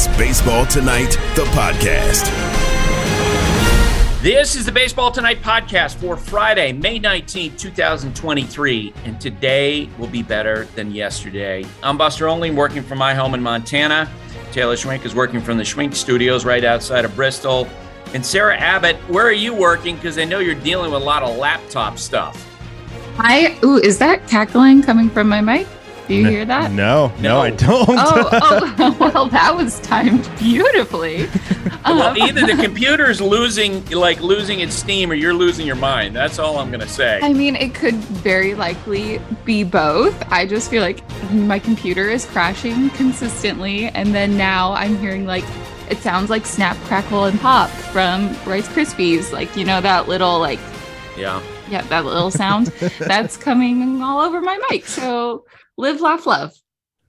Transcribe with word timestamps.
is 0.00 0.16
Baseball 0.16 0.64
Tonight, 0.64 1.10
the 1.34 1.44
podcast. 1.52 2.24
This 4.22 4.56
is 4.56 4.64
the 4.64 4.72
Baseball 4.72 5.10
Tonight 5.10 5.42
podcast 5.42 5.96
for 5.96 6.16
Friday, 6.16 6.72
May 6.72 6.98
19th, 6.98 7.58
2023. 7.58 8.94
And 9.04 9.20
today 9.20 9.90
will 9.98 10.06
be 10.06 10.22
better 10.22 10.64
than 10.74 10.90
yesterday. 10.92 11.66
I'm 11.82 11.98
Buster 11.98 12.28
Olney, 12.28 12.50
working 12.50 12.82
from 12.82 12.96
my 12.96 13.12
home 13.12 13.34
in 13.34 13.42
Montana. 13.42 14.10
Taylor 14.52 14.76
Schwenk 14.76 15.04
is 15.04 15.14
working 15.14 15.40
from 15.40 15.58
the 15.58 15.64
Schwenk 15.64 15.94
Studios 15.94 16.46
right 16.46 16.64
outside 16.64 17.04
of 17.04 17.14
Bristol. 17.14 17.68
And 18.14 18.24
Sarah 18.24 18.56
Abbott, 18.56 18.96
where 19.10 19.26
are 19.26 19.32
you 19.32 19.52
working? 19.52 19.96
Because 19.96 20.18
I 20.18 20.24
know 20.24 20.38
you're 20.38 20.54
dealing 20.54 20.92
with 20.92 21.02
a 21.02 21.04
lot 21.04 21.22
of 21.22 21.36
laptop 21.36 21.98
stuff. 21.98 22.46
Hi. 23.16 23.58
Ooh, 23.64 23.76
is 23.76 23.98
that 23.98 24.26
cackling 24.28 24.82
coming 24.82 25.10
from 25.10 25.28
my 25.28 25.42
mic? 25.42 25.66
Do 26.10 26.16
you 26.16 26.26
hear 26.28 26.44
that? 26.44 26.72
No, 26.72 27.12
no, 27.20 27.20
No. 27.20 27.40
I 27.40 27.50
don't. 27.50 27.88
Oh, 27.88 28.28
oh, 28.80 28.96
well, 29.14 29.26
that 29.28 29.54
was 29.54 29.78
timed 29.78 30.28
beautifully. 30.40 31.28
Well, 31.84 32.02
Um, 32.02 32.16
either 32.16 32.46
the 32.46 32.60
computer's 32.64 33.20
losing, 33.20 33.84
like 33.90 34.20
losing 34.20 34.58
its 34.58 34.74
steam, 34.74 35.12
or 35.12 35.14
you're 35.14 35.32
losing 35.34 35.68
your 35.68 35.76
mind. 35.76 36.16
That's 36.16 36.40
all 36.40 36.58
I'm 36.58 36.68
going 36.70 36.80
to 36.80 36.88
say. 36.88 37.20
I 37.22 37.32
mean, 37.32 37.54
it 37.54 37.74
could 37.76 37.94
very 37.94 38.54
likely 38.56 39.20
be 39.44 39.62
both. 39.62 40.20
I 40.32 40.46
just 40.46 40.68
feel 40.68 40.82
like 40.82 41.00
my 41.32 41.60
computer 41.60 42.10
is 42.10 42.26
crashing 42.26 42.90
consistently, 42.90 43.86
and 43.86 44.12
then 44.12 44.36
now 44.36 44.72
I'm 44.72 44.98
hearing 44.98 45.26
like 45.26 45.44
it 45.88 45.98
sounds 45.98 46.28
like 46.28 46.44
snap, 46.44 46.76
crackle, 46.86 47.26
and 47.26 47.38
pop 47.40 47.70
from 47.70 48.28
Rice 48.46 48.66
Krispies. 48.66 49.32
Like 49.32 49.56
you 49.56 49.64
know 49.64 49.80
that 49.80 50.08
little 50.08 50.40
like 50.40 50.58
Yeah. 51.16 51.40
yeah 51.70 51.82
that 51.82 52.04
little 52.04 52.32
sound 52.32 52.66
that's 52.98 53.36
coming 53.36 54.02
all 54.02 54.20
over 54.20 54.40
my 54.40 54.58
mic. 54.70 54.86
So 54.86 55.44
live, 55.80 56.00
laugh, 56.00 56.26
love. 56.26 56.52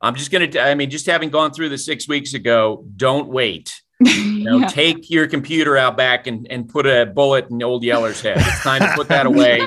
I'm 0.01 0.15
just 0.15 0.31
going 0.31 0.49
to, 0.51 0.59
I 0.61 0.73
mean, 0.75 0.89
just 0.89 1.05
having 1.05 1.29
gone 1.29 1.51
through 1.51 1.69
the 1.69 1.77
six 1.77 2.07
weeks 2.07 2.33
ago, 2.33 2.85
don't 2.95 3.27
wait. 3.29 3.81
You 4.03 4.45
know, 4.45 4.57
Yeah. 4.61 4.65
take 4.67 5.11
your 5.11 5.27
computer 5.27 5.77
out 5.77 5.95
back 5.95 6.25
and, 6.25 6.47
and 6.49 6.67
put 6.67 6.87
a 6.87 7.05
bullet 7.05 7.51
in 7.51 7.61
old 7.61 7.83
Yeller's 7.83 8.19
head. 8.19 8.37
It's 8.39 8.63
time 8.63 8.81
to 8.81 8.91
put 8.95 9.07
that 9.09 9.25
away 9.27 9.61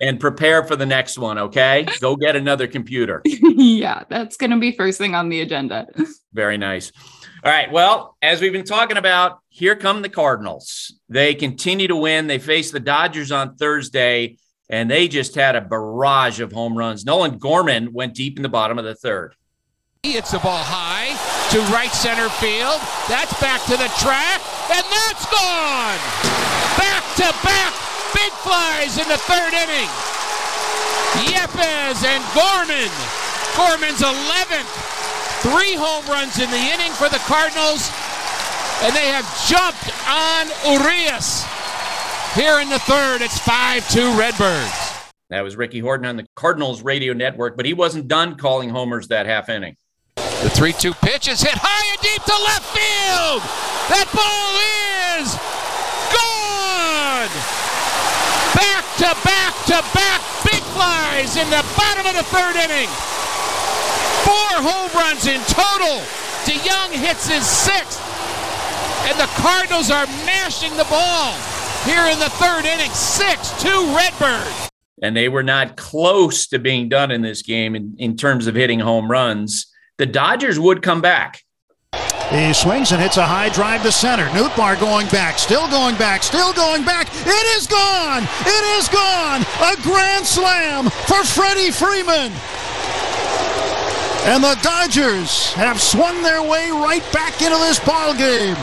and 0.00 0.20
prepare 0.20 0.62
for 0.62 0.76
the 0.76 0.86
next 0.86 1.18
one. 1.18 1.38
Okay. 1.38 1.84
Go 2.00 2.14
get 2.14 2.36
another 2.36 2.68
computer. 2.68 3.20
yeah, 3.24 4.04
that's 4.08 4.36
going 4.36 4.50
to 4.52 4.60
be 4.60 4.70
first 4.70 4.96
thing 4.98 5.16
on 5.16 5.28
the 5.28 5.40
agenda. 5.40 5.88
Very 6.32 6.56
nice. 6.56 6.92
All 7.44 7.50
right. 7.50 7.72
Well, 7.72 8.16
as 8.22 8.40
we've 8.40 8.52
been 8.52 8.64
talking 8.64 8.96
about, 8.96 9.40
here 9.48 9.74
come 9.74 10.02
the 10.02 10.08
Cardinals. 10.08 10.94
They 11.08 11.34
continue 11.34 11.88
to 11.88 11.96
win. 11.96 12.28
They 12.28 12.38
face 12.38 12.70
the 12.70 12.78
Dodgers 12.78 13.32
on 13.32 13.56
Thursday, 13.56 14.36
and 14.70 14.88
they 14.88 15.08
just 15.08 15.34
had 15.34 15.56
a 15.56 15.60
barrage 15.60 16.38
of 16.38 16.52
home 16.52 16.78
runs. 16.78 17.04
Nolan 17.04 17.38
Gorman 17.38 17.92
went 17.92 18.14
deep 18.14 18.38
in 18.38 18.42
the 18.42 18.48
bottom 18.48 18.78
of 18.78 18.84
the 18.84 18.94
third. 18.94 19.34
Hits 20.04 20.30
the 20.30 20.38
ball 20.38 20.62
high 20.62 21.12
to 21.52 21.58
right 21.74 21.90
center 21.90 22.30
field. 22.38 22.78
That's 23.10 23.34
back 23.42 23.60
to 23.66 23.76
the 23.76 23.90
track, 23.98 24.40
and 24.70 24.86
that's 24.86 25.26
gone. 25.28 26.00
Back 26.78 27.04
to 27.18 27.28
back, 27.42 27.74
big 28.14 28.32
flies 28.40 28.96
in 28.96 29.04
the 29.10 29.18
third 29.28 29.52
inning. 29.52 29.90
Yepez 31.28 32.00
and 32.06 32.22
Gorman. 32.32 32.88
Gorman's 33.58 34.00
11th. 34.00 34.70
Three 35.42 35.74
home 35.74 36.06
runs 36.06 36.38
in 36.38 36.48
the 36.48 36.64
inning 36.70 36.94
for 36.94 37.10
the 37.10 37.20
Cardinals, 37.26 37.90
and 38.86 38.94
they 38.94 39.10
have 39.10 39.26
jumped 39.50 39.90
on 40.06 40.46
Urias. 40.64 41.44
Here 42.34 42.60
in 42.60 42.68
the 42.68 42.78
third, 42.78 43.22
it's 43.22 43.40
5-2 43.40 44.16
Redbirds. 44.16 45.10
That 45.30 45.42
was 45.42 45.56
Ricky 45.56 45.80
Horton 45.80 46.06
on 46.06 46.14
the 46.14 46.26
Cardinals 46.36 46.80
radio 46.80 47.12
network, 47.12 47.56
but 47.56 47.66
he 47.66 47.74
wasn't 47.74 48.06
done 48.06 48.36
calling 48.36 48.70
homers 48.70 49.08
that 49.08 49.26
half 49.26 49.48
inning. 49.48 49.74
The 50.14 50.48
3 50.54 50.72
2 50.72 50.94
pitch 50.94 51.26
is 51.26 51.42
hit 51.42 51.58
high 51.58 51.90
and 51.90 51.98
deep 51.98 52.22
to 52.22 52.38
left 52.46 52.70
field. 52.70 53.42
That 53.90 54.06
ball 54.14 54.54
is 55.18 55.34
gone. 56.14 57.34
Back 58.54 58.86
to 59.02 59.10
back 59.26 59.54
to 59.66 59.82
back 59.90 60.22
big 60.46 60.62
flies 60.70 61.34
in 61.34 61.50
the 61.50 61.66
bottom 61.74 62.06
of 62.06 62.14
the 62.14 62.26
third 62.30 62.54
inning. 62.54 62.86
Four 64.22 64.62
home 64.62 64.90
runs 64.94 65.26
in 65.26 65.42
total. 65.50 65.98
DeJong 66.46 66.94
hits 66.94 67.26
his 67.26 67.42
sixth. 67.42 67.98
And 69.10 69.18
the 69.18 69.26
Cardinals 69.42 69.90
are 69.90 70.06
mashing 70.22 70.76
the 70.76 70.86
ball 70.86 71.34
here 71.84 72.06
in 72.06 72.18
the 72.18 72.30
third 72.30 72.64
inning. 72.64 72.90
6 72.90 73.62
2 73.62 73.96
Redbirds. 73.96 74.70
And 75.02 75.16
they 75.16 75.28
were 75.28 75.42
not 75.42 75.76
close 75.76 76.46
to 76.48 76.58
being 76.58 76.88
done 76.88 77.10
in 77.10 77.22
this 77.22 77.42
game 77.42 77.74
in, 77.74 77.94
in 77.98 78.16
terms 78.16 78.46
of 78.46 78.54
hitting 78.54 78.80
home 78.80 79.10
runs. 79.10 79.72
The 79.98 80.06
Dodgers 80.06 80.58
would 80.58 80.82
come 80.82 81.00
back. 81.00 81.42
He 82.30 82.52
swings 82.52 82.92
and 82.92 83.02
hits 83.02 83.16
a 83.16 83.26
high 83.26 83.48
drive 83.48 83.82
to 83.82 83.90
center. 83.90 84.26
Nootbaar 84.26 84.78
going 84.78 85.08
back, 85.08 85.38
still 85.38 85.68
going 85.68 85.96
back, 85.96 86.22
still 86.22 86.52
going 86.52 86.84
back. 86.84 87.08
It 87.26 87.46
is 87.58 87.66
gone! 87.66 88.22
It 88.46 88.78
is 88.78 88.88
gone! 88.88 89.42
A 89.60 89.74
grand 89.82 90.24
slam 90.24 90.90
for 90.90 91.24
Freddie 91.24 91.72
Freeman! 91.72 92.30
And 94.30 94.44
the 94.44 94.56
Dodgers 94.62 95.52
have 95.54 95.80
swung 95.80 96.22
their 96.22 96.42
way 96.42 96.70
right 96.70 97.02
back 97.12 97.42
into 97.42 97.58
this 97.58 97.80
ball 97.80 98.14
game. 98.14 98.56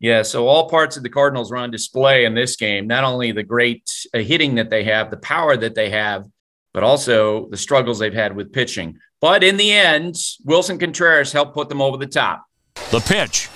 Yeah, 0.00 0.22
so 0.22 0.46
all 0.46 0.68
parts 0.68 0.96
of 0.96 1.02
the 1.02 1.08
Cardinals 1.08 1.50
were 1.50 1.56
on 1.56 1.70
display 1.70 2.24
in 2.24 2.34
this 2.34 2.54
game. 2.56 2.86
Not 2.86 3.02
only 3.04 3.32
the 3.32 3.42
great 3.42 3.90
uh, 4.14 4.18
hitting 4.18 4.54
that 4.54 4.70
they 4.70 4.84
have, 4.84 5.10
the 5.10 5.16
power 5.16 5.56
that 5.56 5.74
they 5.74 5.90
have, 5.90 6.26
but 6.72 6.84
also 6.84 7.48
the 7.48 7.56
struggles 7.56 7.98
they've 7.98 8.14
had 8.14 8.36
with 8.36 8.52
pitching. 8.52 8.98
But 9.20 9.42
in 9.42 9.56
the 9.56 9.72
end, 9.72 10.14
Willson 10.46 10.78
Contreras 10.78 11.32
helped 11.32 11.54
put 11.54 11.68
them 11.68 11.82
over 11.82 11.96
the 11.96 12.06
top. 12.06 12.44
The 12.90 13.00
pitch. 13.00 13.48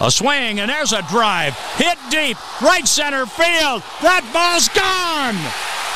A 0.00 0.10
swing, 0.10 0.58
and 0.58 0.70
there's 0.70 0.92
a 0.92 1.02
drive. 1.02 1.54
Hit 1.76 1.98
deep, 2.10 2.38
right 2.62 2.88
center 2.88 3.26
field. 3.26 3.82
That 4.00 4.24
ball's 4.32 4.68
gone. 4.72 5.36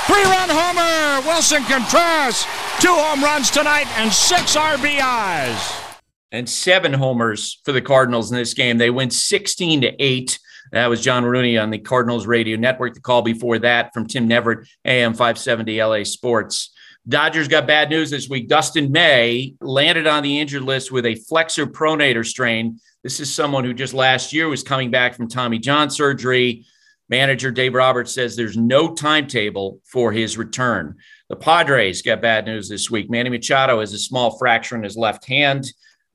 Three 0.07 0.23
run 0.23 0.49
homer. 0.49 1.27
Willson 1.27 1.65
Contreras. 1.65 2.45
Two 2.81 2.95
home 2.95 3.25
runs 3.25 3.51
tonight 3.51 3.87
and 3.99 4.13
six 4.13 4.55
RBIs. 4.55 5.88
And 6.31 6.49
seven 6.49 6.93
homers 6.93 7.61
for 7.65 7.73
the 7.73 7.81
Cardinals 7.81 8.31
in 8.31 8.37
this 8.37 8.55
game. 8.55 8.77
They 8.77 8.91
win 8.91 9.11
16 9.11 9.81
to 9.83 10.03
8. 10.03 10.39
That 10.73 10.89
was 10.89 11.01
John 11.01 11.25
Rooney 11.25 11.57
on 11.57 11.71
the 11.71 11.79
Cardinals 11.79 12.27
radio 12.27 12.59
network. 12.59 12.95
The 12.95 13.01
call 13.01 13.23
before 13.23 13.59
that 13.61 13.95
from 13.95 14.07
Tim 14.07 14.29
Neverett, 14.29 14.69
AM 14.85 15.15
570 15.15 15.83
LA 15.83 16.05
Sports. 16.05 16.71
Dodgers 17.09 17.49
got 17.49 17.67
bad 17.67 17.89
news 17.89 18.11
this 18.11 18.29
week. 18.29 18.49
Dustin 18.49 18.93
May 18.93 19.55
landed 19.63 20.07
on 20.07 20.23
the 20.23 20.39
injured 20.41 20.63
list 20.63 20.93
with 20.93 21.07
a 21.07 21.15
flexor 21.15 21.67
pronator 21.67 22.27
strain. 22.27 22.79
This 23.03 23.21
is 23.21 23.33
someone 23.33 23.65
who 23.65 23.73
just 23.73 23.95
last 23.95 24.35
year 24.35 24.49
was 24.49 24.63
coming 24.63 24.91
back 24.91 25.15
from 25.15 25.29
Tommy 25.29 25.59
John 25.59 25.89
surgery. 25.89 26.67
Manager 27.09 27.51
Dave 27.51 27.73
Roberts 27.73 28.13
says 28.13 28.37
there's 28.37 28.59
no 28.59 28.95
timetable 28.95 29.81
for 29.85 30.13
his 30.13 30.37
return. 30.37 30.97
The 31.31 31.37
Padres 31.37 32.03
got 32.03 32.21
bad 32.21 32.45
news 32.45 32.69
this 32.69 32.91
week. 32.91 33.09
Manny 33.09 33.31
Machado 33.31 33.81
has 33.81 33.95
a 33.95 33.99
small 33.99 34.37
fracture 34.37 34.77
in 34.77 34.83
his 34.83 34.97
left 34.97 35.27
hand. 35.27 35.65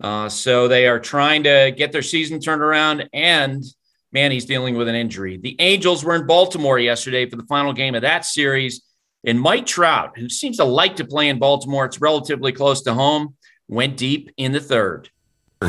Uh, 0.03 0.28
so 0.28 0.68
they 0.68 0.86
are 0.86 1.00
trying 1.00 1.44
to 1.44 1.74
get 1.75 1.94
their 1.94 2.02
season 2.02 2.41
turned 2.41 2.62
around, 2.62 3.09
and 3.14 3.64
Manny's 4.12 4.46
dealing 4.46 4.75
with 4.75 4.90
an 4.90 4.96
injury. 4.96 5.38
The 5.38 5.56
Angels 5.59 6.03
were 6.03 6.16
in 6.16 6.28
Baltimore 6.28 6.78
yesterday 6.78 7.30
for 7.30 7.38
the 7.38 7.46
final 7.46 7.72
game 7.72 7.96
of 7.96 8.02
that 8.02 8.25
series. 8.25 8.84
And 9.25 9.40
Mike 9.40 9.66
Trout, 9.66 10.18
who 10.18 10.28
seems 10.28 10.58
to 10.58 10.66
like 10.66 10.97
to 10.97 11.06
play 11.06 11.30
in 11.30 11.40
Baltimore, 11.40 11.86
it's 11.86 12.02
relatively 12.02 12.52
close 12.52 12.81
to 12.81 12.94
home, 12.94 13.36
went 13.69 13.96
deep 13.96 14.30
in 14.36 14.52
the 14.52 14.59
third. 14.59 15.09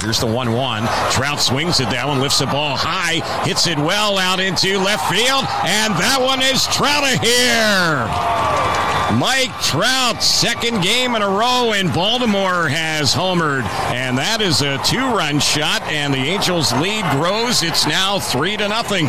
Here's 0.00 0.18
the 0.18 0.26
1 0.26 0.52
1. 0.52 0.82
Trout 1.12 1.40
swings 1.40 1.78
it 1.78 1.88
down, 1.88 2.10
and 2.10 2.20
lifts 2.20 2.40
the 2.40 2.46
ball 2.46 2.76
high, 2.76 3.44
hits 3.44 3.68
it 3.68 3.78
well 3.78 4.18
out 4.18 4.40
into 4.40 4.76
left 4.78 5.08
field, 5.08 5.44
and 5.62 5.94
that 5.94 6.18
one 6.20 6.42
is 6.42 6.66
Trout 6.66 7.04
here. 7.22 8.63
Mike 9.12 9.52
Trout, 9.60 10.22
second 10.22 10.82
game 10.82 11.14
in 11.14 11.22
a 11.22 11.28
row 11.28 11.72
in 11.72 11.88
Baltimore, 11.92 12.68
has 12.68 13.14
homered, 13.14 13.64
and 13.92 14.16
that 14.18 14.40
is 14.40 14.62
a 14.62 14.78
two-run 14.78 15.38
shot. 15.38 15.82
And 15.82 16.12
the 16.12 16.18
Angels' 16.18 16.72
lead 16.74 17.04
grows. 17.12 17.62
It's 17.62 17.86
now 17.86 18.18
three 18.18 18.56
to 18.56 18.66
nothing. 18.66 19.06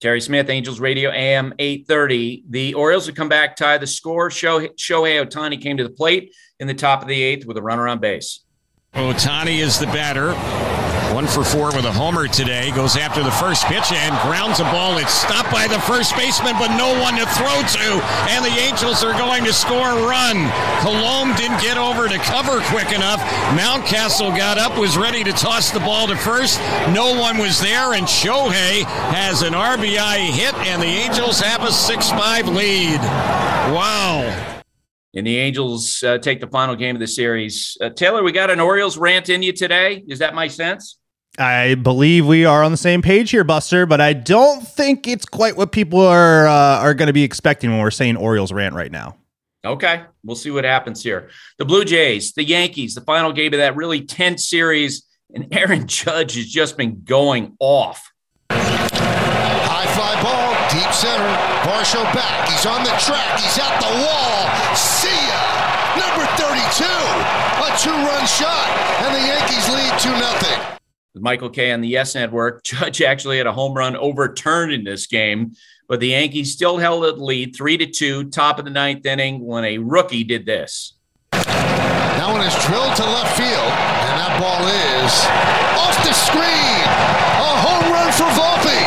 Terry 0.00 0.20
Smith, 0.20 0.50
Angels 0.50 0.80
Radio, 0.80 1.10
AM 1.10 1.54
830. 1.58 2.44
The 2.50 2.74
Orioles 2.74 3.06
would 3.06 3.16
come 3.16 3.28
back, 3.28 3.56
tie 3.56 3.78
the 3.78 3.86
score. 3.86 4.28
Shohei 4.30 4.76
Shohei 4.76 5.24
Ohtani 5.24 5.60
came 5.60 5.76
to 5.76 5.84
the 5.84 5.90
plate 5.90 6.34
in 6.60 6.66
the 6.66 6.74
top 6.74 7.02
of 7.02 7.08
the 7.08 7.22
eighth 7.22 7.46
with 7.46 7.56
a 7.56 7.62
runner 7.62 7.88
on 7.88 8.00
base. 8.00 8.40
Ohtani 8.94 9.58
is 9.58 9.78
the 9.78 9.86
batter. 9.86 10.32
One 11.12 11.26
for 11.26 11.44
four 11.44 11.66
with 11.76 11.84
a 11.84 11.92
homer 11.92 12.26
today. 12.26 12.70
Goes 12.70 12.96
after 12.96 13.22
the 13.22 13.30
first 13.32 13.66
pitch 13.66 13.92
and 13.92 14.18
grounds 14.22 14.60
a 14.60 14.64
ball. 14.64 14.96
It's 14.96 15.12
stopped 15.12 15.52
by 15.52 15.68
the 15.68 15.78
first 15.80 16.16
baseman, 16.16 16.54
but 16.58 16.74
no 16.78 16.98
one 17.02 17.16
to 17.16 17.26
throw 17.36 17.60
to. 17.60 18.00
And 18.32 18.42
the 18.42 18.56
Angels 18.58 19.04
are 19.04 19.12
going 19.12 19.44
to 19.44 19.52
score 19.52 19.90
a 19.90 20.06
run. 20.08 20.48
Coulombe 20.80 21.36
didn't 21.36 21.60
get 21.60 21.76
over 21.76 22.08
to 22.08 22.16
cover 22.16 22.60
quick 22.72 22.92
enough. 22.92 23.20
Mountcastle 23.52 24.34
got 24.34 24.56
up, 24.56 24.78
was 24.78 24.96
ready 24.96 25.22
to 25.22 25.32
toss 25.32 25.70
the 25.70 25.80
ball 25.80 26.06
to 26.06 26.16
first. 26.16 26.58
No 26.94 27.20
one 27.20 27.36
was 27.36 27.60
there, 27.60 27.92
and 27.92 28.06
Shohei 28.06 28.84
has 29.12 29.42
an 29.42 29.52
RBI 29.52 30.30
hit, 30.30 30.54
and 30.66 30.80
the 30.80 30.86
Angels 30.86 31.40
have 31.40 31.62
a 31.62 31.72
6 31.72 32.10
5 32.10 32.48
lead. 32.48 33.00
Wow. 33.76 34.60
And 35.14 35.26
the 35.26 35.36
Angels 35.36 36.02
uh, 36.02 36.16
take 36.16 36.40
the 36.40 36.46
final 36.46 36.74
game 36.74 36.96
of 36.96 37.00
the 37.00 37.06
series. 37.06 37.76
Uh, 37.82 37.90
Taylor, 37.90 38.22
we 38.22 38.32
got 38.32 38.48
an 38.48 38.60
Orioles 38.60 38.96
rant 38.96 39.28
in 39.28 39.42
you 39.42 39.52
today. 39.52 40.02
Is 40.08 40.20
that 40.20 40.34
my 40.34 40.48
sense? 40.48 40.96
I 41.38 41.76
believe 41.76 42.26
we 42.26 42.44
are 42.44 42.62
on 42.62 42.72
the 42.72 42.76
same 42.76 43.00
page 43.00 43.30
here, 43.30 43.44
Buster, 43.44 43.86
but 43.86 44.02
I 44.02 44.12
don't 44.12 44.66
think 44.66 45.08
it's 45.08 45.24
quite 45.24 45.56
what 45.56 45.72
people 45.72 46.00
are 46.00 46.46
uh, 46.46 46.80
are 46.80 46.92
going 46.92 47.06
to 47.06 47.14
be 47.14 47.22
expecting 47.22 47.70
when 47.70 47.80
we're 47.80 47.90
saying 47.90 48.16
Orioles 48.16 48.52
rant 48.52 48.74
right 48.74 48.92
now. 48.92 49.16
Okay, 49.64 50.02
we'll 50.24 50.36
see 50.36 50.50
what 50.50 50.64
happens 50.64 51.02
here. 51.02 51.30
The 51.56 51.64
Blue 51.64 51.84
Jays, 51.84 52.32
the 52.32 52.44
Yankees, 52.44 52.94
the 52.94 53.00
final 53.00 53.32
game 53.32 53.54
of 53.54 53.58
that 53.60 53.76
really 53.76 54.02
tense 54.02 54.48
series, 54.48 55.04
and 55.32 55.48
Aaron 55.52 55.86
Judge 55.86 56.34
has 56.34 56.46
just 56.46 56.76
been 56.76 57.02
going 57.04 57.56
off. 57.60 58.12
High 58.50 59.86
fly 59.94 60.20
ball, 60.20 60.52
deep 60.68 60.92
center. 60.92 61.32
Varsho 61.64 62.02
back. 62.12 62.48
He's 62.50 62.66
on 62.66 62.84
the 62.84 62.92
track. 63.00 63.40
He's 63.40 63.56
at 63.56 63.80
the 63.80 63.92
wall. 64.04 64.76
See 64.76 65.08
ya. 65.08 65.40
Number 65.96 66.26
32. 66.36 66.84
A 66.84 67.68
two-run 67.78 68.26
shot, 68.26 68.68
and 69.00 69.14
the 69.14 69.20
Yankees 69.20 69.68
lead 69.72 69.98
2 69.98 70.10
nothing. 70.20 70.81
Michael 71.14 71.50
Kay 71.50 71.72
on 71.72 71.80
the 71.80 71.88
Yes 71.88 72.14
Network, 72.14 72.62
Judge 72.64 73.02
actually 73.02 73.38
had 73.38 73.46
a 73.46 73.52
home 73.52 73.74
run 73.74 73.96
overturned 73.96 74.72
in 74.72 74.84
this 74.84 75.06
game, 75.06 75.52
but 75.88 76.00
the 76.00 76.08
Yankees 76.08 76.52
still 76.52 76.78
held 76.78 77.04
the 77.04 77.12
lead 77.12 77.54
three 77.54 77.76
to 77.76 77.86
two, 77.86 78.30
top 78.30 78.58
of 78.58 78.64
the 78.64 78.70
ninth 78.70 79.04
inning, 79.04 79.44
when 79.44 79.64
a 79.64 79.78
rookie 79.78 80.24
did 80.24 80.46
this. 80.46 80.94
That 81.32 82.30
one 82.30 82.40
is 82.46 82.54
drilled 82.64 82.96
to 82.96 83.04
left 83.04 83.36
field, 83.36 83.72
and 84.06 84.14
that 84.14 84.38
ball 84.38 84.62
is 84.62 85.12
off 85.74 85.98
the 86.06 86.14
screen. 86.14 86.86
A 87.42 87.52
home 87.66 87.90
run 87.90 88.08
for 88.14 88.30
Volpe. 88.38 88.78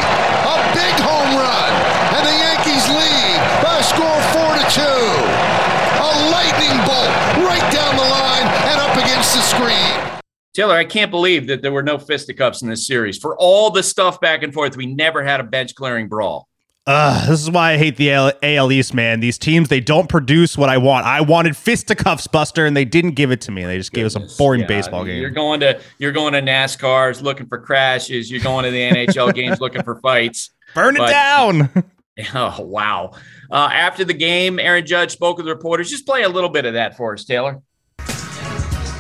A 0.48 0.58
big 0.72 0.96
home 1.04 1.36
run. 1.36 1.72
And 2.16 2.24
the 2.24 2.32
Yankees 2.32 2.88
lead 2.88 3.38
by 3.60 3.76
a 3.76 3.84
score 3.84 4.22
4 4.32 4.56
to 4.56 4.66
2. 4.72 4.88
A 4.88 6.12
lightning 6.32 6.78
bolt 6.88 7.12
right 7.44 7.66
down 7.76 8.00
the 8.00 8.08
line 8.08 8.48
and 8.72 8.80
up 8.80 8.96
against 8.96 9.36
the 9.36 9.42
screen. 9.42 10.15
Taylor, 10.56 10.76
I 10.76 10.86
can't 10.86 11.12
believe 11.12 11.48
that 11.48 11.62
there 11.62 11.72
were 11.72 11.84
no 11.84 11.98
fisticuffs 11.98 12.62
in 12.62 12.70
this 12.70 12.88
series. 12.88 13.18
For 13.18 13.38
all 13.38 13.70
the 13.72 13.84
stuff 13.84 14.22
back 14.22 14.42
and 14.42 14.54
forth, 14.54 14.78
we 14.78 14.86
never 14.86 15.22
had 15.22 15.42
a 15.42 15.44
bench 15.44 15.76
clearing 15.76 16.08
brawl. 16.08 16.48
Uh, 16.88 17.28
this 17.28 17.42
is 17.42 17.52
why 17.52 17.74
I 17.74 17.78
hate 17.78 17.98
the 17.98 18.12
AL 18.12 18.72
East, 18.72 18.94
man. 18.94 19.20
These 19.20 19.38
teams, 19.38 19.70
they 19.70 19.80
don't 19.80 20.08
produce 20.08 20.58
what 20.58 20.70
I 20.70 20.78
want. 20.78 21.06
I 21.06 21.20
wanted 21.22 21.58
fisticuffs, 21.58 22.28
Buster, 22.28 22.66
and 22.66 22.78
they 22.78 22.86
didn't 22.86 23.12
give 23.12 23.32
it 23.32 23.42
to 23.42 23.52
me. 23.52 23.66
They 23.66 23.78
just 23.78 23.92
Goodness, 23.92 24.14
gave 24.14 24.24
us 24.24 24.36
a 24.36 24.38
boring 24.38 24.62
yeah, 24.62 24.68
baseball 24.68 25.04
game. 25.04 25.20
You're 25.20 25.32
going 25.32 25.60
to 25.62 25.82
you're 25.98 26.12
going 26.12 26.34
to 26.34 26.42
NASCARs 26.42 27.22
looking 27.22 27.48
for 27.48 27.58
crashes. 27.58 28.30
You're 28.30 28.44
going 28.44 28.66
to 28.66 28.72
the 28.72 28.92
NHL 28.92 29.34
games 29.36 29.60
looking 29.60 29.84
for 29.84 30.00
fights. 30.00 30.52
Burn 30.76 30.96
but, 30.96 31.10
it 31.10 31.12
down. 31.12 31.84
Oh 32.34 32.62
wow! 32.62 33.12
Uh, 33.52 33.70
after 33.74 34.06
the 34.06 34.14
game, 34.14 34.58
Aaron 34.58 34.86
Judge 34.86 35.12
spoke 35.12 35.36
with 35.36 35.48
reporters. 35.48 35.90
Just 35.90 36.06
play 36.06 36.24
a 36.24 36.30
little 36.30 36.50
bit 36.50 36.64
of 36.64 36.76
that 36.76 36.96
for 36.96 37.12
us, 37.14 37.26
Taylor. 37.26 37.62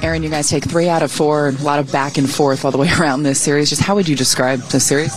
Aaron, 0.06 0.22
you 0.22 0.30
guys 0.30 0.52
take 0.52 0.64
three 0.64 0.88
out 0.88 1.02
of 1.02 1.12
four, 1.12 1.48
a 1.48 1.52
lot 1.64 1.80
of 1.80 1.92
back 1.92 2.20
and 2.20 2.30
forth 2.30 2.64
all 2.64 2.70
the 2.70 2.78
way 2.78 2.88
around 3.00 3.24
this 3.24 3.42
series. 3.42 3.72
Just 3.72 3.82
how 3.82 3.96
would 3.96 4.08
you 4.08 4.16
describe 4.16 4.60
the 4.70 4.80
series? 4.80 5.12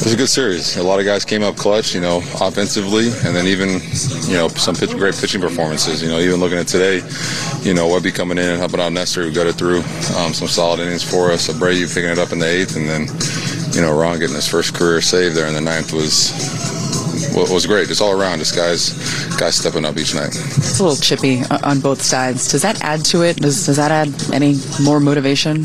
It 0.00 0.04
was 0.04 0.14
a 0.14 0.16
good 0.16 0.30
series. 0.30 0.78
A 0.78 0.82
lot 0.82 1.00
of 1.00 1.04
guys 1.04 1.26
came 1.26 1.42
up 1.42 1.54
clutch, 1.56 1.94
you 1.94 2.00
know, 2.00 2.22
offensively, 2.40 3.08
and 3.26 3.36
then 3.36 3.46
even, 3.46 3.68
you 4.26 4.36
know, 4.38 4.48
some 4.48 4.74
pitch, 4.74 4.92
great 4.92 5.14
pitching 5.14 5.42
performances. 5.42 6.02
You 6.02 6.08
know, 6.08 6.18
even 6.18 6.40
looking 6.40 6.56
at 6.56 6.66
today, 6.66 7.02
you 7.60 7.74
know, 7.74 7.88
Webby 7.88 8.10
coming 8.10 8.38
in 8.38 8.48
and 8.48 8.58
helping 8.58 8.80
out 8.80 8.90
Nestor, 8.90 9.24
who 9.24 9.34
got 9.34 9.46
it 9.46 9.52
through 9.52 9.80
um, 10.16 10.32
some 10.32 10.48
solid 10.48 10.80
innings 10.80 11.04
for 11.04 11.30
us. 11.30 11.48
Abreu 11.48 11.86
picking 11.92 12.08
it 12.08 12.18
up 12.18 12.32
in 12.32 12.38
the 12.38 12.48
eighth, 12.48 12.74
and 12.76 12.88
then, 12.88 13.02
you 13.74 13.82
know, 13.82 13.94
Ron 13.94 14.18
getting 14.18 14.34
his 14.34 14.48
first 14.48 14.72
career 14.72 15.02
save 15.02 15.34
there 15.34 15.46
in 15.46 15.52
the 15.52 15.60
ninth 15.60 15.92
was 15.92 16.32
was 17.34 17.66
great. 17.66 17.88
Just 17.88 18.00
all 18.00 18.18
around, 18.18 18.38
just 18.38 18.54
guys, 18.54 18.92
guys 19.36 19.56
stepping 19.56 19.84
up 19.84 19.96
each 19.96 20.14
night. 20.14 20.28
It's 20.28 20.80
a 20.80 20.84
little 20.84 20.98
chippy 20.98 21.42
on 21.62 21.80
both 21.80 22.02
sides. 22.02 22.50
Does 22.50 22.62
that 22.62 22.79
add 22.90 23.04
to 23.04 23.22
it? 23.22 23.36
Does 23.36 23.66
does 23.66 23.76
that 23.76 23.90
add 23.90 24.10
any 24.32 24.56
more 24.82 24.98
motivation? 24.98 25.62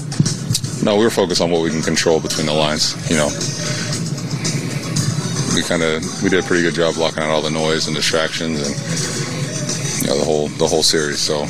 No, 0.84 0.98
we 0.98 1.04
were 1.04 1.10
focused 1.10 1.42
on 1.42 1.50
what 1.50 1.62
we 1.64 1.72
can 1.72 1.82
control 1.82 2.20
between 2.20 2.46
the 2.46 2.54
lines. 2.54 2.94
You 3.10 3.18
know, 3.18 3.30
we 5.56 5.64
kind 5.64 5.82
of 5.82 6.06
we 6.22 6.30
did 6.30 6.44
a 6.44 6.48
pretty 6.48 6.62
good 6.62 6.76
job 6.76 6.94
blocking 6.96 7.24
out 7.24 7.30
all 7.30 7.42
the 7.42 7.50
noise 7.50 7.88
and 7.88 7.96
distractions 7.96 8.62
and 8.62 8.74
you 10.02 10.08
know 10.08 10.20
the 10.20 10.26
whole 10.26 10.48
the 10.62 10.68
whole 10.68 10.84
series. 10.84 11.20
So 11.20 11.42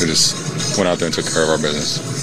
we 0.00 0.10
just 0.10 0.76
went 0.76 0.88
out 0.88 0.98
there 0.98 1.06
and 1.06 1.14
took 1.14 1.30
care 1.30 1.44
of 1.44 1.50
our 1.50 1.58
business. 1.58 2.13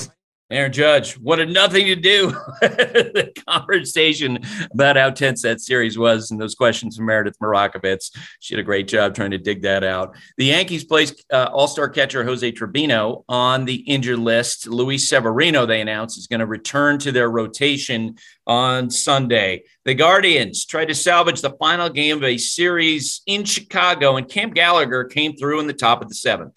Aaron 0.52 0.74
Judge 0.74 1.18
wanted 1.18 1.50
nothing 1.50 1.86
to 1.86 1.96
do 1.96 2.28
the 2.62 3.32
conversation 3.48 4.40
about 4.72 4.98
how 4.98 5.10
tense 5.10 5.42
that 5.44 5.62
series 5.62 5.98
was 5.98 6.30
and 6.30 6.42
those 6.42 6.56
questions 6.56 6.98
from 6.98 7.06
Meredith 7.06 7.40
Marakovits. 7.40 8.12
She 8.40 8.56
did 8.56 8.62
a 8.62 8.66
great 8.66 8.88
job 8.88 9.16
trying 9.16 9.32
to 9.32 9.38
dig 9.38 9.62
that 9.62 9.84
out. 9.84 10.16
The 10.38 10.46
Yankees 10.46 10.84
placed 10.84 11.24
uh, 11.32 11.50
all-star 11.54 11.90
catcher 11.90 12.24
Jose 12.24 12.52
Trevino 12.52 13.24
on 13.30 13.66
the 13.66 13.76
injured 13.76 14.20
list. 14.20 14.68
Luis 14.68 15.08
Severino, 15.08 15.66
they 15.66 15.82
announced, 15.82 16.18
is 16.18 16.28
going 16.28 16.42
to 16.42 16.46
return 16.46 17.00
to 17.00 17.12
their 17.12 17.30
rotation 17.30 18.18
on 18.46 18.90
Sunday. 18.90 19.64
The 19.86 19.94
Guardians 19.94 20.66
tried 20.66 20.90
to 20.90 20.96
salvage 20.96 21.42
the 21.42 21.52
final 21.52 21.90
game 21.90 22.18
of 22.18 22.24
a 22.24 22.38
series 22.38 23.22
in 23.26 23.46
Chicago, 23.46 24.18
and 24.18 24.28
Cam 24.28 24.52
Gallagher 24.52 25.06
came 25.06 25.36
through 25.36 25.60
in 25.60 25.68
the 25.68 25.74
top 25.74 26.02
of 26.02 26.10
the 26.10 26.16
seventh. 26.16 26.54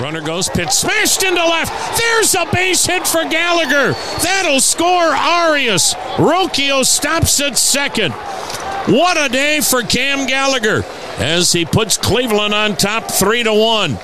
Runner 0.00 0.22
goes, 0.22 0.48
pitch 0.48 0.70
smashed 0.70 1.22
into 1.22 1.44
left. 1.44 1.98
There's 1.98 2.34
a 2.34 2.46
base 2.50 2.86
hit 2.86 3.06
for 3.06 3.22
Gallagher. 3.28 3.92
That'll 4.22 4.60
score 4.60 4.88
Arias. 4.88 5.92
Rocchio 6.16 6.86
stops 6.86 7.38
at 7.42 7.58
second. 7.58 8.12
What 8.86 9.18
a 9.18 9.28
day 9.28 9.60
for 9.60 9.82
Cam 9.82 10.26
Gallagher 10.26 10.84
as 11.18 11.52
he 11.52 11.66
puts 11.66 11.98
Cleveland 11.98 12.54
on 12.54 12.76
top 12.76 13.10
three 13.10 13.42
to 13.42 13.52
one. 13.52 13.98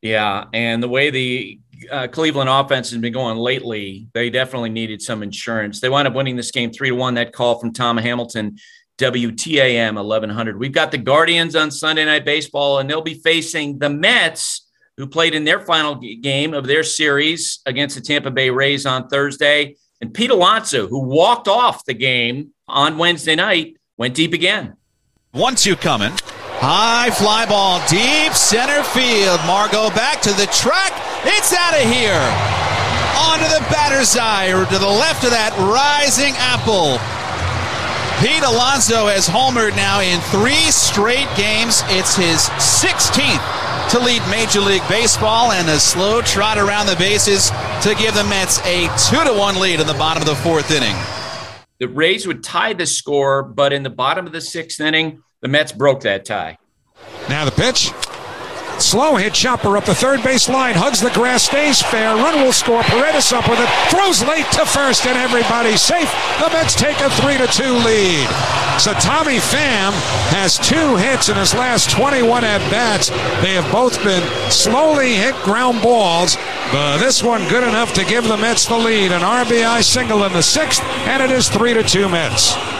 Yeah, 0.00 0.46
and 0.54 0.82
the 0.82 0.88
way 0.88 1.10
the 1.10 1.60
uh, 1.90 2.08
Cleveland 2.08 2.48
offense 2.48 2.90
has 2.90 2.98
been 3.00 3.12
going 3.12 3.36
lately, 3.36 4.08
they 4.14 4.30
definitely 4.30 4.70
needed 4.70 5.02
some 5.02 5.22
insurance. 5.22 5.78
They 5.78 5.90
wound 5.90 6.08
up 6.08 6.14
winning 6.14 6.36
this 6.36 6.50
game 6.52 6.72
three 6.72 6.88
to 6.88 6.94
one. 6.94 7.14
That 7.14 7.34
call 7.34 7.58
from 7.58 7.74
Tom 7.74 7.98
Hamilton, 7.98 8.56
WTAM 8.96 9.96
1100. 9.96 10.58
We've 10.58 10.72
got 10.72 10.90
the 10.90 10.98
Guardians 10.98 11.54
on 11.54 11.70
Sunday 11.70 12.06
Night 12.06 12.24
Baseball, 12.24 12.78
and 12.78 12.88
they'll 12.88 13.02
be 13.02 13.20
facing 13.20 13.78
the 13.78 13.90
Mets 13.90 14.63
who 14.96 15.06
played 15.06 15.34
in 15.34 15.44
their 15.44 15.60
final 15.60 15.96
game 15.96 16.54
of 16.54 16.66
their 16.66 16.82
series 16.82 17.60
against 17.66 17.96
the 17.96 18.00
Tampa 18.00 18.30
Bay 18.30 18.50
Rays 18.50 18.86
on 18.86 19.08
Thursday, 19.08 19.76
and 20.00 20.12
Pete 20.12 20.30
Alonso, 20.30 20.86
who 20.86 21.00
walked 21.00 21.48
off 21.48 21.84
the 21.84 21.94
game 21.94 22.52
on 22.68 22.98
Wednesday 22.98 23.34
night, 23.34 23.76
went 23.96 24.14
deep 24.14 24.32
again. 24.32 24.76
One 25.32 25.54
two 25.56 25.76
coming. 25.76 26.12
High 26.62 27.10
fly 27.10 27.46
ball, 27.46 27.82
deep 27.88 28.32
center 28.32 28.82
field. 28.84 29.40
Margot 29.46 29.90
back 29.90 30.22
to 30.22 30.32
the 30.32 30.46
track. 30.46 30.92
It's 31.24 31.52
out 31.52 31.74
of 31.74 31.82
here. 31.90 32.22
Onto 33.18 33.44
the 33.50 33.64
batter's 33.70 34.16
eye, 34.16 34.52
or 34.52 34.64
to 34.66 34.78
the 34.78 34.86
left 34.86 35.24
of 35.24 35.30
that 35.30 35.54
rising 35.58 36.34
apple. 36.38 36.98
Pete 38.22 38.44
Alonso 38.44 39.08
has 39.08 39.28
homered 39.28 39.74
now 39.74 40.00
in 40.00 40.20
three 40.30 40.70
straight 40.70 41.28
games. 41.36 41.82
It's 41.90 42.14
his 42.14 42.46
16th 42.62 43.63
to 43.90 43.98
lead 43.98 44.22
Major 44.30 44.60
League 44.60 44.86
Baseball 44.88 45.52
and 45.52 45.68
a 45.68 45.78
slow 45.78 46.22
trot 46.22 46.58
around 46.58 46.86
the 46.86 46.96
bases 46.96 47.50
to 47.82 47.94
give 47.94 48.14
the 48.14 48.24
Mets 48.24 48.58
a 48.66 48.88
2 49.10 49.24
to 49.24 49.32
1 49.38 49.60
lead 49.60 49.80
in 49.80 49.86
the 49.86 49.94
bottom 49.94 50.22
of 50.22 50.28
the 50.28 50.34
fourth 50.36 50.70
inning. 50.70 50.96
The 51.78 51.88
Rays 51.88 52.26
would 52.26 52.42
tie 52.42 52.72
the 52.72 52.86
score, 52.86 53.42
but 53.42 53.72
in 53.72 53.82
the 53.82 53.90
bottom 53.90 54.26
of 54.26 54.32
the 54.32 54.40
sixth 54.40 54.80
inning, 54.80 55.22
the 55.40 55.48
Mets 55.48 55.72
broke 55.72 56.00
that 56.02 56.24
tie. 56.24 56.58
Now 57.28 57.44
the 57.44 57.50
pitch. 57.50 57.90
Slow 58.78 59.16
hit 59.16 59.34
chopper 59.34 59.76
up 59.76 59.84
the 59.84 59.94
third 59.94 60.22
base 60.22 60.48
line, 60.48 60.74
hugs 60.74 61.00
the 61.00 61.10
grass, 61.10 61.44
stays 61.44 61.80
fair. 61.80 62.14
Run 62.14 62.42
will 62.42 62.52
score. 62.52 62.82
Paredes 62.82 63.32
up 63.32 63.48
with 63.48 63.60
it, 63.60 63.68
throws 63.90 64.22
late 64.24 64.46
to 64.52 64.66
first, 64.66 65.06
and 65.06 65.16
everybody's 65.16 65.80
safe. 65.80 66.10
The 66.40 66.50
Mets 66.50 66.74
take 66.74 66.98
a 67.00 67.10
three 67.10 67.38
to 67.38 67.46
two 67.46 67.72
lead. 67.72 68.28
So 68.78 68.92
Tommy 68.94 69.38
Pham 69.38 69.92
has 70.34 70.58
two 70.58 70.96
hits 70.96 71.28
in 71.28 71.36
his 71.36 71.54
last 71.54 71.90
21 71.90 72.44
at 72.44 72.58
bats. 72.70 73.10
They 73.40 73.54
have 73.54 73.70
both 73.70 74.02
been 74.02 74.22
slowly 74.50 75.14
hit 75.14 75.34
ground 75.42 75.80
balls. 75.80 76.36
But 76.72 76.98
this 76.98 77.22
one 77.22 77.48
good 77.48 77.62
enough 77.62 77.92
to 77.94 78.04
give 78.04 78.26
the 78.26 78.36
Mets 78.36 78.66
the 78.66 78.76
lead. 78.76 79.12
An 79.12 79.22
RBI 79.22 79.82
single 79.84 80.24
in 80.24 80.32
the 80.32 80.42
sixth, 80.42 80.82
and 81.06 81.22
it 81.22 81.30
is 81.30 81.48
three 81.48 81.74
to 81.74 81.84
two 81.84 82.08
Mets. 82.08 82.73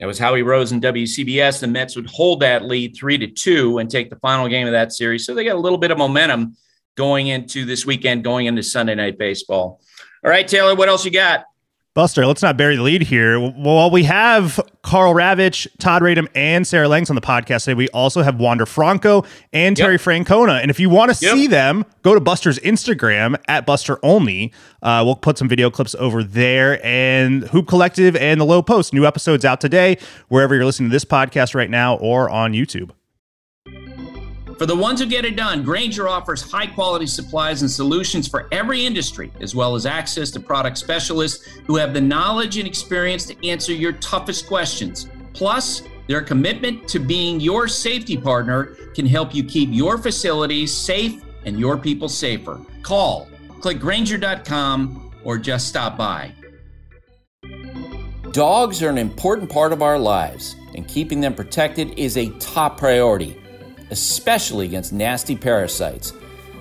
That 0.00 0.06
was 0.06 0.18
Howie 0.18 0.42
Rose 0.42 0.70
and 0.70 0.82
WCBS. 0.82 1.60
The 1.60 1.66
Mets 1.66 1.96
would 1.96 2.08
hold 2.08 2.40
that 2.40 2.64
lead 2.64 2.96
three 2.96 3.18
to 3.18 3.26
two 3.26 3.78
and 3.78 3.90
take 3.90 4.10
the 4.10 4.16
final 4.16 4.48
game 4.48 4.66
of 4.66 4.72
that 4.72 4.92
series. 4.92 5.26
So 5.26 5.34
they 5.34 5.44
got 5.44 5.56
a 5.56 5.60
little 5.60 5.78
bit 5.78 5.90
of 5.90 5.98
momentum 5.98 6.56
going 6.96 7.26
into 7.26 7.64
this 7.64 7.84
weekend, 7.84 8.22
going 8.22 8.46
into 8.46 8.62
Sunday 8.62 8.94
night 8.94 9.18
baseball. 9.18 9.80
All 10.24 10.30
right, 10.30 10.46
Taylor, 10.46 10.74
what 10.74 10.88
else 10.88 11.04
you 11.04 11.10
got? 11.10 11.44
Buster, 11.98 12.28
let's 12.28 12.42
not 12.42 12.56
bury 12.56 12.76
the 12.76 12.82
lead 12.84 13.02
here. 13.02 13.40
While 13.40 13.90
we 13.90 14.04
have 14.04 14.60
Karl 14.82 15.12
Ravech, 15.14 15.66
Todd 15.78 16.00
Radom, 16.00 16.28
and 16.32 16.64
Sarah 16.64 16.86
Langs 16.86 17.10
on 17.10 17.16
the 17.16 17.20
podcast 17.20 17.64
today, 17.64 17.74
we 17.74 17.88
also 17.88 18.22
have 18.22 18.38
Wander 18.38 18.66
Franco 18.66 19.24
and 19.52 19.76
Terry 19.76 19.94
yep. 19.94 20.02
Francona. 20.02 20.62
And 20.62 20.70
if 20.70 20.78
you 20.78 20.90
want 20.90 21.12
to 21.12 21.26
yep. 21.26 21.34
see 21.34 21.48
them, 21.48 21.84
go 22.02 22.14
to 22.14 22.20
Buster's 22.20 22.60
Instagram 22.60 23.34
at 23.48 23.66
Buster 23.66 23.98
Olney. 24.04 24.52
Uh, 24.80 25.02
we'll 25.04 25.16
put 25.16 25.38
some 25.38 25.48
video 25.48 25.70
clips 25.70 25.96
over 25.96 26.22
there. 26.22 26.80
And 26.86 27.42
Hoop 27.48 27.66
Collective 27.66 28.14
and 28.14 28.40
The 28.40 28.44
Low 28.44 28.62
Post, 28.62 28.94
new 28.94 29.04
episodes 29.04 29.44
out 29.44 29.60
today, 29.60 29.98
wherever 30.28 30.54
you're 30.54 30.66
listening 30.66 30.90
to 30.90 30.92
this 30.92 31.04
podcast 31.04 31.52
right 31.52 31.68
now 31.68 31.96
or 31.96 32.30
on 32.30 32.52
YouTube. 32.52 32.92
For 34.58 34.66
the 34.66 34.74
ones 34.74 34.98
who 34.98 35.06
get 35.06 35.24
it 35.24 35.36
done, 35.36 35.62
Grainger 35.62 36.08
offers 36.08 36.42
high 36.42 36.66
quality 36.66 37.06
supplies 37.06 37.62
and 37.62 37.70
solutions 37.70 38.26
for 38.26 38.48
every 38.50 38.84
industry, 38.84 39.30
as 39.40 39.54
well 39.54 39.76
as 39.76 39.86
access 39.86 40.32
to 40.32 40.40
product 40.40 40.76
specialists 40.78 41.46
who 41.68 41.76
have 41.76 41.94
the 41.94 42.00
knowledge 42.00 42.58
and 42.58 42.66
experience 42.66 43.24
to 43.26 43.48
answer 43.48 43.72
your 43.72 43.92
toughest 43.92 44.48
questions. 44.48 45.08
Plus, 45.32 45.84
their 46.08 46.22
commitment 46.22 46.88
to 46.88 46.98
being 46.98 47.38
your 47.38 47.68
safety 47.68 48.16
partner 48.16 48.74
can 48.96 49.06
help 49.06 49.32
you 49.32 49.44
keep 49.44 49.68
your 49.70 49.96
facilities 49.96 50.72
safe 50.72 51.22
and 51.44 51.60
your 51.60 51.78
people 51.78 52.08
safer. 52.08 52.60
Call, 52.82 53.28
click 53.60 53.78
Grainger.com, 53.78 55.12
or 55.22 55.38
just 55.38 55.68
stop 55.68 55.96
by. 55.96 56.32
Dogs 58.32 58.82
are 58.82 58.90
an 58.90 58.98
important 58.98 59.48
part 59.48 59.72
of 59.72 59.82
our 59.82 60.00
lives, 60.00 60.56
and 60.74 60.88
keeping 60.88 61.20
them 61.20 61.34
protected 61.34 61.96
is 61.96 62.16
a 62.16 62.30
top 62.40 62.76
priority 62.76 63.40
especially 63.90 64.66
against 64.66 64.92
nasty 64.92 65.36
parasites. 65.36 66.12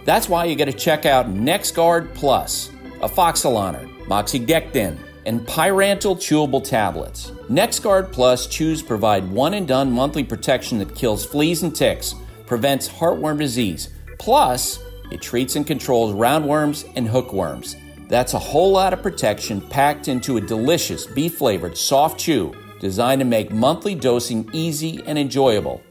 That's 0.06 0.30
why 0.30 0.46
you 0.46 0.56
got 0.56 0.66
to 0.66 0.74
check 0.74 1.06
out 1.06 1.28
NexGard 1.28 2.14
Plus, 2.14 2.72
afoxolaner, 3.02 3.88
moxidectin, 4.06 4.98
and 5.26 5.42
pyrantel 5.42 6.16
chewable 6.16 6.64
tablets. 6.64 7.32
NexGard 7.50 8.12
Plus 8.14 8.48
chews 8.48 8.82
provide 8.82 9.30
one 9.30 9.54
and 9.54 9.68
done 9.68 9.92
monthly 9.92 10.24
protection 10.24 10.78
that 10.80 10.96
kills 10.96 11.26
fleas 11.26 11.64
and 11.64 11.76
ticks, 11.76 12.16
prevents 12.46 12.88
heartworm 12.88 13.38
disease, 13.38 13.90
plus 14.18 14.80
it 15.12 15.22
treats 15.22 15.58
and 15.58 15.68
controls 15.68 16.14
roundworms 16.14 16.90
and 16.96 17.08
hookworms. 17.08 17.76
That's 18.08 18.34
a 18.34 18.40
whole 18.40 18.72
lot 18.72 18.94
of 18.94 19.04
protection 19.04 19.60
packed 19.60 20.08
into 20.08 20.38
a 20.38 20.42
delicious 20.42 21.06
beef 21.06 21.38
flavored 21.38 21.78
soft 21.78 22.18
chew 22.18 22.54
designed 22.80 23.20
to 23.20 23.26
make 23.26 23.52
monthly 23.52 23.96
dosing 23.96 24.50
easy 24.54 25.02
and 25.06 25.18
enjoyable. 25.18 25.82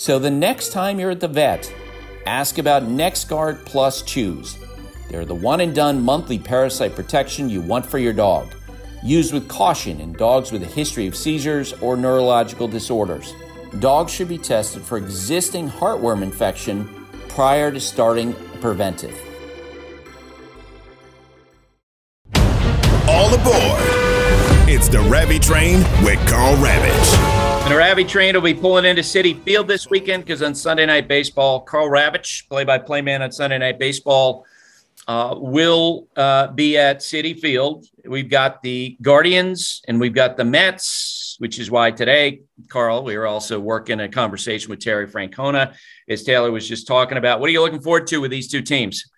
So 0.00 0.18
the 0.18 0.30
next 0.30 0.72
time 0.72 0.98
you're 0.98 1.10
at 1.10 1.20
the 1.20 1.28
vet, 1.28 1.70
ask 2.24 2.56
about 2.56 2.84
NexGard 2.84 3.66
Plus 3.66 4.00
Chews. 4.00 4.56
They're 5.10 5.26
the 5.26 5.34
one 5.34 5.60
and 5.60 5.74
done 5.74 6.00
monthly 6.00 6.38
parasite 6.38 6.94
protection 6.94 7.50
you 7.50 7.60
want 7.60 7.84
for 7.84 7.98
your 7.98 8.14
dog. 8.14 8.54
Used 9.04 9.34
with 9.34 9.46
caution 9.46 10.00
in 10.00 10.14
dogs 10.14 10.52
with 10.52 10.62
a 10.62 10.66
history 10.66 11.06
of 11.06 11.14
seizures 11.14 11.74
or 11.82 11.98
neurological 11.98 12.66
disorders. 12.66 13.34
Dogs 13.78 14.10
should 14.10 14.28
be 14.28 14.38
tested 14.38 14.82
for 14.82 14.96
existing 14.96 15.68
heartworm 15.68 16.22
infection 16.22 16.88
prior 17.28 17.70
to 17.70 17.78
starting 17.78 18.32
preventive. 18.62 19.14
All 23.06 23.34
aboard! 23.34 23.82
It's 24.66 24.88
the 24.88 25.00
Ravi 25.10 25.38
Train 25.38 25.80
with 26.02 26.26
Karl 26.26 26.56
Ravech. 26.56 27.29
The 27.70 27.76
Ravi 27.76 28.02
train 28.02 28.34
will 28.34 28.42
be 28.42 28.52
pulling 28.52 28.84
into 28.84 29.02
Citi 29.02 29.40
Field 29.44 29.68
this 29.68 29.88
weekend 29.88 30.24
because 30.24 30.42
on 30.42 30.56
Sunday 30.56 30.86
Night 30.86 31.06
Baseball, 31.06 31.60
Karl 31.60 31.88
Ravech, 31.88 32.48
play-by-play 32.48 33.00
man 33.00 33.22
on 33.22 33.30
Sunday 33.30 33.58
Night 33.58 33.78
Baseball, 33.78 34.44
uh, 35.06 35.36
will 35.38 36.08
uh, 36.16 36.48
be 36.48 36.76
at 36.76 36.98
Citi 36.98 37.38
Field. 37.38 37.86
We've 38.04 38.28
got 38.28 38.60
the 38.64 38.96
Guardians 39.00 39.82
and 39.86 40.00
we've 40.00 40.12
got 40.12 40.36
the 40.36 40.44
Mets, 40.44 41.36
which 41.38 41.60
is 41.60 41.70
why 41.70 41.92
today, 41.92 42.40
Carl, 42.68 43.04
we 43.04 43.14
are 43.14 43.26
also 43.26 43.60
working 43.60 44.00
a 44.00 44.08
conversation 44.08 44.68
with 44.68 44.80
Terry 44.80 45.06
Francona, 45.06 45.76
as 46.08 46.24
Taylor 46.24 46.50
was 46.50 46.66
just 46.66 46.88
talking 46.88 47.18
about. 47.18 47.38
What 47.38 47.50
are 47.50 47.52
you 47.52 47.60
looking 47.60 47.80
forward 47.80 48.08
to 48.08 48.20
with 48.20 48.32
these 48.32 48.48
two 48.48 48.62
teams? 48.62 49.08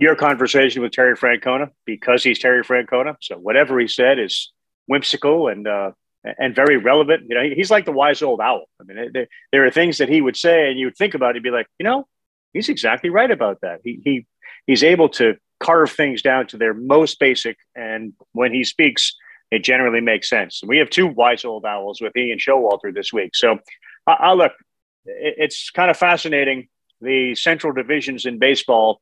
Your 0.00 0.16
conversation 0.16 0.82
with 0.82 0.90
Terry 0.90 1.16
Francona 1.16 1.70
because 1.84 2.24
he's 2.24 2.40
Terry 2.40 2.64
Francona. 2.64 3.14
So 3.20 3.36
whatever 3.36 3.78
he 3.78 3.86
said 3.86 4.18
is 4.18 4.52
whimsical 4.86 5.46
and 5.46 5.68
uh, 5.68 5.92
and 6.38 6.54
very 6.54 6.76
relevant. 6.76 7.24
You 7.28 7.34
know, 7.34 7.54
he's 7.54 7.70
like 7.70 7.84
the 7.84 7.92
wise 7.92 8.22
old 8.22 8.40
owl. 8.40 8.64
I 8.80 8.84
mean, 8.84 9.10
there, 9.12 9.28
there 9.52 9.66
are 9.66 9.70
things 9.70 9.98
that 9.98 10.08
he 10.08 10.20
would 10.20 10.36
say, 10.36 10.70
and 10.70 10.78
you 10.78 10.86
would 10.86 10.96
think 10.96 11.14
about 11.14 11.30
it, 11.30 11.36
and 11.36 11.44
be 11.44 11.50
like, 11.50 11.66
you 11.78 11.84
know, 11.84 12.06
he's 12.52 12.68
exactly 12.68 13.10
right 13.10 13.30
about 13.30 13.60
that. 13.62 13.80
He 13.84 14.00
he 14.02 14.26
he's 14.66 14.82
able 14.82 15.08
to 15.10 15.36
carve 15.60 15.90
things 15.90 16.22
down 16.22 16.46
to 16.48 16.56
their 16.56 16.74
most 16.74 17.18
basic, 17.20 17.56
and 17.74 18.14
when 18.32 18.52
he 18.52 18.64
speaks, 18.64 19.14
it 19.50 19.62
generally 19.62 20.00
makes 20.00 20.28
sense. 20.28 20.62
we 20.66 20.78
have 20.78 20.90
two 20.90 21.06
wise 21.06 21.44
old 21.44 21.64
owls 21.64 22.00
with 22.00 22.16
Ian 22.16 22.38
Showalter 22.38 22.92
this 22.92 23.12
week. 23.12 23.34
So, 23.34 23.58
I, 24.06 24.12
I 24.12 24.32
look, 24.32 24.52
it, 25.04 25.34
it's 25.38 25.70
kind 25.70 25.90
of 25.90 25.96
fascinating. 25.96 26.68
The 27.00 27.34
central 27.34 27.72
divisions 27.72 28.24
in 28.24 28.38
baseball 28.38 29.00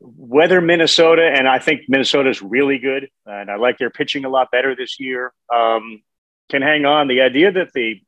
whether 0.00 0.60
Minnesota, 0.60 1.22
and 1.22 1.46
I 1.46 1.58
think 1.58 1.82
Minnesota 1.88 2.30
is 2.30 2.40
really 2.40 2.78
good, 2.78 3.08
and 3.26 3.50
I 3.50 3.56
like 3.56 3.78
their 3.78 3.90
pitching 3.90 4.24
a 4.24 4.30
lot 4.30 4.50
better 4.50 4.74
this 4.74 4.98
year, 4.98 5.32
um, 5.54 6.02
can 6.50 6.62
hang 6.62 6.86
on. 6.86 7.08
The 7.08 7.20
idea 7.20 7.52
that 7.52 7.72
the 7.74 8.00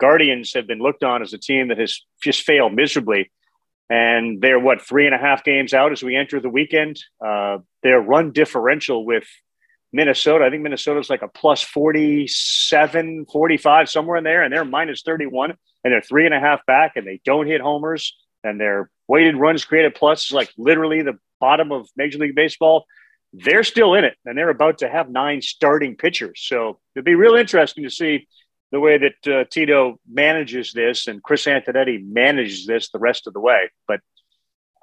Guardians 0.00 0.54
have 0.54 0.66
been 0.66 0.78
looked 0.78 1.02
on 1.04 1.22
as 1.22 1.32
a 1.32 1.38
team 1.38 1.68
that 1.68 1.78
has 1.78 2.00
just 2.22 2.42
failed 2.42 2.74
miserably, 2.74 3.30
and 3.90 4.40
they're 4.40 4.60
what 4.60 4.80
three 4.80 5.06
and 5.06 5.14
a 5.14 5.18
half 5.18 5.42
games 5.44 5.74
out 5.74 5.92
as 5.92 6.02
we 6.02 6.16
enter 6.16 6.40
the 6.40 6.48
weekend. 6.48 7.02
Uh, 7.24 7.58
their 7.82 8.00
run 8.00 8.30
differential 8.32 9.04
with 9.04 9.24
Minnesota, 9.92 10.44
I 10.44 10.50
think 10.50 10.62
Minnesota's 10.62 11.10
like 11.10 11.22
a 11.22 11.28
plus 11.28 11.62
47, 11.62 13.26
45, 13.26 13.90
somewhere 13.90 14.16
in 14.16 14.24
there, 14.24 14.42
and 14.42 14.52
they're 14.52 14.64
minus 14.64 15.02
31, 15.02 15.50
and 15.82 15.92
they're 15.92 16.00
three 16.00 16.26
and 16.26 16.34
a 16.34 16.40
half 16.40 16.64
back, 16.64 16.92
and 16.94 17.06
they 17.06 17.20
don't 17.24 17.48
hit 17.48 17.60
homers, 17.60 18.16
and 18.44 18.60
their 18.60 18.88
weighted 19.08 19.36
runs 19.36 19.64
created 19.64 19.96
plus 19.96 20.26
is 20.26 20.32
like 20.32 20.52
literally 20.56 21.02
the 21.02 21.18
bottom 21.40 21.72
of 21.72 21.88
Major 21.96 22.18
League 22.18 22.34
Baseball, 22.34 22.84
they're 23.32 23.64
still 23.64 23.94
in 23.94 24.04
it 24.04 24.16
and 24.24 24.36
they're 24.36 24.50
about 24.50 24.78
to 24.78 24.88
have 24.88 25.10
nine 25.10 25.42
starting 25.42 25.96
pitchers. 25.96 26.42
So 26.44 26.78
it'd 26.94 27.04
be 27.04 27.14
real 27.14 27.34
interesting 27.34 27.84
to 27.84 27.90
see 27.90 28.26
the 28.72 28.80
way 28.80 28.98
that 28.98 29.32
uh, 29.32 29.44
Tito 29.50 29.98
manages 30.10 30.72
this 30.72 31.06
and 31.06 31.22
Chris 31.22 31.46
Antonetti 31.46 32.04
manages 32.04 32.66
this 32.66 32.90
the 32.90 32.98
rest 32.98 33.26
of 33.26 33.32
the 33.32 33.40
way. 33.40 33.70
But 33.88 34.00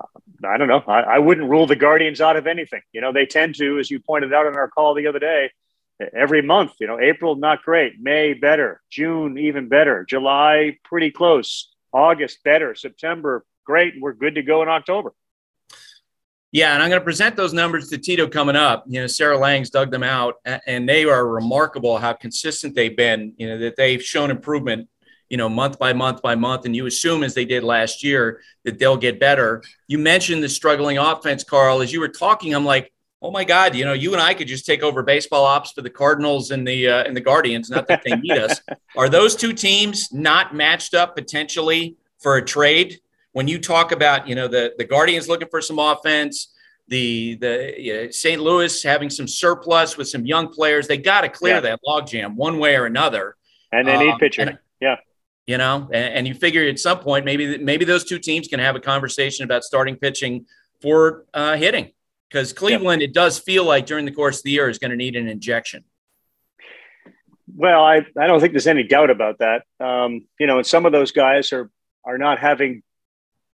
uh, 0.02 0.48
I 0.48 0.58
don't 0.58 0.68
know. 0.68 0.84
I, 0.88 1.02
I, 1.02 1.20
wouldn't 1.20 1.50
rule 1.50 1.68
the 1.68 1.76
Guardians 1.76 2.22
out 2.22 2.36
of 2.36 2.48
anything. 2.48 2.82
You 2.92 3.02
know, 3.02 3.14
they 3.14 3.26
tend 3.26 3.56
to, 3.56 3.80
as 3.80 3.90
you 3.90 4.00
pointed 4.00 4.34
out 4.34 4.46
in 4.46 4.56
our 4.56 4.68
call 4.68 4.94
the 4.94 5.08
other 5.08 5.20
day, 5.20 5.52
every 6.16 6.42
month, 6.42 6.74
you 6.80 6.88
know, 6.88 7.00
April, 7.00 7.36
not 7.36 7.64
great. 7.64 7.94
May, 8.00 8.34
better. 8.34 8.82
June, 8.90 9.38
even 9.38 9.68
better. 9.68 10.06
July, 10.08 10.78
pretty 10.84 11.12
close. 11.12 11.74
August, 11.92 12.44
better. 12.44 12.76
September, 12.76 13.46
great. 13.66 13.96
We're 14.00 14.14
good 14.14 14.36
to 14.36 14.44
go 14.44 14.62
in 14.62 14.70
October. 14.70 15.14
Yeah, 16.58 16.74
and 16.74 16.82
I'm 16.82 16.90
going 16.90 17.00
to 17.00 17.06
present 17.06 17.36
those 17.36 17.54
numbers 17.54 17.88
to 17.90 18.00
Tito 18.00 18.28
coming 18.28 18.56
up. 18.56 18.84
You 18.88 19.02
know, 19.02 19.06
Sarah 19.06 19.38
Langs 19.38 19.70
dug 19.70 19.92
them 19.92 20.02
out, 20.02 20.38
and 20.44 20.90
they 20.90 21.06
are 21.06 21.28
remarkable 21.28 22.00
how 22.00 22.14
consistent 22.14 22.74
they've 22.74 22.98
been. 22.98 23.34
You 23.38 23.50
know, 23.50 23.60
that 23.60 23.76
they've 23.76 24.02
shown 24.02 24.32
improvement, 24.32 24.90
you 25.30 25.38
know, 25.38 25.50
month 25.50 25.78
by 25.78 25.94
month 25.94 26.24
by 26.24 26.34
month. 26.34 26.66
And 26.66 26.76
you 26.76 26.88
assume, 26.88 27.24
as 27.24 27.36
they 27.36 27.46
did 27.46 27.64
last 27.64 28.04
year, 28.04 28.42
that 28.64 28.80
they'll 28.80 28.98
get 28.98 29.20
better. 29.20 29.62
You 29.88 30.00
mentioned 30.00 30.42
the 30.42 30.50
struggling 30.50 30.98
offense, 30.98 31.44
Karl. 31.44 31.84
As 31.84 31.94
you 31.94 32.00
were 32.00 32.08
talking, 32.08 32.56
I'm 32.56 32.66
like, 32.66 32.92
oh 33.22 33.30
my 33.30 33.44
God, 33.44 33.76
you 33.76 33.86
know, 33.86 33.94
you 33.94 34.14
and 34.14 34.22
I 34.22 34.34
could 34.34 34.48
just 34.48 34.66
take 34.66 34.82
over 34.82 35.04
baseball 35.04 35.46
ops 35.46 35.74
for 35.74 35.84
the 35.84 35.92
Cardinals 35.92 36.50
and 36.50 36.68
the 36.68 36.88
uh, 36.88 37.04
and 37.04 37.16
the 37.16 37.22
Guardians. 37.22 37.70
Not 37.70 37.88
that 37.88 38.02
they 38.04 38.16
need 38.16 38.36
us. 38.36 38.60
Are 38.98 39.10
those 39.10 39.36
two 39.36 39.54
teams 39.54 40.12
not 40.12 40.56
matched 40.56 40.96
up 40.96 41.16
potentially 41.16 41.98
for 42.18 42.38
a 42.38 42.44
trade? 42.44 43.00
When 43.38 43.48
you 43.48 43.60
talk 43.60 43.92
about, 43.92 44.28
you 44.28 44.34
know, 44.34 44.48
the, 44.48 44.74
the 44.80 44.84
Guardians 44.84 45.30
looking 45.30 45.48
for 45.48 45.62
some 45.62 45.78
offense, 45.78 46.56
the 46.88 47.36
the 47.36 47.76
you 47.78 47.94
know, 47.94 48.10
St. 48.10 48.42
Louis 48.42 48.82
having 48.82 49.12
some 49.12 49.28
surplus 49.28 49.96
with 49.96 50.08
some 50.08 50.26
young 50.26 50.48
players, 50.48 50.88
they 50.88 50.98
got 50.98 51.22
to 51.22 51.30
clear 51.30 51.54
yeah. 51.54 51.60
that 51.60 51.80
logjam 51.88 52.34
one 52.34 52.58
way 52.58 52.76
or 52.76 52.88
another. 52.88 53.36
And 53.72 53.88
they 53.88 53.96
need 53.96 54.10
um, 54.10 54.18
pitching. 54.18 54.48
And, 54.48 54.58
yeah. 54.82 54.96
You 55.46 55.60
know, 55.60 55.88
and, 55.94 56.16
and, 56.16 56.28
you 56.28 56.34
figure 56.34 56.68
at 56.68 56.80
some 56.80 56.98
point 56.98 57.26
maybe 57.26 57.60
maybe 57.60 57.86
those 57.86 58.06
two 58.06 58.18
teams 58.18 58.48
can 58.48 58.60
have 58.60 58.76
a 58.76 58.80
conversation 58.80 59.44
about 59.44 59.64
starting 59.64 59.98
pitching 59.98 60.48
for 60.82 61.26
uh, 61.36 61.58
hitting 61.58 61.92
because 62.32 62.54
Cleveland, 62.54 63.04
yeah. 63.04 63.10
it 63.10 63.14
does 63.14 63.38
feel 63.38 63.66
like 63.66 63.86
during 63.86 64.06
the 64.06 64.12
course 64.12 64.40
of 64.40 64.46
the 64.46 64.52
year 64.52 64.68
is 64.68 64.80
going 64.80 64.90
to 64.90 64.98
need 64.98 65.16
an 65.16 65.28
injection. 65.28 65.84
Well, 67.56 67.84
I, 67.84 67.98
I 68.20 68.26
don't 68.26 68.40
think 68.40 68.54
there's 68.54 68.66
any 68.66 68.82
doubt 68.82 69.12
about 69.12 69.38
that. 69.38 69.62
Um, 69.80 70.26
you 70.40 70.48
know, 70.48 70.58
and 70.58 70.66
some 70.66 70.88
of 70.88 70.92
those 70.92 71.12
guys 71.12 71.54
are 71.54 71.70
are 72.04 72.18
not 72.18 72.40
having 72.40 72.82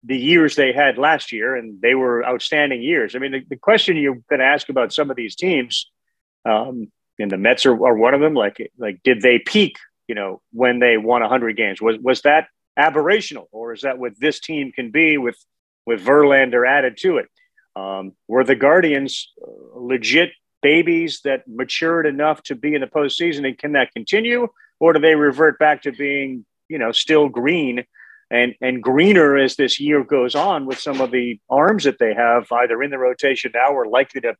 the 0.03 0.17
years 0.17 0.55
they 0.55 0.71
had 0.71 0.97
last 0.97 1.31
year, 1.31 1.55
and 1.55 1.81
they 1.81 1.95
were 1.95 2.25
outstanding 2.25 2.81
years. 2.81 3.15
I 3.15 3.19
mean, 3.19 3.31
the, 3.31 3.41
the 3.49 3.57
question 3.57 3.97
you're 3.97 4.21
going 4.29 4.39
to 4.39 4.45
ask 4.45 4.69
about 4.69 4.93
some 4.93 5.09
of 5.09 5.17
these 5.17 5.35
teams, 5.35 5.89
um, 6.45 6.91
and 7.17 7.29
the 7.29 7.37
Mets 7.37 7.65
are, 7.65 7.73
are 7.73 7.97
one 7.97 8.13
of 8.13 8.21
them. 8.21 8.33
Like, 8.33 8.71
like 8.77 9.01
did 9.03 9.21
they 9.21 9.39
peak? 9.39 9.77
You 10.07 10.15
know, 10.15 10.41
when 10.51 10.79
they 10.79 10.97
won 10.97 11.21
100 11.21 11.55
games, 11.55 11.81
was 11.81 11.97
was 11.99 12.21
that 12.21 12.47
aberrational, 12.77 13.47
or 13.51 13.73
is 13.73 13.81
that 13.81 13.99
what 13.99 14.13
this 14.19 14.39
team 14.39 14.71
can 14.71 14.89
be 14.89 15.17
with 15.17 15.37
with 15.85 16.03
Verlander 16.03 16.67
added 16.67 16.97
to 17.01 17.17
it? 17.17 17.27
Um, 17.75 18.13
were 18.27 18.43
the 18.43 18.55
Guardians 18.55 19.31
uh, 19.41 19.51
legit 19.75 20.31
babies 20.61 21.21
that 21.23 21.43
matured 21.47 22.05
enough 22.05 22.41
to 22.43 22.55
be 22.55 22.73
in 22.73 22.81
the 22.81 22.87
postseason, 22.87 23.45
and 23.45 23.57
can 23.57 23.73
that 23.73 23.93
continue, 23.93 24.47
or 24.79 24.93
do 24.93 24.99
they 24.99 25.15
revert 25.15 25.59
back 25.59 25.83
to 25.83 25.91
being, 25.91 26.45
you 26.67 26.77
know, 26.77 26.91
still 26.91 27.29
green 27.29 27.83
and 28.31 28.55
and 28.61 28.81
greener 28.83 29.37
as 29.37 29.55
this 29.55 29.79
year 29.79 30.03
goes 30.03 30.35
on 30.35 30.65
with 30.65 30.79
some 30.79 31.01
of 31.01 31.11
the 31.11 31.39
arms 31.49 31.85
that 31.85 31.99
they 31.99 32.13
have 32.13 32.51
either 32.51 32.81
in 32.83 32.91
the 32.91 32.97
rotation 32.97 33.51
now 33.53 33.73
or 33.73 33.85
likely 33.87 34.21
to 34.21 34.35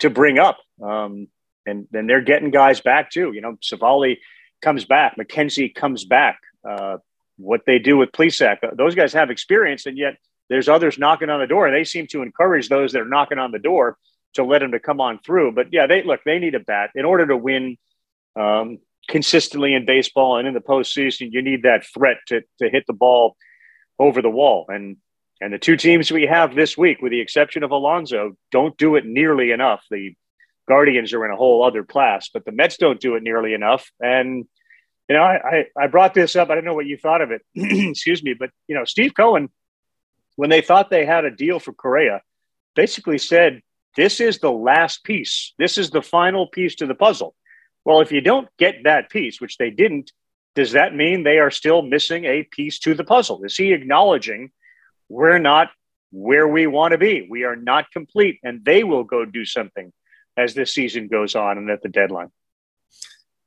to 0.00 0.10
bring 0.10 0.38
up. 0.38 0.58
Um, 0.82 1.28
and 1.66 1.86
then 1.90 2.06
they're 2.06 2.22
getting 2.22 2.50
guys 2.50 2.80
back 2.80 3.10
too. 3.10 3.32
You 3.32 3.40
know, 3.40 3.56
Civale 3.62 4.18
comes 4.62 4.84
back, 4.84 5.16
McKenzie 5.16 5.74
comes 5.74 6.04
back. 6.04 6.40
Uh, 6.68 6.98
what 7.36 7.62
they 7.66 7.78
do 7.78 7.96
with 7.96 8.10
Plesac. 8.10 8.58
Those 8.76 8.94
guys 8.94 9.12
have 9.12 9.30
experience, 9.30 9.86
and 9.86 9.96
yet 9.96 10.16
there's 10.48 10.68
others 10.68 10.98
knocking 10.98 11.30
on 11.30 11.40
the 11.40 11.46
door. 11.46 11.66
And 11.66 11.74
they 11.74 11.84
seem 11.84 12.06
to 12.08 12.22
encourage 12.22 12.68
those 12.68 12.92
that 12.92 13.02
are 13.02 13.08
knocking 13.08 13.38
on 13.38 13.52
the 13.52 13.58
door 13.58 13.96
to 14.34 14.44
let 14.44 14.58
them 14.58 14.72
to 14.72 14.80
come 14.80 15.00
on 15.00 15.20
through. 15.20 15.52
But 15.52 15.68
yeah, 15.72 15.86
they 15.86 16.02
look. 16.02 16.20
They 16.24 16.38
need 16.38 16.54
a 16.54 16.60
bat 16.60 16.90
in 16.94 17.04
order 17.04 17.26
to 17.26 17.36
win 17.36 17.76
um, 18.36 18.78
consistently 19.08 19.74
in 19.74 19.86
baseball 19.86 20.36
and 20.38 20.46
in 20.46 20.54
the 20.54 20.60
postseason. 20.60 21.32
You 21.32 21.42
need 21.42 21.62
that 21.62 21.84
threat 21.86 22.18
to 22.28 22.42
to 22.60 22.68
hit 22.68 22.84
the 22.86 22.92
ball 22.92 23.36
over 23.98 24.22
the 24.22 24.30
wall. 24.30 24.66
And 24.68 24.98
and 25.40 25.52
the 25.52 25.58
two 25.58 25.76
teams 25.76 26.10
we 26.10 26.26
have 26.26 26.54
this 26.54 26.76
week, 26.76 27.00
with 27.00 27.12
the 27.12 27.20
exception 27.20 27.62
of 27.62 27.70
Alonso, 27.70 28.36
don't 28.50 28.76
do 28.76 28.96
it 28.96 29.06
nearly 29.06 29.50
enough. 29.50 29.84
The 29.90 30.14
Guardians 30.68 31.12
are 31.12 31.24
in 31.24 31.32
a 31.32 31.36
whole 31.36 31.64
other 31.64 31.84
class, 31.84 32.28
but 32.32 32.44
the 32.44 32.52
Mets 32.52 32.76
don't 32.76 33.00
do 33.00 33.14
it 33.14 33.22
nearly 33.22 33.54
enough. 33.54 33.90
And 34.00 34.46
you 35.08 35.16
know, 35.16 35.22
I, 35.22 35.64
I, 35.78 35.84
I 35.84 35.86
brought 35.86 36.12
this 36.12 36.36
up. 36.36 36.50
I 36.50 36.54
don't 36.54 36.64
know 36.64 36.74
what 36.74 36.86
you 36.86 36.98
thought 36.98 37.22
of 37.22 37.30
it. 37.30 37.42
Excuse 37.54 38.22
me, 38.22 38.34
but 38.38 38.50
you 38.68 38.74
know, 38.74 38.84
Steve 38.84 39.14
Cohen, 39.16 39.48
when 40.36 40.50
they 40.50 40.60
thought 40.60 40.90
they 40.90 41.06
had 41.06 41.24
a 41.24 41.30
deal 41.30 41.58
for 41.58 41.72
Correa, 41.72 42.20
basically 42.76 43.18
said, 43.18 43.62
"This 43.96 44.20
is 44.20 44.38
the 44.40 44.52
last 44.52 45.04
piece. 45.04 45.54
This 45.58 45.78
is 45.78 45.90
the 45.90 46.02
final 46.02 46.46
piece 46.46 46.74
to 46.76 46.86
the 46.86 46.94
puzzle." 46.94 47.34
Well, 47.88 48.02
if 48.02 48.12
you 48.12 48.20
don't 48.20 48.50
get 48.58 48.84
that 48.84 49.08
piece, 49.08 49.40
which 49.40 49.56
they 49.56 49.70
didn't, 49.70 50.12
does 50.54 50.72
that 50.72 50.94
mean 50.94 51.22
they 51.22 51.38
are 51.38 51.50
still 51.50 51.80
missing 51.80 52.26
a 52.26 52.42
piece 52.42 52.78
to 52.80 52.92
the 52.92 53.02
puzzle? 53.02 53.42
Is 53.44 53.56
he 53.56 53.72
acknowledging 53.72 54.50
we're 55.08 55.38
not 55.38 55.70
where 56.10 56.46
we 56.46 56.66
want 56.66 56.92
to 56.92 56.98
be? 56.98 57.26
We 57.30 57.44
are 57.44 57.56
not 57.56 57.90
complete, 57.90 58.40
and 58.44 58.62
they 58.62 58.84
will 58.84 59.04
go 59.04 59.24
do 59.24 59.46
something 59.46 59.90
as 60.36 60.52
this 60.52 60.74
season 60.74 61.08
goes 61.08 61.34
on 61.34 61.56
and 61.56 61.70
at 61.70 61.80
the 61.80 61.88
deadline. 61.88 62.30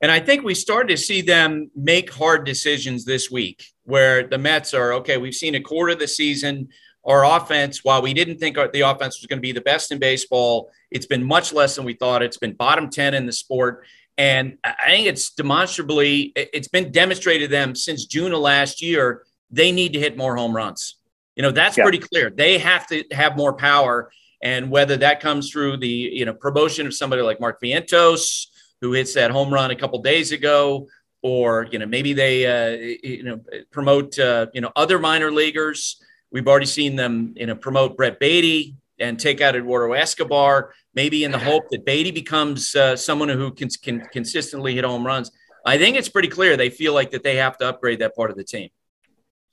And 0.00 0.10
I 0.10 0.18
think 0.18 0.42
we 0.42 0.56
started 0.56 0.88
to 0.88 1.00
see 1.00 1.20
them 1.20 1.70
make 1.76 2.12
hard 2.12 2.44
decisions 2.44 3.04
this 3.04 3.30
week 3.30 3.64
where 3.84 4.26
the 4.26 4.38
Mets 4.38 4.74
are 4.74 4.94
okay, 4.94 5.18
we've 5.18 5.36
seen 5.36 5.54
a 5.54 5.60
quarter 5.60 5.92
of 5.92 6.00
the 6.00 6.08
season. 6.08 6.70
Our 7.04 7.24
offense, 7.24 7.84
while 7.84 8.02
we 8.02 8.12
didn't 8.12 8.38
think 8.38 8.56
the 8.56 8.80
offense 8.80 9.20
was 9.20 9.26
going 9.26 9.38
to 9.38 9.40
be 9.40 9.52
the 9.52 9.60
best 9.60 9.92
in 9.92 10.00
baseball, 10.00 10.72
it's 10.90 11.06
been 11.06 11.22
much 11.22 11.52
less 11.52 11.76
than 11.76 11.84
we 11.84 11.94
thought. 11.94 12.22
It's 12.24 12.38
been 12.38 12.54
bottom 12.54 12.90
10 12.90 13.14
in 13.14 13.26
the 13.26 13.32
sport. 13.32 13.84
And 14.22 14.56
I 14.62 14.86
think 14.86 15.08
it's 15.08 15.30
demonstrably, 15.30 16.32
it's 16.36 16.68
been 16.68 16.92
demonstrated 16.92 17.48
to 17.48 17.50
them 17.50 17.74
since 17.74 18.06
June 18.06 18.32
of 18.32 18.38
last 18.38 18.80
year, 18.80 19.24
they 19.50 19.72
need 19.72 19.94
to 19.94 19.98
hit 19.98 20.16
more 20.16 20.36
home 20.36 20.54
runs. 20.54 20.94
You 21.34 21.42
know, 21.42 21.50
that's 21.50 21.76
yeah. 21.76 21.82
pretty 21.82 21.98
clear. 21.98 22.30
They 22.30 22.58
have 22.58 22.86
to 22.86 23.02
have 23.10 23.36
more 23.36 23.52
power. 23.52 24.12
And 24.40 24.70
whether 24.70 24.96
that 24.98 25.18
comes 25.18 25.50
through 25.50 25.78
the, 25.78 25.88
you 25.88 26.24
know, 26.24 26.34
promotion 26.34 26.86
of 26.86 26.94
somebody 26.94 27.22
like 27.22 27.40
Mark 27.40 27.60
Vientos, 27.60 28.46
who 28.80 28.92
hits 28.92 29.12
that 29.14 29.32
home 29.32 29.52
run 29.52 29.72
a 29.72 29.76
couple 29.76 30.00
days 30.02 30.30
ago, 30.30 30.86
or 31.22 31.66
you 31.72 31.80
know 31.80 31.86
maybe 31.86 32.12
they 32.12 32.46
uh, 32.46 32.76
you 33.02 33.24
know 33.24 33.40
promote 33.72 34.16
uh, 34.20 34.46
you 34.54 34.60
know 34.60 34.70
other 34.76 35.00
minor 35.00 35.32
leaguers. 35.32 36.00
We've 36.30 36.46
already 36.46 36.66
seen 36.66 36.94
them 36.94 37.32
you 37.36 37.46
know 37.46 37.56
promote 37.56 37.96
Brett 37.96 38.20
Baty 38.20 38.76
and 38.98 39.18
take 39.18 39.40
out 39.40 39.56
Eduardo 39.56 39.92
Escobar, 39.94 40.72
maybe 40.94 41.24
in 41.24 41.32
the 41.32 41.38
hope 41.38 41.64
that 41.70 41.84
Baty 41.84 42.10
becomes 42.10 42.74
uh, 42.74 42.96
someone 42.96 43.28
who 43.28 43.50
can, 43.52 43.68
can 43.82 44.00
consistently 44.12 44.74
hit 44.74 44.84
home 44.84 45.06
runs. 45.06 45.30
I 45.64 45.78
think 45.78 45.96
it's 45.96 46.08
pretty 46.08 46.28
clear 46.28 46.56
they 46.56 46.70
feel 46.70 46.92
like 46.92 47.10
that 47.12 47.22
they 47.22 47.36
have 47.36 47.56
to 47.58 47.68
upgrade 47.68 48.00
that 48.00 48.14
part 48.16 48.30
of 48.30 48.36
the 48.36 48.44
team. 48.44 48.68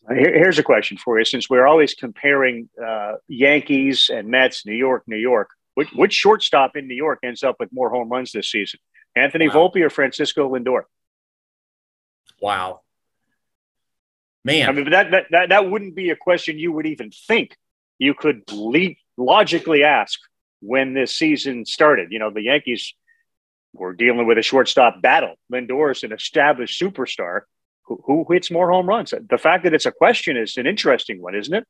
here's 0.10 0.60
a 0.60 0.64
question 0.64 0.98
for 0.98 1.20
you: 1.20 1.26
Since 1.26 1.50
we're 1.50 1.68
always 1.68 1.94
comparing 1.94 2.70
uh, 2.84 3.14
Yankees 3.28 4.10
and 4.14 4.28
Mets, 4.28 4.66
New 4.66 4.76
York, 4.76 5.04
New 5.08 5.18
York, 5.18 5.50
which, 5.76 5.90
which 5.94 6.14
shortstop 6.14 6.76
in 6.76 6.88
New 6.88 6.96
York 6.96 7.20
ends 7.24 7.44
up 7.44 7.58
with 7.60 7.70
more 7.72 7.90
home 7.90 8.10
runs 8.10 8.32
this 8.32 8.50
season? 8.50 8.80
Anthony 9.16 9.48
wow. 9.48 9.70
Volpe 9.70 9.82
or 9.82 9.90
Francisco 9.90 10.54
Lindor? 10.54 10.84
Wow. 12.42 12.82
Man. 14.44 14.70
I 14.70 14.72
mean, 14.72 14.90
that, 14.90 15.12
that, 15.12 15.26
that, 15.32 15.50
that 15.50 15.70
wouldn't 15.70 15.96
be 15.96 16.10
a 16.10 16.16
question 16.16 16.58
you 16.58 16.72
would 16.72 16.86
even 16.86 17.12
think 17.12 17.56
you 17.98 18.14
could 18.14 18.44
le- 18.52 18.96
logically 19.20 19.84
ask 19.84 20.20
when 20.62 20.94
this 20.94 21.16
season 21.16 21.66
started. 21.66 22.12
You 22.12 22.20
know, 22.20 22.32
the 22.32 22.44
Yankees 22.44 22.94
were 23.74 23.94
dealing 23.94 24.26
with 24.26 24.38
a 24.38 24.42
shortstop 24.42 25.02
battle. 25.02 25.36
Lindor 25.52 25.92
is 25.92 26.04
an 26.04 26.14
established 26.14 26.82
superstar. 26.82 27.42
Who, 27.84 28.02
who 28.06 28.26
hits 28.30 28.52
more 28.52 28.72
home 28.72 28.88
runs? 28.88 29.14
The 29.30 29.38
fact 29.38 29.64
that 29.64 29.74
it's 29.74 29.86
a 29.86 29.92
question 29.92 30.38
is 30.38 30.58
an 30.58 30.68
interesting 30.68 31.22
one, 31.22 31.36
isn't 31.36 31.54
it? 31.54 31.66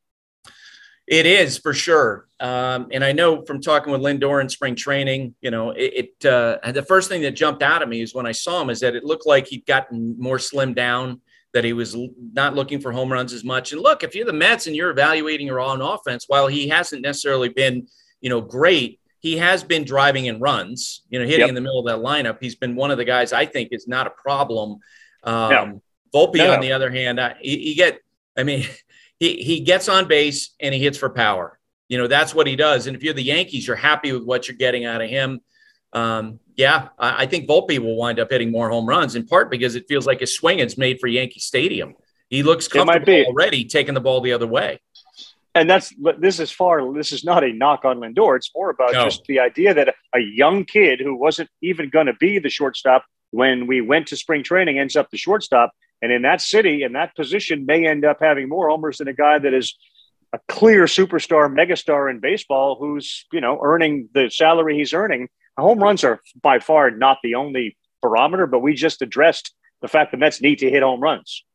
It 1.07 1.25
is 1.25 1.57
for 1.57 1.73
sure. 1.73 2.27
Um, 2.39 2.89
and 2.91 3.03
I 3.03 3.13
know 3.13 3.43
from 3.43 3.61
talking 3.61 3.91
with 3.91 4.01
Lindor 4.01 4.41
in 4.41 4.47
spring 4.47 4.75
training, 4.75 5.33
you 5.41 5.49
know, 5.49 5.71
it, 5.71 6.13
it 6.21 6.25
uh, 6.25 6.71
the 6.71 6.83
first 6.83 7.09
thing 7.09 7.23
that 7.23 7.31
jumped 7.31 7.63
out 7.63 7.81
at 7.81 7.89
me 7.89 8.01
is 8.01 8.13
when 8.13 8.27
I 8.27 8.31
saw 8.31 8.61
him 8.61 8.69
is 8.69 8.81
that 8.81 8.95
it 8.95 9.03
looked 9.03 9.25
like 9.25 9.47
he'd 9.47 9.65
gotten 9.65 10.15
more 10.19 10.37
slimmed 10.37 10.75
down, 10.75 11.21
that 11.53 11.63
he 11.63 11.73
was 11.73 11.95
not 12.33 12.55
looking 12.55 12.79
for 12.79 12.91
home 12.91 13.11
runs 13.11 13.33
as 13.33 13.43
much. 13.43 13.71
And 13.71 13.81
look, 13.81 14.03
if 14.03 14.15
you're 14.15 14.25
the 14.25 14.33
Mets 14.33 14.67
and 14.67 14.75
you're 14.75 14.91
evaluating 14.91 15.47
your 15.47 15.59
own 15.59 15.81
offense, 15.81 16.25
while 16.27 16.47
he 16.47 16.67
hasn't 16.67 17.01
necessarily 17.01 17.49
been, 17.49 17.87
you 18.21 18.29
know, 18.29 18.41
great, 18.41 18.99
he 19.19 19.37
has 19.37 19.63
been 19.63 19.83
driving 19.83 20.27
in 20.27 20.39
runs, 20.39 21.03
you 21.09 21.19
know, 21.19 21.25
hitting 21.25 21.41
yep. 21.41 21.49
in 21.49 21.55
the 21.55 21.61
middle 21.61 21.79
of 21.79 21.85
that 21.85 22.05
lineup. 22.05 22.37
He's 22.39 22.55
been 22.55 22.75
one 22.75 22.91
of 22.91 22.97
the 22.97 23.05
guys 23.05 23.33
I 23.33 23.45
think 23.45 23.69
is 23.71 23.87
not 23.87 24.07
a 24.07 24.11
problem. 24.11 24.79
Um, 25.23 25.49
no. 25.49 25.81
Volpe, 26.13 26.37
no. 26.37 26.53
on 26.53 26.61
the 26.61 26.71
other 26.71 26.89
hand, 26.89 27.19
I, 27.19 27.35
you 27.41 27.75
get, 27.75 27.99
I 28.37 28.43
mean, 28.43 28.65
he 29.19 29.43
he 29.43 29.59
gets 29.59 29.89
on 29.89 30.07
base 30.07 30.55
and 30.59 30.73
he 30.73 30.81
hits 30.81 30.97
for 30.97 31.09
power. 31.09 31.59
You 31.89 31.97
know, 31.97 32.07
that's 32.07 32.33
what 32.33 32.47
he 32.47 32.55
does. 32.55 32.87
And 32.87 32.95
if 32.95 33.03
you're 33.03 33.13
the 33.13 33.23
Yankees, 33.23 33.67
you're 33.67 33.75
happy 33.75 34.13
with 34.13 34.23
what 34.23 34.47
you're 34.47 34.55
getting 34.55 34.85
out 34.85 35.01
of 35.01 35.09
him. 35.09 35.41
Um, 35.93 36.39
yeah, 36.55 36.89
I, 36.97 37.23
I, 37.23 37.25
think 37.25 37.47
Volpe 37.47 37.79
will 37.79 37.95
wind 37.95 38.19
up 38.19 38.29
hitting 38.29 38.51
more 38.51 38.69
home 38.69 38.85
runs 38.85 39.15
in 39.15 39.25
part 39.25 39.49
because 39.49 39.75
it 39.75 39.85
feels 39.87 40.05
like 40.05 40.19
his 40.19 40.35
swing 40.35 40.59
is 40.59 40.77
made 40.77 40.99
for 40.99 41.07
Yankee 41.07 41.39
Stadium. 41.39 41.95
He 42.29 42.43
looks 42.43 42.67
comfortable 42.67 43.25
already 43.25 43.65
taking 43.65 43.95
the 43.95 44.01
ball 44.01 44.21
the 44.21 44.33
other 44.33 44.45
way. 44.45 44.79
And 45.55 45.67
that's 45.67 45.91
this 46.19 46.39
is 46.39 46.51
far. 46.51 46.93
This 46.93 47.11
is 47.11 47.23
not 47.23 47.43
a 47.43 47.51
knock 47.51 47.85
on 47.85 47.97
Lindor. 47.97 48.35
It's 48.35 48.51
more 48.55 48.69
about 48.69 48.93
no. 48.93 49.03
just 49.05 49.23
the 49.25 49.39
idea 49.39 49.73
that 49.73 49.95
a 50.13 50.19
young 50.19 50.63
kid 50.63 50.99
who 50.99 51.15
wasn't 51.15 51.49
even 51.63 51.89
going 51.89 52.05
to 52.05 52.13
be 52.13 52.37
the 52.37 52.51
shortstop 52.51 53.03
when 53.31 53.65
we 53.65 53.81
went 53.81 54.07
to 54.07 54.15
spring 54.15 54.43
training 54.43 54.77
ends 54.77 54.95
up 54.95 55.09
the 55.09 55.17
shortstop 55.17 55.73
and 56.01 56.11
in 56.11 56.21
that 56.21 56.41
city, 56.41 56.83
in 56.83 56.93
that 56.93 57.15
position, 57.15 57.65
may 57.65 57.87
end 57.87 58.05
up 58.05 58.17
having 58.21 58.47
more 58.47 58.69
homers 58.69 58.97
than 58.99 59.07
a 59.07 59.13
guy 59.13 59.39
that 59.39 59.53
is 59.53 59.75
a 60.31 60.39
clear 60.47 60.85
superstar, 60.85 61.53
megastar 61.53 62.09
in 62.09 62.19
baseball 62.19 62.77
who's, 62.79 63.25
you 63.31 63.41
know, 63.41 63.59
earning 63.61 64.09
the 64.13 64.29
salary 64.29 64.77
he's 64.77 64.93
earning. 64.93 65.27
Home 65.59 65.79
runs 65.79 66.03
are 66.03 66.21
by 66.41 66.59
far 66.59 66.91
not 66.91 67.17
the 67.23 67.35
only 67.35 67.77
barometer, 68.01 68.47
but 68.47 68.59
we 68.59 68.73
just 68.73 69.01
addressed 69.01 69.53
the 69.81 69.87
fact 69.87 70.11
the 70.11 70.17
Mets 70.17 70.41
need 70.41 70.59
to 70.59 70.69
hit 70.69 70.83
home 70.83 71.01
runs. 71.01 71.45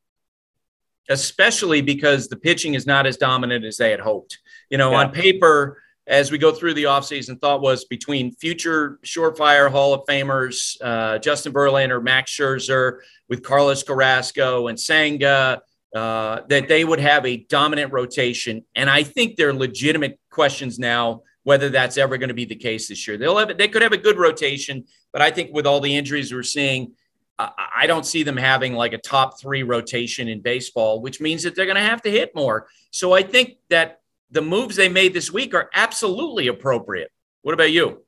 Especially 1.09 1.83
because 1.83 2.29
the 2.29 2.37
pitching 2.37 2.75
is 2.75 2.87
not 2.87 3.07
as 3.07 3.17
dominant 3.17 3.65
as 3.65 3.77
they 3.77 3.91
had 3.91 4.01
hoped. 4.01 4.39
You 4.71 4.79
know, 4.79 4.93
yeah. 4.93 4.99
on 4.99 5.13
paper, 5.13 5.83
as 6.07 6.31
we 6.31 6.39
go 6.39 6.53
through 6.53 6.75
the 6.75 6.85
offseason, 6.85 7.39
thought 7.41 7.61
was 7.61 7.85
between 7.85 8.35
future 8.37 8.99
surefire 9.05 9.71
Hall 9.71 9.93
of 9.93 10.07
Famers, 10.07 10.77
uh, 10.83 11.19
Justin 11.19 11.53
Verlander, 11.53 12.03
Max 12.03 12.31
Scherzer, 12.31 12.99
with 13.29 13.43
Carlos 13.43 13.83
Carrasco 13.83 14.69
and 14.69 14.79
Senga, 14.81 15.63
uh, 15.95 16.41
that 16.49 16.69
they 16.69 16.85
would 16.85 17.01
have 17.01 17.25
a 17.25 17.37
dominant 17.37 17.93
rotation. 17.93 18.65
And 18.75 18.91
I 18.91 19.03
think 19.03 19.37
there 19.37 19.51
are 19.51 19.55
legitimate 19.55 20.19
questions 20.31 20.79
now 20.79 21.23
whether 21.45 21.69
that's 21.69 21.97
ever 21.97 22.19
going 22.19 22.29
to 22.29 22.35
be 22.35 22.45
the 22.45 22.57
case 22.57 22.89
this 22.89 23.07
year. 23.07 23.17
They'll 23.17 23.39
have 23.39 23.57
they 23.57 23.69
could 23.69 23.83
have 23.83 23.93
a 23.93 23.99
good 23.99 24.19
rotation, 24.19 24.85
but 25.13 25.23
I 25.23 25.31
think 25.31 25.55
with 25.55 25.67
all 25.67 25.81
the 25.81 25.97
injuries 25.97 26.33
we're 26.33 26.43
seeing, 26.43 26.93
I 27.39 27.87
don't 27.87 28.07
see 28.07 28.23
them 28.23 28.37
having 28.37 28.75
like 28.75 28.93
a 28.93 28.99
top 28.99 29.41
three 29.41 29.63
rotation 29.63 30.29
in 30.29 30.41
baseball, 30.41 31.01
which 31.01 31.21
means 31.21 31.43
that 31.43 31.55
they're 31.55 31.67
going 31.67 31.77
to 31.77 31.83
have 31.83 32.03
to 32.03 32.11
hit 32.11 32.35
more. 32.35 32.69
So 32.91 33.13
I 33.13 33.23
think 33.23 33.57
that 33.71 34.01
the 34.31 34.43
moves 34.43 34.77
they 34.77 34.89
made 34.89 35.15
this 35.15 35.33
week 35.33 35.55
are 35.55 35.69
absolutely 35.75 36.47
appropriate. 36.47 37.11
What 37.43 37.55
about 37.55 37.73
you? 37.73 38.03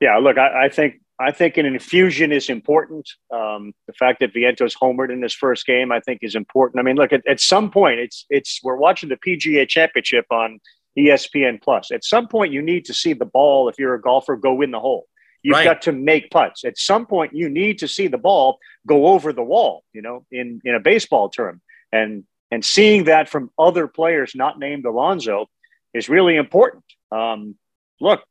Yeah, 0.00 0.16
look, 0.18 0.38
I, 0.38 0.66
I 0.66 0.68
think 0.68 1.00
I 1.18 1.30
think 1.30 1.56
an 1.56 1.66
infusion 1.66 2.32
is 2.32 2.48
important. 2.48 3.08
Um, 3.32 3.72
the 3.86 3.92
fact 3.92 4.20
that 4.20 4.34
Vientos 4.34 4.76
homered 4.76 5.12
in 5.12 5.22
his 5.22 5.34
first 5.34 5.66
game, 5.66 5.92
I 5.92 6.00
think, 6.00 6.20
is 6.22 6.34
important. 6.34 6.80
I 6.80 6.82
mean, 6.82 6.96
look, 6.96 7.12
at, 7.12 7.26
at 7.28 7.40
some 7.40 7.70
point, 7.70 8.00
it's 8.00 8.24
it's 8.30 8.60
we're 8.62 8.76
watching 8.76 9.08
the 9.08 9.16
PGA 9.16 9.68
Championship 9.68 10.26
on 10.30 10.60
ESPN 10.98 11.60
Plus. 11.62 11.90
At 11.90 12.04
some 12.04 12.28
point, 12.28 12.52
you 12.52 12.62
need 12.62 12.86
to 12.86 12.94
see 12.94 13.12
the 13.12 13.24
ball 13.24 13.68
if 13.68 13.78
you're 13.78 13.94
a 13.94 14.00
golfer 14.00 14.36
go 14.36 14.60
in 14.62 14.70
the 14.70 14.80
hole. 14.80 15.06
You've 15.42 15.56
right. 15.56 15.64
got 15.64 15.82
to 15.82 15.92
make 15.92 16.30
putts. 16.30 16.64
At 16.64 16.78
some 16.78 17.06
point, 17.06 17.34
you 17.34 17.48
need 17.48 17.78
to 17.78 17.88
see 17.88 18.06
the 18.06 18.18
ball 18.18 18.58
go 18.86 19.08
over 19.08 19.32
the 19.32 19.42
wall. 19.42 19.82
You 19.92 20.02
know, 20.02 20.24
in 20.30 20.60
in 20.64 20.74
a 20.74 20.80
baseball 20.80 21.30
term, 21.30 21.60
and 21.90 22.24
and 22.50 22.64
seeing 22.64 23.04
that 23.04 23.28
from 23.28 23.50
other 23.58 23.88
players 23.88 24.32
not 24.34 24.58
named 24.58 24.84
Alonso 24.84 25.46
is 25.94 26.08
really 26.08 26.36
important. 26.36 26.84
Um, 27.10 27.56
look, 28.00 28.22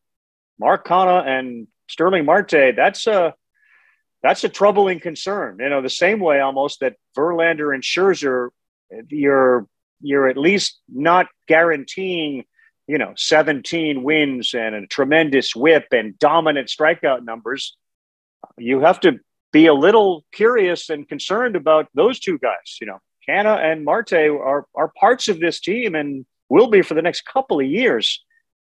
Mark 0.59 0.87
Canha 0.87 1.25
and 1.25 1.67
Starling 1.89 2.23
Marte, 2.23 2.75
that's 2.75 3.07
a 3.07 3.33
that's 4.23 4.43
a 4.43 4.49
troubling 4.49 4.99
concern. 4.99 5.57
You 5.59 5.69
know, 5.69 5.81
the 5.81 5.89
same 5.89 6.19
way 6.19 6.39
almost 6.39 6.79
that 6.79 6.95
Verlander 7.17 7.73
and 7.73 7.83
Scherzer, 7.83 8.49
you're 9.09 9.67
you're 10.01 10.27
at 10.27 10.37
least 10.37 10.79
not 10.87 11.27
guaranteeing, 11.47 12.45
you 12.91 12.97
know, 12.97 13.13
17 13.15 14.03
wins 14.03 14.53
and 14.53 14.75
a 14.75 14.85
tremendous 14.85 15.55
whip 15.55 15.87
and 15.93 16.19
dominant 16.19 16.67
strikeout 16.67 17.23
numbers. 17.23 17.77
You 18.57 18.81
have 18.81 18.99
to 19.01 19.21
be 19.53 19.67
a 19.67 19.73
little 19.73 20.25
curious 20.33 20.89
and 20.89 21.07
concerned 21.07 21.55
about 21.55 21.87
those 21.93 22.19
two 22.19 22.37
guys. 22.37 22.79
You 22.81 22.87
know, 22.87 22.99
Canha 23.25 23.57
and 23.57 23.85
Marte 23.85 24.11
are 24.11 24.65
are 24.75 24.91
parts 24.99 25.29
of 25.29 25.39
this 25.39 25.61
team 25.61 25.95
and 25.95 26.25
will 26.49 26.69
be 26.69 26.81
for 26.81 26.93
the 26.93 27.01
next 27.01 27.21
couple 27.21 27.61
of 27.61 27.65
years. 27.65 28.21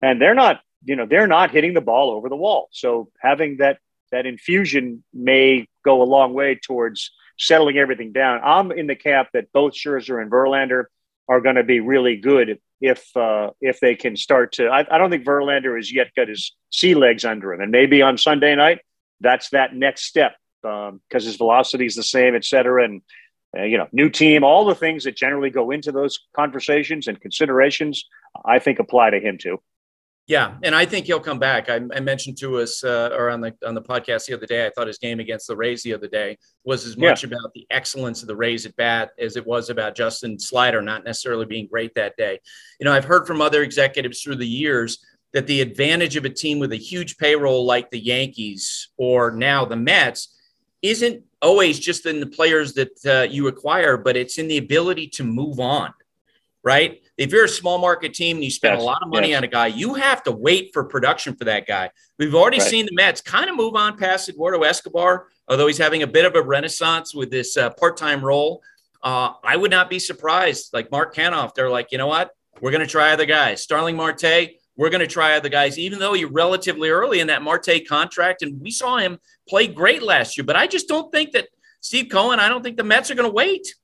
And 0.02 0.22
they're 0.22 0.36
not, 0.36 0.60
you 0.84 0.98
know, 0.98 1.06
they're 1.06 1.26
not 1.26 1.52
hitting 1.52 1.74
the 1.74 1.80
ball 1.80 2.12
over 2.12 2.28
the 2.28 2.36
wall. 2.36 2.68
So 2.72 3.10
having 3.22 3.58
that 3.60 3.78
that 4.12 4.26
infusion 4.26 5.02
may 5.14 5.66
go 5.86 6.02
a 6.02 6.12
long 6.16 6.34
way 6.34 6.56
towards 6.56 7.12
settling 7.38 7.78
everything 7.78 8.12
down. 8.12 8.42
I'm 8.44 8.74
in 8.74 8.88
the 8.88 8.98
camp 8.98 9.30
that 9.32 9.54
both 9.54 9.76
Scherzer 9.76 10.22
and 10.22 10.30
Verlander 10.30 10.88
are 11.30 11.40
going 11.40 11.56
to 11.56 11.64
be 11.64 11.80
really 11.80 12.18
good 12.18 12.60
if 12.82 13.06
uh, 13.16 13.52
if 13.62 13.80
they 13.80 13.96
can 13.96 14.16
start 14.16 14.54
to. 14.54 14.68
I, 14.68 14.86
I 14.90 14.98
don't 14.98 15.10
think 15.10 15.26
Verlander 15.26 15.76
has 15.76 15.94
yet 15.94 16.08
got 16.16 16.28
his 16.28 16.56
sea 16.70 16.96
legs 16.96 17.26
under 17.26 17.54
him, 17.54 17.62
and 17.62 17.72
maybe 17.72 18.02
on 18.02 18.18
Sunday 18.18 18.56
night 18.56 18.80
that's 19.22 19.50
that 19.50 19.76
next 19.76 20.04
step 20.04 20.36
because 20.62 20.90
um, 20.90 21.02
his 21.12 21.36
velocity 21.36 21.86
is 21.86 21.96
the 21.96 22.04
same, 22.04 22.36
et 22.36 22.46
cetera, 22.46 22.84
and 22.84 23.02
uh, 23.58 23.64
you 23.64 23.78
know, 23.78 23.88
new 23.92 24.10
team, 24.10 24.44
all 24.44 24.66
the 24.66 24.76
things 24.76 25.04
that 25.04 25.16
generally 25.16 25.50
go 25.50 25.72
into 25.72 25.92
those 25.92 26.20
conversations 26.36 27.08
and 27.08 27.20
considerations, 27.20 28.06
I 28.46 28.60
think 28.60 28.80
apply 28.80 29.12
to 29.12 29.20
him 29.20 29.38
too. 29.38 29.60
Yeah, 30.30 30.58
and 30.62 30.76
I 30.76 30.86
think 30.86 31.08
he'll 31.08 31.20
come 31.20 31.40
back. 31.40 31.70
I, 31.70 31.82
I 31.92 32.00
mentioned 32.00 32.38
to 32.38 32.60
us 32.60 32.84
uh, 32.84 33.10
or 33.18 33.32
on 33.32 33.42
the 33.42 33.52
on 33.66 33.74
the 33.74 33.82
podcast 33.82 34.28
the 34.28 34.36
other 34.36 34.46
day. 34.46 34.64
I 34.64 34.70
thought 34.70 34.86
his 34.86 35.00
game 35.00 35.20
against 35.20 35.48
the 35.48 35.56
Rays 35.56 35.82
the 35.82 35.96
other 35.96 36.08
day 36.08 36.38
was 36.64 36.86
as 36.86 36.98
much 36.98 37.24
yeah. 37.24 37.30
about 37.30 37.52
the 37.56 37.66
excellence 37.72 38.22
of 38.22 38.28
the 38.28 38.36
Rays 38.36 38.68
at 38.68 38.76
bat 38.76 39.10
as 39.18 39.38
it 39.38 39.48
was 39.48 39.72
about 39.72 39.96
Justin 39.96 40.38
Slider 40.38 40.84
not 40.84 41.04
necessarily 41.04 41.48
being 41.48 41.66
great 41.66 41.96
that 41.96 42.16
day. 42.16 42.40
You 42.80 42.86
know, 42.86 42.94
I've 42.94 43.06
heard 43.06 43.26
from 43.26 43.42
other 43.42 43.64
executives 43.64 44.22
through 44.22 44.36
the 44.36 44.48
years 44.48 45.04
that 45.34 45.48
the 45.48 45.62
advantage 45.62 46.16
of 46.16 46.26
a 46.26 46.30
team 46.30 46.60
with 46.60 46.74
a 46.74 46.78
huge 46.78 47.18
payroll 47.18 47.66
like 47.66 47.90
the 47.90 48.00
Yankees 48.00 48.90
or 48.98 49.32
now 49.32 49.66
the 49.66 49.78
Mets 49.78 50.38
isn't 50.84 51.24
always 51.42 51.80
just 51.80 52.06
in 52.06 52.20
the 52.20 52.28
players 52.28 52.74
that 52.74 53.06
uh, 53.08 53.28
you 53.28 53.48
acquire, 53.48 53.98
but 53.98 54.16
it's 54.16 54.38
in 54.38 54.48
the 54.48 54.60
ability 54.60 55.08
to 55.08 55.24
move 55.24 55.60
on, 55.60 55.92
right? 56.64 57.02
If 57.20 57.34
you're 57.34 57.44
a 57.44 57.50
small 57.50 57.80
market 57.80 58.14
team 58.14 58.38
and 58.38 58.44
you 58.46 58.50
spend 58.50 58.76
yes, 58.76 58.82
a 58.82 58.86
lot 58.86 59.04
of 59.04 59.10
money 59.10 59.30
yes. 59.30 59.40
on 59.40 59.44
a 59.44 59.48
guy, 59.48 59.68
you 59.68 59.94
have 59.96 60.24
to 60.24 60.32
wait 60.32 60.72
for 60.72 60.86
production 60.86 61.36
for 61.36 61.44
that 61.44 61.68
guy. 61.68 61.92
We've 62.18 62.34
already 62.34 62.60
right. 62.60 62.68
seen 62.68 62.86
the 62.86 62.94
Mets 62.94 63.20
kind 63.20 63.50
of 63.50 63.58
move 63.58 63.76
on 63.76 63.98
past 63.98 64.30
Eduardo 64.30 64.64
Escobar, 64.64 65.28
although 65.50 65.68
he's 65.68 65.78
having 65.78 66.02
a 66.02 66.08
bit 66.08 66.24
of 66.24 66.36
a 66.36 66.42
renaissance 66.42 67.14
with 67.14 67.30
this 67.30 67.58
uh, 67.58 67.72
part-time 67.72 68.24
role. 68.24 68.64
Uh, 69.04 69.34
I 69.44 69.58
would 69.58 69.70
not 69.70 69.90
be 69.90 70.00
surprised. 70.00 70.70
Like 70.72 70.92
Mark 70.92 71.14
Canha, 71.14 71.54
they're 71.54 71.70
like, 71.70 71.92
you 71.92 71.98
know 71.98 72.08
what? 72.08 72.32
We're 72.62 72.72
going 72.72 72.88
to 72.88 72.88
try 72.88 73.12
other 73.12 73.26
guys. 73.26 73.62
Starling 73.62 73.98
Marte, 73.98 74.52
we're 74.78 74.90
going 74.90 75.02
to 75.02 75.08
try 75.08 75.36
other 75.36 75.50
guys, 75.50 75.78
even 75.78 76.00
though 76.00 76.14
you're 76.14 76.32
relatively 76.32 76.90
early 76.90 77.20
in 77.20 77.28
that 77.28 77.42
Marte 77.42 77.86
contract. 77.86 78.44
And 78.44 78.62
we 78.62 78.72
saw 78.72 78.96
him 78.96 79.20
play 79.46 79.68
great 79.68 80.02
last 80.02 80.38
year. 80.38 80.46
But 80.46 80.56
I 80.56 80.68
just 80.68 80.88
don't 80.88 81.12
think 81.12 81.34
that 81.34 81.50
Steve 81.82 82.08
Cohen, 82.10 82.40
I 82.40 82.48
don't 82.48 82.64
think 82.64 82.78
the 82.78 82.84
Mets 82.86 83.12
are 83.12 83.16
going 83.16 83.30
to 83.30 83.34
wait. 83.34 83.76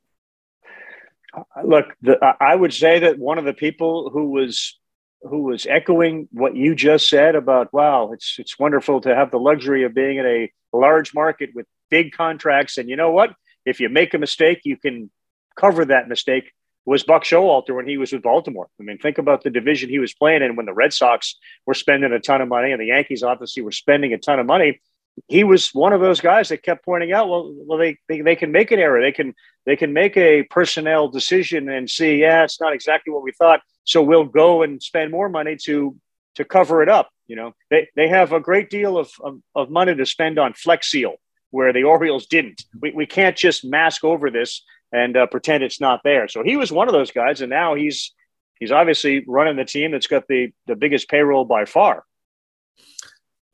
Look, 1.63 1.85
the, 2.01 2.17
I 2.39 2.55
would 2.55 2.73
say 2.73 2.99
that 2.99 3.19
one 3.19 3.37
of 3.37 3.45
the 3.45 3.53
people 3.53 4.09
who 4.09 4.31
was 4.31 4.79
who 5.21 5.43
was 5.43 5.65
echoing 5.65 6.27
what 6.31 6.55
you 6.55 6.75
just 6.75 7.09
said 7.09 7.35
about 7.35 7.73
wow, 7.73 8.11
it's 8.11 8.35
it's 8.37 8.59
wonderful 8.59 9.01
to 9.01 9.15
have 9.15 9.31
the 9.31 9.39
luxury 9.39 9.83
of 9.83 9.93
being 9.93 10.17
in 10.17 10.25
a 10.25 10.51
large 10.73 11.13
market 11.13 11.51
with 11.53 11.65
big 11.89 12.11
contracts, 12.11 12.77
and 12.77 12.89
you 12.89 12.95
know 12.95 13.11
what? 13.11 13.33
If 13.65 13.79
you 13.79 13.89
make 13.89 14.13
a 14.13 14.19
mistake, 14.19 14.61
you 14.63 14.77
can 14.77 15.09
cover 15.55 15.85
that 15.85 16.07
mistake 16.07 16.51
was 16.85 17.03
Buck 17.03 17.23
Showalter 17.23 17.75
when 17.75 17.87
he 17.87 17.97
was 17.97 18.13
with 18.13 18.21
Baltimore. 18.21 18.67
I 18.79 18.83
mean, 18.83 18.99
think 18.99 19.17
about 19.17 19.43
the 19.43 19.49
division 19.49 19.89
he 19.89 19.99
was 19.99 20.13
playing 20.13 20.43
in 20.43 20.55
when 20.55 20.67
the 20.67 20.73
Red 20.73 20.93
Sox 20.93 21.35
were 21.65 21.73
spending 21.73 22.11
a 22.11 22.19
ton 22.19 22.41
of 22.41 22.47
money 22.47 22.71
and 22.71 22.79
the 22.79 22.87
Yankees 22.87 23.23
obviously 23.23 23.63
were 23.63 23.71
spending 23.71 24.13
a 24.13 24.19
ton 24.19 24.39
of 24.39 24.45
money. 24.45 24.79
He 25.27 25.43
was 25.43 25.69
one 25.69 25.93
of 25.93 26.01
those 26.01 26.21
guys 26.21 26.49
that 26.49 26.63
kept 26.63 26.85
pointing 26.85 27.13
out, 27.13 27.29
well, 27.29 27.53
well, 27.55 27.77
they, 27.77 27.97
they, 28.07 28.21
they 28.21 28.35
can 28.35 28.51
make 28.51 28.71
an 28.71 28.79
error. 28.79 29.01
They 29.01 29.11
can 29.11 29.33
they 29.65 29.75
can 29.75 29.93
make 29.93 30.17
a 30.17 30.43
personnel 30.43 31.07
decision 31.07 31.69
and 31.69 31.89
see, 31.89 32.17
yeah, 32.17 32.43
it's 32.43 32.61
not 32.61 32.73
exactly 32.73 33.13
what 33.13 33.23
we 33.23 33.31
thought. 33.31 33.61
So 33.85 34.01
we'll 34.01 34.25
go 34.25 34.61
and 34.61 34.81
spend 34.81 35.11
more 35.11 35.29
money 35.29 35.57
to 35.65 35.95
to 36.35 36.45
cover 36.45 36.83
it 36.83 36.89
up. 36.89 37.09
You 37.27 37.35
know, 37.35 37.53
they, 37.71 37.87
they 37.95 38.07
have 38.07 38.33
a 38.33 38.39
great 38.39 38.69
deal 38.69 38.97
of, 38.97 39.09
of, 39.23 39.39
of 39.55 39.69
money 39.69 39.95
to 39.95 40.05
spend 40.05 40.37
on 40.37 40.53
Flex 40.53 40.91
Seal, 40.91 41.15
where 41.49 41.73
the 41.73 41.83
Orioles 41.83 42.27
didn't. 42.27 42.63
We, 42.79 42.91
we 42.91 43.05
can't 43.05 43.35
just 43.35 43.65
mask 43.65 44.03
over 44.03 44.29
this 44.29 44.63
and 44.91 45.17
uh, 45.17 45.25
pretend 45.27 45.63
it's 45.63 45.81
not 45.81 46.01
there. 46.03 46.27
So 46.27 46.43
he 46.43 46.57
was 46.57 46.71
one 46.71 46.87
of 46.87 46.93
those 46.93 47.11
guys, 47.11 47.41
and 47.41 47.49
now 47.49 47.75
he's 47.75 48.13
he's 48.59 48.71
obviously 48.71 49.23
running 49.27 49.55
the 49.55 49.65
team 49.65 49.91
that's 49.91 50.07
got 50.07 50.27
the 50.27 50.51
the 50.67 50.75
biggest 50.75 51.09
payroll 51.09 51.45
by 51.45 51.65
far. 51.65 52.03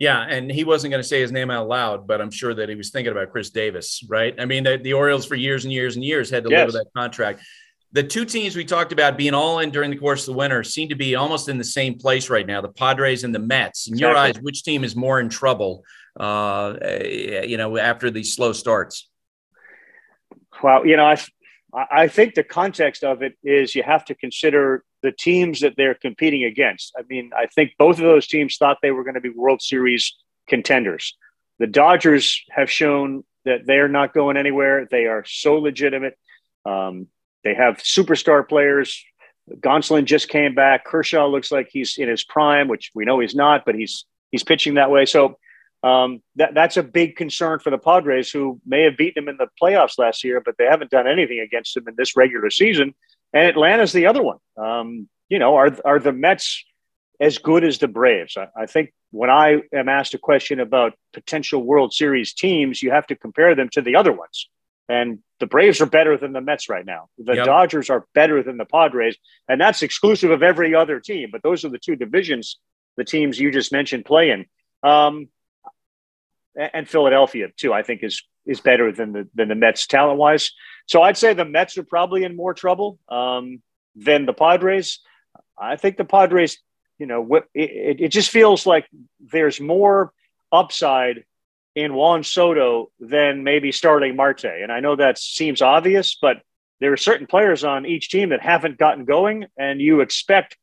Yeah, 0.02 0.26
and 0.28 0.52
he 0.52 0.64
wasn't 0.64 0.90
going 0.90 1.04
to 1.04 1.08
say 1.08 1.22
his 1.22 1.32
name 1.32 1.52
out 1.52 1.68
loud, 1.68 2.08
but 2.08 2.22
I'm 2.22 2.32
sure 2.32 2.56
that 2.56 2.68
he 2.70 2.74
was 2.74 2.90
thinking 2.90 3.12
about 3.12 3.32
Chris 3.32 3.52
Davis, 3.52 4.04
right? 4.10 4.34
I 4.40 4.46
mean, 4.46 4.64
the, 4.64 4.78
the 4.78 4.94
Orioles 4.94 5.28
for 5.28 5.36
years 5.36 5.64
and 5.64 5.72
years 5.72 5.96
and 5.96 6.04
years 6.04 6.28
had 6.28 6.44
to 6.44 6.50
yes. 6.50 6.58
live 6.58 6.66
with 6.66 6.76
that 6.76 6.88
contract. 7.00 7.44
The 7.92 8.02
two 8.02 8.26
teams 8.26 8.56
we 8.56 8.66
talked 8.66 8.92
about 8.92 9.16
being 9.16 9.36
all 9.36 9.60
in 9.60 9.70
during 9.70 9.92
the 9.92 9.98
course 9.98 10.28
of 10.28 10.34
the 10.34 10.40
winter 10.40 10.64
seem 10.64 10.90
to 10.90 10.96
be 10.96 11.14
almost 11.14 11.50
in 11.50 11.60
the 11.60 11.64
same 11.64 12.00
place 12.00 12.32
right 12.32 12.48
now: 12.48 12.62
the 12.62 12.70
Padres 12.70 13.24
and 13.24 13.36
the 13.36 13.38
Mets. 13.38 13.88
In 13.88 13.94
exactly. 13.94 14.10
your 14.10 14.18
eyes, 14.18 14.42
which 14.42 14.64
team 14.64 14.84
is 14.84 14.96
more 14.96 15.20
in 15.20 15.30
trouble? 15.30 15.84
Uh, 16.20 16.78
you 17.06 17.58
know, 17.58 17.78
after 17.78 18.10
these 18.10 18.34
slow 18.36 18.54
starts. 18.54 19.08
Well, 20.64 20.84
you 20.84 20.98
know, 20.98 21.06
I 21.06 21.18
I 21.92 22.08
think 22.08 22.34
the 22.34 22.44
context 22.44 23.04
of 23.04 23.22
it 23.22 23.38
is 23.44 23.76
you 23.76 23.84
have 23.84 24.06
to 24.06 24.16
consider 24.16 24.84
the 25.04 25.12
teams 25.12 25.62
that 25.62 25.74
they're 25.78 25.96
competing 25.96 26.44
against. 26.44 26.94
I 26.98 27.04
mean, 27.10 27.32
I 27.36 27.48
think 27.48 27.72
both 27.78 27.98
of 27.98 28.04
those 28.04 28.28
teams 28.28 28.58
thought 28.58 28.78
they 28.82 28.92
were 28.92 29.04
going 29.04 29.16
to 29.16 29.22
be 29.22 29.30
World 29.30 29.62
Series 29.62 30.16
contenders. 30.48 31.18
The 31.60 31.68
Dodgers 31.68 32.44
have 32.50 32.70
shown 32.70 33.24
that 33.46 33.66
they're 33.66 33.88
not 33.88 34.14
going 34.14 34.38
anywhere. 34.38 34.88
They 34.90 35.06
are 35.06 35.24
so 35.26 35.56
legitimate. 35.56 36.18
Um, 36.66 37.08
they 37.44 37.54
have 37.54 37.78
superstar 37.78 38.48
players. 38.48 39.04
Gonsolin 39.50 40.06
just 40.06 40.30
came 40.30 40.54
back. 40.54 40.86
Kershaw 40.86 41.28
looks 41.28 41.52
like 41.52 41.70
he's 41.72 41.98
in 41.98 42.08
his 42.08 42.24
prime, 42.24 42.68
which 42.68 42.92
we 42.94 43.06
know 43.06 43.20
he's 43.20 43.36
not, 43.36 43.66
but 43.66 43.76
he's 43.76 44.06
he's 44.30 44.44
pitching 44.44 44.76
that 44.76 44.92
way. 44.92 45.06
So 45.06 45.38
um, 45.84 46.22
that 46.36 46.54
that's 46.54 46.78
a 46.78 46.84
big 46.84 47.16
concern 47.16 47.60
for 47.60 47.72
the 47.72 47.78
Padres, 47.78 48.30
who 48.30 48.62
may 48.66 48.84
have 48.84 48.98
beaten 48.98 49.26
them 49.26 49.30
in 49.34 49.38
the 49.38 49.48
playoffs 49.62 49.98
last 49.98 50.24
year, 50.24 50.42
but 50.44 50.56
they 50.58 50.66
haven't 50.66 50.92
done 50.92 51.08
anything 51.08 51.40
against 51.40 51.74
them 51.74 51.88
in 51.88 51.96
this 51.98 52.16
regular 52.16 52.50
season. 52.52 52.94
And 53.34 53.48
Atlanta's 53.48 53.94
the 53.94 54.08
other 54.08 54.22
one. 54.22 54.38
Um, 54.58 55.10
you 55.30 55.40
know, 55.40 55.56
are 55.56 55.76
are 55.86 56.00
the 56.00 56.12
Mets 56.12 56.64
as 57.20 57.38
good 57.38 57.64
as 57.64 57.78
the 57.78 57.88
Braves? 57.88 58.36
I, 58.38 58.48
I, 58.64 58.66
think 58.66 58.94
when 59.12 59.30
I 59.30 59.62
am 59.74 59.88
asked 59.88 60.14
a 60.14 60.18
question 60.18 60.60
about 60.60 60.94
potential 61.14 61.64
World 61.64 61.94
Series 61.94 62.34
teams, 62.34 62.82
you 62.82 62.92
have 62.92 63.08
to 63.08 63.16
compare 63.16 63.56
them 63.56 63.70
to 63.70 63.82
the 63.82 63.96
other 63.96 64.12
ones. 64.12 64.50
And 64.90 65.20
the 65.40 65.46
Braves 65.46 65.80
are 65.80 65.86
better 65.86 66.18
than 66.18 66.34
the 66.34 66.42
Mets 66.42 66.68
right 66.68 66.86
now. 66.86 67.08
The 67.18 67.36
yep. 67.36 67.46
Dodgers 67.46 67.90
are 67.90 68.06
better 68.14 68.44
than 68.44 68.58
the 68.58 68.66
Padres, 68.66 69.16
and 69.48 69.62
that's 69.62 69.84
exclusive 69.84 70.32
of 70.32 70.44
every 70.44 70.76
other 70.76 71.00
team. 71.00 71.30
But 71.32 71.44
those 71.44 71.64
are 71.64 71.70
the 71.70 71.80
two 71.80 71.96
divisions 71.96 72.58
the 72.98 73.06
teams 73.06 73.40
you 73.40 73.52
just 73.52 73.72
mentioned 73.72 74.04
play 74.06 74.32
in. 74.32 74.46
Um, 74.84 75.30
and 76.56 76.88
Philadelphia 76.88 77.48
too. 77.56 77.74
I 77.74 77.84
think 77.84 78.04
is 78.04 78.24
is 78.46 78.60
better 78.60 78.92
than 78.92 79.14
the 79.14 79.28
than 79.36 79.50
the 79.50 79.56
Mets 79.56 79.88
talent 79.88 80.18
wise. 80.18 80.52
So 80.88 81.02
I'd 81.02 81.18
say 81.18 81.34
the 81.34 81.46
Mets 81.46 81.78
are 81.78 81.84
probably 81.84 82.24
in 82.24 82.36
more 82.36 82.54
trouble 82.54 83.00
um, 83.10 83.62
than 83.96 84.26
the 84.26 84.34
Padres. 84.34 85.00
I 85.58 85.76
think 85.76 85.98
the 85.98 86.06
Padres, 86.06 86.58
you 86.98 87.06
know, 87.06 87.36
it, 87.54 88.02
it 88.02 88.08
just 88.10 88.30
feels 88.30 88.66
like 88.66 88.88
there's 89.20 89.62
more 89.62 90.12
upside 90.52 91.24
in 91.76 91.94
Juan 91.94 92.24
Soto 92.24 92.92
than 93.00 93.44
maybe 93.44 93.72
Starling 93.72 94.16
Marte. 94.16 94.46
And 94.46 94.72
I 94.72 94.80
know 94.80 94.96
that 94.96 95.18
seems 95.18 95.62
obvious, 95.62 96.18
but 96.22 96.42
there 96.80 96.92
are 96.92 96.98
certain 96.98 97.28
players 97.28 97.64
on 97.64 97.86
each 97.86 98.10
team 98.10 98.30
that 98.30 98.42
haven't 98.42 98.78
gotten 98.78 99.06
going, 99.06 99.46
and 99.58 99.80
you 99.80 100.02
expect, 100.02 100.58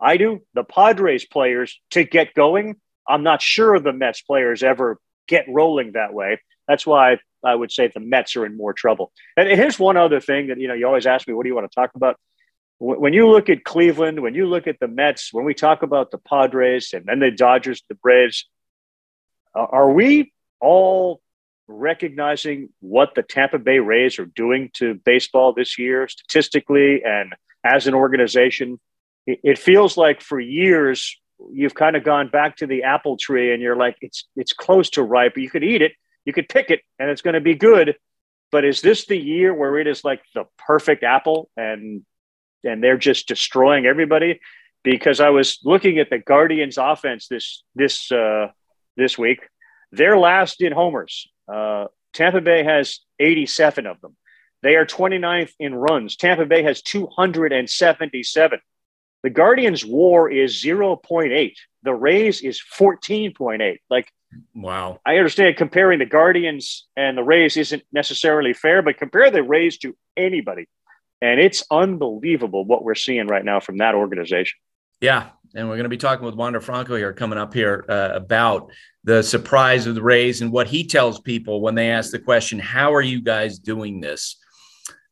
I 0.00 0.16
do, 0.16 0.40
the 0.54 0.64
Padres 0.64 1.26
players 1.26 1.78
to 1.90 2.04
get 2.04 2.34
going. 2.34 2.76
I'm 3.06 3.22
not 3.22 3.42
sure 3.42 3.78
the 3.78 3.92
Mets 3.92 4.22
players 4.22 4.62
ever 4.62 4.98
get 5.28 5.44
rolling 5.48 5.92
that 5.92 6.14
way. 6.14 6.40
That's 6.68 6.86
why 6.86 7.18
I 7.44 7.54
would 7.54 7.72
say 7.72 7.88
the 7.88 8.00
Mets 8.00 8.36
are 8.36 8.46
in 8.46 8.56
more 8.56 8.72
trouble. 8.72 9.12
And 9.36 9.48
here's 9.48 9.78
one 9.78 9.96
other 9.96 10.20
thing 10.20 10.48
that 10.48 10.58
you 10.58 10.68
know 10.68 10.74
you 10.74 10.86
always 10.86 11.06
ask 11.06 11.26
me, 11.26 11.34
what 11.34 11.42
do 11.42 11.48
you 11.48 11.54
want 11.54 11.70
to 11.70 11.74
talk 11.74 11.90
about? 11.94 12.16
When 12.78 13.12
you 13.12 13.28
look 13.30 13.48
at 13.48 13.62
Cleveland, 13.64 14.20
when 14.20 14.34
you 14.34 14.46
look 14.46 14.66
at 14.66 14.80
the 14.80 14.88
Mets, 14.88 15.32
when 15.32 15.44
we 15.44 15.54
talk 15.54 15.82
about 15.82 16.10
the 16.10 16.18
Padres 16.18 16.92
and 16.92 17.06
then 17.06 17.20
the 17.20 17.30
Dodgers, 17.30 17.82
the 17.88 17.94
Braves, 17.94 18.48
are 19.54 19.90
we 19.90 20.32
all 20.60 21.20
recognizing 21.68 22.70
what 22.80 23.14
the 23.14 23.22
Tampa 23.22 23.58
Bay 23.58 23.78
Rays 23.78 24.18
are 24.18 24.26
doing 24.26 24.70
to 24.74 24.94
baseball 24.94 25.52
this 25.52 25.78
year, 25.78 26.08
statistically 26.08 27.04
and 27.04 27.34
as 27.64 27.86
an 27.86 27.94
organization? 27.94 28.80
It 29.26 29.58
feels 29.58 29.96
like 29.96 30.20
for 30.20 30.40
years 30.40 31.16
you've 31.52 31.74
kind 31.74 31.96
of 31.96 32.04
gone 32.04 32.28
back 32.28 32.56
to 32.56 32.66
the 32.66 32.84
apple 32.84 33.16
tree 33.16 33.52
and 33.52 33.62
you're 33.62 33.76
like 33.76 33.96
it's 34.00 34.28
it's 34.36 34.52
close 34.52 34.90
to 34.90 35.02
ripe 35.02 35.34
but 35.34 35.42
you 35.42 35.50
could 35.50 35.64
eat 35.64 35.82
it 35.82 35.92
you 36.24 36.32
could 36.32 36.48
pick 36.48 36.70
it 36.70 36.80
and 36.98 37.10
it's 37.10 37.22
going 37.22 37.34
to 37.34 37.40
be 37.40 37.54
good 37.54 37.96
but 38.50 38.64
is 38.64 38.80
this 38.82 39.06
the 39.06 39.16
year 39.16 39.54
where 39.54 39.78
it 39.78 39.86
is 39.86 40.04
like 40.04 40.22
the 40.34 40.44
perfect 40.58 41.02
apple 41.02 41.50
and 41.56 42.02
and 42.64 42.82
they're 42.82 42.98
just 42.98 43.28
destroying 43.28 43.86
everybody 43.86 44.40
because 44.82 45.20
i 45.20 45.30
was 45.30 45.58
looking 45.64 45.98
at 45.98 46.10
the 46.10 46.18
guardians 46.18 46.78
offense 46.78 47.28
this 47.28 47.64
this 47.74 48.10
uh 48.12 48.48
this 48.96 49.18
week 49.18 49.40
they're 49.90 50.18
last 50.18 50.60
in 50.60 50.72
homers 50.72 51.28
uh 51.52 51.86
tampa 52.12 52.40
bay 52.40 52.62
has 52.62 53.00
87 53.18 53.86
of 53.86 54.00
them 54.00 54.16
They 54.62 54.76
are 54.76 54.86
29th 54.86 55.52
in 55.58 55.74
runs. 55.74 56.16
Tampa 56.16 56.46
Bay 56.46 56.62
has 56.62 56.82
277. 56.82 58.60
The 59.22 59.30
Guardians' 59.30 59.84
WAR 59.84 60.28
is 60.30 60.62
0.8. 60.62 61.54
The 61.82 61.94
Rays 61.94 62.40
is 62.40 62.60
14.8. 62.78 63.78
Like, 63.88 64.12
wow. 64.54 65.00
I 65.06 65.16
understand 65.16 65.56
comparing 65.56 65.98
the 65.98 66.06
Guardians 66.06 66.86
and 66.96 67.16
the 67.16 67.22
Rays 67.22 67.56
isn't 67.56 67.84
necessarily 67.92 68.52
fair, 68.52 68.82
but 68.82 68.98
compare 68.98 69.30
the 69.30 69.42
Rays 69.42 69.78
to 69.78 69.96
anybody. 70.16 70.68
And 71.20 71.38
it's 71.38 71.62
unbelievable 71.70 72.64
what 72.64 72.82
we're 72.82 72.96
seeing 72.96 73.28
right 73.28 73.44
now 73.44 73.60
from 73.60 73.78
that 73.78 73.94
organization. 73.94 74.58
Yeah. 75.00 75.30
And 75.54 75.68
we're 75.68 75.76
going 75.76 75.84
to 75.84 75.90
be 75.90 75.98
talking 75.98 76.24
with 76.24 76.34
Wander 76.34 76.60
Franco 76.60 76.96
here 76.96 77.12
coming 77.12 77.38
up 77.38 77.54
here 77.54 77.84
uh, 77.88 78.10
about 78.14 78.70
the 79.04 79.22
surprise 79.22 79.86
of 79.86 79.94
the 79.94 80.02
Rays 80.02 80.40
and 80.40 80.50
what 80.50 80.66
he 80.66 80.84
tells 80.84 81.20
people 81.20 81.60
when 81.60 81.74
they 81.74 81.90
ask 81.90 82.10
the 82.10 82.18
question, 82.18 82.58
How 82.58 82.94
are 82.94 83.02
you 83.02 83.20
guys 83.20 83.58
doing 83.58 84.00
this? 84.00 84.38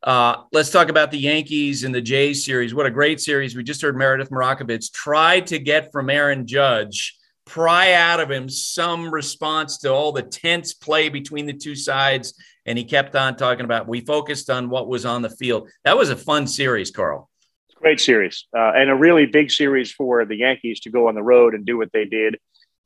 Uh, 0.03 0.45
let's 0.53 0.71
talk 0.71 0.89
about 0.89 1.11
the 1.11 1.19
Yankees 1.19 1.85
and 1.85 1.95
the 1.95 2.01
Jays 2.01 2.45
series. 2.45 2.75
What 2.75 2.87
a 2.87 2.91
great 2.91 3.21
series. 3.21 3.55
We 3.55 3.63
just 3.63 3.83
heard 3.83 3.97
Meredith 3.97 4.31
Marakovits 4.31 4.91
try 4.91 5.41
to 5.41 5.59
get 5.59 5.93
from 5.93 6.09
Aaron 6.09 6.47
Judge, 6.47 7.19
pry 7.45 7.93
out 7.93 8.19
of 8.19 8.31
him 8.31 8.49
some 8.49 9.13
response 9.13 9.79
to 9.79 9.93
all 9.93 10.13
the 10.13 10.23
tense 10.23 10.73
play 10.73 11.11
between 11.11 11.45
the 11.45 11.53
two 11.53 11.75
sides. 11.75 12.33
And 12.65 12.79
he 12.79 12.85
kept 12.85 13.15
on 13.15 13.37
talking 13.37 13.67
about 13.67 13.89
we 13.89 14.01
focused 14.01 14.49
on 14.49 14.71
what 14.71 14.89
was 14.89 15.05
on 15.05 15.21
the 15.21 15.31
field. 15.31 15.69
That 15.85 15.99
was 15.99 16.09
a 16.09 16.17
fun 16.17 16.47
series, 16.47 16.91
Karl. 16.91 17.29
Great 17.77 18.01
series 18.01 18.47
uh, 18.57 18.73
and 18.75 18.91
a 18.91 18.95
really 18.95 19.27
big 19.27 19.51
series 19.51 19.93
for 19.93 20.25
the 20.25 20.37
Yankees 20.37 20.81
to 20.81 20.91
go 20.91 21.09
on 21.09 21.15
the 21.15 21.23
road 21.23 21.55
and 21.55 21.67
do 21.67 21.77
what 21.77 21.93
they 21.93 22.05
did 22.05 22.39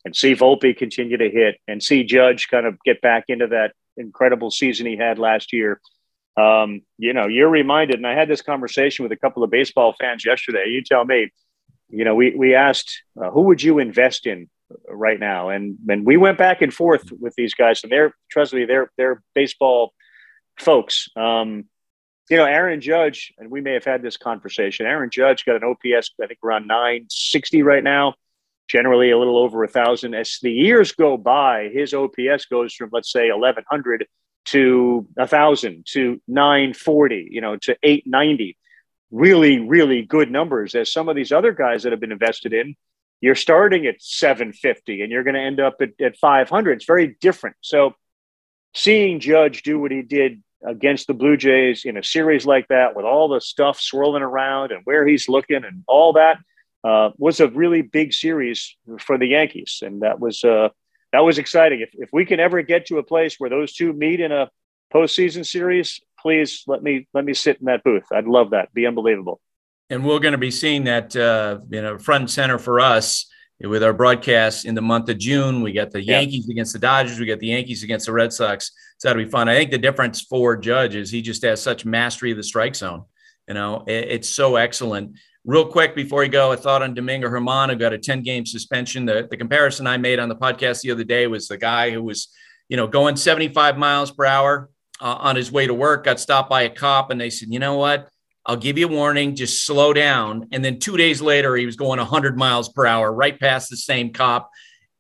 and 0.05 0.15
see 0.15 0.35
Volpe 0.35 0.77
continue 0.77 1.17
to 1.17 1.31
hit 1.31 1.61
and 1.67 1.83
see 1.83 2.05
Judge 2.05 2.49
kind 2.49 2.67
of 2.67 2.77
get 2.85 3.01
back 3.01 3.25
into 3.29 3.49
that 3.49 3.73
incredible 3.97 4.51
season 4.51 4.87
he 4.87 4.97
had 4.97 5.19
last 5.19 5.53
year 5.53 5.81
um, 6.37 6.83
you 6.99 7.13
know, 7.13 7.27
you're 7.27 7.49
reminded, 7.49 7.97
and 7.97 8.07
I 8.07 8.15
had 8.15 8.29
this 8.29 8.43
conversation 8.43 9.05
with 9.05 9.13
a 9.13 9.17
couple 9.17 9.45
of 9.45 9.51
baseball 9.51 9.95
fans 9.99 10.25
yesterday. 10.25 10.67
You 10.69 10.83
tell 10.83 11.05
me, 11.05 11.31
you 11.89 12.05
know, 12.05 12.15
we 12.15 12.35
we 12.35 12.55
asked 12.55 13.03
uh, 13.21 13.31
who 13.31 13.43
would 13.43 13.63
you 13.63 13.79
invest 13.79 14.27
in 14.27 14.49
right 14.89 15.21
now, 15.21 15.51
and 15.51 15.77
and 15.89 16.05
we 16.05 16.17
went 16.17 16.39
back 16.39 16.63
and 16.63 16.75
forth 16.75 17.11
with 17.13 17.35
these 17.37 17.55
guys, 17.55 17.81
and 17.83 17.93
they're 17.93 18.13
trust 18.31 18.53
me, 18.53 18.65
they're 18.65 18.91
they're 18.97 19.23
baseball 19.35 19.93
folks. 20.59 21.09
Um, 21.17 21.65
you 22.31 22.37
know, 22.37 22.47
Aaron 22.47 22.81
Judge, 22.81 23.33
and 23.39 23.51
we 23.51 23.61
may 23.61 23.75
have 23.75 23.85
had 23.85 24.03
this 24.03 24.17
conversation. 24.17 24.87
Aaron 24.87 25.11
Judge 25.11 25.45
got 25.45 25.57
an 25.57 25.63
OPS, 25.65 26.11
I 26.23 26.27
think 26.27 26.39
around 26.43 26.67
960 26.67 27.63
right 27.63 27.85
now, 27.85 28.15
generally 28.67 29.11
a 29.11 29.19
little 29.19 29.37
over 29.37 29.63
a 29.63 29.69
thousand. 29.69 30.15
As 30.15 30.39
the 30.41 30.51
years 30.51 30.93
go 30.93 31.19
by, 31.19 31.69
his 31.69 31.93
OPS 31.93 32.47
goes 32.51 32.75
from 32.75 32.89
let's 32.93 33.13
say 33.13 33.31
1100 33.31 34.07
to 34.47 35.07
a 35.19 35.27
thousand 35.27 35.87
to 35.87 36.21
940 36.29 37.29
you 37.31 37.41
know 37.41 37.57
to 37.57 37.77
890 37.83 38.57
really 39.11 39.59
really 39.61 40.03
good 40.03 40.31
numbers. 40.31 40.75
As 40.75 40.93
some 40.93 41.09
of 41.09 41.17
these 41.17 41.33
other 41.33 41.53
guys 41.53 41.83
that 41.83 41.93
have 41.93 42.01
been 42.01 42.13
invested 42.13 42.53
in 42.53 42.77
you're 43.21 43.35
starting 43.35 43.87
at 43.87 44.03
750 44.03 45.01
and 45.01 45.11
you're 45.11 45.23
going 45.23 45.35
to 45.35 45.41
end 45.41 45.61
up 45.61 45.77
at, 45.81 45.91
at 46.01 46.17
500 46.17 46.73
it's 46.73 46.85
very 46.85 47.17
different. 47.21 47.57
So 47.61 47.95
seeing 48.75 49.21
judge 49.21 49.63
do 49.63 49.79
what 49.79 49.93
he 49.93 50.03
did 50.03 50.43
against 50.67 51.07
the 51.07 51.15
blue 51.15 51.37
jays 51.37 51.85
in 51.85 51.97
a 51.97 52.03
series 52.03 52.47
like 52.47 52.69
that 52.69 52.97
with 52.97 53.05
all 53.05 53.29
the 53.29 53.41
stuff 53.41 53.81
swirling 53.81 54.23
around 54.23 54.73
and 54.73 54.81
where 54.85 55.07
he's 55.07 55.29
looking 55.29 55.65
and 55.65 55.85
all 55.87 56.15
that 56.15 56.39
uh, 56.85 57.11
was 57.17 57.41
a 57.41 57.49
really 57.49 57.83
big 57.83 58.13
series 58.13 58.77
for 58.99 59.19
the 59.19 59.27
yankees. 59.27 59.81
And 59.83 60.03
that 60.03 60.21
was 60.21 60.45
uh, 60.45 60.69
that 61.15 61.21
was 61.21 61.39
exciting. 61.39 61.81
If, 61.81 61.91
if 61.93 62.11
we 62.13 62.27
can 62.27 62.41
ever 62.41 62.61
get 62.63 62.87
to 62.87 62.99
a 62.99 63.03
place 63.05 63.37
where 63.39 63.49
those 63.49 63.73
two 63.73 63.93
meet 63.93 64.19
in 64.19 64.33
a 64.33 64.51
postseason 64.93 65.47
series, 65.47 66.01
please 66.21 66.65
let 66.67 66.83
me 66.83 67.07
let 67.15 67.25
me 67.25 67.35
sit 67.35 67.59
in 67.61 67.67
that 67.67 67.85
booth. 67.85 68.03
I'd 68.13 68.27
love 68.27 68.51
that. 68.51 68.75
Be 68.75 68.85
unbelievable. 68.85 69.41
And 69.91 70.05
we're 70.05 70.19
going 70.19 70.33
to 70.33 70.39
be 70.39 70.51
seeing 70.51 70.85
that 70.85 71.15
uh, 71.15 71.61
you 71.71 71.83
know 71.83 71.99
front 71.99 72.23
and 72.23 72.31
center 72.31 72.59
for 72.59 72.81
us 72.81 73.27
with 73.61 73.85
our 73.85 73.93
broadcast 73.93 74.65
in 74.65 74.75
the 74.75 74.83
month 74.83 75.09
of 75.09 75.19
June. 75.19 75.63
We 75.63 75.73
got 75.73 75.93
the 75.93 76.03
Yankees 76.03 76.49
against 76.49 76.73
the 76.73 76.81
Dodgers. 76.81 77.21
We 77.21 77.27
got 77.27 77.39
the 77.39 77.47
Yankees 77.47 77.85
against 77.85 78.07
the 78.07 78.13
Red 78.13 78.33
Sox. 78.33 78.73
So 78.99 79.09
that'll 79.09 79.23
be 79.23 79.31
fun. 79.31 79.49
I 79.49 79.55
think 79.55 79.71
the 79.71 79.79
difference 79.79 80.21
for 80.21 80.57
Judge 80.57 80.97
is 80.97 81.13
he 81.13 81.23
just 81.23 81.43
has 81.45 81.63
such 81.63 81.85
mastery 81.85 82.33
of 82.33 82.39
the 82.39 82.43
strike 82.43 82.75
zone. 82.75 83.05
You 83.47 83.55
know, 83.55 83.85
it, 83.87 84.09
it's 84.09 84.29
so 84.29 84.57
excellent. 84.57 85.17
Real 85.47 85.67
quick 85.67 85.95
before 85.95 86.25
you 86.25 86.31
go, 86.31 86.53
a 86.53 86.57
thought 86.57 86.83
on 86.83 86.95
Domingo 86.95 87.29
Germán, 87.29 87.69
who 87.69 87.77
got 87.77 87.93
a 87.93 87.99
10 87.99 88.23
game 88.23 88.47
suspension. 88.47 89.05
The, 89.05 89.29
the 89.31 89.37
comparison 89.37 89.87
I 89.87 89.99
made 89.99 90.19
on 90.19 90.31
the 90.31 90.37
podcast 90.37 90.81
the 90.81 90.91
other 90.91 91.05
day 91.05 91.27
was 91.27 91.49
the 91.49 91.59
guy 91.59 91.91
who 91.91 92.03
was, 92.03 92.29
you 92.71 92.79
know, 92.79 92.87
going 92.87 93.17
75 93.17 93.77
miles 93.77 94.11
per 94.11 94.25
hour 94.25 94.71
uh, 95.03 95.17
on 95.17 95.37
his 95.37 95.53
way 95.53 95.67
to 95.67 95.75
work, 95.75 96.05
got 96.05 96.19
stopped 96.19 96.49
by 96.49 96.63
a 96.63 96.71
cop, 96.71 97.11
and 97.11 97.21
they 97.21 97.29
said, 97.29 97.49
you 97.53 97.59
know 97.59 97.77
what? 97.77 98.09
I'll 98.47 98.57
give 98.57 98.79
you 98.79 98.89
a 98.89 98.91
warning, 98.91 99.35
just 99.35 99.67
slow 99.67 99.93
down. 99.93 100.49
And 100.51 100.65
then 100.65 100.79
two 100.79 100.97
days 100.97 101.21
later, 101.21 101.57
he 101.57 101.67
was 101.67 101.77
going 101.77 101.99
100 101.99 102.39
miles 102.39 102.71
per 102.71 102.87
hour 102.87 103.13
right 103.13 103.39
past 103.39 103.69
the 103.69 103.77
same 103.77 104.15
cop. 104.15 104.51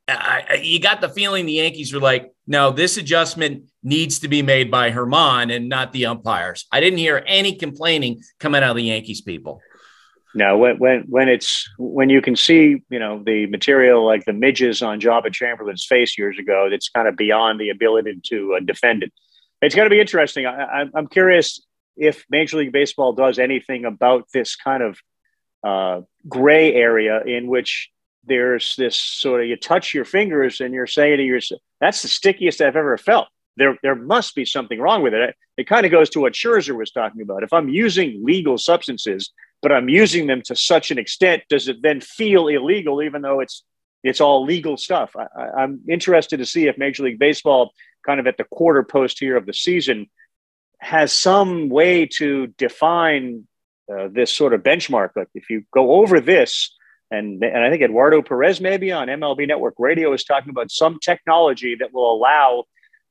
I, 0.07 0.61
you 0.62 0.78
got 0.78 1.00
the 1.00 1.09
feeling 1.09 1.46
the 1.46 1.52
Yankees 1.52 1.94
were 1.94 2.00
like, 2.00 2.30
no, 2.46 2.70
this 2.70 2.98
adjustment 2.98 3.64
needs 3.83 4.18
to 4.18 4.28
be 4.28 4.42
made 4.42 4.70
by 4.70 4.90
Germán 4.90 5.54
and 5.54 5.70
not 5.70 5.92
the 5.92 6.07
umpires. 6.07 6.66
I 6.70 6.80
didn't 6.80 6.98
hear 6.98 7.22
any 7.26 7.54
complaining 7.54 8.22
coming 8.38 8.62
out 8.62 8.70
of 8.70 8.76
the 8.76 8.83
Yankees 8.83 9.22
people. 9.22 9.62
No, 10.37 10.59
when 10.59 10.79
when 10.79 11.05
when 11.09 11.29
it's 11.29 11.68
when 11.79 12.11
you 12.11 12.20
can 12.20 12.35
see 12.35 12.83
you 12.90 12.99
know 12.99 13.23
the 13.25 13.47
material 13.47 14.05
like 14.05 14.25
the 14.25 14.33
midges 14.33 14.83
on 14.83 15.01
Joba 15.01 15.33
Chamberlain's 15.33 15.87
face 15.87 16.18
years 16.18 16.38
ago, 16.38 16.68
that's 16.68 16.88
kind 16.88 17.07
of 17.07 17.16
beyond 17.16 17.61
the 17.61 17.70
ability 17.70 18.20
to 18.31 18.57
uh, 18.57 18.61
defend 18.61 19.05
it. 19.05 19.12
It's 19.62 19.77
going 19.77 19.87
to 19.87 19.94
be 19.94 20.01
interesting. 20.01 20.44
I, 20.47 20.87
am 20.94 21.07
curious 21.07 21.64
if 21.97 22.25
Major 22.29 22.59
League 22.59 22.73
Baseball 22.73 23.12
does 23.12 23.38
anything 23.38 23.85
about 23.85 24.27
this 24.35 24.57
kind 24.57 24.83
of 24.83 24.99
uh, 25.62 26.01
gray 26.29 26.75
area 26.75 27.23
in 27.23 27.47
which 27.47 27.90
there's 28.27 28.75
this 28.77 28.97
sort 28.97 29.40
of 29.40 29.47
you 29.47 29.57
touch 29.57 29.94
your 29.94 30.05
fingers 30.05 30.61
and 30.61 30.75
you're 30.75 30.88
saying 30.88 31.18
to 31.18 31.23
yourself, 31.23 31.61
"That's 31.81 32.03
the 32.03 32.09
stickiest 32.09 32.61
I've 32.61 32.77
ever 32.77 32.99
felt." 32.99 33.29
There, 33.57 33.79
there 33.85 33.94
must 33.94 34.35
be 34.35 34.44
something 34.44 34.81
wrong 34.81 35.03
with 35.03 35.14
it. 35.14 35.20
It, 35.20 35.37
it 35.59 35.68
kind 35.68 35.87
of 35.87 35.92
goes 35.92 36.11
to 36.11 36.20
what 36.20 36.33
Scherzer 36.33 36.77
was 36.77 36.90
talking 36.90 37.23
about. 37.23 37.44
If 37.44 37.53
I'm 37.53 37.68
using 37.68 38.25
legal 38.25 38.59
substances 38.59 39.31
but 39.64 39.72
I'm 39.72 39.88
using 39.88 40.27
them 40.27 40.42
to 40.42 40.55
such 40.55 40.90
an 40.90 40.98
extent, 40.98 41.44
does 41.48 41.68
it 41.68 41.81
then 41.81 42.03
feel 42.03 42.48
illegal, 42.48 43.03
even 43.03 43.22
though 43.22 43.40
it's 43.40 43.64
it's 44.03 44.20
all 44.20 44.44
legal 44.44 44.77
stuff? 44.77 45.16
I, 45.16 45.62
am 45.62 45.81
interested 45.88 46.37
to 46.37 46.44
see 46.44 46.66
if 46.66 46.77
Major 46.77 47.05
League 47.05 47.18
Baseball, 47.18 47.72
kind 48.07 48.20
of 48.20 48.27
at 48.27 48.37
the 48.37 48.44
quarter 48.44 48.83
post 48.83 49.18
here 49.18 49.38
of 49.38 49.46
the 49.46 49.55
season, 49.55 50.11
has 50.81 51.14
some 51.14 51.70
way 51.70 52.05
to 52.18 52.48
define 52.59 53.48
uh, 53.90 54.09
this 54.12 54.35
sort 54.35 54.53
of 54.53 54.62
benchmark. 54.62 55.12
Like 55.16 55.29
if 55.35 55.48
you 55.48 55.64
go 55.72 55.92
over 55.92 56.20
this, 56.20 56.77
and 57.11 57.42
and 57.42 57.64
I 57.64 57.70
think 57.70 57.83
Eduardo 57.83 58.20
Perez 58.20 58.61
maybe 58.61 58.92
on 58.92 59.09
MLB 59.09 59.48
Network 59.48 59.77
Radio 59.79 60.12
is 60.12 60.24
talking 60.24 60.50
about 60.50 60.70
some 60.70 60.98
technology 61.00 61.77
that 61.81 61.90
will 61.90 62.12
allow. 62.14 62.64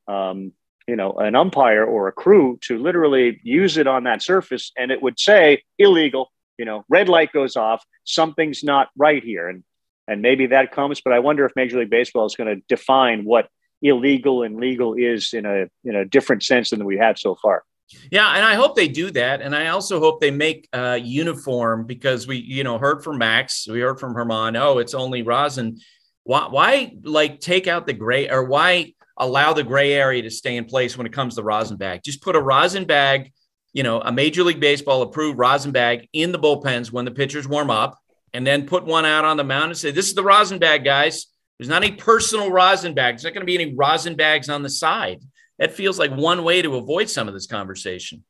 Um, 0.08 0.54
you 0.86 0.98
know, 0.98 1.14
an 1.14 1.34
umpire 1.34 1.86
or 1.86 2.10
a 2.10 2.12
crew 2.12 2.60
to 2.64 2.78
literally 2.78 3.40
use 3.42 3.78
it 3.78 3.88
on 3.88 4.04
that 4.04 4.22
surface, 4.22 4.74
and 4.78 4.92
it 4.92 5.02
would 5.02 5.18
say 5.18 5.64
illegal, 5.80 6.33
you 6.58 6.66
know, 6.66 6.84
red 6.90 7.10
light 7.10 7.32
goes 7.32 7.56
off, 7.56 7.84
something's 8.04 8.64
not 8.64 8.90
right 8.98 9.24
here. 9.24 9.50
And 9.50 9.64
and 10.08 10.22
maybe 10.22 10.48
that 10.48 10.74
comes, 10.74 11.00
but 11.00 11.14
I 11.14 11.20
wonder 11.20 11.46
if 11.46 11.54
Major 11.56 11.80
League 11.80 11.90
Baseball 11.90 12.26
is 12.26 12.36
going 12.36 12.54
to 12.54 12.62
define 12.68 13.24
what 13.24 13.48
illegal 13.82 14.44
and 14.44 14.58
legal 14.58 14.96
is 14.96 15.34
in 15.34 15.46
a 15.46 15.68
in 15.84 15.96
a 15.96 16.06
different 16.06 16.44
sense 16.44 16.72
than 16.72 16.84
we 16.86 16.98
had 16.98 17.18
so 17.18 17.36
far. 17.36 17.64
Yeah, 18.12 18.36
and 18.36 18.46
I 18.46 18.56
hope 18.56 18.76
they 18.76 18.88
do 18.88 19.12
that, 19.12 19.42
and 19.42 19.56
I 19.56 19.68
also 19.68 20.00
hope 20.00 20.20
they 20.20 20.32
make 20.32 20.68
uh, 20.74 21.00
uniform 21.02 21.86
because 21.86 22.26
we, 22.26 22.38
you 22.38 22.64
know, 22.64 22.78
heard 22.78 23.04
from 23.04 23.18
Max, 23.18 23.68
we 23.68 23.82
heard 23.82 24.00
from 24.00 24.16
Germán. 24.16 24.60
Oh, 24.60 24.80
it's 24.80 24.94
only 24.94 25.22
rosin. 25.22 25.78
Why, 26.24 26.48
why, 26.48 26.96
like, 27.04 27.40
take 27.40 27.68
out 27.68 27.86
the 27.86 27.94
gray, 27.94 28.30
or 28.30 28.46
why 28.46 28.94
allow 29.18 29.54
the 29.54 29.64
gray 29.64 29.94
area 29.94 30.22
to 30.24 30.32
stay 30.32 30.56
in 30.56 30.66
place 30.66 30.98
when 30.98 31.06
it 31.06 31.14
comes 31.14 31.36
to 31.36 31.44
rosin 31.44 31.78
bag? 31.78 32.02
Just 32.04 32.22
put 32.22 32.36
a 32.36 32.42
rosin 32.42 32.86
bag 32.86 33.32
you 33.74 33.84
know, 33.84 34.00
a 34.00 34.12
Major 34.12 34.44
League 34.44 34.60
Baseball 34.60 35.02
approved 35.02 35.38
rosin 35.38 35.72
bag 35.72 36.08
in 36.14 36.32
the 36.32 36.40
bullpens 36.40 36.92
when 36.92 37.06
the 37.06 37.12
pitchers 37.12 37.48
warm 37.48 37.70
up, 37.70 38.00
and 38.34 38.46
then 38.46 38.66
put 38.66 38.86
one 38.86 39.06
out 39.06 39.26
on 39.26 39.38
the 39.38 39.44
mound 39.44 39.66
and 39.66 39.78
say, 39.78 39.92
"This 39.92 40.08
is 40.08 40.14
the 40.14 40.24
rosin 40.24 40.60
bag, 40.60 40.84
guys." 40.84 41.28
There's 41.60 41.70
not 41.70 41.84
any 41.84 41.96
personal 41.96 42.52
rosin 42.52 42.94
bags. 42.94 43.22
There's 43.22 43.32
not 43.32 43.36
going 43.36 43.46
to 43.48 43.52
be 43.58 43.62
any 43.62 43.76
rosin 43.76 44.16
bags 44.16 44.50
on 44.50 44.64
the 44.64 44.70
side. 44.70 45.22
That 45.60 45.72
feels 45.72 46.00
like 46.00 46.12
one 46.12 46.44
way 46.44 46.62
to 46.62 46.76
avoid 46.76 47.10
some 47.10 47.28
of 47.28 47.34
this 47.34 47.48
conversation. 47.48 48.24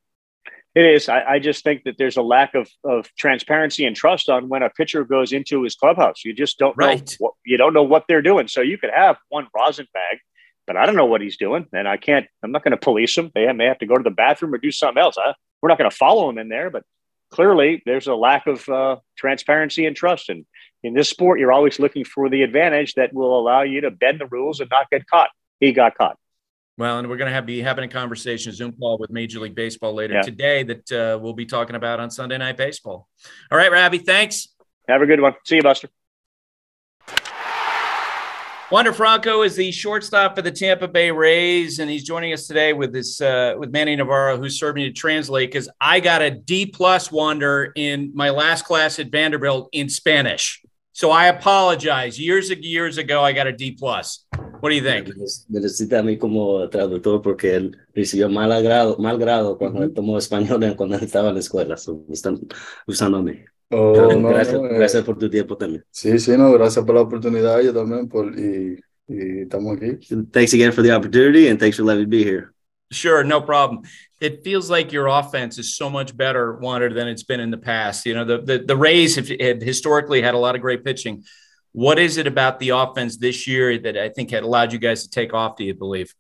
It 0.76 0.86
is. 0.86 1.08
I, 1.08 1.24
I, 1.24 1.40
just 1.40 1.64
think 1.64 1.84
that 1.84 1.98
there's 2.00 2.18
a 2.18 2.22
lack 2.22 2.56
of, 2.56 2.68
of 2.84 3.08
transparency 3.16 3.86
and 3.86 3.96
trust 3.96 4.28
on 4.28 4.50
when 4.50 4.64
a 4.64 4.72
pitcher 4.72 5.04
goes 5.04 5.32
into 5.32 5.62
his 5.62 5.76
clubhouse. 5.76 6.26
You 6.26 6.34
just 6.34 6.58
don't 6.58 6.76
right. 6.76 6.98
know 6.98 7.16
what 7.20 7.34
you 7.46 7.58
don't 7.58 7.74
know 7.74 7.84
what 7.84 8.06
they're 8.08 8.24
doing. 8.24 8.48
So 8.48 8.62
you 8.62 8.80
could 8.80 8.90
have 8.94 9.18
one 9.30 9.48
rosin 9.56 9.88
bag 9.94 10.18
but 10.66 10.78
I 10.78 10.86
don't 10.86 10.96
know 10.96 11.06
what 11.06 11.22
he's 11.22 11.38
doing, 11.38 11.68
and 11.74 11.88
I 11.88 11.98
can't. 11.98 12.28
I'm 12.42 12.52
not 12.52 12.64
going 12.64 12.72
to 12.72 12.78
police 12.78 13.18
him. 13.18 13.32
They 13.34 13.52
may 13.52 13.66
have 13.66 13.80
to 13.80 13.86
go 13.86 13.98
to 13.98 14.04
the 14.04 14.12
bathroom 14.12 14.54
or 14.54 14.58
do 14.58 14.72
something 14.72 15.02
else. 15.02 15.18
I, 15.18 15.34
we're 15.62 15.70
not 15.70 15.78
going 15.78 15.90
to 15.90 15.96
follow 15.96 16.30
him 16.30 16.38
in 16.38 16.50
there, 16.50 16.70
but 16.70 16.84
clearly 17.32 17.82
there's 17.86 18.08
a 18.08 18.16
lack 18.16 18.48
of 18.48 18.68
uh, 18.70 18.98
transparency 19.18 19.86
and 19.86 19.96
trust. 19.96 20.30
And 20.30 20.46
in 20.84 20.94
this 20.94 21.10
sport, 21.10 21.40
you're 21.40 21.52
always 21.52 21.80
looking 21.80 22.06
for 22.06 22.30
the 22.30 22.44
advantage 22.44 22.94
that 22.96 23.14
will 23.14 23.40
allow 23.40 23.62
you 23.62 23.82
to 23.82 23.92
bend 23.92 24.20
the 24.20 24.28
rules 24.28 24.60
and 24.60 24.70
not 24.70 24.90
get 24.90 25.08
caught. 25.08 25.30
He 25.60 25.72
got 25.72 25.96
caught. 25.96 26.18
Well, 26.78 26.98
and 27.00 27.08
we're 27.08 27.18
going 27.18 27.30
to 27.30 27.34
have, 27.34 27.46
be 27.46 27.62
having 27.62 27.84
a 27.84 27.88
conversation, 27.88 28.52
Zoom 28.52 28.74
call 28.74 28.98
with 28.98 29.12
Major 29.12 29.40
League 29.40 29.56
Baseball 29.56 29.94
later 29.94 30.16
yeah. 30.16 30.22
today 30.24 30.64
that 30.64 30.92
uh, 30.92 31.20
we'll 31.22 31.34
be 31.34 31.46
talking 31.46 31.76
about 31.76 32.00
on 32.00 32.10
Sunday 32.10 32.38
Night 32.38 32.58
Baseball. 32.58 33.08
All 33.52 33.58
right, 33.58 33.72
Ravi, 33.72 34.00
thanks. 34.00 34.50
Have 34.88 35.02
a 35.02 35.06
good 35.06 35.22
one. 35.22 35.36
See 35.46 35.58
you, 35.58 35.62
Buster. 35.62 35.90
Wander 38.74 38.92
Franco 38.92 39.44
is 39.44 39.56
the 39.56 39.72
shortstop 39.72 40.36
for 40.36 40.42
the 40.42 40.50
Tampa 40.50 40.88
Bay 40.88 41.12
Rays, 41.12 41.78
and 41.78 41.92
he's 41.92 42.04
joining 42.04 42.34
us 42.34 42.48
today 42.48 42.74
with 42.74 42.92
this 42.92 43.22
uh, 43.22 43.54
with 43.56 43.70
Manny 43.70 43.96
Navarro, 43.96 44.36
who's 44.36 44.58
serving 44.58 44.84
to 44.86 44.92
translate 44.92 45.52
because 45.52 45.70
I 45.80 46.00
got 46.00 46.24
a 46.24 46.32
D 46.32 46.66
plus 46.66 47.12
Wander 47.12 47.72
in 47.76 48.12
my 48.16 48.32
last 48.32 48.66
class 48.66 48.98
at 48.98 49.12
Vanderbilt 49.12 49.70
in 49.74 49.90
Spanish. 49.90 50.64
So 50.92 51.12
I 51.12 51.28
apologize. 51.28 52.20
Years 52.20 52.50
years 52.50 52.98
ago, 52.98 53.24
I 53.24 53.32
got 53.32 53.46
a 53.46 53.52
D 53.52 53.74
plus. 53.74 54.26
What 54.60 54.72
do 54.72 54.76
you 54.76 54.82
think? 54.82 55.08
Me 55.50 55.60
necesita 55.60 56.00
a 56.00 56.02
mí 56.02 56.18
como 56.18 56.68
traductor 56.68 57.22
porque 57.22 57.54
él 57.54 57.78
recibió 57.94 58.28
mal 58.28 58.60
grado, 58.64 58.98
mal 58.98 59.20
grado 59.20 59.56
cuando 59.56 59.88
tomó 59.92 60.18
español 60.18 60.76
cuando 60.76 60.96
estaba 60.96 61.30
en 61.30 61.36
la 61.36 61.42
escuela. 61.42 61.78
So, 61.78 62.04
están 62.10 62.40
usando 62.88 63.20
a 63.20 63.22
mí. 63.22 63.34
Oh, 63.74 64.16
no, 64.16 64.30
gracias, 64.30 64.62
no, 64.62 64.68
eh, 64.68 64.76
gracias 64.76 65.04
por 65.04 65.18
tu 65.18 65.30
tiempo 65.30 65.58
también. 65.58 65.84
Sí, 65.92 66.20
sí, 66.20 66.38
no, 66.38 66.52
gracias 66.54 66.86
por 66.86 66.96
la 66.96 67.02
oportunidad 67.02 67.62
yo 67.62 67.74
también 67.74 68.08
por, 68.08 68.38
y, 68.38 68.80
y 69.08 69.42
estamos 69.42 69.78
aquí. 69.78 69.98
Thanks 70.32 70.54
again 70.54 70.72
for 70.72 70.84
the 70.84 70.92
opportunity 70.92 71.48
and 71.48 71.60
thanks 71.60 71.78
for 71.78 71.84
letting 71.84 72.10
me 72.10 72.18
be 72.18 72.24
here. 72.24 72.54
Sure, 72.92 73.24
no 73.24 73.42
problem. 73.42 73.82
It 74.22 74.44
feels 74.44 74.70
like 74.70 74.92
your 74.92 75.08
offense 75.08 75.58
is 75.58 75.76
so 75.76 75.90
much 75.90 76.16
better, 76.16 76.58
Wander, 76.58 76.94
than 76.94 77.08
it's 77.08 77.24
been 77.24 77.40
in 77.40 77.50
the 77.50 77.58
past. 77.58 78.06
You 78.06 78.14
know, 78.14 78.24
the 78.24 78.38
the, 78.38 78.60
the 78.60 78.78
Rays 78.78 79.16
have, 79.16 79.28
have 79.40 79.62
historically 79.62 80.22
had 80.22 80.36
a 80.36 80.38
lot 80.38 80.56
of 80.56 80.62
great 80.62 80.84
pitching. 80.84 81.24
What 81.72 81.98
is 81.98 82.18
it 82.18 82.28
about 82.28 82.60
the 82.60 82.70
offense 82.70 83.18
this 83.18 83.48
year 83.48 83.80
that 83.80 83.98
I 83.98 84.10
think 84.10 84.30
had 84.30 84.44
allowed 84.44 84.72
you 84.72 84.80
guys 84.80 85.04
to 85.04 85.10
take 85.10 85.34
off? 85.34 85.56
Do 85.56 85.64
you 85.64 85.74
believe? 85.74 86.14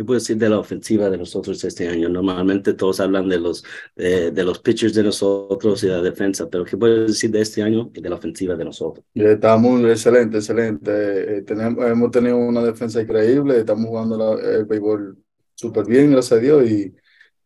¿Qué 0.00 0.04
puedo 0.06 0.18
decir 0.18 0.38
de 0.38 0.48
la 0.48 0.58
ofensiva 0.58 1.10
de 1.10 1.18
nosotros 1.18 1.62
este 1.62 1.86
año? 1.86 2.08
Normalmente 2.08 2.72
todos 2.72 3.00
hablan 3.00 3.28
de 3.28 3.38
los, 3.38 3.62
de, 3.94 4.30
de 4.30 4.44
los 4.44 4.58
pitchers 4.58 4.94
de 4.94 5.02
nosotros 5.02 5.84
y 5.84 5.88
la 5.88 6.00
defensa, 6.00 6.48
pero 6.48 6.64
¿qué 6.64 6.74
puedes 6.74 7.08
decir 7.08 7.30
de 7.30 7.42
este 7.42 7.62
año 7.62 7.90
y 7.92 8.00
de 8.00 8.08
la 8.08 8.16
ofensiva 8.16 8.56
de 8.56 8.64
nosotros? 8.64 9.04
Estamos 9.14 9.84
excelente, 9.84 10.38
excelente. 10.38 10.90
Eh, 11.36 11.42
tenemos, 11.42 11.84
hemos 11.84 12.10
tenido 12.10 12.38
una 12.38 12.62
defensa 12.62 13.02
increíble, 13.02 13.58
estamos 13.58 13.90
jugando 13.90 14.16
la, 14.16 14.56
el 14.56 14.64
béisbol 14.64 15.18
súper 15.54 15.84
bien, 15.84 16.12
gracias 16.12 16.38
a 16.38 16.40
Dios, 16.40 16.70
y, 16.70 16.94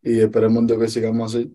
y 0.01 0.21
esperemos 0.21 0.65
que 0.79 0.87
sigamos 0.87 1.35
así. 1.35 1.51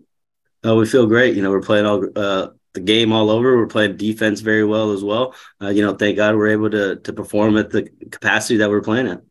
Uh, 0.63 0.75
we 0.75 0.85
feel 0.85 1.07
great. 1.07 1.35
You 1.35 1.41
know, 1.41 1.49
we're 1.49 1.61
playing 1.61 1.87
all 1.87 2.05
uh, 2.15 2.49
the 2.73 2.79
game 2.79 3.11
all 3.11 3.31
over. 3.31 3.57
We're 3.57 3.65
playing 3.65 3.97
defense 3.97 4.41
very 4.41 4.63
well 4.63 4.91
as 4.91 5.03
well. 5.03 5.33
Uh, 5.59 5.69
you 5.69 5.81
know, 5.81 5.95
thank 5.95 6.17
God 6.17 6.35
we're 6.35 6.49
able 6.49 6.69
to 6.69 6.97
to 6.97 7.11
perform 7.11 7.57
at 7.57 7.71
the 7.71 7.89
capacity 8.11 8.57
that 8.57 8.69
we're 8.69 8.81
playing 8.81 9.07
at. 9.07 9.23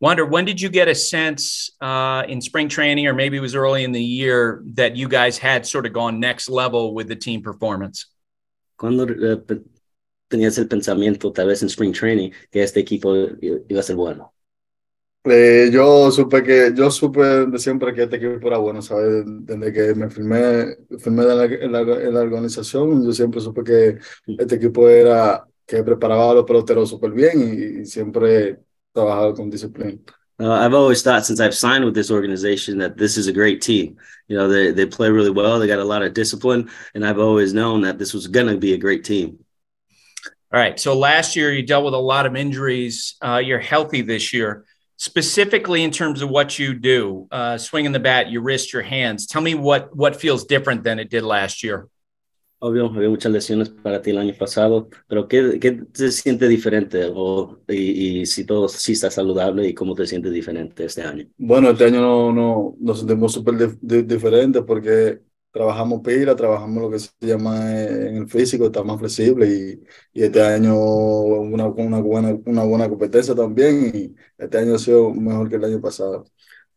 Wander, 0.00 0.24
when 0.24 0.46
did 0.46 0.58
you 0.58 0.70
get 0.70 0.88
a 0.88 0.94
sense 0.94 1.70
uh, 1.82 2.22
in 2.26 2.40
spring 2.40 2.68
training, 2.68 3.06
or 3.06 3.12
maybe 3.12 3.36
it 3.36 3.40
was 3.40 3.54
early 3.54 3.84
in 3.84 3.92
the 3.92 4.02
year, 4.02 4.62
that 4.74 4.96
you 4.96 5.08
guys 5.08 5.36
had 5.36 5.66
sort 5.66 5.84
of 5.84 5.92
gone 5.92 6.18
next 6.18 6.48
level 6.48 6.94
with 6.94 7.06
the 7.06 7.16
team 7.16 7.42
performance? 7.42 8.06
Cuando 8.78 9.04
uh, 9.04 9.36
tenías 10.30 10.56
el 10.56 10.68
pensamiento, 10.68 11.34
tal 11.34 11.48
vez 11.48 11.60
en 11.62 11.68
spring 11.68 11.92
training, 11.92 12.32
que 12.50 12.62
este 12.62 12.80
equipo 12.80 13.14
iba 13.42 13.80
a 13.80 13.82
ser 13.82 13.96
bueno? 13.96 14.32
Eh, 15.24 15.68
yo 15.70 16.10
supe 16.10 16.42
que 16.42 16.72
yo 16.74 16.90
supe 16.90 17.44
de 17.44 17.58
siempre 17.58 17.92
que 17.92 18.04
este 18.04 18.16
equipo 18.16 18.46
era 18.46 18.56
bueno, 18.56 18.80
¿sabes? 18.80 19.22
Desde 19.26 19.70
que 19.70 19.94
me 19.94 20.08
firmé, 20.08 20.78
firmé 20.98 21.24
en 21.24 21.36
la, 21.36 21.44
en, 21.44 21.72
la, 21.72 21.80
en 21.80 22.14
la 22.14 22.20
organización, 22.20 23.04
yo 23.04 23.12
siempre 23.12 23.42
supe 23.42 23.62
que 23.62 23.98
este 24.26 24.54
equipo 24.54 24.88
era 24.88 25.46
que 25.66 25.82
preparaba 25.82 26.30
a 26.30 26.34
los 26.34 26.44
peloteros 26.46 26.88
súper 26.88 27.10
bien 27.10 27.38
y, 27.38 27.80
y 27.82 27.84
siempre 27.84 28.60
trabajado 28.94 29.36
con 29.36 29.50
disciplina. 29.50 29.98
Uh, 30.40 30.52
I've 30.52 30.72
always 30.72 31.02
thought 31.02 31.26
since 31.26 31.38
I've 31.38 31.54
signed 31.54 31.84
with 31.84 31.94
this 31.94 32.10
organization 32.10 32.78
that 32.78 32.96
this 32.96 33.18
is 33.18 33.26
a 33.26 33.32
great 33.32 33.60
team. 33.60 33.98
You 34.26 34.38
know, 34.38 34.48
they, 34.48 34.70
they 34.70 34.86
play 34.86 35.10
really 35.10 35.30
well. 35.30 35.58
They 35.58 35.66
got 35.66 35.80
a 35.80 35.84
lot 35.84 36.02
of 36.02 36.14
discipline. 36.14 36.70
And 36.94 37.06
I've 37.06 37.18
always 37.18 37.52
known 37.52 37.82
that 37.82 37.98
this 37.98 38.14
was 38.14 38.26
going 38.26 38.46
to 38.46 38.56
be 38.56 38.72
a 38.72 38.78
great 38.78 39.04
team. 39.04 39.44
All 40.52 40.58
right. 40.58 40.80
So 40.80 40.98
last 40.98 41.36
year 41.36 41.52
you 41.52 41.62
dealt 41.62 41.84
with 41.84 41.92
a 41.92 41.98
lot 41.98 42.24
of 42.24 42.36
injuries. 42.36 43.16
Uh, 43.20 43.42
you're 43.44 43.60
healthy 43.60 44.00
this 44.00 44.32
year, 44.32 44.64
specifically 44.96 45.84
in 45.84 45.90
terms 45.90 46.22
of 46.22 46.30
what 46.30 46.58
you 46.58 46.72
do, 46.72 47.28
uh, 47.30 47.58
swinging 47.58 47.92
the 47.92 48.00
bat, 48.00 48.30
your 48.30 48.42
wrist, 48.42 48.72
your 48.72 48.82
hands. 48.82 49.26
Tell 49.26 49.42
me 49.42 49.54
what 49.54 49.94
what 49.94 50.16
feels 50.16 50.44
different 50.46 50.84
than 50.84 50.98
it 50.98 51.10
did 51.10 51.22
last 51.22 51.62
year. 51.62 51.86
Obvio, 52.62 52.86
había 52.86 53.08
muchas 53.08 53.32
lesiones 53.32 53.70
para 53.70 54.02
ti 54.02 54.10
el 54.10 54.18
año 54.18 54.34
pasado, 54.38 54.90
pero 55.08 55.26
¿qué, 55.26 55.58
qué 55.58 55.72
te 55.72 56.10
siente 56.12 56.46
diferente? 56.46 57.10
O, 57.10 57.58
y, 57.66 58.20
y, 58.20 58.26
si 58.26 58.44
todo 58.44 58.68
si 58.68 58.92
está 58.92 59.10
saludable 59.10 59.66
y 59.66 59.72
cómo 59.72 59.94
te 59.94 60.06
sientes 60.06 60.30
diferente 60.30 60.84
este 60.84 61.00
año? 61.02 61.26
Bueno, 61.38 61.70
este 61.70 61.84
año 61.86 62.02
no, 62.02 62.32
no 62.32 62.76
nos 62.78 62.98
sentimos 62.98 63.32
súper 63.32 63.78
diferentes 63.80 64.62
porque 64.62 65.20
trabajamos 65.50 66.02
pila, 66.02 66.36
trabajamos 66.36 66.82
lo 66.82 66.90
que 66.90 66.98
se 66.98 67.10
llama 67.20 67.80
en 67.82 68.16
el 68.16 68.28
físico, 68.28 68.66
está 68.66 68.84
más 68.84 68.98
flexible 68.98 69.46
y, 70.12 70.20
y 70.20 70.24
este 70.24 70.42
año 70.42 70.78
una, 70.78 71.66
una, 71.66 71.98
buena, 72.00 72.38
una 72.44 72.64
buena 72.64 72.88
competencia 72.90 73.34
también 73.34 73.90
y 73.94 74.14
este 74.36 74.58
año 74.58 74.74
ha 74.74 74.78
sido 74.78 75.10
mejor 75.14 75.48
que 75.48 75.56
el 75.56 75.64
año 75.64 75.80
pasado. 75.80 76.24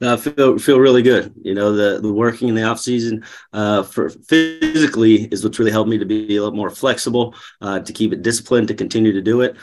Uh, 0.04 0.18
feel 0.18 0.58
feel 0.60 0.80
really 0.80 1.02
good. 1.02 1.34
You 1.42 1.56
know, 1.56 1.74
the 1.74 2.02
the 2.02 2.12
working 2.12 2.50
in 2.50 2.56
the 2.56 2.64
off 2.64 2.80
season 2.80 3.24
uh, 3.54 3.84
for 3.84 4.10
physically 4.10 5.26
is 5.26 5.44
what's 5.44 5.60
really 5.60 5.72
helped 5.72 5.90
me 5.90 5.98
to 5.98 6.06
be 6.06 6.36
a 6.36 6.42
little 6.44 6.58
more 6.58 6.70
flexible, 6.70 7.36
uh, 7.62 7.80
to 7.80 7.94
keep 7.94 8.12
it 8.12 8.22
disciplined, 8.22 8.68
to 8.68 8.74
continue 8.74 9.14
to 9.14 9.22
do 9.22 9.42
it. 9.42 9.56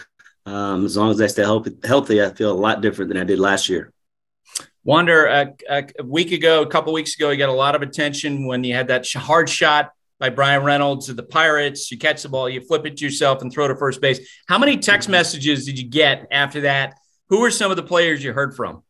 Um, 0.46 0.86
as 0.86 0.96
long 0.96 1.10
as 1.10 1.20
I 1.20 1.26
stay 1.26 1.42
healthy, 1.42 1.76
healthy, 1.84 2.22
I 2.22 2.30
feel 2.30 2.52
a 2.52 2.54
lot 2.54 2.80
different 2.80 3.10
than 3.10 3.18
I 3.18 3.24
did 3.24 3.38
last 3.38 3.68
year. 3.68 3.92
Wander, 4.82 5.28
uh, 5.28 5.46
a 5.68 6.02
week 6.02 6.32
ago, 6.32 6.62
a 6.62 6.66
couple 6.66 6.94
weeks 6.94 7.14
ago, 7.16 7.28
you 7.28 7.36
got 7.36 7.50
a 7.50 7.52
lot 7.52 7.74
of 7.74 7.82
attention 7.82 8.46
when 8.46 8.64
you 8.64 8.74
had 8.74 8.88
that 8.88 9.06
hard 9.12 9.50
shot 9.50 9.92
by 10.18 10.30
Bryan 10.30 10.64
Reynolds 10.64 11.10
of 11.10 11.16
the 11.16 11.22
Pirates. 11.22 11.90
You 11.90 11.98
catch 11.98 12.22
the 12.22 12.30
ball, 12.30 12.48
you 12.48 12.62
flip 12.62 12.86
it 12.86 12.96
to 12.96 13.04
yourself 13.04 13.42
and 13.42 13.52
throw 13.52 13.68
to 13.68 13.76
first 13.76 14.00
base. 14.00 14.20
How 14.48 14.58
many 14.58 14.78
text 14.78 15.10
messages 15.10 15.66
did 15.66 15.78
you 15.78 15.86
get 15.86 16.28
after 16.30 16.62
that? 16.62 16.94
Who 17.28 17.40
were 17.40 17.50
some 17.50 17.70
of 17.70 17.76
the 17.76 17.82
players 17.82 18.24
you 18.24 18.32
heard 18.32 18.56
from? 18.56 18.82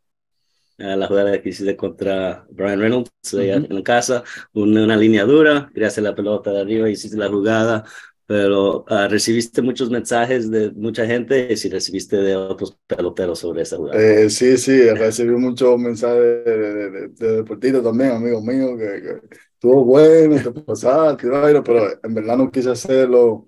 La 0.81 1.07
jugada 1.07 1.41
que 1.41 1.51
hiciste 1.51 1.77
contra 1.77 2.47
Brian 2.51 2.81
Reynolds 2.81 3.11
uh 3.33 3.39
-huh. 3.39 3.67
en 3.69 3.75
la 3.75 3.83
casa, 3.83 4.25
una, 4.55 4.85
una, 4.85 4.97
línea 4.97 5.25
dura, 5.25 5.71
querías 5.75 5.99
la 5.99 6.15
pelota 6.15 6.51
de 6.53 6.61
arriba, 6.61 6.89
hiciste 6.89 7.17
la 7.17 7.29
jugada, 7.29 7.85
pero 8.27 8.85
uh, 8.89 9.09
recibiste 9.09 9.61
muchos 9.61 9.91
mensajes 9.91 10.51
de 10.51 10.71
mucha 10.71 11.05
gente 11.05 11.49
y 11.51 11.57
si 11.57 11.69
recibiste 11.69 12.17
de 12.17 12.37
otros 12.37 12.79
peloteros 12.87 13.41
sobre 13.41 13.63
esa 13.63 13.77
jugada. 13.77 14.01
Eh, 14.01 14.31
sí, 14.31 14.57
sí, 14.57 14.89
recibí 14.91 15.33
muchos 15.33 15.79
mensajes 15.79 16.45
de, 16.45 16.45
de, 16.45 16.91
de, 16.91 17.09
de 17.09 17.37
deportistas 17.39 17.83
también, 17.83 18.13
amigos 18.13 18.43
míos, 18.43 18.79
que, 18.79 19.03
que 19.03 19.37
estuvo 19.55 19.85
bueno, 19.85 20.37
te 20.37 20.61
pasaste, 20.63 21.29
pero 21.65 21.89
en 22.03 22.15
verdad 22.15 22.37
no 22.37 22.51
quise 22.51 22.71
hacerlo 22.71 23.47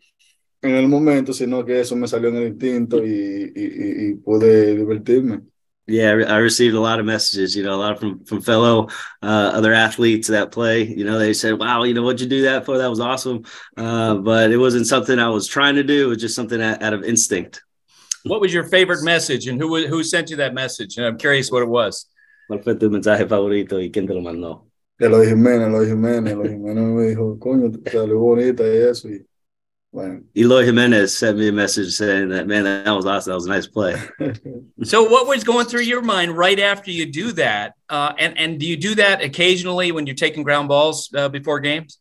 en 0.60 0.74
el 0.74 0.88
momento, 0.88 1.32
sino 1.32 1.64
que 1.64 1.80
eso 1.80 1.94
me 1.96 2.08
salió 2.08 2.28
en 2.30 2.36
el 2.36 2.48
instinto 2.48 3.04
y, 3.04 3.52
y, 3.54 4.08
y 4.08 4.14
pude 4.14 4.76
divertirme. 4.76 5.42
Yeah, 5.86 6.10
I 6.28 6.36
received 6.36 6.76
a 6.76 6.80
lot 6.80 7.00
of 7.00 7.06
messages, 7.06 7.56
you 7.56 7.64
know, 7.64 7.74
a 7.74 7.80
lot 7.80 7.98
from 7.98 8.24
from 8.24 8.40
fellow 8.40 8.88
uh, 9.20 9.50
other 9.52 9.72
athletes 9.72 10.28
that 10.28 10.52
play. 10.52 10.84
You 10.84 11.04
know, 11.04 11.18
they 11.18 11.32
said, 11.32 11.58
"Wow, 11.58 11.82
you 11.82 11.92
know, 11.92 12.02
what'd 12.02 12.20
you 12.20 12.28
do 12.28 12.42
that 12.42 12.64
for? 12.64 12.78
That 12.78 12.88
was 12.88 13.00
awesome." 13.00 13.44
Uh, 13.76 14.14
but 14.14 14.52
it 14.52 14.58
wasn't 14.58 14.86
something 14.86 15.18
I 15.18 15.28
was 15.28 15.48
trying 15.48 15.74
to 15.74 15.82
do. 15.82 16.06
It 16.06 16.08
was 16.08 16.18
just 16.18 16.36
something 16.36 16.62
out, 16.62 16.82
out 16.82 16.92
of 16.94 17.02
instinct. 17.02 17.64
What 18.24 18.40
was 18.40 18.54
your 18.54 18.64
favorite 18.64 19.02
message, 19.02 19.48
and 19.48 19.60
who 19.60 19.86
who 19.88 20.04
sent 20.04 20.30
you 20.30 20.36
that 20.36 20.54
message? 20.54 20.98
And 20.98 21.06
I'm 21.06 21.18
curious 21.18 21.50
what 21.50 21.62
it 21.62 21.68
was. 21.68 22.06
¿Cuál 22.48 22.62
fue 22.62 22.74
tu 22.74 22.88
mensaje 22.90 23.26
favorito 23.26 23.80
y 23.80 23.90
quién 23.90 24.06
te 24.06 24.14
lo 24.14 24.20
mandó? 24.20 24.66
Eloy 24.98 25.26
Jiménez, 25.26 25.66
Eloy 25.68 25.86
Jiménez, 25.86 26.32
Eloy 26.32 26.48
Jiménez 26.50 26.84
me 26.84 27.02
dijo, 27.08 27.38
coño, 27.38 27.72
te 27.72 27.90
salió 27.90 28.18
bonita 28.18 28.62
y 28.62 28.76
eso. 28.76 29.08
Y 29.08 29.26
Wow. 29.92 30.20
Eloy 30.34 30.64
Jimenez 30.64 31.14
sent 31.18 31.36
me 31.36 31.48
a 31.48 31.52
message 31.52 31.92
saying 31.92 32.30
that, 32.30 32.46
man, 32.46 32.64
that 32.64 32.90
was 32.90 33.04
awesome. 33.04 33.32
That 33.32 33.34
was 33.34 33.46
a 33.46 33.50
nice 33.50 33.66
play. 33.66 33.94
so, 34.82 35.02
what 35.02 35.26
was 35.26 35.44
going 35.44 35.66
through 35.66 35.82
your 35.82 36.00
mind 36.00 36.34
right 36.34 36.58
after 36.58 36.90
you 36.90 37.04
do 37.04 37.30
that? 37.32 37.74
Uh, 37.90 38.14
and, 38.18 38.38
and 38.38 38.58
do 38.58 38.64
you 38.66 38.78
do 38.78 38.94
that 38.94 39.20
occasionally 39.20 39.92
when 39.92 40.06
you're 40.06 40.16
taking 40.16 40.42
ground 40.42 40.68
balls 40.68 41.10
uh, 41.14 41.28
before 41.28 41.60
games? 41.60 41.98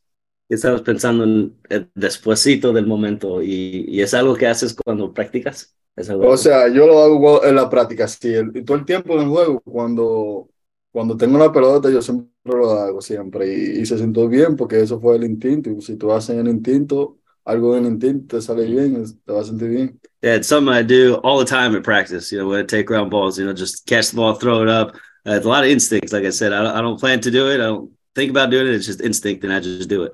Estabas 0.49 0.81
pensando 0.81 1.25
en 1.25 1.53
el 1.69 1.89
despuésito 1.93 2.73
del 2.73 2.85
momento 2.85 3.41
y, 3.41 3.85
y, 3.87 4.01
es 4.01 4.13
algo 4.13 4.35
que 4.35 4.47
haces 4.47 4.73
cuando 4.73 5.13
practicas. 5.13 5.75
O 5.97 6.37
sea, 6.37 6.69
yo 6.69 6.87
lo 6.87 7.01
hago 7.01 7.45
en 7.45 7.55
la 7.55 7.69
práctica, 7.69 8.07
sí, 8.07 8.33
el, 8.33 8.63
todo 8.65 8.77
el 8.77 8.85
tiempo 8.85 9.13
en 9.15 9.21
el 9.21 9.27
juego, 9.27 9.61
cuando, 9.61 10.49
cuando 10.91 11.15
tengo 11.17 11.37
la 11.37 11.51
pelota, 11.51 11.89
yo 11.89 12.01
siempre 12.01 12.29
lo 12.43 12.71
hago, 12.71 13.01
siempre, 13.01 13.53
y, 13.53 13.81
y 13.81 13.85
se 13.85 13.97
siento 13.97 14.27
bien 14.27 14.55
porque 14.55 14.81
eso 14.81 14.99
fue 14.99 15.17
el 15.17 15.25
instinto, 15.25 15.69
y 15.69 15.81
si 15.81 15.97
tú 15.97 16.11
haces 16.11 16.37
el 16.37 16.47
instinto, 16.47 17.20
algo 17.45 17.75
en 17.75 17.85
instinto 17.85 18.37
te 18.37 18.41
sale 18.41 18.65
bien, 18.65 19.05
te 19.05 19.33
vas 19.33 19.47
a 19.47 19.51
sentir 19.51 19.69
bien. 19.69 19.99
Yeah, 20.21 20.35
it's 20.35 20.47
something 20.47 20.73
I 20.73 20.83
do 20.83 21.15
all 21.23 21.39
the 21.39 21.45
time 21.45 21.75
at 21.75 21.83
practice. 21.83 22.31
You 22.31 22.39
know, 22.39 22.47
when 22.47 22.59
I 22.59 22.63
take 22.63 22.85
ground 22.85 23.09
balls, 23.09 23.39
you 23.39 23.45
know, 23.45 23.53
just 23.53 23.87
catch 23.87 24.09
the 24.09 24.17
ball, 24.17 24.35
throw 24.35 24.61
it 24.61 24.69
up. 24.69 24.95
Uh, 25.25 25.33
it's 25.33 25.45
a 25.45 25.49
lot 25.49 25.63
of 25.63 25.69
instincts. 25.69 26.13
Like 26.13 26.25
I 26.25 26.29
said, 26.29 26.53
I 26.53 26.63
don't, 26.63 26.75
I 26.75 26.81
don't 26.81 26.99
plan 26.99 27.19
to 27.21 27.31
do 27.31 27.49
it. 27.49 27.55
I 27.55 27.65
don't 27.65 27.91
think 28.15 28.29
about 28.29 28.51
doing 28.51 28.67
it. 28.67 28.75
It's 28.75 28.85
just 28.85 29.01
instinct, 29.01 29.43
and 29.43 29.53
I 29.53 29.59
just 29.59 29.89
do 29.89 30.03
it. 30.03 30.13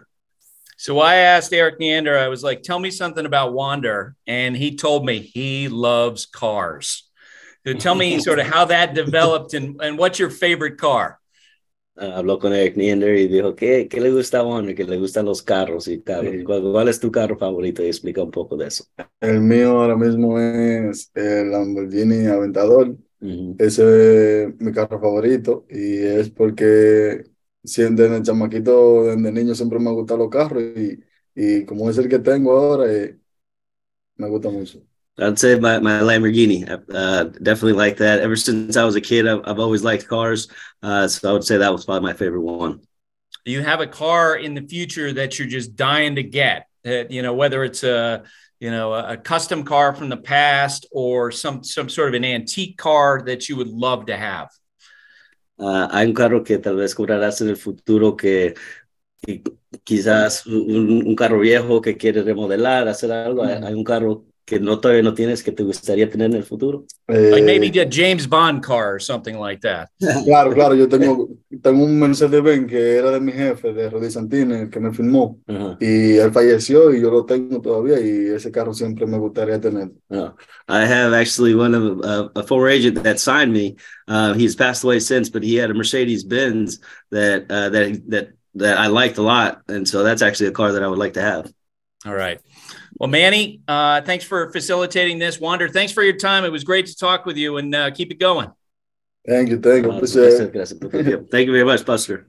So 0.78 1.00
I 1.00 1.16
asked 1.16 1.52
Erik 1.52 1.80
Neander. 1.80 2.18
I 2.18 2.28
was 2.28 2.44
like, 2.44 2.62
"Tell 2.62 2.80
me 2.80 2.92
something 2.92 3.26
about 3.26 3.54
Wander," 3.54 4.16
and 4.26 4.56
he 4.56 4.76
told 4.76 5.06
me 5.06 5.20
he 5.20 5.68
loves 5.70 6.26
cars. 6.26 7.04
So 7.66 7.74
tell 7.74 7.96
me 7.96 8.20
sort 8.22 8.40
of 8.40 8.48
how 8.48 8.66
that 8.66 8.94
developed 8.94 9.54
and, 9.54 9.82
and 9.82 9.98
what's 9.98 10.20
your 10.20 10.30
favorite 10.30 10.78
car? 10.78 11.20
Habló 11.98 12.38
con 12.38 12.54
Eric 12.54 12.78
Niender 12.78 13.18
y 13.18 13.28
dijo, 13.28 13.56
¿qué, 13.56 13.88
¿qué 13.88 14.00
le 14.00 14.12
gusta 14.12 14.40
a 14.40 14.44
Warner? 14.46 14.76
Que 14.76 14.84
le 14.84 14.98
gustan 14.98 15.26
los 15.26 15.42
carros 15.42 15.88
y 15.88 16.02
carros. 16.02 16.34
¿Cuál, 16.46 16.62
¿Cuál, 16.62 16.88
es 16.90 17.00
tu 17.00 17.12
carro 17.12 17.38
favorito? 17.38 17.82
Y 17.84 17.88
explica 17.88 18.22
un 18.22 18.32
poco 18.32 18.56
de 18.56 18.68
eso. 18.68 18.86
El 19.20 19.42
mío 19.42 19.82
ahora 19.82 19.96
mismo 19.96 20.40
es 20.40 21.12
el 21.16 21.52
Lamborghini 21.52 22.28
Aventador. 22.28 22.90
Uh 23.20 23.26
-huh. 23.26 23.56
Ese 23.58 24.44
es 24.44 24.60
mi 24.60 24.72
carro 24.72 25.00
favorito 25.00 25.66
y 25.70 25.98
es 25.98 26.30
porque 26.30 27.24
desde 27.64 28.16
el 28.16 28.24
chamaquito, 28.24 29.04
desde 29.06 29.32
niño 29.32 29.56
siempre 29.56 29.80
me 29.80 29.90
han 29.90 29.96
gustado 29.96 30.20
los 30.20 30.30
carros 30.30 30.64
y, 30.76 31.00
y 31.36 31.66
como 31.66 31.90
es 31.90 31.98
el 31.98 32.08
que 32.08 32.20
tengo 32.20 32.52
ahora, 32.52 32.94
eh, 32.94 33.18
me 34.18 34.30
gusta 34.30 34.50
mucho. 34.50 34.84
I'd 35.20 35.40
say 35.40 35.58
my, 35.60 35.80
my 35.80 36.02
Lamborghini. 36.02 36.70
Uh, 36.94 37.24
definitely 37.24 37.74
like 37.74 37.98
that. 37.98 38.20
Ever 38.20 38.36
since 38.36 38.78
I 38.78 38.84
was 38.84 38.96
a 38.96 39.02
kid, 39.02 39.28
I've, 39.28 39.42
I've 39.46 39.60
always 39.60 39.84
liked 39.84 40.08
cars. 40.08 40.48
Uh, 40.84 41.08
so 41.08 41.30
I 41.30 41.34
would 41.34 41.44
say 41.44 41.58
that 41.58 41.72
was 41.72 41.86
probably 41.86 42.08
my 42.08 42.14
favorite 42.14 42.42
one. 42.42 42.82
Do 43.44 43.52
you 43.52 43.64
have 43.64 43.82
a 43.82 43.88
car 43.88 44.36
in 44.36 44.54
the 44.54 44.62
future 44.62 45.14
that 45.14 45.40
you're 45.40 45.48
just 45.48 45.76
dying 45.76 46.16
to 46.16 46.24
get? 46.24 46.68
That 46.84 47.10
you 47.10 47.22
know, 47.22 47.34
whether 47.34 47.64
it's 47.64 47.84
a 47.84 48.24
you 48.60 48.70
know 48.72 48.94
a 48.94 49.18
custom 49.18 49.64
car 49.64 49.96
from 49.96 50.10
the 50.10 50.18
past 50.18 50.86
or 50.92 51.32
some 51.32 51.64
some 51.64 51.90
sort 51.90 52.10
of 52.10 52.14
an 52.14 52.26
antique 52.26 52.78
car 52.78 53.24
that 53.26 53.50
you 53.50 53.56
would 53.56 53.70
love 53.70 54.08
to 54.08 54.18
have. 54.18 54.50
Uh, 55.60 55.88
hay 55.92 56.06
un 56.06 56.14
carro 56.14 56.44
que 56.44 56.60
tal 56.60 56.76
vez 56.76 56.94
comprarás 56.94 57.42
en 57.42 57.50
el 57.50 57.56
futuro 57.56 58.16
que 58.16 58.54
quizás 59.84 60.46
un, 60.46 61.04
un, 61.08 61.16
carro 61.16 61.40
viejo 61.40 61.82
que 61.82 61.98
quiere 61.98 62.22
remodelar, 62.22 62.88
hacer 62.88 63.12
algo. 63.12 63.44
Mm. 63.44 63.64
Hay 63.64 63.74
un 63.74 63.84
carro 63.84 64.26
que 64.48 64.62
no 64.62 64.80
todavía 64.80 65.04
no 65.04 65.14
tienes 65.14 65.44
que 65.44 65.52
te 65.52 65.62
gustaría 65.62 66.10
tener 66.10 66.32
en 66.32 66.38
el 66.38 66.44
futuro? 66.44 66.86
Eh, 67.10 67.32
like 67.32 67.44
maybe 67.44 67.68
a 67.82 67.86
James 67.86 68.26
Bond 68.26 68.64
car 68.64 68.96
or 68.96 69.00
something 69.00 69.38
like 69.38 69.62
that. 69.62 69.90
Claro, 70.24 70.54
claro, 70.54 70.74
yo 70.74 70.88
tengo, 70.88 71.28
tengo 71.62 71.84
un 71.84 72.00
Mercedes-Benz 72.00 72.68
que 72.70 72.96
era 72.96 73.12
de 73.12 73.20
mi 73.20 73.34
jefe, 73.34 73.74
de 73.74 73.90
Rudy 73.90 74.10
Santin, 74.10 74.70
que 74.70 74.80
me 74.80 74.94
firmó, 74.94 75.38
uh 75.48 75.54
-huh. 75.54 75.78
y 75.82 76.18
él 76.18 76.32
falleció 76.32 76.94
y 76.94 77.02
yo 77.02 77.12
lo 77.12 77.26
tengo 77.26 77.60
todavía 77.60 78.00
y 78.00 78.34
ese 78.34 78.50
carro 78.50 78.74
siempre 78.74 79.06
me 79.06 79.18
gustaría 79.18 79.60
tener. 79.60 79.92
Uh, 80.10 80.32
I 80.70 80.86
have 80.86 81.14
actually 81.14 81.54
one 81.54 81.76
of 81.76 81.84
uh, 82.06 82.30
a 82.36 82.44
former 82.44 82.70
agent 82.70 83.04
that 83.04 83.20
signed 83.20 83.52
me. 83.52 83.76
Uh, 84.08 84.34
he's 84.34 84.56
passed 84.56 84.86
away 84.86 85.02
since, 85.02 85.30
but 85.30 85.44
he 85.44 85.60
had 85.62 85.70
a 85.70 85.74
Mercedes-Benz 85.74 86.80
that 87.12 87.44
uh, 87.50 87.70
that 87.70 88.02
that 88.10 88.28
that 88.56 88.78
I 88.78 88.88
liked 88.88 89.18
a 89.18 89.24
lot, 89.24 89.62
and 89.68 89.86
so 89.86 90.04
that's 90.04 90.22
actually 90.22 90.48
a 90.48 90.54
car 90.54 90.72
that 90.72 90.84
I 90.84 90.88
would 90.88 91.04
like 91.04 91.20
to 91.20 91.22
have. 91.22 91.52
All 92.06 92.16
right. 92.16 92.40
Well, 93.00 93.10
Manny, 93.10 93.62
uh, 93.68 94.02
thanks 94.02 94.26
for 94.26 94.52
facilitating 94.52 95.20
this. 95.20 95.40
Wander, 95.40 95.70
thanks 95.70 95.94
for 95.94 96.02
your 96.02 96.16
time. 96.18 96.46
It 96.46 96.52
was 96.52 96.64
great 96.64 96.88
to 96.88 96.96
talk 96.96 97.28
with 97.28 97.38
you 97.38 97.58
and 97.58 97.76
uh, 97.76 97.92
keep 97.92 98.12
it 98.12 98.20
going. 98.20 98.52
Thank 99.28 99.50
you. 99.50 99.60
Thank 99.60 99.86
you. 99.86 99.92
Uh, 99.92 100.00
gracias, 100.00 100.50
gracias. 100.50 100.80
thank 101.32 101.46
you 101.46 101.52
very 101.52 101.64
much, 101.64 101.86
Buster. 101.86 102.28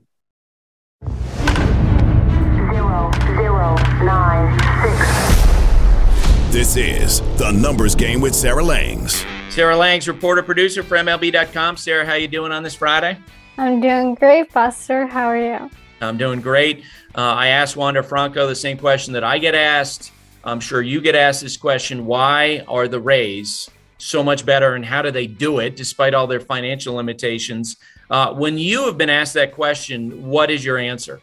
Zero, 2.71 3.11
zero, 3.25 3.75
nine, 4.03 4.59
six. 4.83 6.53
This 6.53 6.77
is 6.77 7.21
the 7.37 7.51
numbers 7.51 7.95
game 7.95 8.21
with 8.21 8.35
Sarah 8.35 8.63
Langs. 8.63 9.25
Sarah 9.49 9.75
Langs, 9.75 10.07
reporter 10.07 10.43
producer 10.43 10.83
for 10.83 10.97
MLB.com. 10.97 11.77
Sarah, 11.77 12.05
how 12.05 12.13
you 12.13 12.27
doing 12.27 12.51
on 12.51 12.61
this 12.61 12.75
Friday? 12.75 13.17
I'm 13.57 13.81
doing 13.81 14.13
great, 14.13 14.53
Buster. 14.53 15.07
How 15.07 15.25
are 15.25 15.37
you? 15.37 15.69
I'm 16.01 16.17
doing 16.17 16.41
great. 16.41 16.83
Uh, 17.15 17.21
I 17.21 17.47
asked 17.47 17.75
Wander 17.75 18.03
Franco 18.03 18.45
the 18.45 18.55
same 18.55 18.77
question 18.77 19.13
that 19.13 19.23
I 19.23 19.39
get 19.39 19.55
asked. 19.55 20.11
I'm 20.43 20.59
sure 20.59 20.81
you 20.81 21.01
get 21.01 21.15
asked 21.15 21.41
this 21.41 21.57
question 21.57 22.05
why 22.05 22.63
are 22.67 22.87
the 22.87 22.99
Rays 22.99 23.69
so 23.97 24.23
much 24.23 24.45
better 24.45 24.75
and 24.75 24.85
how 24.85 25.01
do 25.01 25.11
they 25.11 25.27
do 25.27 25.59
it 25.59 25.75
despite 25.75 26.13
all 26.13 26.27
their 26.27 26.39
financial 26.39 26.95
limitations? 26.95 27.77
Uh, 28.09 28.33
when 28.33 28.57
you 28.57 28.85
have 28.85 28.97
been 28.97 29.09
asked 29.09 29.33
that 29.35 29.53
question, 29.53 30.27
what 30.27 30.49
is 30.49 30.63
your 30.63 30.77
answer? 30.77 31.21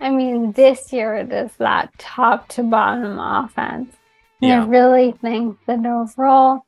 I 0.00 0.10
mean, 0.10 0.52
this 0.52 0.92
year 0.92 1.14
it 1.16 1.30
is 1.30 1.50
that 1.58 1.96
top 1.98 2.48
to 2.50 2.62
bottom 2.62 3.18
offense. 3.18 3.94
Yeah. 4.40 4.62
I 4.62 4.66
really 4.66 5.12
think 5.12 5.58
that 5.66 5.84
overall 5.84 6.64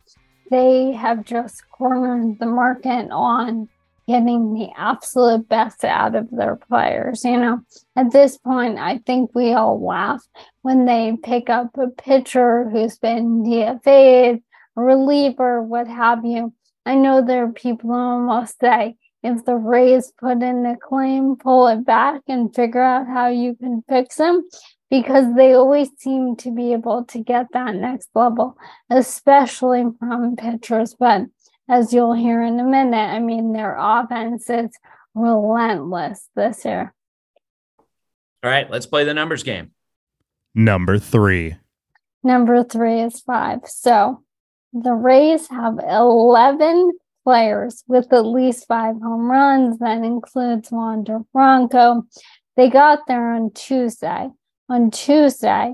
they 0.50 0.92
have 0.92 1.24
just 1.24 1.68
cornered 1.70 2.38
the 2.38 2.46
market 2.46 3.08
on 3.10 3.68
getting 4.07 4.55
the 4.55 4.68
absolute 4.76 5.48
best 5.48 5.84
out 5.84 6.14
of 6.14 6.28
their 6.30 6.57
players. 6.57 7.24
You 7.24 7.38
know, 7.38 7.61
at 7.96 8.12
this 8.12 8.38
point, 8.38 8.78
I 8.78 8.98
think 8.98 9.34
we 9.34 9.53
all 9.53 9.84
laugh 9.84 10.22
when 10.62 10.84
they 10.84 11.16
pick 11.22 11.50
up 11.50 11.76
a 11.78 11.88
pitcher 11.88 12.68
who's 12.70 12.98
been 12.98 13.42
DFA'd, 13.42 14.42
reliever, 14.76 15.62
what 15.62 15.88
have 15.88 16.24
you. 16.24 16.53
I 16.84 16.94
know 16.94 17.24
there 17.24 17.44
are 17.44 17.53
people 17.53 17.90
who 17.90 17.96
almost 17.96 18.59
say, 18.61 18.96
if 19.22 19.44
the 19.44 19.55
Rays 19.55 20.12
put 20.18 20.42
in 20.42 20.66
a 20.66 20.76
claim, 20.76 21.36
pull 21.36 21.68
it 21.68 21.84
back 21.84 22.22
and 22.26 22.55
figure 22.55 22.82
out 22.82 23.07
how 23.07 23.28
you 23.28 23.55
can 23.55 23.84
fix 23.88 24.16
them 24.16 24.44
because 24.90 25.34
they 25.36 25.55
always 25.55 25.88
seem 25.96 26.36
to 26.36 26.50
be 26.50 26.72
able 26.72 27.05
to 27.05 27.18
get 27.20 27.46
that 27.53 27.74
next 27.76 28.11
level, 28.14 28.59
especially 28.90 29.84
from 29.98 30.36
pitchers. 30.36 30.94
But 30.98 31.22
as 31.72 31.90
you'll 31.90 32.12
hear 32.12 32.42
in 32.42 32.60
a 32.60 32.64
minute, 32.64 32.96
I 32.96 33.18
mean, 33.18 33.54
their 33.54 33.74
offense 33.78 34.50
is 34.50 34.70
relentless 35.14 36.28
this 36.36 36.66
year. 36.66 36.92
All 38.44 38.50
right, 38.50 38.70
let's 38.70 38.84
play 38.84 39.04
the 39.04 39.14
numbers 39.14 39.42
game. 39.42 39.70
Number 40.54 40.98
three. 40.98 41.56
Number 42.22 42.62
three 42.62 43.00
is 43.00 43.22
five. 43.22 43.60
So 43.64 44.22
the 44.74 44.92
Rays 44.92 45.48
have 45.48 45.78
11 45.78 46.92
players 47.24 47.84
with 47.86 48.12
at 48.12 48.26
least 48.26 48.68
five 48.68 48.96
home 49.00 49.30
runs. 49.30 49.78
That 49.78 50.04
includes 50.04 50.70
Wander 50.70 51.20
Franco. 51.32 52.02
They 52.54 52.68
got 52.68 53.06
there 53.08 53.32
on 53.32 53.50
Tuesday. 53.54 54.28
On 54.68 54.90
Tuesday, 54.90 55.72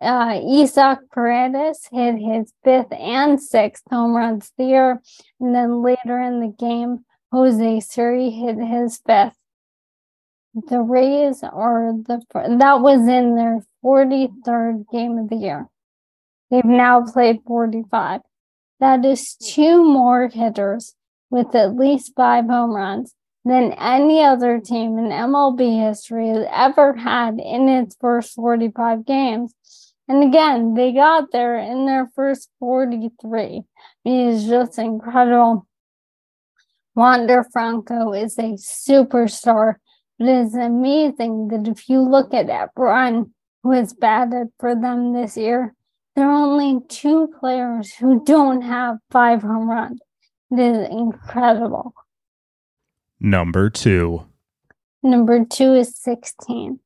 uh, 0.00 0.40
Isaac 0.44 0.98
Paredes 1.10 1.88
hit 1.90 2.16
his 2.18 2.52
fifth 2.62 2.92
and 2.92 3.40
sixth 3.40 3.84
home 3.90 4.14
runs 4.14 4.52
the 4.56 4.64
year. 4.64 5.02
And 5.40 5.54
then 5.54 5.82
later 5.82 6.20
in 6.20 6.40
the 6.40 6.54
game, 6.56 7.04
Jose 7.32 7.80
Siri 7.80 8.30
hit 8.30 8.56
his 8.56 8.98
fifth. 9.04 9.36
The 10.68 10.80
Rays 10.80 11.42
are 11.42 11.92
the 11.92 12.22
that 12.32 12.80
was 12.80 13.06
in 13.06 13.36
their 13.36 13.60
43rd 13.84 14.84
game 14.90 15.18
of 15.18 15.28
the 15.28 15.36
year. 15.36 15.68
They've 16.50 16.64
now 16.64 17.04
played 17.04 17.40
45. 17.46 18.22
That 18.80 19.04
is 19.04 19.34
two 19.34 19.84
more 19.84 20.28
hitters 20.28 20.94
with 21.30 21.54
at 21.54 21.76
least 21.76 22.14
five 22.16 22.46
home 22.46 22.70
runs 22.70 23.14
than 23.44 23.72
any 23.72 24.22
other 24.22 24.58
team 24.58 24.98
in 24.98 25.06
MLB 25.06 25.86
history 25.86 26.28
has 26.28 26.46
ever 26.50 26.94
had 26.94 27.38
in 27.38 27.68
its 27.68 27.96
first 28.00 28.34
45 28.34 29.04
games. 29.04 29.54
And 30.08 30.24
again, 30.24 30.74
they 30.74 30.92
got 30.92 31.32
there 31.32 31.58
in 31.58 31.84
their 31.84 32.10
first 32.14 32.48
43. 32.60 33.62
It 34.04 34.10
is 34.10 34.46
just 34.46 34.78
incredible. 34.78 35.66
Wander 36.94 37.44
Franco 37.52 38.12
is 38.12 38.38
a 38.38 38.54
superstar. 38.54 39.74
It 40.18 40.26
is 40.26 40.54
amazing 40.54 41.48
that 41.48 41.68
if 41.68 41.88
you 41.88 42.00
look 42.00 42.32
at 42.32 42.48
everyone 42.48 43.34
who 43.62 43.72
has 43.72 43.92
batted 43.92 44.48
for 44.58 44.74
them 44.74 45.12
this 45.12 45.36
year, 45.36 45.74
there 46.16 46.28
are 46.28 46.32
only 46.32 46.80
two 46.88 47.32
players 47.38 47.94
who 47.94 48.24
don't 48.24 48.62
have 48.62 48.96
five 49.10 49.42
home 49.42 49.70
runs. 49.70 50.00
It 50.50 50.58
is 50.58 50.88
incredible. 50.90 51.94
Number 53.20 53.68
two. 53.68 54.24
Number 55.02 55.44
two 55.44 55.74
is 55.74 55.94
16. 55.96 56.80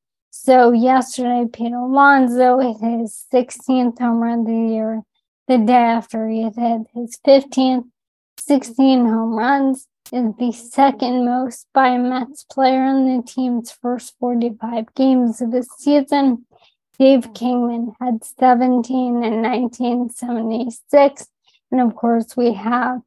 So 0.45 0.72
yesterday, 0.72 1.47
Pete 1.53 1.72
Alonso 1.72 2.59
hit 2.59 2.80
his 2.80 3.26
16th 3.32 3.97
home 4.01 4.18
run 4.18 4.40
of 4.40 4.47
the 4.47 4.53
year. 4.53 5.03
The 5.47 5.59
day 5.59 5.72
after 5.72 6.26
he 6.26 6.43
had 6.43 6.57
hit 6.57 6.80
his 6.93 7.16
15th, 7.24 7.84
16 8.40 9.07
home 9.07 9.38
runs 9.38 9.86
is 10.12 10.34
the 10.40 10.51
second 10.51 11.24
most 11.24 11.68
by 11.72 11.90
a 11.90 11.99
Mets 12.01 12.43
player 12.43 12.84
in 12.86 13.18
the 13.18 13.22
team's 13.22 13.70
first 13.70 14.16
45 14.18 14.93
games 14.97 15.40
of 15.40 15.53
the 15.53 15.62
season. 15.62 16.45
Dave 16.99 17.32
Kingman 17.34 17.95
had 18.01 18.24
17 18.24 19.22
in 19.22 19.43
1976. 19.43 21.28
And 21.70 21.80
of 21.80 21.95
course, 21.95 22.36
we 22.36 22.53
have 22.55 23.03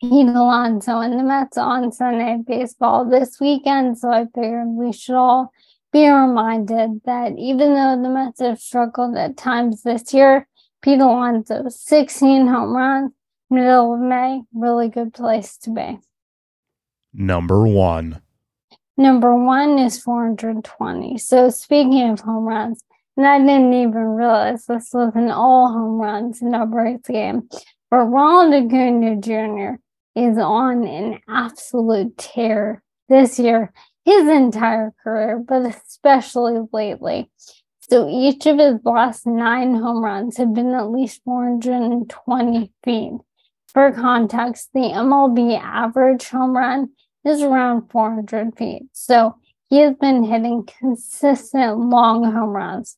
Pete 0.00 0.28
Alonso 0.28 1.00
and 1.00 1.18
the 1.18 1.24
Mets 1.24 1.58
on 1.58 1.90
Sunday 1.90 2.38
Baseball 2.46 3.04
this 3.04 3.40
weekend. 3.40 3.98
So 3.98 4.10
I 4.10 4.26
figured 4.32 4.68
we 4.68 4.92
should 4.92 5.16
all 5.16 5.52
be 5.92 6.08
reminded 6.08 7.02
that 7.04 7.36
even 7.36 7.74
though 7.74 8.00
the 8.00 8.08
Mets 8.08 8.40
have 8.40 8.60
struggled 8.60 9.16
at 9.16 9.36
times 9.36 9.82
this 9.82 10.14
year, 10.14 10.46
Pete 10.82 11.00
Alonso, 11.00 11.68
16 11.68 12.46
home 12.46 12.76
runs, 12.76 13.12
middle 13.50 13.94
of 13.94 14.00
May, 14.00 14.42
really 14.54 14.88
good 14.88 15.14
place 15.14 15.56
to 15.58 15.70
be. 15.70 15.98
Number 17.12 17.66
one. 17.66 18.22
Number 18.96 19.34
one 19.34 19.80
is 19.80 20.00
420. 20.00 21.18
So 21.18 21.50
speaking 21.50 22.10
of 22.10 22.20
home 22.20 22.44
runs, 22.44 22.84
and 23.16 23.26
I 23.26 23.38
didn't 23.38 23.72
even 23.72 23.92
realize 23.92 24.66
this 24.66 24.90
was 24.92 25.12
an 25.16 25.32
all 25.32 25.72
home 25.72 26.00
runs 26.00 26.40
in 26.40 26.54
a 26.54 26.66
Braves 26.66 27.08
game. 27.08 27.48
But 27.90 28.04
Ronald 28.04 28.66
Acuna 28.66 29.16
Jr. 29.16 29.80
is 30.18 30.36
on 30.36 30.84
an 30.84 31.20
absolute 31.28 32.18
tear 32.18 32.82
this 33.08 33.38
year, 33.38 33.72
his 34.04 34.28
entire 34.28 34.92
career, 35.02 35.38
but 35.38 35.62
especially 35.62 36.58
lately. 36.72 37.30
So 37.80 38.08
each 38.10 38.44
of 38.46 38.58
his 38.58 38.80
last 38.84 39.26
nine 39.26 39.76
home 39.76 40.04
runs 40.04 40.36
have 40.36 40.52
been 40.52 40.74
at 40.74 40.90
least 40.90 41.22
420 41.24 42.72
feet. 42.84 43.12
For 43.72 43.92
context, 43.92 44.70
the 44.74 44.80
MLB 44.80 45.58
average 45.58 46.28
home 46.28 46.56
run 46.56 46.90
is 47.24 47.40
around 47.40 47.90
400 47.90 48.58
feet. 48.58 48.82
So 48.92 49.36
he 49.70 49.78
has 49.78 49.94
been 49.96 50.24
hitting 50.24 50.66
consistent 50.78 51.78
long 51.78 52.24
home 52.24 52.50
runs. 52.50 52.96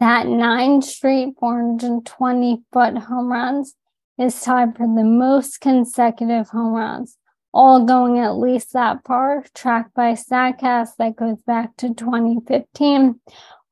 That 0.00 0.26
nine 0.26 0.82
straight 0.82 1.34
420 1.38 2.62
foot 2.72 2.98
home 2.98 3.30
runs 3.30 3.74
is 4.18 4.40
tied 4.40 4.76
for 4.76 4.86
the 4.86 5.04
most 5.04 5.60
consecutive 5.60 6.48
home 6.48 6.74
runs, 6.74 7.16
all 7.52 7.84
going 7.84 8.18
at 8.18 8.36
least 8.36 8.72
that 8.72 9.04
far, 9.04 9.44
tracked 9.54 9.94
by 9.94 10.12
StatCast 10.12 10.96
that 10.98 11.16
goes 11.16 11.42
back 11.42 11.76
to 11.76 11.94
2015. 11.94 13.20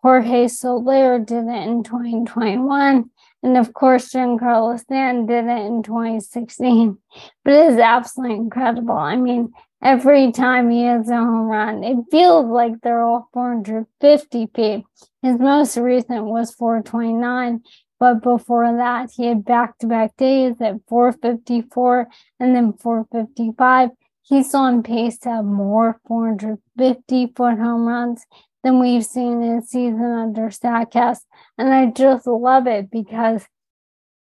Jorge 0.03 0.49
Soler 0.49 1.20
did 1.20 1.45
it 1.45 1.68
in 1.68 1.84
2021. 1.84 3.11
And 3.45 3.57
of 3.57 3.72
course, 3.72 4.12
Giancarlo 4.12 4.78
Stanton 4.78 5.26
did 5.26 5.45
it 5.45 5.66
in 5.66 5.82
2016. 5.82 6.99
But 7.45 7.55
it 7.55 7.72
is 7.72 7.78
absolutely 7.78 8.36
incredible. 8.36 8.97
I 8.97 9.16
mean, 9.16 9.53
every 9.82 10.32
time 10.32 10.70
he 10.70 10.84
hits 10.84 11.09
a 11.09 11.16
home 11.16 11.49
run, 11.49 11.82
it 11.82 11.97
feels 12.11 12.47
like 12.47 12.80
they're 12.80 13.03
all 13.03 13.28
450 13.32 14.51
feet. 14.55 14.84
His 15.22 15.38
most 15.38 15.76
recent 15.76 16.24
was 16.24 16.53
429, 16.53 17.62
but 18.03 18.20
before 18.20 18.78
that, 18.78 19.12
he 19.14 19.26
had 19.26 19.44
back 19.44 19.78
to 19.78 19.86
back 19.86 20.16
days 20.16 20.57
at 20.61 20.80
454 20.88 22.09
and 22.40 22.57
then 22.57 22.72
455. 22.72 23.90
He's 24.22 24.53
on 24.57 24.82
pace 24.82 25.18
to 25.18 25.28
have 25.28 25.44
more 25.44 26.00
450 26.09 27.32
foot 27.36 27.59
home 27.59 27.86
runs 27.86 28.26
than 28.64 28.80
we've 28.80 29.05
seen 29.05 29.40
in 29.44 29.62
season 29.62 30.03
under 30.03 30.48
StatCast. 30.48 31.20
And 31.57 31.72
I 31.72 31.92
just 31.92 32.26
love 32.26 32.66
it 32.66 32.90
because 32.90 33.46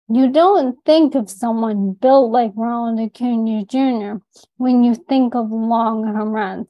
you 0.08 0.30
don't 0.30 0.78
think 0.84 1.16
of 1.16 1.28
someone 1.28 1.94
built 1.94 2.30
like 2.30 2.52
Ronald 2.54 3.00
Acuna 3.00 3.64
Jr. 3.64 4.22
when 4.58 4.84
you 4.84 4.94
think 4.94 5.34
of 5.34 5.50
long 5.50 6.06
home 6.06 6.30
runs. 6.30 6.68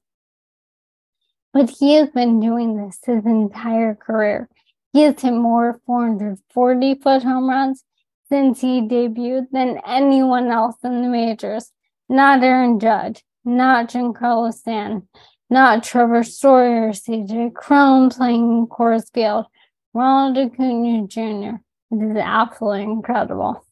But 1.52 1.68
he 1.78 1.92
has 1.96 2.08
been 2.08 2.40
doing 2.40 2.78
this 2.78 3.00
his 3.04 3.26
entire 3.26 3.94
career. 3.94 4.48
He 4.92 5.02
has 5.02 5.20
hit 5.20 5.32
more 5.32 5.80
440 5.86 6.94
foot 6.96 7.22
home 7.22 7.48
runs 7.48 7.84
since 8.28 8.60
he 8.60 8.82
debuted 8.82 9.46
than 9.50 9.80
anyone 9.86 10.48
else 10.48 10.76
in 10.84 11.02
the 11.02 11.08
majors. 11.08 11.72
Not 12.08 12.42
Aaron 12.42 12.78
Judge, 12.78 13.24
not 13.44 13.90
Giancarlo 13.90 14.52
Stanton, 14.52 15.08
not 15.48 15.82
Trevor 15.82 16.22
Story 16.24 16.78
or 16.78 16.90
CJ 16.90 17.54
Cron 17.54 18.10
playing 18.10 18.50
in 18.50 18.66
Coors 18.66 19.10
Field. 19.12 19.46
Ronald 19.94 20.38
Acuna 20.38 21.06
Jr. 21.06 21.56
It 21.90 22.10
is 22.10 22.16
absolutely 22.16 22.82
incredible. 22.84 23.64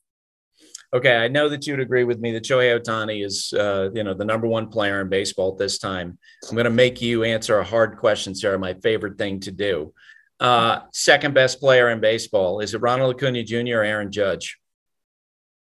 Okay, 0.93 1.17
I 1.17 1.29
know 1.29 1.49
that 1.49 1.67
you'd 1.67 1.81
agree 1.81 2.05
with 2.05 2.19
me 2.19 2.33
that 2.33 2.45
Shohei 2.45 2.79
Ohtani 2.79 3.25
is, 3.25 3.53
uh, 3.53 3.91
you 3.95 4.03
know, 4.03 4.13
the 4.13 4.25
number 4.25 4.49
one 4.49 4.69
player 4.69 5.01
in 5.01 5.09
baseball 5.09 5.53
at 5.53 5.59
this 5.59 5.79
time. 5.79 6.19
I'm 6.49 6.57
going 6.57 6.65
to 6.65 6.71
make 6.71 7.01
you 7.01 7.23
answer 7.23 7.59
a 7.59 7.65
hard 7.65 7.99
question, 7.99 8.35
Sarah. 8.35 8.59
My 8.59 8.75
favorite 8.75 9.17
thing 9.17 9.39
to 9.41 9.53
do. 9.53 9.95
Uh, 10.41 10.81
second 10.93 11.35
best 11.35 11.61
player 11.61 11.91
in 11.91 12.01
baseball 12.01 12.61
is 12.61 12.73
it 12.73 12.81
Ronald 12.81 13.17
Acuna 13.17 13.45
Jr. 13.45 13.81
or 13.81 13.85
Aaron 13.85 14.11
Judge? 14.11 14.59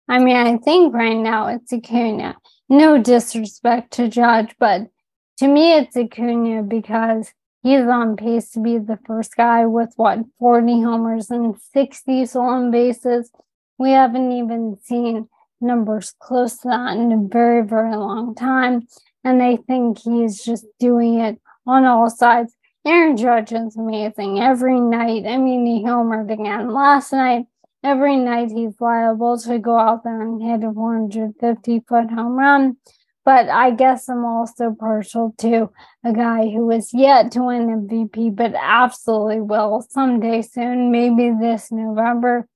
I 0.09 0.21
mean, 0.21 0.37
I 0.37 0.57
think 0.57 0.95
right 0.95 1.17
now 1.17 1.49
it's 1.49 1.73
Acuna. 1.73 2.37
No 2.69 3.03
disrespect 3.03 3.93
to 3.95 4.09
Judge, 4.09 4.55
but 4.59 4.89
to 5.39 5.49
me, 5.49 5.75
it's 5.75 5.97
Acuna 5.97 6.63
because 6.63 7.33
he's 7.63 7.83
on 7.83 8.17
pace 8.17 8.51
to 8.53 8.61
be 8.61 8.79
the 8.79 8.99
first 9.05 9.37
guy 9.37 9.67
with 9.67 9.93
what 9.97 10.21
40 10.39 10.83
homers 10.83 11.31
and 11.31 11.57
60 11.75 12.27
stolen 12.27 12.71
bases 12.71 13.33
we 13.79 13.93
haven't 13.93 14.33
even 14.33 14.77
seen 14.83 15.29
numbers 15.61 16.13
close 16.19 16.59
to 16.59 16.69
that 16.69 16.97
in 16.97 17.13
a 17.13 17.29
very, 17.29 17.65
very 17.65 17.97
long 17.97 18.35
time. 18.35 18.87
And 19.25 19.43
I 19.43 19.57
think 19.57 19.99
he's 19.99 20.45
just 20.45 20.67
doing 20.79 21.21
it 21.21 21.41
on 21.67 21.85
all 21.85 22.11
sides. 22.11 22.55
Aaron 22.89 23.19
Judge 23.19 23.53
is 23.53 23.77
amazing 23.77 24.41
every 24.41 24.81
night. 24.81 25.27
I 25.27 25.37
mean, 25.37 25.67
he 25.67 25.85
homered 25.85 26.33
again 26.33 26.73
last 26.73 27.13
night. 27.13 27.45
Every 27.85 28.17
night 28.17 28.51
he's 28.51 28.81
liable 28.81 29.37
to 29.41 29.59
go 29.59 29.79
out 29.79 30.05
there 30.05 30.23
and 30.23 30.43
hit 30.43 30.67
a 30.67 30.73
450 30.73 31.81
foot 31.87 32.11
home 32.11 32.39
run. 32.39 32.79
But 33.27 33.51
I 33.51 33.73
guess 33.73 34.09
I'm 34.09 34.25
also 34.25 34.71
partial 34.71 35.35
to 35.37 35.71
a 36.03 36.15
guy 36.15 36.49
who 36.49 36.71
is 36.71 36.95
yet 36.95 37.31
to 37.33 37.43
win 37.43 37.87
MVP, 37.87 38.35
but 38.35 38.55
absolutely 38.59 39.43
will 39.43 39.87
someday 39.91 40.41
soon, 40.41 40.91
maybe 40.91 41.31
this 41.39 41.71
November. 41.71 42.49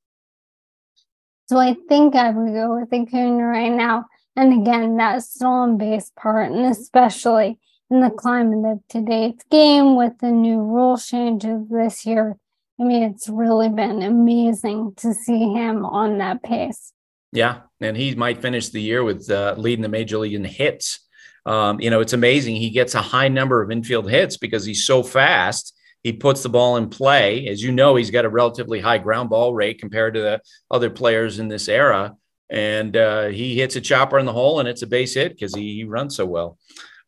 So 1.51 1.59
I 1.59 1.77
think 1.91 2.15
I 2.15 2.31
would 2.31 2.55
go 2.55 2.81
with 2.81 2.91
Acuna 2.91 3.45
right 3.45 3.69
now. 3.69 4.07
And 4.35 4.63
again, 4.63 4.97
that 4.97 5.25
stolen 5.25 5.77
base 5.77 6.11
part, 6.17 6.53
and 6.53 6.65
especially 6.65 7.59
in 7.93 8.01
the 8.01 8.11
climate 8.11 8.65
of 8.65 8.81
today's 8.89 9.35
game 9.51 9.97
with 9.97 10.17
the 10.19 10.31
new 10.31 10.61
rule 10.61 10.97
changes 10.97 11.69
this 11.69 12.07
year. 12.07 12.39
I 12.81 12.85
mean, 12.85 13.03
it's 13.03 13.29
really 13.29 13.69
been 13.69 14.03
amazing 14.03 14.95
to 14.97 15.13
see 15.13 15.53
him 15.53 15.85
on 15.85 16.19
that 16.19 16.43
pace. 16.43 16.93
Yeah, 17.33 17.61
and 17.81 17.97
he 17.97 18.15
might 18.15 18.41
finish 18.41 18.71
the 18.71 18.81
year 18.81 19.05
with 19.05 19.31
uh, 19.31 19.55
leading 19.59 19.83
the 19.83 19.89
major 19.89 20.19
league 20.19 20.35
in 20.35 20.45
hits. 20.45 21.01
Um, 21.45 21.81
you 21.81 21.91
know, 21.91 22.01
it's 22.01 22.13
amazing. 22.13 22.57
He 22.57 22.71
gets 22.71 22.95
a 22.95 23.03
high 23.03 23.29
number 23.29 23.63
of 23.63 23.71
infield 23.71 24.11
hits 24.11 24.37
because 24.37 24.65
he's 24.65 24.87
so 24.87 25.03
fast 25.03 25.75
he 26.03 26.13
puts 26.13 26.43
the 26.43 26.49
ball 26.49 26.77
in 26.77 26.89
play. 26.89 27.47
As 27.47 27.63
you 27.63 27.73
know, 27.73 27.95
he's 27.95 28.11
got 28.11 28.25
a 28.25 28.29
relatively 28.29 28.81
high 28.81 28.99
ground 28.99 29.31
ball 29.31 29.55
rate 29.55 29.79
compared 29.79 30.15
to 30.15 30.21
the 30.21 30.41
other 30.71 30.91
players 30.91 31.39
in 31.39 31.49
this 31.49 31.69
era. 31.69 32.17
And 32.51 32.97
uh, 32.97 33.29
he 33.29 33.57
hits 33.57 33.77
a 33.77 33.81
chopper 33.81 34.19
in 34.19 34.27
the 34.27 34.33
hole 34.33 34.61
and 34.61 34.69
it's 34.69 34.83
a 34.83 34.87
base 34.87 35.15
hit 35.15 35.33
because 35.33 35.55
he, 35.55 35.77
he, 35.77 35.85
runs 35.85 36.17
so 36.17 36.27
well. 36.27 36.59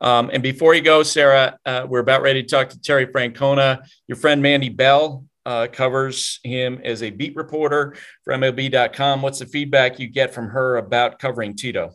Um, 0.05 0.29
and 0.31 0.43
before 0.43 0.75
you 0.75 0.81
go, 0.81 1.01
Sarah, 1.01 1.57
uh, 1.65 1.87
we're 1.89 1.99
about 1.99 2.21
ready 2.21 2.43
to 2.43 2.47
talk 2.47 2.69
to 2.69 2.79
Terry 2.79 3.07
Francona. 3.07 3.79
Your 4.07 4.17
friend 4.17 4.39
Mandy 4.39 4.69
Bell 4.69 5.25
uh, 5.47 5.67
covers 5.71 6.39
him 6.43 6.79
as 6.83 7.01
a 7.01 7.09
beat 7.09 7.35
reporter 7.35 7.95
for 8.23 8.33
MLB.com. 8.33 9.23
What's 9.23 9.39
the 9.39 9.47
feedback 9.47 9.99
you 9.99 10.07
get 10.07 10.31
from 10.31 10.49
her 10.49 10.77
about 10.77 11.17
covering 11.17 11.55
Tito? 11.55 11.91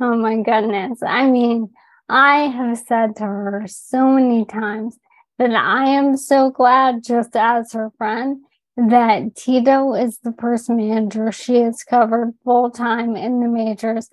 Oh 0.00 0.16
my 0.16 0.40
goodness. 0.40 1.00
I 1.04 1.26
mean, 1.26 1.70
I 2.08 2.42
have 2.46 2.78
said 2.78 3.16
to 3.16 3.24
her 3.24 3.64
so 3.66 4.10
many 4.12 4.44
times 4.44 4.96
that 5.38 5.52
I 5.52 5.86
am 5.86 6.16
so 6.16 6.50
glad, 6.50 7.02
just 7.02 7.34
as 7.34 7.72
her 7.72 7.90
friend, 7.98 8.44
that 8.76 9.34
Tito 9.34 9.94
is 9.94 10.18
the 10.18 10.34
first 10.38 10.70
manager 10.70 11.32
she 11.32 11.56
has 11.56 11.82
covered 11.82 12.34
full 12.44 12.70
time 12.70 13.16
in 13.16 13.40
the 13.40 13.48
majors. 13.48 14.08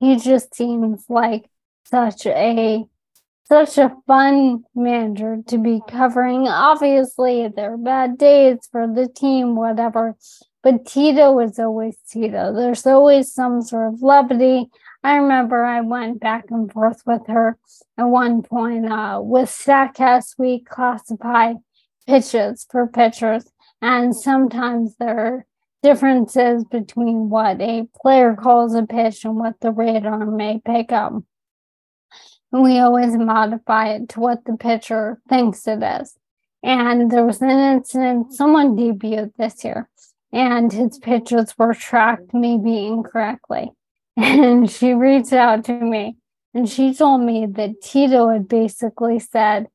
He 0.00 0.16
just 0.16 0.54
seems 0.54 1.04
like 1.08 1.48
such 1.84 2.26
a 2.26 2.84
such 3.46 3.76
a 3.76 3.94
fun 4.06 4.64
manager 4.74 5.38
to 5.46 5.58
be 5.58 5.80
covering. 5.86 6.48
Obviously, 6.48 7.46
there 7.48 7.74
are 7.74 7.78
bad 7.78 8.16
days 8.16 8.66
for 8.72 8.86
the 8.86 9.06
team, 9.06 9.54
whatever, 9.54 10.16
but 10.62 10.86
Tito 10.86 11.38
is 11.40 11.58
always 11.58 11.96
Tito. 12.08 12.54
There's 12.54 12.86
always 12.86 13.32
some 13.32 13.60
sort 13.60 13.92
of 13.92 14.02
levity. 14.02 14.70
I 15.02 15.16
remember 15.16 15.62
I 15.62 15.82
went 15.82 16.20
back 16.20 16.46
and 16.50 16.72
forth 16.72 17.02
with 17.04 17.26
her 17.28 17.58
at 17.98 18.04
one 18.04 18.42
point. 18.42 18.90
Uh, 18.90 19.20
with 19.22 19.50
StatCast, 19.50 20.36
we 20.38 20.60
classify 20.60 21.54
pitches 22.06 22.66
for 22.70 22.86
pitchers, 22.86 23.44
and 23.82 24.16
sometimes 24.16 24.96
there 24.96 25.18
are 25.18 25.46
differences 25.82 26.64
between 26.64 27.28
what 27.28 27.60
a 27.60 27.86
player 28.00 28.34
calls 28.34 28.74
a 28.74 28.84
pitch 28.84 29.26
and 29.26 29.36
what 29.36 29.60
the 29.60 29.70
radar 29.70 30.24
may 30.24 30.58
pick 30.64 30.90
up. 30.90 31.12
We 32.54 32.78
always 32.78 33.16
modify 33.16 33.88
it 33.88 34.08
to 34.10 34.20
what 34.20 34.44
the 34.44 34.56
pitcher 34.56 35.20
thinks 35.28 35.66
it 35.66 35.82
is. 35.82 36.16
And 36.62 37.10
there 37.10 37.26
was 37.26 37.42
an 37.42 37.50
incident, 37.50 38.32
someone 38.32 38.76
debuted 38.76 39.32
this 39.36 39.64
year, 39.64 39.88
and 40.32 40.72
his 40.72 40.98
pitches 40.98 41.54
were 41.58 41.74
tracked 41.74 42.32
maybe 42.32 42.86
incorrectly 42.86 43.72
and 44.16 44.70
she 44.70 44.92
reached 44.92 45.32
out 45.32 45.64
to 45.64 45.72
me 45.72 46.16
and 46.54 46.68
she 46.68 46.94
told 46.94 47.20
me 47.22 47.46
that 47.46 47.82
Tito 47.82 48.28
had 48.28 48.48
basically 48.48 49.18
said 49.18 49.66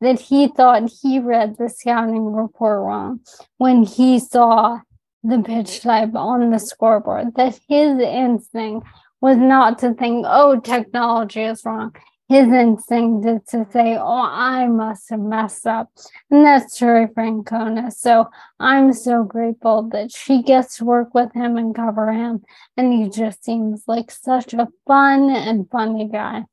that 0.00 0.20
he 0.20 0.48
thought 0.48 0.90
he 1.02 1.20
read 1.20 1.56
the 1.56 1.68
scouting 1.68 2.32
report 2.32 2.80
wrong 2.80 3.20
when 3.58 3.84
he 3.84 4.18
saw 4.18 4.80
the 5.22 5.38
pitch 5.38 5.80
type 5.80 6.14
on 6.14 6.50
the 6.50 6.58
scoreboard, 6.58 7.34
that 7.36 7.58
his 7.68 7.98
instinct 7.98 8.86
was 9.20 9.38
not 9.38 9.78
to 9.78 9.94
think, 9.94 10.26
oh, 10.28 10.60
technology 10.60 11.42
is 11.42 11.64
wrong. 11.64 11.94
His 12.34 12.52
instinct 12.52 13.26
is 13.26 13.40
to 13.50 13.64
say, 13.70 13.96
Oh, 13.96 14.28
I 14.28 14.66
must 14.66 15.08
have 15.10 15.20
messed 15.20 15.68
up. 15.68 15.88
And 16.30 16.44
that's 16.44 16.76
Terry 16.76 17.06
Francona. 17.06 17.92
So 17.92 18.28
I'm 18.58 18.92
so 18.92 19.22
grateful 19.22 19.88
that 19.90 20.10
she 20.10 20.42
gets 20.42 20.78
to 20.78 20.84
work 20.84 21.14
with 21.14 21.32
him 21.32 21.56
and 21.56 21.74
cover 21.74 22.12
him. 22.12 22.42
And 22.76 22.92
he 22.92 23.08
just 23.08 23.44
seems 23.44 23.84
like 23.86 24.10
such 24.10 24.52
a 24.52 24.66
fun 24.84 25.30
and 25.30 25.70
funny 25.70 26.08
guy. 26.08 26.44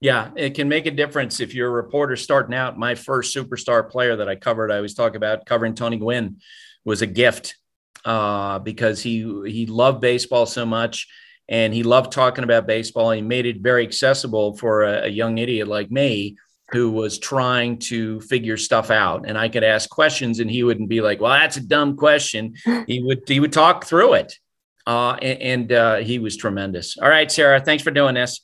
Yeah, 0.00 0.30
it 0.34 0.54
can 0.54 0.68
make 0.68 0.86
a 0.86 0.90
difference 0.90 1.38
if 1.38 1.54
you're 1.54 1.68
a 1.68 1.82
reporter 1.82 2.16
starting 2.16 2.54
out. 2.54 2.76
My 2.76 2.96
first 2.96 3.36
superstar 3.36 3.88
player 3.88 4.16
that 4.16 4.28
I 4.28 4.34
covered, 4.34 4.72
I 4.72 4.76
always 4.76 4.94
talk 4.94 5.14
about 5.14 5.46
covering 5.46 5.74
Tony 5.74 5.98
Gwynn, 5.98 6.40
was 6.84 7.02
a 7.02 7.06
gift 7.06 7.56
uh, 8.04 8.58
because 8.58 9.00
he 9.00 9.42
he 9.46 9.66
loved 9.66 10.00
baseball 10.00 10.46
so 10.46 10.66
much 10.66 11.06
and 11.50 11.74
he 11.74 11.82
loved 11.82 12.12
talking 12.12 12.44
about 12.44 12.66
baseball. 12.66 13.10
He 13.10 13.20
made 13.20 13.44
it 13.44 13.60
very 13.60 13.84
accessible 13.84 14.56
for 14.56 14.84
a, 14.84 15.06
a 15.06 15.08
young 15.08 15.38
idiot 15.38 15.66
like 15.66 15.90
me 15.90 16.36
who 16.70 16.92
was 16.92 17.18
trying 17.18 17.76
to 17.78 18.20
figure 18.20 18.56
stuff 18.56 18.90
out. 18.92 19.28
And 19.28 19.36
i 19.36 19.48
could 19.48 19.64
ask 19.64 19.90
questions 19.90 20.38
and 20.38 20.48
he 20.48 20.62
wouldn't 20.62 20.88
be 20.88 21.00
like 21.00 21.20
well 21.20 21.32
that's 21.32 21.56
a 21.56 21.60
dumb 21.60 21.96
question. 21.96 22.54
He 22.86 23.02
would 23.02 23.22
he 23.26 23.40
would 23.40 23.52
talk 23.52 23.84
through 23.84 24.14
it. 24.14 24.38
Uh, 24.86 25.12
and, 25.20 25.42
and 25.42 25.72
uh, 25.72 25.96
he 25.96 26.18
was 26.18 26.36
tremendous. 26.36 26.96
All 26.96 27.08
right 27.08 27.30
sarah 27.30 27.60
thanks 27.60 27.82
for 27.82 27.90
doing 27.90 28.14
this. 28.14 28.40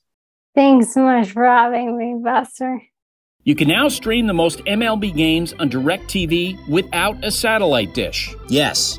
Thanks 0.56 0.92
so 0.92 1.02
much 1.02 1.30
for 1.30 1.44
having 1.44 1.96
me 1.96 2.16
buster. 2.22 2.82
You 3.44 3.54
can 3.54 3.68
now 3.68 3.88
stream 3.88 4.26
the 4.26 4.34
most 4.34 4.58
mlb 4.64 5.16
games 5.16 5.52
on 5.60 5.70
directv 5.70 6.68
without 6.68 7.24
a 7.24 7.30
satellite 7.30 7.94
dish. 7.94 8.34
Yes 8.48 8.98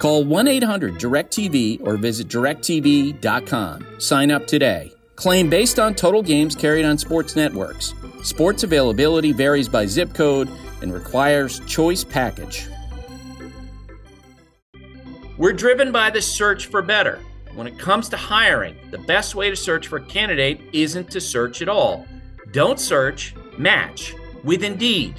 Call 0.00 0.24
1 0.24 0.48
800 0.48 0.94
DirecTV 0.94 1.86
or 1.86 1.98
visit 1.98 2.26
directv.com. 2.26 4.00
Sign 4.00 4.30
up 4.30 4.46
today. 4.46 4.90
Claim 5.14 5.50
based 5.50 5.78
on 5.78 5.94
total 5.94 6.22
games 6.22 6.56
carried 6.56 6.86
on 6.86 6.96
sports 6.96 7.36
networks. 7.36 7.92
Sports 8.22 8.62
availability 8.62 9.32
varies 9.32 9.68
by 9.68 9.84
zip 9.84 10.14
code 10.14 10.48
and 10.80 10.94
requires 10.94 11.60
choice 11.66 12.02
package. 12.02 12.66
We're 15.36 15.52
driven 15.52 15.92
by 15.92 16.08
the 16.08 16.22
search 16.22 16.68
for 16.68 16.80
better. 16.80 17.18
When 17.54 17.66
it 17.66 17.78
comes 17.78 18.08
to 18.08 18.16
hiring, 18.16 18.76
the 18.90 18.98
best 18.98 19.34
way 19.34 19.50
to 19.50 19.56
search 19.56 19.86
for 19.86 19.98
a 19.98 20.04
candidate 20.06 20.62
isn't 20.72 21.10
to 21.10 21.20
search 21.20 21.60
at 21.60 21.68
all. 21.68 22.06
Don't 22.52 22.80
search, 22.80 23.34
match 23.58 24.14
with 24.44 24.64
Indeed. 24.64 25.16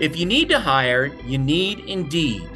If 0.00 0.16
you 0.16 0.26
need 0.26 0.48
to 0.48 0.58
hire, 0.58 1.06
you 1.24 1.38
need 1.38 1.78
Indeed. 1.80 2.55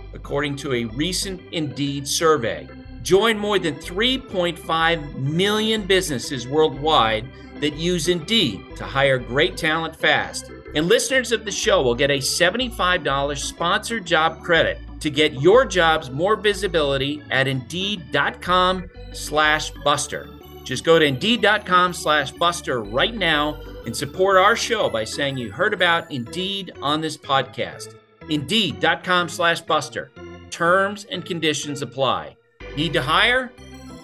according 0.21 0.55
to 0.55 0.73
a 0.73 0.85
recent 0.85 1.41
Indeed 1.51 2.07
survey. 2.07 2.67
Join 3.01 3.39
more 3.39 3.57
than 3.57 3.73
3.5 3.75 5.15
million 5.15 5.87
businesses 5.87 6.47
worldwide 6.47 7.25
that 7.59 7.73
use 7.73 8.07
Indeed 8.07 8.61
to 8.75 8.83
hire 8.83 9.17
great 9.17 9.57
talent 9.57 9.95
fast. 9.95 10.51
And 10.75 10.85
listeners 10.87 11.31
of 11.31 11.43
the 11.43 11.51
show 11.51 11.81
will 11.81 11.95
get 11.95 12.11
a 12.11 12.19
$75 12.19 13.37
sponsored 13.37 14.05
job 14.05 14.43
credit 14.43 14.77
to 14.99 15.09
get 15.09 15.41
your 15.41 15.65
jobs 15.65 16.11
more 16.11 16.35
visibility 16.35 17.23
at 17.31 17.47
Indeed.com 17.47 18.89
slash 19.13 19.71
Buster. 19.83 20.29
Just 20.63 20.83
go 20.83 20.99
to 20.99 21.05
Indeed.com 21.05 21.93
slash 21.93 22.31
Buster 22.31 22.83
right 22.83 23.15
now 23.15 23.59
and 23.87 23.97
support 23.97 24.37
our 24.37 24.55
show 24.55 24.87
by 24.87 25.03
saying 25.03 25.37
you 25.37 25.51
heard 25.51 25.73
about 25.73 26.11
Indeed 26.11 26.73
on 26.79 27.01
this 27.01 27.17
podcast. 27.17 27.95
Indeed.com 28.31 29.27
slash 29.27 29.59
Buster. 29.61 30.09
Terms 30.49 31.05
and 31.11 31.25
conditions 31.25 31.81
apply. 31.81 32.37
Need 32.77 32.93
to 32.93 33.01
hire? 33.01 33.51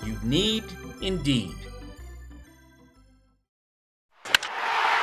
You 0.06 0.18
need 0.22 0.66
Indeed. 1.02 1.56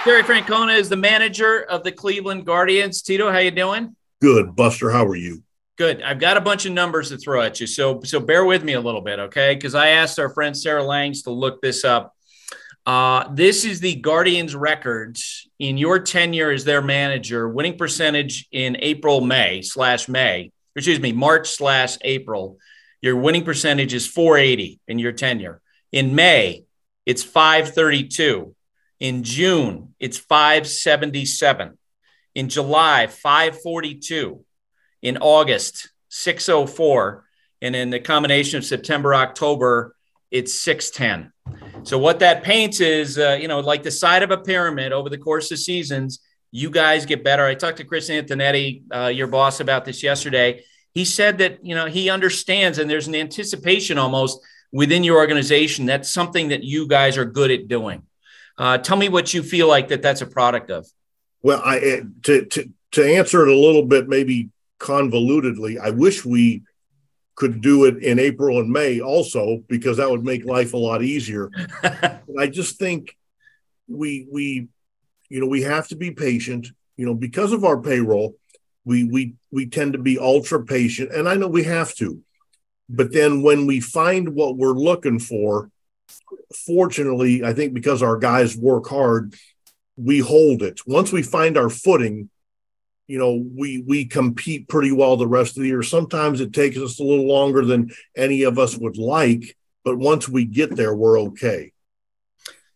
Terry 0.04 0.22
Francona 0.22 0.78
is 0.78 0.90
the 0.90 0.96
manager 0.96 1.62
of 1.62 1.82
the 1.82 1.90
Cleveland 1.90 2.44
Guardians. 2.44 3.00
Tito, 3.00 3.32
how 3.32 3.38
you 3.38 3.50
doing? 3.50 3.96
Good, 4.20 4.54
Buster. 4.54 4.90
How 4.90 5.06
are 5.06 5.16
you? 5.16 5.42
Good. 5.78 6.02
I've 6.02 6.20
got 6.20 6.36
a 6.36 6.42
bunch 6.42 6.66
of 6.66 6.72
numbers 6.72 7.08
to 7.08 7.16
throw 7.16 7.40
at 7.40 7.58
you, 7.58 7.66
so 7.66 8.02
so 8.02 8.20
bear 8.20 8.44
with 8.44 8.62
me 8.62 8.74
a 8.74 8.80
little 8.80 9.00
bit, 9.00 9.18
okay? 9.18 9.54
Because 9.54 9.74
I 9.74 9.88
asked 9.88 10.18
our 10.18 10.28
friend 10.28 10.54
Sarah 10.54 10.84
Langs 10.84 11.22
to 11.22 11.30
look 11.30 11.62
this 11.62 11.84
up. 11.84 12.14
Uh, 12.86 13.32
this 13.32 13.64
is 13.64 13.80
the 13.80 13.94
Guardians 13.94 14.54
records 14.54 15.48
in 15.58 15.78
your 15.78 15.98
tenure 15.98 16.50
as 16.50 16.64
their 16.64 16.82
manager, 16.82 17.48
winning 17.48 17.78
percentage 17.78 18.46
in 18.52 18.76
April, 18.80 19.22
May 19.22 19.62
slash 19.62 20.06
May, 20.06 20.52
excuse 20.76 21.00
me, 21.00 21.12
March 21.12 21.48
slash 21.48 21.96
April. 22.02 22.58
Your 23.00 23.16
winning 23.16 23.44
percentage 23.44 23.94
is 23.94 24.06
480 24.06 24.80
in 24.86 24.98
your 24.98 25.12
tenure. 25.12 25.60
In 25.92 26.14
May, 26.14 26.64
it's 27.06 27.22
532. 27.22 28.54
In 29.00 29.22
June, 29.22 29.94
it's 29.98 30.18
577. 30.18 31.78
In 32.34 32.48
July, 32.48 33.06
542. 33.06 34.44
In 35.02 35.18
August, 35.18 35.90
604. 36.08 37.24
And 37.62 37.76
in 37.76 37.90
the 37.90 38.00
combination 38.00 38.58
of 38.58 38.64
September, 38.64 39.14
October, 39.14 39.94
it's 40.30 40.54
610. 40.54 41.32
So 41.84 41.98
what 41.98 42.18
that 42.20 42.42
paints 42.42 42.80
is, 42.80 43.18
uh, 43.18 43.38
you 43.40 43.48
know, 43.48 43.60
like 43.60 43.82
the 43.82 43.90
side 43.90 44.22
of 44.22 44.30
a 44.30 44.38
pyramid 44.38 44.92
over 44.92 45.08
the 45.08 45.18
course 45.18 45.50
of 45.50 45.58
seasons, 45.58 46.20
you 46.50 46.70
guys 46.70 47.04
get 47.04 47.22
better. 47.22 47.44
I 47.44 47.54
talked 47.54 47.78
to 47.78 47.84
Chris 47.84 48.08
Antonetti, 48.08 48.82
uh, 48.94 49.08
your 49.08 49.26
boss, 49.26 49.60
about 49.60 49.84
this 49.84 50.02
yesterday. 50.02 50.64
He 50.92 51.04
said 51.04 51.38
that, 51.38 51.64
you 51.64 51.74
know, 51.74 51.86
he 51.86 52.08
understands 52.08 52.78
and 52.78 52.88
there's 52.88 53.08
an 53.08 53.14
anticipation 53.14 53.98
almost 53.98 54.40
within 54.72 55.04
your 55.04 55.18
organization. 55.18 55.84
That's 55.84 56.08
something 56.08 56.48
that 56.48 56.62
you 56.62 56.88
guys 56.88 57.18
are 57.18 57.24
good 57.24 57.50
at 57.50 57.68
doing. 57.68 58.02
Uh, 58.56 58.78
tell 58.78 58.96
me 58.96 59.08
what 59.08 59.34
you 59.34 59.42
feel 59.42 59.68
like 59.68 59.88
that 59.88 60.00
that's 60.00 60.20
a 60.20 60.26
product 60.26 60.70
of. 60.70 60.86
Well, 61.42 61.60
I 61.64 61.78
eh, 61.78 62.00
to, 62.22 62.44
to 62.46 62.70
to 62.92 63.04
answer 63.04 63.42
it 63.42 63.48
a 63.48 63.58
little 63.58 63.84
bit 63.84 64.08
maybe 64.08 64.50
convolutedly, 64.78 65.78
I 65.78 65.90
wish 65.90 66.24
we 66.24 66.62
could 67.36 67.60
do 67.60 67.84
it 67.84 68.02
in 68.02 68.18
April 68.18 68.60
and 68.60 68.70
May 68.70 69.00
also 69.00 69.62
because 69.68 69.96
that 69.96 70.10
would 70.10 70.24
make 70.24 70.44
life 70.44 70.72
a 70.72 70.78
lot 70.78 71.02
easier. 71.02 71.50
I 72.38 72.46
just 72.46 72.78
think 72.78 73.16
we 73.88 74.26
we 74.30 74.68
you 75.28 75.40
know 75.40 75.46
we 75.46 75.62
have 75.62 75.88
to 75.88 75.96
be 75.96 76.10
patient. 76.10 76.68
You 76.96 77.06
know 77.06 77.14
because 77.14 77.52
of 77.52 77.64
our 77.64 77.80
payroll, 77.80 78.36
we 78.84 79.04
we 79.04 79.34
we 79.50 79.66
tend 79.66 79.94
to 79.94 79.98
be 79.98 80.18
ultra 80.18 80.64
patient, 80.64 81.12
and 81.12 81.28
I 81.28 81.34
know 81.34 81.48
we 81.48 81.64
have 81.64 81.94
to. 81.96 82.20
But 82.88 83.12
then 83.12 83.42
when 83.42 83.66
we 83.66 83.80
find 83.80 84.34
what 84.34 84.56
we're 84.56 84.72
looking 84.72 85.18
for, 85.18 85.70
fortunately, 86.66 87.42
I 87.42 87.52
think 87.52 87.72
because 87.72 88.02
our 88.02 88.18
guys 88.18 88.56
work 88.56 88.86
hard, 88.88 89.34
we 89.96 90.18
hold 90.18 90.62
it. 90.62 90.80
Once 90.86 91.10
we 91.10 91.22
find 91.22 91.56
our 91.56 91.70
footing, 91.70 92.28
you 93.06 93.18
know 93.18 93.44
we 93.54 93.82
we 93.86 94.04
compete 94.04 94.68
pretty 94.68 94.92
well 94.92 95.16
the 95.16 95.26
rest 95.26 95.56
of 95.56 95.62
the 95.62 95.68
year. 95.68 95.82
Sometimes 95.82 96.40
it 96.40 96.52
takes 96.52 96.76
us 96.78 97.00
a 97.00 97.04
little 97.04 97.26
longer 97.26 97.64
than 97.64 97.90
any 98.16 98.42
of 98.42 98.58
us 98.58 98.76
would 98.76 98.96
like 98.96 99.56
but 99.84 99.98
once 99.98 100.28
we 100.28 100.44
get 100.44 100.74
there 100.74 100.94
we're 100.94 101.20
okay. 101.20 101.70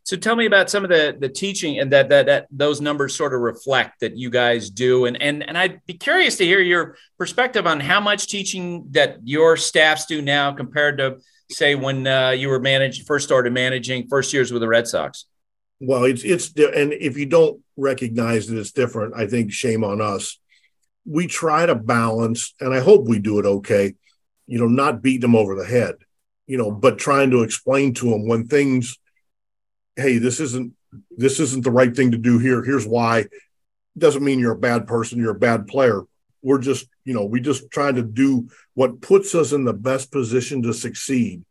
So 0.05 0.16
tell 0.16 0.37
me 0.37 0.47
about 0.47 0.70
some 0.70 0.85
of 0.85 0.91
the 0.91 1.16
the 1.18 1.29
teaching 1.29 1.81
and 1.81 1.93
that 1.93 2.09
that, 2.11 2.26
that 2.26 2.47
those 2.51 2.81
numbers 2.81 3.14
sort 3.14 3.35
of 3.35 3.41
reflect 3.41 4.01
that 4.01 4.16
you 4.16 4.31
guys 4.31 4.70
do. 4.70 5.07
And 5.07 5.20
and 5.20 5.47
and 5.47 5.59
I'd 5.59 5.85
be 5.87 5.95
curious 5.95 6.37
to 6.37 6.45
hear 6.45 6.61
your 6.61 6.97
perspective 7.18 7.66
on 7.66 7.81
how 7.81 8.01
much 8.01 8.26
teaching 8.26 8.87
that 8.93 9.18
your 9.24 9.57
staffs 9.57 10.07
do 10.07 10.22
now 10.22 10.53
compared 10.53 10.99
to 10.99 11.18
say 11.51 11.74
when 11.74 12.07
uh, 12.07 12.31
you 12.31 12.49
were 12.49 12.61
managed 12.61 13.07
first 13.07 13.26
started 13.26 13.53
managing 13.53 14.07
first 14.09 14.33
years 14.33 14.53
with 14.53 14.62
the 14.62 14.68
Red 14.68 14.87
Sox 14.87 15.26
well, 15.81 16.05
it's 16.05 16.24
it's 16.24 16.49
and 16.57 16.93
if 16.93 17.16
you 17.16 17.26
don't 17.26 17.61
recognize 17.76 18.49
that 18.49 18.59
it's 18.59 18.72
different, 18.72 19.14
I 19.16 19.26
think 19.26 19.53
shame 19.53 19.85
on 19.85 20.01
us. 20.01 20.39
we 21.05 21.26
try 21.26 21.64
to 21.66 21.74
balance, 21.74 22.55
and 22.61 22.74
I 22.74 22.81
hope 22.81 23.07
we 23.07 23.18
do 23.18 23.39
it 23.39 23.47
okay, 23.47 23.95
you 24.47 24.59
know, 24.59 24.66
not 24.66 25.03
beating 25.03 25.22
them 25.22 25.37
over 25.37 25.55
the 25.55 25.64
head, 25.64 25.95
you 26.47 26.59
know, 26.59 26.70
but 26.70 26.99
trying 26.99 27.31
to 27.31 27.43
explain 27.43 27.95
to 27.95 28.11
them 28.11 28.29
when 28.29 28.47
things, 28.47 28.99
hey, 29.97 30.18
this 30.18 30.41
isn't 30.41 30.74
this 31.16 31.41
isn't 31.41 31.64
the 31.64 31.70
right 31.70 31.95
thing 31.95 32.12
to 32.12 32.18
do 32.18 32.39
here. 32.39 32.62
Here's 32.64 32.87
why. 32.87 33.26
Doesn't 33.97 34.24
mean 34.24 34.39
you're 34.39 34.53
a 34.53 34.59
bad 34.59 34.87
person, 34.87 35.18
you're 35.18 35.37
a 35.37 35.39
bad 35.39 35.66
player. 35.66 36.03
We're 36.43 36.61
just, 36.61 36.87
you 37.05 37.14
know, 37.14 37.24
we 37.24 37.41
just 37.41 37.70
trying 37.70 37.97
to 37.97 38.03
do 38.03 38.49
what 38.74 39.01
puts 39.01 39.35
us 39.35 39.53
in 39.53 39.64
the 39.64 39.72
best 39.72 40.12
position 40.12 40.62
to 40.62 40.72
succeed. 40.74 41.45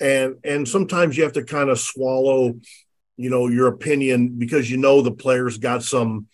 And 0.00 0.36
and 0.44 0.66
sometimes 0.66 1.16
you 1.16 1.24
have 1.24 1.34
to 1.34 1.44
kind 1.44 1.70
of 1.70 1.78
swallow, 1.78 2.54
you 3.16 3.30
know, 3.30 3.48
your 3.48 3.68
opinion 3.68 4.38
because 4.38 4.70
you 4.70 4.76
know 4.76 5.02
the 5.02 5.12
player's 5.12 5.58
got 5.58 5.82
some 5.82 6.26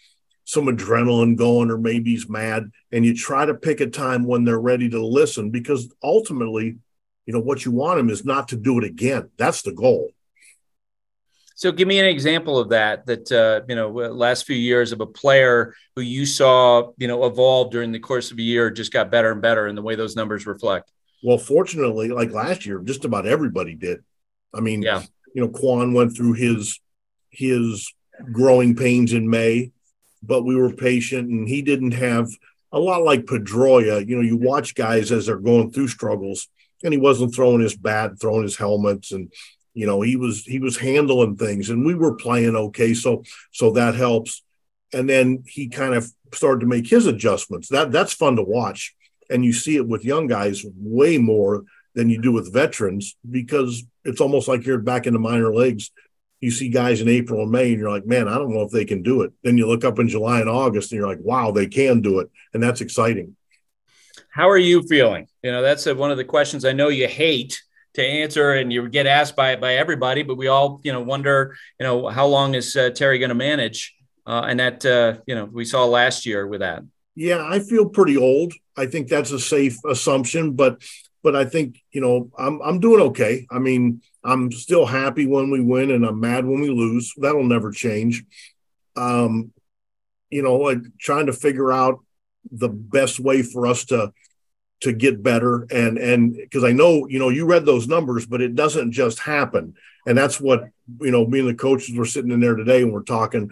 some 0.45 0.64
adrenaline 0.64 1.37
going 1.37 1.70
or 1.70 1.76
maybe 1.76 2.12
he's 2.12 2.26
mad 2.26 2.70
and 2.91 3.05
you 3.05 3.14
try 3.14 3.45
to 3.45 3.53
pick 3.53 3.83
a 3.83 3.87
time 3.87 4.24
when 4.24 4.45
they're 4.45 4.59
ready 4.59 4.89
to 4.89 5.05
listen 5.05 5.51
because 5.51 5.93
ultimately 6.03 6.79
you 7.26 7.35
know 7.35 7.41
what 7.41 7.66
you 7.66 7.70
want 7.70 7.99
them 7.99 8.09
is 8.09 8.24
not 8.24 8.49
to 8.49 8.57
do 8.57 8.79
it 8.79 8.85
again. 8.85 9.29
That's 9.37 9.61
the 9.61 9.72
goal. 9.72 10.11
So 11.55 11.72
give 11.72 11.87
me 11.87 11.99
an 11.99 12.07
example 12.07 12.59
of 12.59 12.70
that 12.70 13.05
that 13.05 13.31
uh, 13.31 13.66
you 13.68 13.74
know 13.74 13.91
last 13.91 14.47
few 14.47 14.57
years 14.57 14.93
of 14.93 15.03
a 15.03 15.07
player 15.07 15.74
who 15.97 16.01
you 16.01 16.24
saw 16.24 16.93
you 16.97 17.09
know 17.09 17.26
evolve 17.26 17.70
during 17.70 17.93
the 17.93 17.99
course 17.99 18.31
of 18.31 18.39
a 18.39 18.43
year 18.43 18.70
just 18.70 18.91
got 18.91 19.11
better 19.11 19.33
and 19.33 19.43
better 19.43 19.66
in 19.66 19.74
the 19.74 19.83
way 19.83 19.97
those 19.97 20.16
numbers 20.16 20.47
reflect. 20.47 20.91
Well 21.22 21.37
fortunately 21.37 22.09
like 22.09 22.31
last 22.31 22.64
year 22.64 22.81
just 22.81 23.05
about 23.05 23.26
everybody 23.26 23.74
did. 23.74 24.03
I 24.55 24.61
mean 24.61 24.81
yeah 24.81 25.03
you 25.35 25.43
know 25.43 25.49
Kwan 25.49 25.93
went 25.93 26.16
through 26.16 26.35
his 26.35 26.81
his 27.31 27.93
growing 28.33 28.74
pains 28.74 29.12
in 29.12 29.29
may 29.29 29.70
but 30.22 30.43
we 30.43 30.57
were 30.57 30.72
patient 30.72 31.29
and 31.29 31.49
he 31.49 31.62
didn't 31.62 31.93
have 31.93 32.29
a 32.72 32.79
lot 32.79 33.03
like 33.03 33.24
Pedroia. 33.24 34.07
You 34.07 34.16
know, 34.16 34.22
you 34.22 34.37
watch 34.37 34.74
guys 34.74 35.11
as 35.12 35.26
they're 35.26 35.37
going 35.37 35.70
through 35.70 35.89
struggles 35.89 36.49
and 36.83 36.93
he 36.93 36.99
wasn't 36.99 37.35
throwing 37.35 37.61
his 37.61 37.76
bat, 37.76 38.20
throwing 38.20 38.43
his 38.43 38.57
helmets 38.57 39.12
and 39.12 39.33
you 39.74 39.87
know, 39.87 40.01
he 40.01 40.16
was 40.16 40.45
he 40.45 40.59
was 40.59 40.76
handling 40.76 41.37
things 41.37 41.70
and 41.70 41.87
we 41.87 41.95
were 41.95 42.16
playing 42.16 42.57
okay. 42.57 42.95
So 42.95 43.22
so 43.53 43.70
that 43.72 43.95
helps. 43.95 44.43
And 44.93 45.09
then 45.09 45.45
he 45.47 45.68
kind 45.68 45.95
of 45.95 46.11
started 46.33 46.61
to 46.61 46.66
make 46.66 46.89
his 46.89 47.07
adjustments. 47.07 47.68
That 47.68 47.93
that's 47.93 48.12
fun 48.12 48.37
to 48.37 48.43
watch. 48.43 48.95
And 49.31 49.45
you 49.45 49.53
see 49.53 49.76
it 49.76 49.87
with 49.87 50.05
young 50.05 50.26
guys 50.26 50.64
way 50.74 51.18
more 51.18 51.64
than 51.99 52.09
you 52.09 52.22
do 52.22 52.30
with 52.30 52.53
veterans 52.53 53.16
because 53.28 53.82
it's 54.05 54.20
almost 54.20 54.46
like 54.46 54.64
you're 54.64 54.78
back 54.78 55.07
in 55.07 55.12
the 55.12 55.18
minor 55.18 55.53
leagues 55.53 55.90
you 56.40 56.51
see 56.51 56.68
guys 56.68 57.01
in 57.01 57.09
April 57.09 57.42
and 57.42 57.51
May, 57.51 57.70
and 57.70 57.80
you're 57.80 57.90
like, 57.90 58.07
man, 58.07 58.28
I 58.28 58.34
don't 58.34 58.55
know 58.55 58.62
if 58.62 58.70
they 58.70 58.84
can 58.84 59.03
do 59.03 59.22
it. 59.22 59.32
Then 59.42 59.59
you 59.59 59.66
look 59.66 59.84
up 59.84 59.99
in 59.99 60.09
July 60.09 60.40
and 60.40 60.49
August, 60.49 60.92
and 60.92 60.99
you're 60.99 61.09
like, 61.09 61.18
wow, 61.20 61.51
they 61.51 61.66
can 61.66 62.01
do 62.01 62.20
it, 62.20 62.30
and 62.55 62.62
that's 62.62 62.80
exciting. 62.80 63.36
How 64.30 64.49
are 64.49 64.59
you 64.59 64.82
feeling? 64.82 65.26
You 65.42 65.51
know, 65.51 65.62
that's 65.62 65.86
a, 65.86 65.94
one 65.94 66.11
of 66.11 66.16
the 66.16 66.24
questions 66.24 66.64
I 66.64 66.72
know 66.72 66.88
you 66.88 67.09
hate 67.09 67.61
to 67.94 68.07
answer, 68.07 68.53
and 68.53 68.72
you 68.72 68.88
get 68.88 69.07
asked 69.07 69.34
by 69.34 69.57
by 69.57 69.74
everybody, 69.74 70.22
but 70.22 70.36
we 70.36 70.46
all, 70.46 70.80
you 70.84 70.92
know, 70.92 71.01
wonder, 71.01 71.57
you 71.80 71.84
know, 71.84 72.09
how 72.09 72.26
long 72.26 72.55
is 72.55 72.76
uh, 72.76 72.90
Terry 72.90 73.18
going 73.18 73.30
to 73.30 73.34
manage? 73.34 73.94
Uh, 74.26 74.42
and 74.46 74.61
that, 74.61 74.84
uh, 74.84 75.14
you 75.26 75.34
know, 75.34 75.46
we 75.46 75.64
saw 75.64 75.86
last 75.86 76.26
year 76.26 76.46
with 76.46 76.61
that. 76.61 76.82
Yeah, 77.14 77.44
I 77.44 77.59
feel 77.59 77.88
pretty 77.88 78.16
old. 78.16 78.53
I 78.76 78.86
think 78.86 79.09
that's 79.09 79.32
a 79.32 79.40
safe 79.40 79.76
assumption, 79.84 80.53
but 80.53 80.80
but 81.23 81.35
I 81.37 81.45
think 81.45 81.83
you 81.91 82.01
know 82.01 82.31
I'm 82.39 82.61
I'm 82.62 82.81
doing 82.81 83.01
okay. 83.09 83.47
I 83.51 83.59
mean, 83.59 84.03
I'm 84.25 84.53
still 84.53 84.87
happy 84.87 85.27
when 85.27 85.51
we 85.51 85.61
win, 85.61 85.91
and 85.91 86.05
I'm 86.05 86.21
mad 86.21 86.45
when 86.45 86.61
we 86.61 86.71
lose. 86.71 87.12
That'll 87.16 87.45
never 87.45 87.71
change. 87.71 88.25
Um, 88.97 89.53
you 90.31 90.43
know, 90.43 90.57
like 90.57 90.79
trying 90.99 91.27
to 91.27 91.33
figure 91.33 91.73
out 91.73 92.01
the 92.51 92.69
best 92.69 93.21
way 93.21 93.43
for 93.43 93.66
us 93.66 93.85
to 93.87 94.12
to 94.81 94.93
get 94.93 95.23
better, 95.23 95.66
and 95.71 95.99
and 95.99 96.35
because 96.37 96.64
I 96.64 96.73
know 96.73 97.07
you 97.09 97.19
know 97.19 97.31
you 97.31 97.47
read 97.47 97.66
those 97.66 97.89
numbers, 97.89 98.27
but 98.27 98.41
it 98.41 98.55
doesn't 98.55 98.93
just 98.93 99.19
happen, 99.19 99.75
and 100.07 100.16
that's 100.16 100.41
what 100.41 100.69
you 101.01 101.11
know. 101.11 101.27
Me 101.27 101.41
and 101.41 101.49
the 101.49 101.55
coaches 101.55 101.97
were 101.97 102.05
sitting 102.05 102.31
in 102.31 102.41
there 102.41 102.57
today, 102.57 102.83
and 102.83 102.93
we're 102.93 103.03
talking 103.03 103.51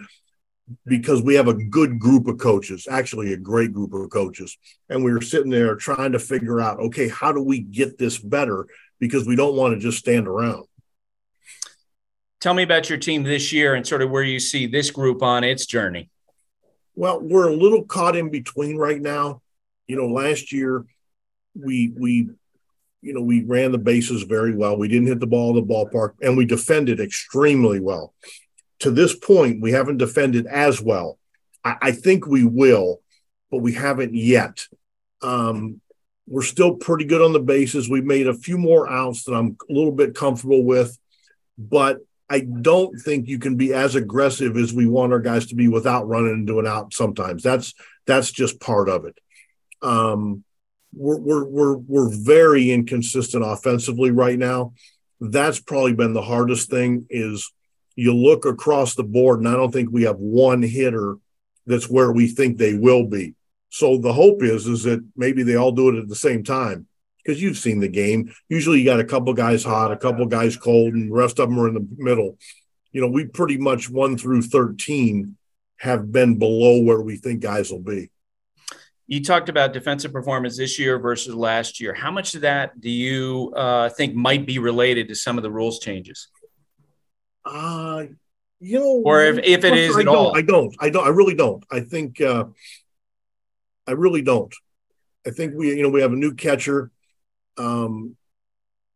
because 0.85 1.21
we 1.21 1.35
have 1.35 1.47
a 1.47 1.53
good 1.53 1.99
group 1.99 2.27
of 2.27 2.37
coaches, 2.37 2.87
actually 2.89 3.33
a 3.33 3.37
great 3.37 3.73
group 3.73 3.93
of 3.93 4.09
coaches. 4.09 4.57
And 4.89 5.03
we 5.03 5.13
were 5.13 5.21
sitting 5.21 5.49
there 5.49 5.75
trying 5.75 6.11
to 6.11 6.19
figure 6.19 6.59
out, 6.59 6.79
okay, 6.79 7.07
how 7.07 7.31
do 7.31 7.41
we 7.41 7.59
get 7.59 7.97
this 7.97 8.17
better? 8.17 8.67
Because 8.99 9.25
we 9.25 9.35
don't 9.35 9.55
want 9.55 9.73
to 9.73 9.79
just 9.79 9.97
stand 9.97 10.27
around. 10.27 10.65
Tell 12.39 12.53
me 12.53 12.63
about 12.63 12.89
your 12.89 12.99
team 12.99 13.23
this 13.23 13.51
year 13.51 13.75
and 13.75 13.87
sort 13.87 14.01
of 14.01 14.11
where 14.11 14.23
you 14.23 14.39
see 14.39 14.67
this 14.67 14.91
group 14.91 15.23
on 15.23 15.43
its 15.43 15.65
journey. 15.65 16.09
Well, 16.95 17.19
we're 17.21 17.47
a 17.47 17.55
little 17.55 17.83
caught 17.83 18.15
in 18.15 18.29
between 18.29 18.77
right 18.77 19.01
now. 19.01 19.41
You 19.87 19.95
know, 19.95 20.07
last 20.07 20.51
year 20.51 20.85
we 21.55 21.93
we 21.97 22.29
you 23.01 23.13
know, 23.13 23.21
we 23.21 23.43
ran 23.43 23.71
the 23.71 23.77
bases 23.77 24.23
very 24.23 24.55
well. 24.55 24.75
We 24.75 24.87
didn't 24.87 25.07
hit 25.07 25.19
the 25.19 25.27
ball 25.27 25.51
in 25.51 25.55
the 25.55 25.73
ballpark 25.73 26.13
and 26.21 26.35
we 26.35 26.45
defended 26.45 26.99
extremely 26.99 27.79
well 27.79 28.13
to 28.79 28.91
this 28.91 29.15
point, 29.15 29.61
we 29.61 29.71
haven't 29.71 29.97
defended 29.97 30.45
as 30.45 30.81
well. 30.81 31.17
I, 31.63 31.75
I 31.81 31.91
think 31.91 32.27
we 32.27 32.43
will, 32.43 33.01
but 33.51 33.59
we 33.59 33.73
haven't 33.73 34.13
yet. 34.13 34.65
Um, 35.21 35.81
we're 36.27 36.41
still 36.43 36.75
pretty 36.75 37.05
good 37.05 37.21
on 37.21 37.33
the 37.33 37.39
bases. 37.39 37.89
We've 37.89 38.03
made 38.03 38.27
a 38.27 38.33
few 38.33 38.57
more 38.57 38.89
outs 38.89 39.23
that 39.23 39.33
I'm 39.33 39.57
a 39.69 39.73
little 39.73 39.93
bit 39.93 40.13
comfortable 40.13 40.63
with, 40.63 40.97
but 41.57 41.99
I 42.29 42.41
don't 42.41 42.99
think 42.99 43.27
you 43.27 43.39
can 43.39 43.55
be 43.55 43.73
as 43.73 43.95
aggressive 43.95 44.57
as 44.57 44.73
we 44.73 44.85
want 44.85 45.13
our 45.13 45.19
guys 45.19 45.47
to 45.47 45.55
be 45.55 45.69
without 45.69 46.07
running 46.07 46.33
into 46.33 46.59
an 46.59 46.67
out 46.67 46.93
sometimes. 46.93 47.41
That's 47.41 47.73
that's 48.05 48.31
just 48.31 48.59
part 48.59 48.89
of 48.89 49.05
it. 49.05 49.17
Um, 49.81 50.43
we're, 50.93 51.19
we're 51.19 51.45
we're 51.45 51.77
we're 51.77 52.09
very 52.09 52.71
inconsistent 52.71 53.45
offensively 53.45 54.11
right 54.11 54.37
now. 54.37 54.73
That's 55.21 55.61
probably 55.61 55.93
been 55.93 56.13
the 56.13 56.21
hardest 56.21 56.69
thing 56.69 57.05
is 57.09 57.51
you 57.97 58.13
look 58.13 58.45
across 58.45 58.95
the 58.95 59.03
board, 59.03 59.39
and 59.39 59.47
I 59.47 59.53
don't 59.53 59.71
think 59.71 59.89
we 59.91 60.03
have 60.03 60.17
one 60.17 60.61
hitter 60.61 61.17
that's 61.65 61.89
where 61.89 62.11
we 62.11 62.27
think 62.27 62.57
they 62.57 62.75
will 62.75 63.05
be. 63.05 63.33
So 63.69 63.97
the 63.97 64.13
hope 64.13 64.43
is 64.43 64.67
is 64.67 64.83
that 64.83 65.03
maybe 65.17 65.43
they 65.43 65.55
all 65.55 65.71
do 65.71 65.89
it 65.89 65.99
at 65.99 66.07
the 66.07 66.15
same 66.15 66.43
time 66.43 66.87
because 67.17 67.41
you've 67.41 67.57
seen 67.57 67.79
the 67.79 67.89
game. 67.89 68.33
Usually 68.47 68.79
you 68.79 68.85
got 68.85 68.99
a 68.99 69.03
couple 69.03 69.33
guys 69.33 69.63
hot, 69.63 69.91
a 69.91 69.97
couple 69.97 70.25
guys 70.27 70.55
cold, 70.55 70.93
and 70.93 71.09
the 71.09 71.15
rest 71.15 71.39
of 71.39 71.49
them 71.49 71.59
are 71.59 71.67
in 71.67 71.73
the 71.73 71.87
middle. 71.97 72.37
You 72.91 73.01
know, 73.01 73.07
we 73.07 73.25
pretty 73.25 73.57
much 73.57 73.89
one 73.89 74.15
through 74.15 74.43
13 74.43 75.35
have 75.77 76.11
been 76.11 76.37
below 76.39 76.81
where 76.81 77.01
we 77.01 77.17
think 77.17 77.41
guys 77.41 77.71
will 77.71 77.79
be. 77.79 78.11
You 79.07 79.23
talked 79.23 79.49
about 79.49 79.73
defensive 79.73 80.13
performance 80.13 80.57
this 80.57 80.77
year 80.77 80.99
versus 80.99 81.33
last 81.33 81.79
year. 81.81 81.93
How 81.93 82.11
much 82.11 82.35
of 82.35 82.41
that 82.41 82.79
do 82.79 82.89
you 82.89 83.53
uh, 83.55 83.89
think 83.89 84.13
might 84.13 84.45
be 84.45 84.59
related 84.59 85.07
to 85.07 85.15
some 85.15 85.37
of 85.37 85.43
the 85.43 85.51
rules 85.51 85.79
changes? 85.79 86.27
Uh, 87.47 88.05
you 88.59 88.79
know, 88.79 89.01
or 89.05 89.23
if, 89.23 89.37
if 89.37 89.63
it 89.63 89.77
is 89.77 89.95
I 89.95 90.01
at 90.01 90.07
all, 90.07 90.35
I 90.35 90.41
don't, 90.41 90.75
I 90.79 90.89
don't, 90.89 91.05
I 91.05 91.09
really 91.09 91.35
don't. 91.35 91.63
I 91.71 91.81
think, 91.81 92.19
uh, 92.19 92.45
I 93.85 93.91
really 93.91 94.21
don't. 94.21 94.53
I 95.25 95.29
think 95.29 95.53
we, 95.55 95.75
you 95.75 95.83
know, 95.83 95.89
we 95.89 96.01
have 96.01 96.13
a 96.13 96.17
new 96.17 96.33
catcher. 96.33 96.91
Um, 97.57 98.15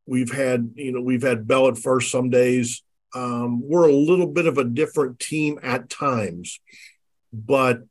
we've 0.05 0.31
had, 0.31 0.71
you 0.75 0.91
know, 0.91 1.01
we've 1.01 1.21
had 1.21 1.47
Bell 1.47 1.67
at 1.67 1.77
first 1.77 2.11
some 2.11 2.29
days. 2.29 2.83
Um, 3.13 3.61
we're 3.61 3.87
a 3.87 3.93
little 3.93 4.27
bit 4.27 4.45
of 4.45 4.57
a 4.57 4.63
different 4.63 5.19
team 5.19 5.59
at 5.61 5.89
times, 5.89 6.59
but 7.31 7.81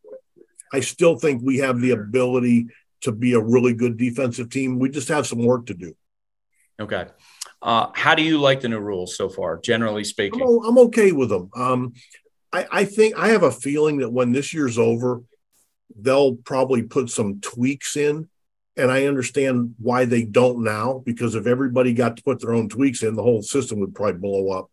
I 0.73 0.81
still 0.81 1.17
think 1.17 1.43
we 1.43 1.59
have 1.59 1.81
the 1.81 1.91
ability 1.91 2.69
to 3.03 3.13
be 3.13 3.35
a 3.35 3.41
really 3.41 3.75
good 3.75 3.97
defensive 3.97 4.51
team. 4.51 4.79
We 4.79 4.91
just 4.91 5.09
have 5.09 5.27
some 5.27 5.45
work 5.45 5.67
to 5.67 5.75
do. 5.75 5.95
Okay. 6.81 7.07
Uh, 7.63 7.89
how 7.95 8.15
do 8.15 8.23
you 8.23 8.39
like 8.41 8.61
the 8.61 8.69
new 8.69 8.79
rules 8.79 9.17
so 9.17 9.29
far, 9.29 9.59
generally 9.59 10.05
speaking? 10.05 10.41
I'm, 10.41 10.65
I'm 10.65 10.79
okay 10.87 11.13
with 11.13 11.29
them. 11.29 11.51
Um, 11.55 11.93
I, 12.53 12.67
I 12.71 12.85
think 12.85 13.17
I 13.17 13.29
have 13.29 13.43
a 13.43 13.53
feeling 13.53 13.99
that 13.99 14.11
when 14.11 14.33
this 14.33 14.55
year's 14.55 14.79
over, 14.79 15.23
they'll 15.95 16.37
probably 16.37 16.83
put 16.83 17.11
some 17.11 17.41
tweaks 17.41 17.97
in. 17.97 18.29
And 18.77 18.91
I 18.91 19.07
understand 19.07 19.75
why 19.79 20.07
they 20.07 20.25
don't 20.25 20.63
now, 20.65 21.03
because 21.05 21.35
if 21.35 21.47
everybody 21.47 21.93
got 21.93 22.17
to 22.17 22.23
put 22.23 22.41
their 22.41 22.55
own 22.55 22.69
tweaks 22.69 23.03
in, 23.03 23.15
the 23.15 23.23
whole 23.23 23.43
system 23.43 23.81
would 23.81 23.95
probably 23.95 24.21
blow 24.21 24.53
up. 24.53 24.71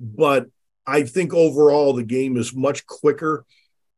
But 0.00 0.46
I 0.86 1.02
think 1.02 1.34
overall 1.34 1.92
the 1.92 2.04
game 2.04 2.38
is 2.38 2.54
much 2.54 2.86
quicker. 2.86 3.44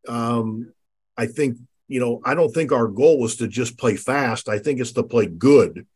Um, 0.08 0.72
I 1.16 1.26
think, 1.26 1.58
you 1.86 2.00
know, 2.00 2.20
I 2.24 2.34
don't 2.34 2.52
think 2.52 2.72
our 2.72 2.88
goal 2.88 3.20
was 3.20 3.36
to 3.36 3.46
just 3.46 3.78
play 3.78 3.94
fast. 3.94 4.48
I 4.48 4.58
think 4.58 4.80
it's 4.80 4.92
to 4.92 5.04
play 5.04 5.26
good. 5.26 5.86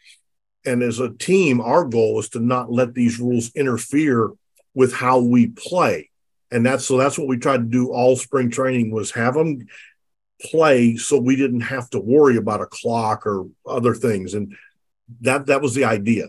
And 0.67 0.83
as 0.83 1.01
a 1.01 1.13
team, 1.13 1.61
our 1.61 1.85
goal 1.85 2.19
is 2.21 2.31
to 2.31 2.41
not 2.41 2.73
let 2.73 2.95
these 2.95 3.21
rules 3.21 3.53
interfere 3.55 4.31
with 4.75 4.93
how 4.93 5.21
we 5.21 5.49
play. 5.49 6.11
And 6.51 6.65
that's 6.65 6.87
so 6.87 6.97
that's 6.97 7.19
what 7.19 7.29
we 7.29 7.37
tried 7.37 7.59
to 7.59 7.65
do 7.65 7.93
all 7.93 8.17
spring 8.17 8.51
training 8.51 8.91
was 8.91 9.11
have 9.13 9.35
them 9.35 9.67
play 10.41 10.97
so 10.97 11.19
we 11.19 11.37
didn't 11.37 11.63
have 11.63 11.89
to 11.91 11.99
worry 11.99 12.37
about 12.37 12.61
a 12.61 12.67
clock 12.67 13.27
or 13.27 13.49
other 13.67 13.95
things. 13.95 14.35
And 14.35 14.57
that 15.21 15.47
that 15.47 15.61
was 15.61 15.75
the 15.75 15.85
idea. 15.85 16.29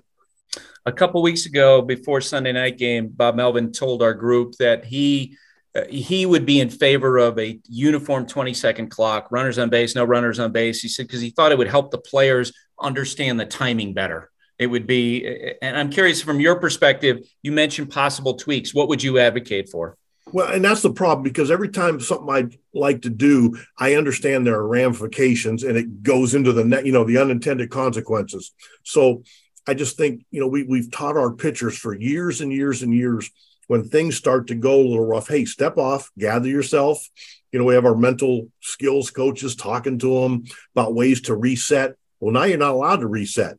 A 0.86 0.92
couple 0.92 1.22
weeks 1.22 1.46
ago, 1.46 1.82
before 1.82 2.22
Sunday 2.22 2.52
night 2.52 2.78
game, 2.78 3.08
Bob 3.08 3.36
Melvin 3.36 3.72
told 3.72 4.04
our 4.04 4.14
group 4.14 4.56
that 4.60 4.86
he 4.86 5.36
Uh, 5.76 5.82
he 5.90 6.26
would 6.26 6.46
be 6.46 6.60
in 6.60 6.70
favor 6.70 7.18
of 7.18 7.38
a 7.38 7.60
uniform 7.68 8.26
20 8.26 8.54
second 8.54 8.90
clock, 8.90 9.28
runners 9.32 9.58
on 9.58 9.70
base, 9.70 9.96
no 9.96 10.06
runners 10.06 10.40
on 10.40 10.52
base. 10.52 10.82
He 10.82 10.88
said 10.88 11.08
because 11.08 11.22
he 11.22 11.32
thought 11.32 11.52
it 11.52 11.58
would 11.58 11.68
help 11.68 11.92
the 11.92 11.98
players 11.98 12.54
understand 12.80 13.40
the 13.40 13.46
timing 13.46 13.94
better. 13.94 14.32
It 14.58 14.68
would 14.68 14.88
be, 14.88 15.54
and 15.62 15.78
I'm 15.78 15.90
curious 15.90 16.22
from 16.22 16.40
your 16.40 16.60
perspective, 16.60 17.28
you 17.42 17.52
mentioned 17.52 17.92
possible 17.92 18.36
tweaks. 18.36 18.74
What 18.74 18.88
would 18.88 19.04
you 19.04 19.20
advocate 19.20 19.70
for? 19.70 19.98
Well, 20.32 20.52
and 20.52 20.64
that's 20.64 20.82
the 20.82 20.94
problem 20.94 21.24
because 21.24 21.52
every 21.52 21.70
time 21.70 22.00
something 22.00 22.30
I 22.30 22.58
like 22.74 23.04
to 23.04 23.10
do, 23.10 23.58
I 23.78 23.96
understand 23.96 24.46
there 24.48 24.56
are 24.56 24.68
ramifications 24.68 25.64
and 25.64 25.78
it 25.78 26.04
goes 26.04 26.34
into 26.34 26.52
the 26.52 26.64
net, 26.64 26.86
you 26.86 26.92
know, 26.94 27.04
the 27.04 27.18
unintended 27.18 27.70
consequences. 27.70 28.54
So 28.84 29.24
I 29.68 29.74
just 29.74 29.98
think, 29.98 30.26
you 30.32 30.40
know, 30.40 30.48
we, 30.48 30.64
we've 30.64 30.92
taught 30.92 31.18
our 31.18 31.32
pitchers 31.32 31.78
for 31.78 31.94
years 31.94 32.42
and 32.42 32.52
years 32.52 32.82
and 32.82 32.94
years 32.94 33.30
when 33.68 33.84
things 33.84 34.16
start 34.16 34.48
to 34.48 34.56
go 34.56 34.76
a 34.76 34.88
little 34.88 35.06
rough, 35.06 35.28
hey, 35.28 35.46
step 35.46 35.78
off, 35.78 36.12
gather 36.18 36.48
yourself. 36.48 37.08
You 37.52 37.60
know, 37.60 37.66
we 37.66 37.76
have 37.76 37.86
our 37.86 37.96
mental 37.96 38.50
skills 38.62 39.12
coaches 39.12 39.56
talking 39.56 39.98
to 40.00 40.22
them 40.22 40.44
about 40.76 40.94
ways 40.94 41.22
to 41.22 41.36
reset. 41.36 41.96
Well, 42.20 42.34
now 42.34 42.44
you're 42.44 42.58
not 42.58 42.74
allowed 42.74 43.02
to 43.02 43.08
reset. 43.08 43.58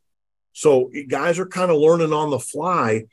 So 0.53 0.91
guys 1.09 1.39
are 1.39 1.47
kind 1.47 1.71
of 1.71 1.79
learning 1.79 2.13
on 2.13 2.31
the 2.31 2.39
fly. 2.39 3.05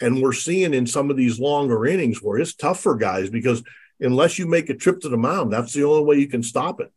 And 0.00 0.20
we're 0.20 0.32
seeing 0.32 0.74
in 0.74 0.86
some 0.86 1.10
of 1.10 1.16
these 1.16 1.40
longer 1.40 1.86
innings 1.86 2.22
where 2.22 2.38
it's 2.38 2.54
tough 2.54 2.80
for 2.80 2.96
guys 2.96 3.30
because 3.30 3.62
unless 3.98 4.38
you 4.38 4.46
make 4.46 4.68
a 4.68 4.74
trip 4.74 5.00
to 5.00 5.08
the 5.08 5.16
mound, 5.16 5.52
that's 5.52 5.72
the 5.72 5.84
only 5.84 6.04
way 6.04 6.16
you 6.16 6.28
can 6.28 6.42
stop 6.42 6.80
it. 6.80 6.92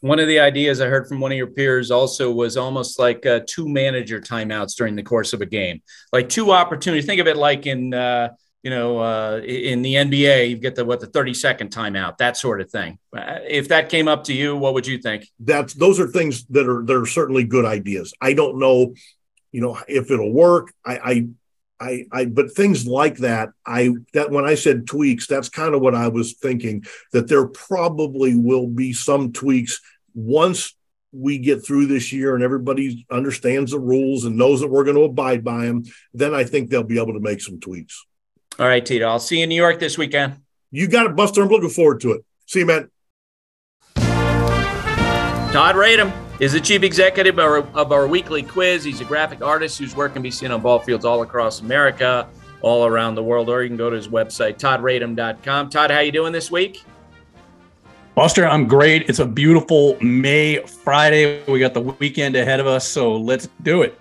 One 0.00 0.18
of 0.18 0.28
the 0.28 0.40
ideas 0.40 0.80
I 0.80 0.86
heard 0.86 1.08
from 1.08 1.20
one 1.20 1.32
of 1.32 1.38
your 1.38 1.48
peers 1.48 1.90
also 1.90 2.30
was 2.30 2.56
almost 2.56 2.98
like 2.98 3.26
uh, 3.26 3.40
two 3.46 3.68
manager 3.68 4.20
timeouts 4.20 4.76
during 4.76 4.94
the 4.94 5.02
course 5.02 5.32
of 5.32 5.40
a 5.40 5.46
game, 5.46 5.82
like 6.12 6.28
two 6.28 6.52
opportunities. 6.52 7.06
Think 7.06 7.20
of 7.20 7.26
it 7.26 7.36
like 7.36 7.66
in 7.66 7.92
uh, 7.92 8.30
you 8.62 8.70
know 8.70 8.98
uh, 8.98 9.40
in 9.44 9.82
the 9.82 9.94
NBA, 9.94 10.50
you 10.50 10.56
get 10.58 10.74
the 10.74 10.84
what 10.84 11.00
the 11.00 11.06
thirty 11.06 11.34
second 11.34 11.70
timeout, 11.70 12.18
that 12.18 12.36
sort 12.36 12.60
of 12.60 12.70
thing. 12.70 12.98
Uh, 13.16 13.38
if 13.48 13.68
that 13.68 13.88
came 13.88 14.08
up 14.08 14.24
to 14.24 14.32
you, 14.32 14.56
what 14.56 14.74
would 14.74 14.86
you 14.86 14.98
think? 14.98 15.26
That's 15.40 15.74
those 15.74 15.98
are 15.98 16.06
things 16.06 16.44
that 16.46 16.68
are 16.68 16.84
that 16.84 16.96
are 16.96 17.06
certainly 17.06 17.44
good 17.44 17.64
ideas. 17.64 18.14
I 18.20 18.34
don't 18.34 18.58
know, 18.58 18.94
you 19.52 19.60
know, 19.60 19.78
if 19.88 20.10
it'll 20.10 20.32
work. 20.32 20.72
I, 20.84 20.98
I 20.98 21.26
I, 21.80 22.06
I, 22.10 22.24
but 22.24 22.52
things 22.52 22.86
like 22.86 23.18
that, 23.18 23.50
I, 23.64 23.90
that 24.12 24.30
when 24.30 24.44
I 24.44 24.54
said 24.54 24.86
tweaks, 24.86 25.26
that's 25.26 25.48
kind 25.48 25.74
of 25.74 25.80
what 25.80 25.94
I 25.94 26.08
was 26.08 26.34
thinking 26.34 26.84
that 27.12 27.28
there 27.28 27.46
probably 27.46 28.34
will 28.34 28.66
be 28.66 28.92
some 28.92 29.32
tweaks 29.32 29.80
once 30.14 30.74
we 31.12 31.38
get 31.38 31.64
through 31.64 31.86
this 31.86 32.12
year 32.12 32.34
and 32.34 32.44
everybody 32.44 33.06
understands 33.10 33.70
the 33.70 33.78
rules 33.78 34.24
and 34.24 34.36
knows 34.36 34.60
that 34.60 34.68
we're 34.68 34.84
going 34.84 34.96
to 34.96 35.02
abide 35.02 35.44
by 35.44 35.66
them. 35.66 35.84
Then 36.12 36.34
I 36.34 36.44
think 36.44 36.68
they'll 36.68 36.82
be 36.82 37.00
able 37.00 37.14
to 37.14 37.20
make 37.20 37.40
some 37.40 37.60
tweaks. 37.60 38.04
All 38.58 38.66
right, 38.66 38.84
Tito. 38.84 39.06
I'll 39.06 39.20
see 39.20 39.38
you 39.38 39.44
in 39.44 39.48
New 39.48 39.54
York 39.54 39.78
this 39.78 39.96
weekend. 39.96 40.36
You 40.70 40.88
got 40.88 41.06
it, 41.06 41.16
Buster. 41.16 41.42
I'm 41.42 41.48
looking 41.48 41.70
forward 41.70 42.00
to 42.00 42.12
it. 42.12 42.24
See 42.46 42.60
you, 42.60 42.66
man. 42.66 42.90
Todd 45.50 45.76
Radom 45.76 46.27
is 46.40 46.52
the 46.52 46.60
chief 46.60 46.84
executive 46.84 47.38
of 47.38 47.92
our 47.92 48.06
weekly 48.06 48.42
quiz. 48.42 48.84
He's 48.84 49.00
a 49.00 49.04
graphic 49.04 49.42
artist 49.42 49.78
whose 49.78 49.96
work 49.96 50.12
can 50.12 50.22
be 50.22 50.30
seen 50.30 50.52
on 50.52 50.60
ball 50.60 50.78
fields 50.78 51.04
all 51.04 51.22
across 51.22 51.60
America, 51.60 52.28
all 52.62 52.86
around 52.86 53.16
the 53.16 53.22
world, 53.22 53.48
or 53.48 53.62
you 53.62 53.68
can 53.68 53.76
go 53.76 53.90
to 53.90 53.96
his 53.96 54.08
website, 54.08 54.56
toddradom.com. 54.58 55.70
Todd, 55.70 55.90
how 55.90 56.00
you 56.00 56.12
doing 56.12 56.32
this 56.32 56.50
week? 56.50 56.84
Buster, 58.14 58.46
I'm 58.46 58.66
great. 58.66 59.08
It's 59.08 59.18
a 59.18 59.26
beautiful 59.26 59.96
May 60.00 60.58
Friday. 60.58 61.44
We 61.46 61.58
got 61.58 61.74
the 61.74 61.80
weekend 61.80 62.36
ahead 62.36 62.60
of 62.60 62.66
us, 62.66 62.86
so 62.86 63.16
let's 63.16 63.48
do 63.62 63.82
it. 63.82 63.98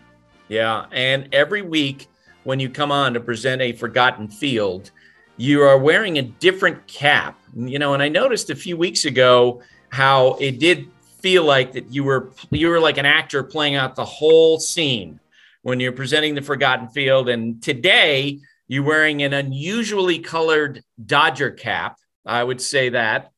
Yeah, 0.47 0.85
and 0.91 1.27
every 1.33 1.61
week 1.61 2.07
when 2.43 2.59
you 2.59 2.69
come 2.69 2.91
on 2.91 3.13
to 3.13 3.19
present 3.19 3.61
a 3.61 3.73
forgotten 3.73 4.27
field, 4.27 4.91
you 5.37 5.61
are 5.61 5.77
wearing 5.77 6.17
a 6.17 6.21
different 6.21 6.85
cap. 6.87 7.39
You 7.55 7.79
know, 7.79 7.93
and 7.95 8.01
I 8.01 8.09
noticed 8.09 8.49
a 8.51 8.55
few 8.55 8.77
weeks 8.77 9.05
ago 9.05 9.61
how 9.89 10.33
it 10.35 10.59
did 10.59 10.87
feel 11.19 11.43
like 11.43 11.73
that 11.73 11.91
you 11.91 12.03
were 12.03 12.31
you 12.51 12.69
were 12.69 12.79
like 12.79 12.97
an 12.97 13.05
actor 13.05 13.43
playing 13.43 13.75
out 13.75 13.95
the 13.95 14.05
whole 14.05 14.59
scene 14.59 15.19
when 15.61 15.79
you're 15.79 15.91
presenting 15.91 16.35
the 16.35 16.41
Forgotten 16.41 16.89
Field. 16.89 17.29
And 17.29 17.61
today 17.61 18.39
you're 18.67 18.83
wearing 18.83 19.23
an 19.23 19.33
unusually 19.33 20.19
colored 20.19 20.83
Dodger 21.03 21.51
cap. 21.51 21.97
I 22.25 22.43
would 22.43 22.61
say 22.61 22.89
that. 22.89 23.31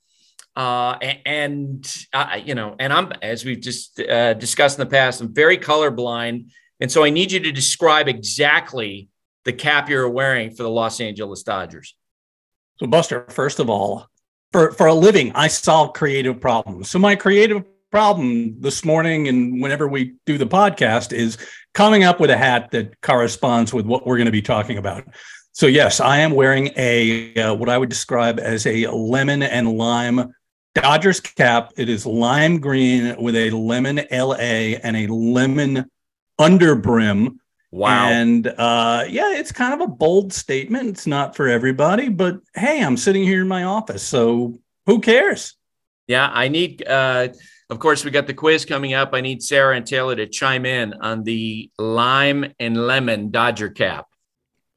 Uh, 0.55 0.97
and 1.25 2.05
uh, 2.11 2.39
you 2.43 2.53
know, 2.55 2.75
and 2.79 2.91
I'm 2.91 3.13
as 3.21 3.45
we've 3.45 3.61
just 3.61 3.99
uh, 3.99 4.33
discussed 4.33 4.77
in 4.77 4.85
the 4.85 4.91
past, 4.91 5.21
I'm 5.21 5.33
very 5.33 5.57
colorblind, 5.57 6.49
and 6.81 6.91
so 6.91 7.03
I 7.03 7.11
need 7.11 7.31
you 7.31 7.39
to 7.39 7.51
describe 7.51 8.09
exactly 8.09 9.07
the 9.45 9.53
cap 9.53 9.89
you're 9.89 10.09
wearing 10.09 10.51
for 10.51 10.63
the 10.63 10.69
Los 10.69 10.99
Angeles 10.99 11.43
Dodgers. 11.43 11.95
So, 12.79 12.87
Buster, 12.87 13.25
first 13.29 13.59
of 13.59 13.69
all, 13.69 14.08
for 14.51 14.71
for 14.71 14.87
a 14.87 14.93
living, 14.93 15.31
I 15.35 15.47
solve 15.47 15.93
creative 15.93 16.39
problems. 16.39 16.89
So 16.89 16.99
my 16.99 17.15
creative 17.15 17.63
problem 17.91 18.59
this 18.61 18.85
morning 18.85 19.27
and 19.27 19.61
whenever 19.61 19.87
we 19.87 20.13
do 20.25 20.37
the 20.37 20.45
podcast 20.45 21.11
is 21.11 21.37
coming 21.73 22.03
up 22.03 22.19
with 22.19 22.29
a 22.29 22.37
hat 22.37 22.69
that 22.71 23.01
corresponds 23.01 23.73
with 23.73 23.85
what 23.85 24.05
we're 24.05 24.17
going 24.17 24.27
to 24.27 24.31
be 24.31 24.41
talking 24.41 24.77
about. 24.77 25.03
So 25.53 25.65
yes, 25.65 25.99
I 25.99 26.19
am 26.19 26.31
wearing 26.31 26.71
a 26.77 27.35
uh, 27.35 27.53
what 27.55 27.69
I 27.69 27.77
would 27.77 27.89
describe 27.89 28.39
as 28.39 28.65
a 28.65 28.87
lemon 28.87 29.41
and 29.43 29.77
lime 29.77 30.33
Dodgers 30.75 31.19
cap. 31.19 31.73
It 31.77 31.89
is 31.89 32.05
lime 32.05 32.59
green 32.59 33.21
with 33.21 33.35
a 33.35 33.49
lemon 33.49 34.01
LA 34.11 34.77
and 34.83 34.95
a 34.95 35.07
lemon 35.07 35.89
underbrim 36.39 37.37
Wow. 37.71 38.09
And 38.09 38.47
uh, 38.47 39.05
yeah, 39.07 39.33
it's 39.33 39.51
kind 39.51 39.73
of 39.73 39.81
a 39.81 39.87
bold 39.87 40.33
statement. 40.33 40.89
It's 40.89 41.05
not 41.05 41.35
for 41.35 41.47
everybody, 41.47 42.09
but 42.09 42.39
hey, 42.55 42.83
I'm 42.83 42.97
sitting 42.97 43.23
here 43.23 43.41
in 43.41 43.47
my 43.47 43.63
office. 43.63 44.03
So 44.03 44.59
who 44.85 44.99
cares? 44.99 45.55
Yeah, 46.07 46.29
I 46.33 46.47
need, 46.47 46.85
uh, 46.87 47.27
of 47.69 47.77
course, 47.77 48.03
we 48.03 48.09
got 48.09 48.25
the 48.25 48.33
quiz 48.33 48.65
coming 48.65 48.95
up. 48.95 49.13
I 49.13 49.21
need 49.21 49.43
Sarah 49.43 49.75
and 49.75 49.85
Taylor 49.85 50.15
to 50.15 50.25
chime 50.25 50.65
in 50.65 50.93
on 50.95 51.23
the 51.23 51.69
lime 51.77 52.51
and 52.59 52.87
lemon 52.87 53.29
Dodger 53.29 53.69
cap. 53.69 54.07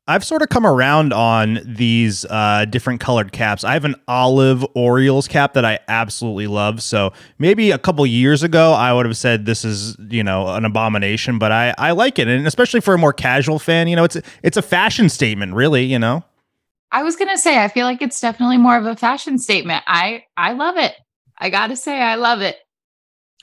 I've 0.08 0.24
sort 0.24 0.42
of 0.42 0.48
come 0.48 0.66
around 0.66 1.12
on 1.12 1.60
these 1.64 2.24
uh, 2.24 2.64
different 2.64 3.00
colored 3.00 3.30
caps. 3.30 3.62
I 3.62 3.74
have 3.74 3.84
an 3.84 3.94
olive 4.08 4.66
Orioles 4.74 5.28
cap 5.28 5.54
that 5.54 5.64
I 5.64 5.78
absolutely 5.86 6.48
love. 6.48 6.82
So 6.82 7.12
maybe 7.38 7.70
a 7.70 7.78
couple 7.78 8.04
years 8.04 8.42
ago, 8.42 8.72
I 8.72 8.92
would 8.92 9.06
have 9.06 9.16
said 9.16 9.46
this 9.46 9.64
is 9.64 9.96
you 10.10 10.24
know 10.24 10.48
an 10.48 10.64
abomination, 10.64 11.38
but 11.38 11.52
I 11.52 11.72
I 11.78 11.92
like 11.92 12.18
it, 12.18 12.26
and 12.26 12.46
especially 12.48 12.80
for 12.80 12.94
a 12.94 12.98
more 12.98 13.12
casual 13.12 13.60
fan, 13.60 13.86
you 13.86 13.94
know, 13.94 14.04
it's 14.04 14.16
it's 14.42 14.56
a 14.56 14.62
fashion 14.62 15.08
statement, 15.08 15.54
really. 15.54 15.84
You 15.84 16.00
know. 16.00 16.24
I 16.90 17.04
was 17.04 17.16
gonna 17.16 17.38
say, 17.38 17.62
I 17.62 17.68
feel 17.68 17.86
like 17.86 18.02
it's 18.02 18.20
definitely 18.20 18.58
more 18.58 18.76
of 18.76 18.84
a 18.84 18.96
fashion 18.96 19.38
statement. 19.38 19.84
I 19.86 20.24
I 20.36 20.52
love 20.52 20.76
it. 20.78 20.94
I 21.38 21.48
gotta 21.48 21.76
say, 21.76 22.00
I 22.00 22.16
love 22.16 22.40
it. 22.40 22.56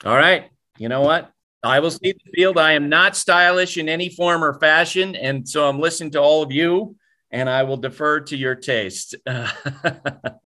All 0.04 0.14
right. 0.16 0.50
You 0.78 0.88
know 0.88 1.00
what? 1.00 1.32
I 1.62 1.80
will 1.80 1.90
see 1.90 2.12
the 2.12 2.30
field. 2.34 2.58
I 2.58 2.72
am 2.72 2.88
not 2.88 3.16
stylish 3.16 3.76
in 3.76 3.88
any 3.88 4.08
form 4.08 4.42
or 4.42 4.54
fashion. 4.54 5.14
And 5.14 5.48
so 5.48 5.68
I'm 5.68 5.78
listening 5.78 6.12
to 6.12 6.20
all 6.20 6.42
of 6.42 6.50
you 6.50 6.96
and 7.30 7.48
I 7.48 7.62
will 7.62 7.76
defer 7.76 8.20
to 8.20 8.36
your 8.36 8.54
taste. 8.54 9.14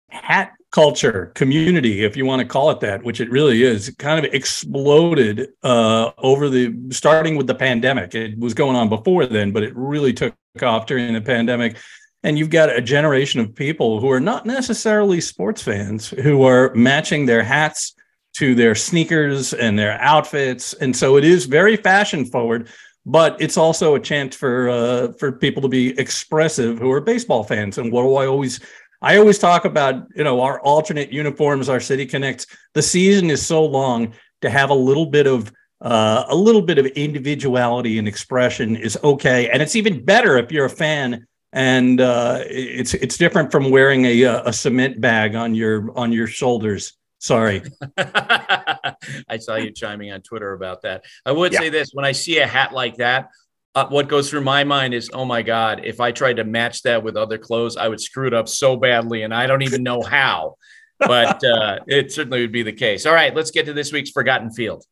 Hat 0.09 0.53
culture, 0.71 1.27
community, 1.35 2.03
if 2.03 2.17
you 2.17 2.25
want 2.25 2.41
to 2.41 2.47
call 2.47 2.69
it 2.69 2.79
that, 2.81 3.03
which 3.03 3.21
it 3.21 3.29
really 3.29 3.63
is, 3.63 3.93
kind 3.97 4.23
of 4.23 4.33
exploded 4.33 5.49
uh, 5.63 6.11
over 6.17 6.49
the 6.49 6.75
starting 6.89 7.37
with 7.37 7.47
the 7.47 7.55
pandemic. 7.55 8.13
It 8.13 8.37
was 8.37 8.53
going 8.53 8.75
on 8.75 8.89
before 8.89 9.25
then, 9.25 9.51
but 9.51 9.63
it 9.63 9.73
really 9.75 10.11
took 10.11 10.35
off 10.61 10.85
during 10.85 11.13
the 11.13 11.21
pandemic. 11.21 11.77
And 12.23 12.37
you've 12.37 12.49
got 12.49 12.75
a 12.75 12.81
generation 12.81 13.39
of 13.39 13.55
people 13.55 13.99
who 13.99 14.09
are 14.09 14.19
not 14.19 14.45
necessarily 14.45 15.21
sports 15.21 15.61
fans 15.61 16.09
who 16.09 16.43
are 16.43 16.73
matching 16.73 17.25
their 17.25 17.43
hats 17.43 17.95
to 18.35 18.53
their 18.55 18.75
sneakers 18.75 19.53
and 19.53 19.77
their 19.79 19.99
outfits. 20.01 20.73
And 20.73 20.95
so 20.95 21.17
it 21.17 21.23
is 21.23 21.45
very 21.45 21.77
fashion 21.77 22.25
forward, 22.25 22.69
but 23.05 23.39
it's 23.39 23.57
also 23.57 23.95
a 23.95 23.99
chance 23.99 24.35
for 24.35 24.69
uh, 24.69 25.13
for 25.13 25.31
people 25.31 25.61
to 25.61 25.67
be 25.69 25.97
expressive 25.99 26.77
who 26.79 26.91
are 26.91 27.01
baseball 27.01 27.43
fans. 27.43 27.77
And 27.77 27.91
what 27.91 28.03
do 28.03 28.15
I 28.15 28.27
always 28.27 28.59
I 29.01 29.17
always 29.17 29.37
talk 29.37 29.65
about, 29.65 30.07
you 30.15 30.23
know, 30.23 30.41
our 30.41 30.59
alternate 30.61 31.13
uniforms, 31.13 31.69
our 31.69 31.79
City 31.79 32.05
Connects. 32.05 32.47
The 32.73 32.81
season 32.81 33.29
is 33.29 33.45
so 33.45 33.63
long 33.63 34.13
to 34.41 34.49
have 34.49 34.69
a 34.69 34.75
little 34.75 35.05
bit 35.05 35.27
of 35.27 35.51
uh, 35.81 36.25
a 36.27 36.35
little 36.35 36.61
bit 36.61 36.77
of 36.77 36.85
individuality 36.87 37.99
and 37.99 38.07
expression 38.07 38.75
is 38.75 38.97
okay, 39.03 39.49
and 39.49 39.61
it's 39.61 39.75
even 39.75 40.03
better 40.03 40.37
if 40.37 40.51
you're 40.51 40.65
a 40.65 40.69
fan. 40.69 41.27
And 41.53 42.01
uh, 42.01 42.39
it's 42.47 42.93
it's 42.95 43.17
different 43.17 43.51
from 43.51 43.69
wearing 43.69 44.05
a 44.05 44.23
a 44.23 44.51
cement 44.51 44.99
bag 44.99 45.35
on 45.35 45.55
your 45.55 45.97
on 45.97 46.11
your 46.11 46.27
shoulders. 46.27 46.97
Sorry. 47.25 47.63
I 47.97 49.37
saw 49.39 49.55
you 49.55 49.71
chiming 49.71 50.11
on 50.11 50.21
Twitter 50.21 50.53
about 50.53 50.83
that. 50.83 51.05
I 51.25 51.31
would 51.31 51.53
yeah. 51.53 51.59
say 51.59 51.69
this 51.69 51.89
when 51.91 52.05
I 52.05 52.11
see 52.11 52.37
a 52.37 52.45
hat 52.45 52.71
like 52.71 52.97
that, 52.97 53.29
uh, 53.73 53.87
what 53.87 54.07
goes 54.07 54.29
through 54.29 54.41
my 54.41 54.63
mind 54.63 54.93
is, 54.93 55.09
oh 55.11 55.25
my 55.25 55.41
God, 55.41 55.81
if 55.85 55.99
I 55.99 56.11
tried 56.11 56.35
to 56.35 56.43
match 56.43 56.83
that 56.83 57.01
with 57.01 57.17
other 57.17 57.39
clothes, 57.39 57.77
I 57.77 57.87
would 57.87 57.99
screw 57.99 58.27
it 58.27 58.35
up 58.35 58.47
so 58.47 58.75
badly. 58.75 59.23
And 59.23 59.33
I 59.33 59.47
don't 59.47 59.63
even 59.63 59.81
know 59.81 60.01
how, 60.07 60.57
but 60.99 61.43
uh, 61.43 61.79
it 61.87 62.11
certainly 62.11 62.41
would 62.41 62.51
be 62.51 62.61
the 62.61 62.71
case. 62.71 63.07
All 63.07 63.15
right, 63.15 63.35
let's 63.35 63.49
get 63.49 63.65
to 63.65 63.73
this 63.73 63.91
week's 63.91 64.11
Forgotten 64.11 64.51
Field. 64.51 64.83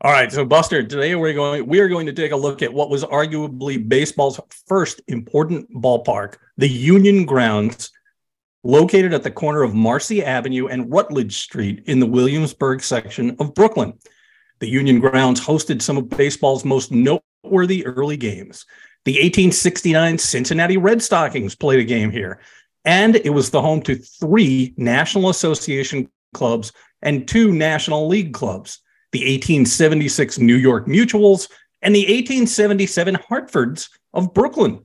All 0.00 0.10
right, 0.10 0.32
so 0.32 0.44
Buster, 0.44 0.82
today 0.82 1.14
we're 1.14 1.32
going 1.32 1.64
we 1.64 1.78
are 1.78 1.88
going 1.88 2.06
to 2.06 2.12
take 2.12 2.32
a 2.32 2.36
look 2.36 2.60
at 2.60 2.72
what 2.72 2.90
was 2.90 3.04
arguably 3.04 3.88
baseball's 3.88 4.40
first 4.66 5.00
important 5.06 5.72
ballpark, 5.72 6.38
the 6.56 6.68
Union 6.68 7.24
Grounds 7.24 7.92
located 8.64 9.14
at 9.14 9.22
the 9.22 9.30
corner 9.30 9.62
of 9.62 9.74
Marcy 9.74 10.24
Avenue 10.24 10.66
and 10.66 10.90
Rutledge 10.92 11.38
Street 11.38 11.84
in 11.86 12.00
the 12.00 12.06
Williamsburg 12.06 12.82
section 12.82 13.36
of 13.38 13.54
Brooklyn. 13.54 13.94
The 14.58 14.68
Union 14.68 14.98
Grounds 15.00 15.40
hosted 15.40 15.80
some 15.80 15.96
of 15.96 16.08
baseball's 16.08 16.64
most 16.64 16.90
noteworthy 16.90 17.86
early 17.86 18.16
games. 18.16 18.66
The 19.04 19.12
1869 19.12 20.18
Cincinnati 20.18 20.76
Red 20.76 21.02
Stockings 21.02 21.54
played 21.54 21.80
a 21.80 21.84
game 21.84 22.10
here, 22.10 22.40
and 22.84 23.16
it 23.16 23.30
was 23.30 23.50
the 23.50 23.62
home 23.62 23.80
to 23.82 23.94
three 23.94 24.74
National 24.76 25.30
Association 25.30 26.10
clubs 26.34 26.72
and 27.02 27.26
two 27.26 27.52
National 27.52 28.08
League 28.08 28.32
clubs 28.32 28.80
the 29.12 29.20
1876 29.20 30.38
New 30.38 30.56
York 30.56 30.86
Mutuals 30.86 31.48
and 31.80 31.94
the 31.94 32.00
1877 32.00 33.14
Hartfords 33.14 33.88
of 34.12 34.34
Brooklyn. 34.34 34.84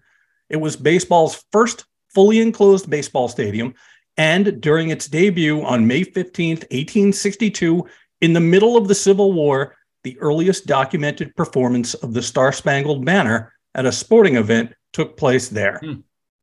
It 0.49 0.57
was 0.57 0.77
baseball's 0.77 1.43
first 1.51 1.85
fully 2.13 2.39
enclosed 2.39 2.89
baseball 2.89 3.27
stadium, 3.27 3.73
and 4.17 4.61
during 4.61 4.89
its 4.89 5.07
debut 5.07 5.63
on 5.63 5.87
May 5.87 6.03
15th, 6.03 6.63
1862, 6.71 7.87
in 8.21 8.33
the 8.33 8.39
middle 8.39 8.77
of 8.77 8.87
the 8.87 8.95
Civil 8.95 9.33
War, 9.33 9.75
the 10.03 10.19
earliest 10.19 10.65
documented 10.65 11.35
performance 11.35 11.93
of 11.95 12.13
the 12.13 12.21
Star 12.21 12.51
Spangled 12.51 13.05
Banner 13.05 13.53
at 13.75 13.85
a 13.85 13.91
sporting 13.91 14.35
event 14.35 14.73
took 14.91 15.17
place 15.17 15.49
there. 15.49 15.79
Hmm. 15.83 15.93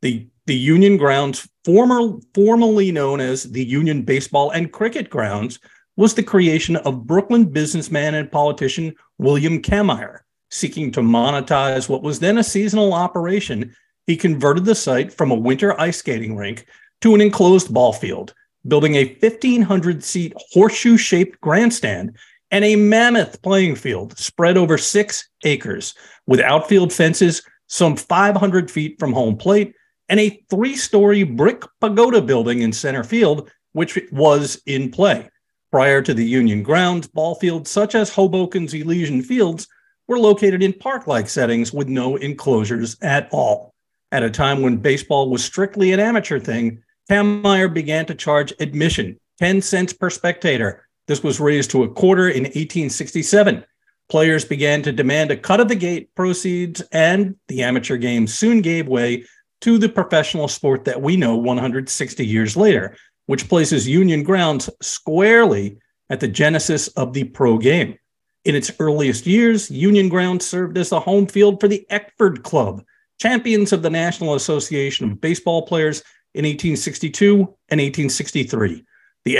The, 0.02 0.26
the 0.46 0.56
Union 0.56 0.96
Grounds, 0.96 1.48
former, 1.64 2.18
formerly 2.34 2.90
known 2.90 3.20
as 3.20 3.44
the 3.44 3.64
Union 3.64 4.02
Baseball 4.02 4.50
and 4.50 4.72
Cricket 4.72 5.10
Grounds, 5.10 5.60
was 5.96 6.14
the 6.14 6.22
creation 6.22 6.76
of 6.76 7.06
Brooklyn 7.06 7.44
businessman 7.44 8.14
and 8.14 8.32
politician 8.32 8.94
William 9.18 9.60
Cammeyer. 9.60 10.20
Seeking 10.50 10.90
to 10.92 11.00
monetize 11.00 11.88
what 11.88 12.02
was 12.02 12.18
then 12.18 12.38
a 12.38 12.44
seasonal 12.44 12.92
operation, 12.92 13.76
he 14.10 14.16
converted 14.16 14.64
the 14.64 14.74
site 14.74 15.12
from 15.12 15.30
a 15.30 15.36
winter 15.36 15.80
ice 15.80 15.98
skating 15.98 16.34
rink 16.34 16.66
to 17.00 17.14
an 17.14 17.20
enclosed 17.20 17.72
ball 17.72 17.92
field 17.92 18.34
building 18.66 18.96
a 18.96 19.16
1,500 19.20 20.02
seat 20.02 20.32
horseshoe 20.36 20.96
shaped 20.96 21.40
grandstand 21.40 22.16
and 22.50 22.64
a 22.64 22.74
mammoth 22.74 23.40
playing 23.40 23.76
field 23.76 24.18
spread 24.18 24.56
over 24.56 24.76
six 24.76 25.28
acres 25.44 25.94
with 26.26 26.40
outfield 26.40 26.92
fences 26.92 27.40
some 27.68 27.94
500 27.94 28.68
feet 28.68 28.98
from 28.98 29.12
home 29.12 29.36
plate 29.36 29.74
and 30.08 30.18
a 30.18 30.42
three 30.50 30.74
story 30.74 31.22
brick 31.22 31.62
pagoda 31.80 32.20
building 32.20 32.62
in 32.62 32.72
center 32.72 33.04
field, 33.04 33.48
which 33.74 33.96
was 34.10 34.60
in 34.66 34.90
play. 34.90 35.28
Prior 35.70 36.02
to 36.02 36.12
the 36.12 36.24
Union 36.24 36.64
grounds, 36.64 37.06
ball 37.06 37.36
fields 37.36 37.70
such 37.70 37.94
as 37.94 38.10
Hoboken's 38.10 38.74
Elysian 38.74 39.22
Fields 39.22 39.68
were 40.08 40.18
located 40.18 40.64
in 40.64 40.72
park 40.72 41.06
like 41.06 41.28
settings 41.28 41.72
with 41.72 41.86
no 41.86 42.16
enclosures 42.16 42.96
at 43.02 43.28
all. 43.30 43.69
At 44.12 44.22
a 44.24 44.30
time 44.30 44.62
when 44.62 44.78
baseball 44.78 45.30
was 45.30 45.44
strictly 45.44 45.92
an 45.92 46.00
amateur 46.00 46.40
thing, 46.40 46.82
Cammeyer 47.08 47.72
began 47.72 48.06
to 48.06 48.14
charge 48.14 48.52
admission, 48.58 49.18
10 49.38 49.62
cents 49.62 49.92
per 49.92 50.10
spectator. 50.10 50.86
This 51.06 51.22
was 51.22 51.40
raised 51.40 51.70
to 51.72 51.84
a 51.84 51.88
quarter 51.88 52.28
in 52.28 52.44
1867. 52.44 53.64
Players 54.08 54.44
began 54.44 54.82
to 54.82 54.92
demand 54.92 55.30
a 55.30 55.36
cut 55.36 55.60
of 55.60 55.68
the 55.68 55.76
gate 55.76 56.12
proceeds, 56.16 56.80
and 56.92 57.36
the 57.46 57.62
amateur 57.62 57.96
game 57.96 58.26
soon 58.26 58.60
gave 58.60 58.88
way 58.88 59.24
to 59.60 59.78
the 59.78 59.88
professional 59.88 60.48
sport 60.48 60.84
that 60.84 61.00
we 61.00 61.16
know 61.16 61.36
160 61.36 62.26
years 62.26 62.56
later, 62.56 62.96
which 63.26 63.48
places 63.48 63.86
Union 63.86 64.24
Grounds 64.24 64.68
squarely 64.82 65.78
at 66.08 66.18
the 66.18 66.28
genesis 66.28 66.88
of 66.88 67.12
the 67.12 67.24
pro 67.24 67.58
game. 67.58 67.96
In 68.44 68.56
its 68.56 68.72
earliest 68.80 69.26
years, 69.26 69.70
Union 69.70 70.08
Grounds 70.08 70.46
served 70.46 70.76
as 70.78 70.88
the 70.88 70.98
home 70.98 71.26
field 71.26 71.60
for 71.60 71.68
the 71.68 71.86
Eckford 71.90 72.42
Club, 72.42 72.82
champions 73.20 73.72
of 73.72 73.82
the 73.82 73.90
National 73.90 74.34
Association 74.34 75.12
of 75.12 75.20
Baseball 75.20 75.62
Players 75.62 76.02
in 76.34 76.44
1862 76.44 77.34
and 77.68 77.80
1863. 77.80 78.84
The, 79.24 79.34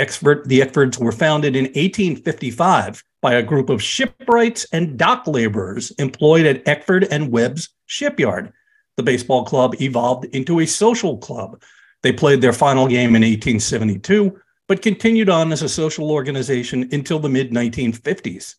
the 0.45 0.59
Eckfords 0.59 0.99
were 0.99 1.11
founded 1.11 1.55
in 1.55 1.65
1855 1.65 3.03
by 3.21 3.33
a 3.33 3.43
group 3.43 3.69
of 3.69 3.81
shipwrights 3.81 4.65
and 4.71 4.97
dock 4.97 5.25
laborers 5.25 5.91
employed 5.91 6.45
at 6.45 6.67
Eckford 6.67 7.05
and 7.05 7.31
Webb's 7.31 7.69
shipyard. 7.87 8.53
The 8.97 9.03
baseball 9.03 9.45
club 9.45 9.81
evolved 9.81 10.25
into 10.25 10.59
a 10.59 10.67
social 10.67 11.17
club. 11.17 11.61
They 12.03 12.11
played 12.11 12.41
their 12.41 12.53
final 12.53 12.87
game 12.87 13.15
in 13.15 13.23
1872, 13.23 14.39
but 14.67 14.81
continued 14.81 15.29
on 15.29 15.51
as 15.51 15.63
a 15.63 15.69
social 15.69 16.11
organization 16.11 16.87
until 16.91 17.19
the 17.19 17.29
mid 17.29 17.51
1950s. 17.51 18.55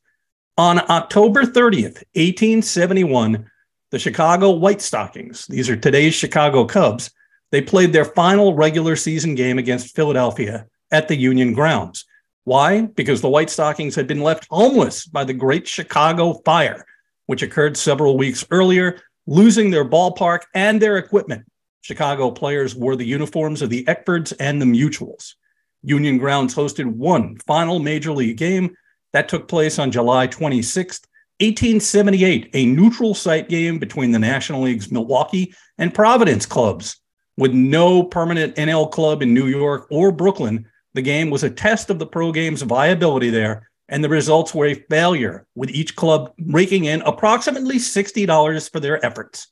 On 0.58 0.80
October 0.90 1.44
30th, 1.44 2.02
1871, 2.14 3.50
the 3.92 3.98
Chicago 3.98 4.50
White 4.50 4.80
Stockings, 4.80 5.46
these 5.46 5.68
are 5.68 5.76
today's 5.76 6.14
Chicago 6.14 6.64
Cubs, 6.64 7.10
they 7.50 7.60
played 7.60 7.92
their 7.92 8.06
final 8.06 8.54
regular 8.54 8.96
season 8.96 9.34
game 9.34 9.58
against 9.58 9.94
Philadelphia 9.94 10.66
at 10.90 11.08
the 11.08 11.16
Union 11.16 11.52
grounds. 11.52 12.06
Why? 12.44 12.86
Because 12.86 13.20
the 13.20 13.28
White 13.28 13.50
Stockings 13.50 13.94
had 13.94 14.06
been 14.06 14.22
left 14.22 14.48
homeless 14.50 15.04
by 15.04 15.24
the 15.24 15.34
Great 15.34 15.68
Chicago 15.68 16.40
Fire, 16.42 16.86
which 17.26 17.42
occurred 17.42 17.76
several 17.76 18.16
weeks 18.16 18.46
earlier, 18.50 18.98
losing 19.26 19.70
their 19.70 19.84
ballpark 19.84 20.40
and 20.54 20.80
their 20.80 20.96
equipment. 20.96 21.44
Chicago 21.82 22.30
players 22.30 22.74
wore 22.74 22.96
the 22.96 23.04
uniforms 23.04 23.60
of 23.60 23.68
the 23.68 23.84
Eckfords 23.84 24.32
and 24.40 24.60
the 24.60 24.66
Mutuals. 24.66 25.34
Union 25.82 26.16
Grounds 26.16 26.54
hosted 26.54 26.86
one 26.86 27.36
final 27.40 27.78
major 27.78 28.12
league 28.12 28.38
game 28.38 28.74
that 29.12 29.28
took 29.28 29.48
place 29.48 29.78
on 29.78 29.90
July 29.90 30.28
26th, 30.28 31.02
1878, 31.40 32.50
a 32.54 32.66
neutral 32.66 33.14
site 33.14 33.48
game 33.48 33.78
between 33.78 34.12
the 34.12 34.18
National 34.18 34.62
League's 34.62 34.92
Milwaukee 34.92 35.54
and 35.78 35.94
Providence 35.94 36.46
clubs. 36.46 37.00
With 37.36 37.52
no 37.52 38.04
permanent 38.04 38.54
NL 38.56 38.90
club 38.90 39.22
in 39.22 39.32
New 39.34 39.46
York 39.46 39.86
or 39.90 40.12
Brooklyn, 40.12 40.66
the 40.94 41.02
game 41.02 41.30
was 41.30 41.42
a 41.42 41.50
test 41.50 41.90
of 41.90 41.98
the 41.98 42.06
pro 42.06 42.32
game's 42.32 42.62
viability 42.62 43.30
there, 43.30 43.70
and 43.88 44.04
the 44.04 44.08
results 44.08 44.54
were 44.54 44.66
a 44.66 44.74
failure, 44.74 45.46
with 45.54 45.70
each 45.70 45.96
club 45.96 46.32
raking 46.46 46.84
in 46.84 47.00
approximately 47.02 47.76
$60 47.76 48.70
for 48.70 48.80
their 48.80 49.04
efforts. 49.04 49.48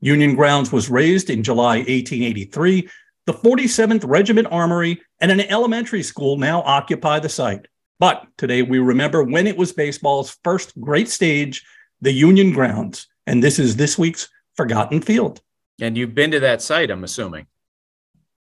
Union 0.00 0.34
Grounds 0.34 0.72
was 0.72 0.88
razed 0.88 1.28
in 1.28 1.42
July 1.42 1.78
1883. 1.78 2.88
The 3.26 3.34
47th 3.34 4.04
Regiment 4.06 4.48
Armory 4.50 5.02
and 5.20 5.30
an 5.30 5.40
elementary 5.40 6.02
school 6.02 6.38
now 6.38 6.62
occupy 6.62 7.18
the 7.18 7.28
site. 7.28 7.66
But 7.98 8.26
today 8.36 8.62
we 8.62 8.78
remember 8.78 9.22
when 9.22 9.46
it 9.46 9.56
was 9.56 9.72
baseball's 9.72 10.36
first 10.44 10.78
great 10.80 11.08
stage, 11.08 11.64
the 12.00 12.12
Union 12.12 12.52
Grounds. 12.52 13.08
And 13.26 13.42
this 13.42 13.58
is 13.58 13.76
this 13.76 13.98
week's 13.98 14.28
Forgotten 14.56 15.02
Field. 15.02 15.40
And 15.80 15.96
you've 15.96 16.14
been 16.14 16.30
to 16.30 16.40
that 16.40 16.62
site, 16.62 16.90
I'm 16.90 17.04
assuming. 17.04 17.46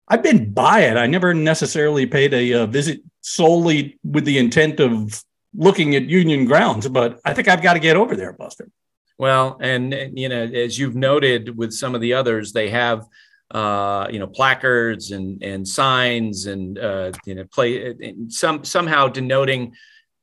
I've 0.07 0.23
been 0.23 0.51
by 0.51 0.81
it. 0.81 0.97
I 0.97 1.07
never 1.07 1.33
necessarily 1.33 2.05
paid 2.05 2.33
a 2.33 2.53
uh, 2.53 2.65
visit 2.67 3.01
solely 3.21 3.99
with 4.03 4.25
the 4.25 4.37
intent 4.37 4.79
of 4.79 5.23
looking 5.55 5.95
at 5.95 6.03
Union 6.03 6.45
grounds, 6.45 6.87
but 6.87 7.19
I 7.25 7.33
think 7.33 7.47
I've 7.47 7.61
got 7.61 7.73
to 7.73 7.79
get 7.79 7.95
over 7.95 8.15
there, 8.15 8.33
Buster. 8.33 8.69
Well, 9.17 9.57
and, 9.61 9.93
and 9.93 10.19
you 10.19 10.29
know, 10.29 10.43
as 10.43 10.77
you've 10.77 10.95
noted 10.95 11.57
with 11.57 11.73
some 11.73 11.95
of 11.95 12.01
the 12.01 12.13
others, 12.13 12.51
they 12.51 12.69
have 12.69 13.07
uh, 13.51 14.07
you 14.11 14.19
know 14.19 14.27
placards 14.27 15.11
and 15.11 15.41
and 15.43 15.67
signs 15.67 16.45
and 16.45 16.79
uh, 16.79 17.11
you 17.25 17.35
know 17.35 17.45
play 17.45 17.91
and 17.91 18.31
some 18.31 18.63
somehow 18.63 19.07
denoting 19.07 19.73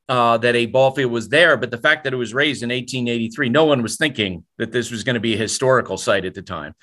uh, 0.09 0.37
that 0.39 0.55
a 0.55 0.67
ball 0.67 0.91
field 0.91 1.13
was 1.13 1.29
there. 1.29 1.57
But 1.57 1.71
the 1.71 1.79
fact 1.79 2.05
that 2.05 2.13
it 2.13 2.17
was 2.17 2.35
razed 2.35 2.63
in 2.63 2.69
1883, 2.69 3.49
no 3.49 3.65
one 3.65 3.83
was 3.83 3.97
thinking 3.97 4.45
that 4.59 4.73
this 4.73 4.91
was 4.91 5.05
going 5.05 5.15
to 5.15 5.21
be 5.21 5.35
a 5.35 5.39
historical 5.39 5.97
site 5.97 6.25
at 6.25 6.35
the 6.35 6.43
time. 6.43 6.75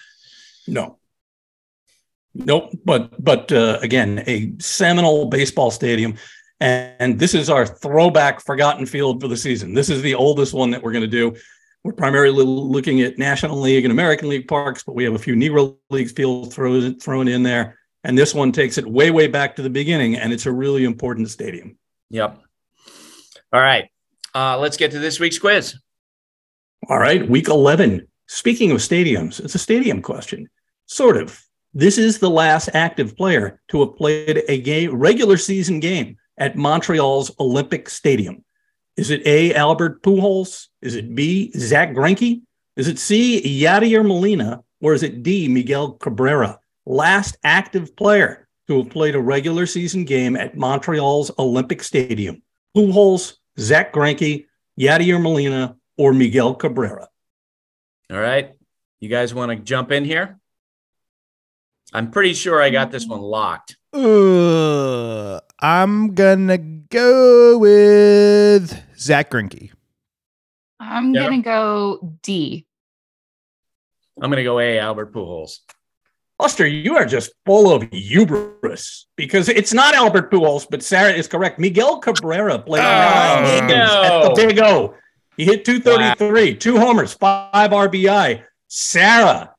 No. 0.67 0.97
Nope. 2.33 2.71
But 2.85 3.23
but 3.23 3.51
uh, 3.51 3.79
again, 3.81 4.23
a 4.27 4.53
seminal 4.59 5.25
baseball 5.25 5.71
stadium, 5.71 6.15
and, 6.59 6.93
and 6.99 7.19
this 7.19 7.33
is 7.33 7.49
our 7.49 7.65
throwback 7.65 8.41
forgotten 8.41 8.85
field 8.85 9.21
for 9.21 9.27
the 9.27 9.37
season. 9.37 9.73
This 9.73 9.89
is 9.89 10.01
the 10.01 10.15
oldest 10.15 10.53
one 10.53 10.71
that 10.71 10.81
we're 10.81 10.91
going 10.91 11.01
to 11.01 11.07
do. 11.07 11.35
We're 11.83 11.93
primarily 11.93 12.43
looking 12.43 13.01
at 13.01 13.17
National 13.17 13.59
League 13.59 13.85
and 13.85 13.91
American 13.91 14.27
League 14.29 14.47
parks, 14.47 14.83
but 14.83 14.95
we 14.95 15.05
have 15.05 15.13
a 15.13 15.19
few 15.19 15.35
Negro 15.35 15.77
League 15.89 16.11
fields 16.11 16.53
thrown 16.53 16.99
thrown 16.99 17.27
in 17.27 17.43
there. 17.43 17.79
And 18.03 18.17
this 18.17 18.33
one 18.33 18.51
takes 18.51 18.77
it 18.77 18.87
way, 18.87 19.11
way 19.11 19.27
back 19.27 19.55
to 19.55 19.61
the 19.61 19.69
beginning, 19.69 20.15
and 20.15 20.31
it's 20.31 20.45
a 20.45 20.51
really 20.51 20.85
important 20.85 21.29
stadium. 21.29 21.77
Yep. 22.09 22.39
All 23.51 23.61
right. 23.61 23.89
Uh, 24.33 24.57
let's 24.57 24.77
get 24.77 24.91
to 24.91 24.99
this 24.99 25.19
week's 25.19 25.39
quiz. 25.39 25.75
All 26.87 26.99
right. 26.99 27.27
Week 27.27 27.47
11. 27.47 28.07
Speaking 28.27 28.71
of 28.71 28.77
stadiums, 28.77 29.43
it's 29.43 29.55
a 29.55 29.59
stadium 29.59 30.01
question. 30.01 30.49
Sort 30.85 31.17
of. 31.17 31.41
This 31.73 31.97
is 31.97 32.19
the 32.19 32.29
last 32.29 32.69
active 32.73 33.15
player 33.15 33.61
to 33.69 33.79
have 33.81 33.95
played 33.95 34.43
a 34.47 34.59
game, 34.59 34.95
regular 34.95 35.37
season 35.37 35.79
game 35.79 36.17
at 36.37 36.55
Montreal's 36.55 37.31
Olympic 37.39 37.89
Stadium. 37.89 38.43
Is 38.99 39.11
it 39.11 39.25
A, 39.25 39.55
Albert 39.55 40.03
Pujols? 40.03 40.67
Is 40.81 40.95
it 40.95 41.15
B, 41.15 41.53
Zack 41.57 41.91
Greinke? 41.91 42.41
Is 42.75 42.89
it 42.89 42.99
C, 42.99 43.41
Yadier 43.63 44.05
Molina? 44.05 44.61
Or 44.81 44.93
is 44.93 45.03
it 45.03 45.23
D, 45.23 45.47
Miguel 45.47 45.93
Cabrera? 45.93 46.59
Last 46.85 47.37
active 47.45 47.95
player 47.95 48.49
to 48.67 48.79
have 48.79 48.89
played 48.89 49.15
a 49.15 49.21
regular 49.21 49.65
season 49.67 50.03
game 50.03 50.35
at 50.35 50.57
Montreal's 50.57 51.31
Olympic 51.39 51.81
Stadium. 51.81 52.43
Pujols, 52.75 53.35
Zack 53.57 53.93
Greinke, 53.93 54.47
Yadier 54.77 55.21
Molina, 55.21 55.77
or 55.97 56.11
Miguel 56.11 56.53
Cabrera. 56.55 57.07
All 58.11 58.19
right. 58.19 58.51
You 58.99 59.07
guys 59.07 59.33
want 59.33 59.51
to 59.53 59.55
jump 59.55 59.93
in 59.93 60.03
here? 60.03 60.37
I'm 61.93 62.11
pretty 62.11 62.33
sure 62.33 62.61
I 62.61 62.69
got 62.69 62.91
this 62.91 63.07
one 63.07 63.21
locked. 63.21 63.77
Uh, 63.93 65.39
I'm 65.61 66.15
gonna 66.15 66.57
go 66.57 67.57
with 67.57 68.88
Zack 68.99 69.31
Greinke. 69.31 69.71
I'm 70.79 71.13
Yeah. 71.13 71.23
gonna 71.23 71.41
go 71.41 72.17
D. 72.21 72.65
I'm 74.21 74.29
gonna 74.29 74.43
go 74.43 74.59
A. 74.59 74.79
Albert 74.79 75.13
Pujols. 75.13 75.59
Buster, 76.37 76.65
you 76.65 76.95
are 76.95 77.05
just 77.05 77.31
full 77.45 77.71
of 77.73 77.83
hubris 77.91 79.07
because 79.17 79.49
it's 79.49 79.73
not 79.73 79.93
Albert 79.93 80.31
Pujols, 80.31 80.65
but 80.69 80.81
Sarah 80.81 81.11
is 81.11 81.27
correct. 81.27 81.59
Miguel 81.59 81.99
Cabrera 81.99 82.57
played 82.59 82.79
oh, 82.81 82.83
nine 82.83 83.63
Oh, 83.63 83.67
games 83.67 83.71
no. 83.91 84.03
at 84.03 84.23
the 84.35 84.47
Big 84.47 84.59
O. 84.59 84.95
He 85.35 85.45
hit 85.45 85.63
233, 85.65 86.55
two 86.55 86.77
homers, 86.77 87.13
five 87.13 87.71
RBI. 87.71 88.43
Sarah 88.67 89.53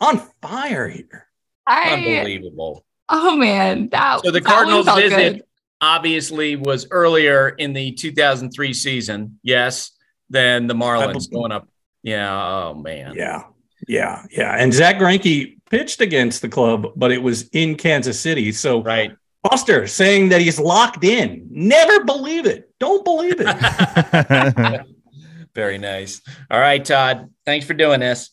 on 0.00 0.18
fire 0.40 0.88
here. 0.88 1.26
I 1.66 1.92
Unbelievable. 1.94 2.84
oh 3.08 3.36
man, 3.36 3.88
that 3.90 4.20
So 4.24 4.30
the 4.30 4.40
Cardinals 4.40 4.86
felt 4.86 4.98
visit 5.00 5.16
good. 5.16 5.42
Obviously 5.82 6.56
was 6.56 6.86
earlier 6.90 7.50
in 7.50 7.72
the 7.72 7.92
2003 7.92 8.72
season, 8.72 9.38
yes, 9.42 9.90
than 10.30 10.68
the 10.68 10.74
Marlins 10.74 11.30
going 11.30 11.52
up. 11.52 11.68
Yeah. 12.02 12.32
Oh 12.32 12.74
man. 12.74 13.14
Yeah. 13.16 13.42
Yeah. 13.88 14.24
Yeah. 14.30 14.54
And 14.56 14.72
Zack 14.72 14.96
Greinke 14.96 15.58
pitched 15.70 16.00
against 16.00 16.40
the 16.40 16.48
club, 16.48 16.86
but 16.94 17.10
it 17.10 17.22
was 17.22 17.48
in 17.48 17.74
Kansas 17.74 18.18
City. 18.18 18.52
So 18.52 18.82
right. 18.82 19.16
Buster 19.42 19.88
saying 19.88 20.28
that 20.28 20.40
he's 20.40 20.60
locked 20.60 21.02
in. 21.02 21.48
Never 21.50 22.04
believe 22.04 22.46
it. 22.46 22.72
Don't 22.78 23.04
believe 23.04 23.40
it. 23.40 24.86
Very 25.54 25.78
nice. 25.78 26.22
All 26.48 26.60
right, 26.60 26.84
Todd. 26.84 27.28
Thanks 27.44 27.66
for 27.66 27.74
doing 27.74 28.00
this. 28.00 28.30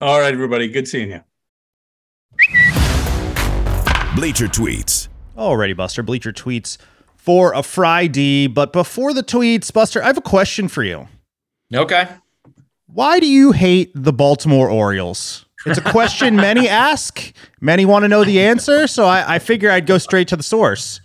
All 0.00 0.18
right, 0.18 0.32
everybody. 0.32 0.68
Good 0.68 0.88
seeing 0.88 1.10
you. 1.10 1.20
Bleacher 4.16 4.46
tweets. 4.46 5.08
Alrighty, 5.36 5.76
Buster. 5.76 6.02
Bleacher 6.02 6.32
tweets 6.32 6.78
for 7.16 7.52
a 7.52 7.62
Friday. 7.62 8.46
But 8.46 8.72
before 8.72 9.12
the 9.12 9.22
tweets, 9.22 9.72
Buster, 9.72 10.02
I 10.02 10.06
have 10.06 10.18
a 10.18 10.22
question 10.22 10.68
for 10.68 10.82
you. 10.82 11.08
Okay. 11.74 12.08
Why 12.86 13.20
do 13.20 13.26
you 13.26 13.52
hate 13.52 13.90
the 13.94 14.12
Baltimore 14.12 14.70
Orioles? 14.70 15.44
It's 15.66 15.78
a 15.78 15.82
question 15.82 16.36
many 16.48 16.68
ask. 16.68 17.32
Many 17.60 17.84
want 17.84 18.04
to 18.04 18.08
know 18.08 18.24
the 18.24 18.40
answer. 18.40 18.86
So 18.86 19.04
I, 19.04 19.34
I 19.34 19.38
figure 19.38 19.70
I'd 19.70 19.86
go 19.86 19.98
straight 19.98 20.28
to 20.28 20.36
the 20.36 20.42
source. 20.42 21.00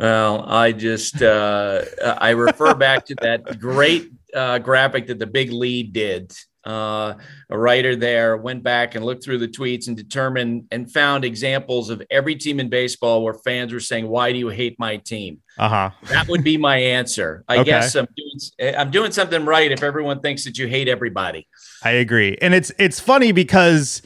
Well, 0.00 0.44
I 0.46 0.72
just 0.72 1.22
uh, 1.22 1.82
I 2.18 2.30
refer 2.30 2.74
back 2.74 3.06
to 3.06 3.14
that 3.22 3.60
great 3.60 4.10
uh, 4.34 4.58
graphic 4.58 5.06
that 5.06 5.18
the 5.18 5.26
Big 5.26 5.52
Lead 5.52 5.92
did. 5.92 6.32
Uh, 6.64 7.14
a 7.50 7.58
writer 7.58 7.96
there 7.96 8.36
went 8.36 8.62
back 8.62 8.94
and 8.94 9.04
looked 9.04 9.24
through 9.24 9.38
the 9.38 9.48
tweets 9.48 9.88
and 9.88 9.96
determined 9.96 10.64
and 10.70 10.90
found 10.92 11.24
examples 11.24 11.90
of 11.90 12.00
every 12.10 12.36
team 12.36 12.60
in 12.60 12.68
baseball 12.68 13.24
where 13.24 13.34
fans 13.34 13.72
were 13.72 13.80
saying, 13.80 14.06
"Why 14.06 14.32
do 14.32 14.38
you 14.38 14.48
hate 14.48 14.76
my 14.78 14.96
team?" 14.98 15.40
Uh 15.58 15.68
huh. 15.68 15.90
That 16.08 16.28
would 16.28 16.44
be 16.44 16.56
my 16.56 16.76
answer. 16.76 17.44
I 17.48 17.56
Okay. 17.58 17.64
guess 17.64 17.94
I'm 17.96 18.06
doing 18.16 18.74
I'm 18.76 18.90
doing 18.90 19.10
something 19.12 19.44
right 19.44 19.72
if 19.72 19.82
everyone 19.82 20.20
thinks 20.20 20.44
that 20.44 20.56
you 20.56 20.68
hate 20.68 20.86
everybody. 20.88 21.48
I 21.82 21.90
agree, 21.92 22.38
and 22.40 22.54
it's 22.54 22.70
it's 22.78 23.00
funny 23.00 23.32
because 23.32 24.02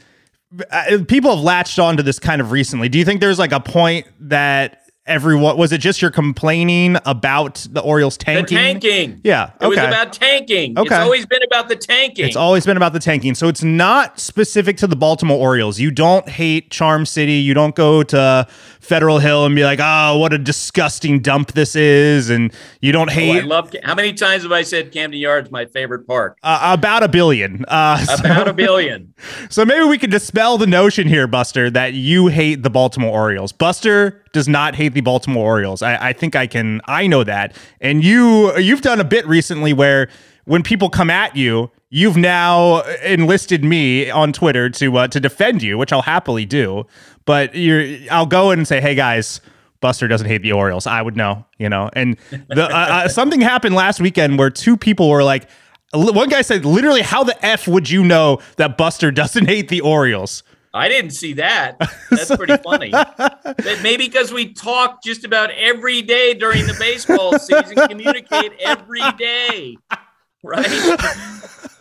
uh, 0.71 0.99
people 1.07 1.35
have 1.35 1.43
latched 1.43 1.77
onto 1.77 2.01
this 2.01 2.17
kind 2.19 2.41
of 2.41 2.51
recently. 2.51 2.89
Do 2.89 2.97
you 2.97 3.05
think 3.05 3.21
there's 3.21 3.37
like 3.39 3.51
a 3.51 3.59
point 3.59 4.07
that 4.21 4.81
everyone 5.07 5.57
was 5.57 5.71
it 5.71 5.79
just 5.79 6.01
you're 6.01 6.11
complaining 6.11 6.97
about 7.05 7.65
the 7.71 7.81
Orioles 7.81 8.17
tanking? 8.17 8.55
The 8.57 8.61
tanking. 8.61 9.21
Yeah. 9.23 9.51
It 9.61 9.67
was 9.67 9.77
about 9.77 10.13
tanking. 10.13 10.77
Okay. 10.77 10.85
It's 10.87 10.93
always 11.03 11.25
been 11.25 11.41
about 11.43 11.69
the 11.69 11.75
tanking. 11.75 12.25
It's 12.25 12.35
always 12.35 12.65
been 12.65 12.77
about 12.77 12.93
the 12.93 12.99
tanking. 12.99 13.33
So 13.35 13.47
it's 13.47 13.63
not 13.63 14.19
specific 14.19 14.77
to 14.77 14.87
the 14.87 14.95
Baltimore 14.95 15.37
Orioles. 15.37 15.79
You 15.79 15.91
don't 15.91 16.27
hate 16.29 16.69
Charm 16.71 17.05
City. 17.05 17.33
You 17.33 17.53
don't 17.53 17.75
go 17.75 18.03
to 18.03 18.47
Federal 18.79 19.19
Hill 19.19 19.45
and 19.45 19.55
be 19.55 19.63
like, 19.63 19.79
oh, 19.81 20.17
what 20.17 20.33
a 20.33 20.37
disgusting 20.37 21.19
dump 21.21 21.53
this 21.53 21.75
is. 21.75 22.29
And 22.29 22.53
you 22.81 22.91
don't 22.91 23.09
Oh, 23.09 23.11
I 23.11 23.15
hate 23.15 23.45
love. 23.45 23.73
How 23.83 23.95
many 23.95 24.13
times 24.13 24.43
have 24.43 24.51
I 24.51 24.61
said 24.63 24.91
Camden 24.91 25.19
Yards 25.19 25.49
my 25.51 25.65
favorite 25.65 26.05
park? 26.07 26.37
uh, 26.43 26.73
about 26.77 27.03
a 27.03 27.07
billion. 27.07 27.63
Uh, 27.67 27.97
so- 28.05 28.15
About 28.15 28.47
a 28.47 28.53
billion. 28.53 29.13
So 29.49 29.65
maybe 29.65 29.85
we 29.85 29.97
can 29.97 30.09
dispel 30.09 30.57
the 30.57 30.67
notion 30.67 31.07
here, 31.07 31.25
Buster, 31.27 31.69
that 31.71 31.93
you 31.93 32.27
hate 32.27 32.63
the 32.63 32.69
Baltimore 32.69 33.11
Orioles. 33.11 33.51
Buster 33.51 34.23
does 34.33 34.47
not 34.47 34.75
hate 34.75 34.93
the 34.93 35.01
Baltimore 35.01 35.45
Orioles. 35.45 35.81
I, 35.81 36.09
I 36.09 36.13
think 36.13 36.35
I 36.35 36.47
can. 36.47 36.81
I 36.85 37.07
know 37.07 37.23
that, 37.23 37.55
and 37.81 38.03
you 38.03 38.57
you've 38.57 38.81
done 38.81 38.99
a 38.99 39.03
bit 39.03 39.25
recently 39.27 39.73
where 39.73 40.09
when 40.45 40.63
people 40.63 40.89
come 40.89 41.09
at 41.09 41.35
you, 41.35 41.69
you've 41.89 42.17
now 42.17 42.81
enlisted 43.03 43.63
me 43.63 44.09
on 44.09 44.33
Twitter 44.33 44.69
to 44.69 44.97
uh, 44.97 45.07
to 45.09 45.19
defend 45.19 45.61
you, 45.61 45.77
which 45.77 45.91
I'll 45.91 46.01
happily 46.01 46.45
do. 46.45 46.85
But 47.25 47.55
you're, 47.55 47.97
I'll 48.09 48.25
go 48.25 48.51
in 48.51 48.59
and 48.59 48.67
say, 48.67 48.81
hey 48.81 48.95
guys. 48.95 49.41
Buster 49.79 50.07
doesn't 50.07 50.25
hate 50.25 50.41
the 50.41 50.53
Orioles. 50.53 50.87
I 50.87 51.03
would 51.03 51.15
know, 51.15 51.45
you 51.59 51.69
know. 51.69 51.91
And 51.93 52.17
the 52.31 52.63
uh, 52.63 53.03
uh, 53.05 53.07
something 53.09 53.41
happened 53.41 53.75
last 53.75 54.01
weekend 54.01 54.39
where 54.39 54.49
two 54.49 54.75
people 54.75 55.07
were 55.07 55.23
like, 55.23 55.47
one 55.93 56.29
guy 56.29 56.41
said, 56.41 56.65
literally, 56.65 57.01
how 57.01 57.23
the 57.23 57.45
f 57.45 57.67
would 57.67 57.87
you 57.89 58.03
know 58.03 58.39
that 58.57 58.77
Buster 58.77 59.11
doesn't 59.11 59.45
hate 59.45 59.69
the 59.69 59.81
Orioles? 59.81 60.43
I 60.73 60.89
didn't 60.89 61.11
see 61.11 61.33
that. 61.33 61.77
That's 62.09 62.35
pretty 62.35 62.57
funny. 62.57 62.91
But 62.91 63.79
Maybe 63.81 64.05
because 64.05 64.31
we 64.31 64.53
talk 64.53 65.03
just 65.03 65.25
about 65.25 65.51
every 65.51 66.01
day 66.01 66.33
during 66.33 66.65
the 66.67 66.75
baseball 66.79 67.37
season, 67.39 67.75
communicate 67.87 68.53
every 68.59 69.03
day, 69.17 69.77
right? 70.43 70.67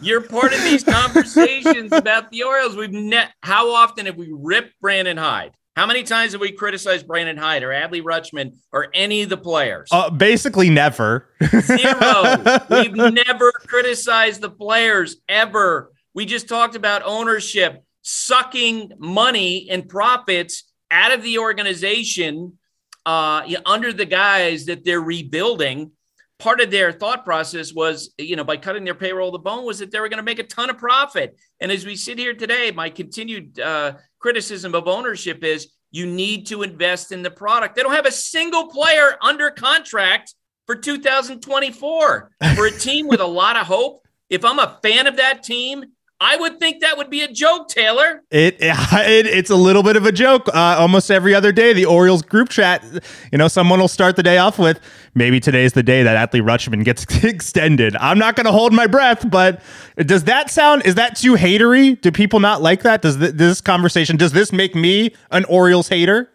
You're 0.01 0.21
part 0.21 0.53
of 0.53 0.63
these 0.63 0.85
conversations 0.85 1.93
about 1.93 2.31
the 2.31 2.43
Orioles. 2.43 2.77
We've 2.77 2.93
net. 2.93 3.33
How 3.43 3.71
often 3.73 4.07
have 4.07 4.17
we 4.17 4.29
ripped 4.31 4.75
Brandon 4.81 5.17
Hyde? 5.17 5.53
How 5.75 5.85
many 5.85 6.05
times 6.05 6.33
have 6.33 6.41
we 6.41 6.53
criticized 6.53 7.07
Brandon 7.07 7.37
Hyde 7.37 7.63
or 7.63 7.69
Adley 7.69 8.03
Rutschman 8.03 8.53
or 8.73 8.89
any 8.95 9.23
of 9.23 9.29
the 9.29 9.37
players? 9.37 9.89
Uh, 9.93 10.09
basically, 10.09 10.71
never. 10.71 11.29
Zero. 11.61 12.43
We've 12.71 12.95
never 12.95 13.53
criticized 13.53 14.41
the 14.41 14.49
players 14.49 15.17
ever. 15.29 15.93
We 16.15 16.25
just 16.25 16.49
talked 16.49 16.77
about 16.77 17.03
ownership 17.05 17.85
sucking 18.09 18.93
money 18.99 19.67
and 19.69 19.89
profits 19.89 20.63
out 20.93 21.11
of 21.11 21.25
the 21.25 21.39
organization 21.39 22.57
uh, 23.05 23.45
under 23.67 23.93
the 23.93 24.05
guise 24.05 24.67
that 24.67 24.85
they're 24.85 25.01
rebuilding. 25.01 25.91
Part 26.39 26.61
of 26.61 26.71
their 26.71 26.93
thought 26.93 27.25
process 27.25 27.73
was, 27.75 28.15
you 28.17 28.37
know, 28.37 28.45
by 28.45 28.59
cutting 28.59 28.85
their 28.85 28.95
payroll 28.95 29.33
the 29.33 29.41
bone, 29.41 29.65
was 29.65 29.81
that 29.81 29.91
they 29.91 29.99
were 29.99 30.09
going 30.09 30.19
to 30.19 30.23
make 30.23 30.39
a 30.39 30.45
ton 30.45 30.71
of 30.71 30.79
profit. 30.79 31.37
And 31.61 31.73
as 31.73 31.85
we 31.85 31.97
sit 31.97 32.17
here 32.17 32.35
today, 32.35 32.71
my 32.71 32.91
continued 32.91 33.59
uh, 33.59 33.95
criticism 34.21 34.77
of 34.77 34.87
ownership 34.87 35.43
is 35.43 35.73
you 35.91 36.07
need 36.07 36.47
to 36.47 36.63
invest 36.63 37.11
in 37.11 37.25
the 37.25 37.31
product. 37.31 37.75
They 37.75 37.83
don't 37.83 37.95
have 37.95 38.07
a 38.07 38.13
single 38.13 38.69
player 38.69 39.17
under 39.21 39.51
contract 39.51 40.33
for 40.67 40.77
2024 40.77 42.31
for 42.55 42.67
a 42.67 42.71
team 42.71 43.09
with 43.09 43.21
a 43.21 43.27
lot 43.27 43.57
of 43.57 43.67
hope. 43.67 44.07
If 44.29 44.45
I'm 44.45 44.61
a 44.61 44.79
fan 44.83 45.09
of 45.09 45.17
that 45.17 45.43
team, 45.43 45.85
I 46.19 46.37
would 46.37 46.59
think 46.59 46.81
that 46.81 46.97
would 46.97 47.11
be 47.11 47.21
a 47.21 47.31
joke, 47.31 47.69
Taylor. 47.69 48.23
It, 48.31 48.57
it 48.61 49.27
it's 49.27 49.51
a 49.51 49.57
little 49.57 49.83
bit 49.83 49.97
of 49.97 50.07
a 50.07 50.13
joke. 50.13 50.49
Uh, 50.49 50.77
almost 50.79 51.11
every 51.11 51.35
other 51.35 51.53
day, 51.53 51.73
the 51.73 51.85
Orioles 51.85 52.23
group 52.23 52.49
chat, 52.49 52.85
you 53.31 53.39
know, 53.39 53.49
someone 53.49 53.81
will 53.81 53.89
start 53.89 54.17
the 54.17 54.23
day 54.23 54.39
off 54.39 54.59
with, 54.59 54.81
maybe 55.15 55.41
today's 55.41 55.75
the 55.75 55.83
day 55.83 56.03
that 56.03 56.31
Adley 56.31 56.41
Rutschman 56.41 56.85
gets 56.85 57.05
extended. 57.25 57.97
I'm 57.97 58.19
not 58.19 58.35
going 58.35 58.47
to 58.47 58.53
hold 58.53 58.73
my 58.73 58.87
breath, 58.87 59.29
but 59.31 59.61
does 59.99 60.25
that 60.25 60.51
sound, 60.51 60.87
is 60.87 60.95
that 60.95 61.17
too 61.17 61.35
hatery? 61.35 62.01
Do 62.01 62.11
people 62.11 62.41
not 62.41 62.63
like 62.63 62.83
that? 62.83 63.03
Does 63.03 63.19
th- 63.19 63.35
this 63.35 63.61
conversation, 63.61 64.17
does 64.17 64.33
this 64.33 64.53
make 64.53 64.75
me 64.75 65.15
an 65.31 65.45
Orioles 65.45 65.89
hater? 65.89 66.31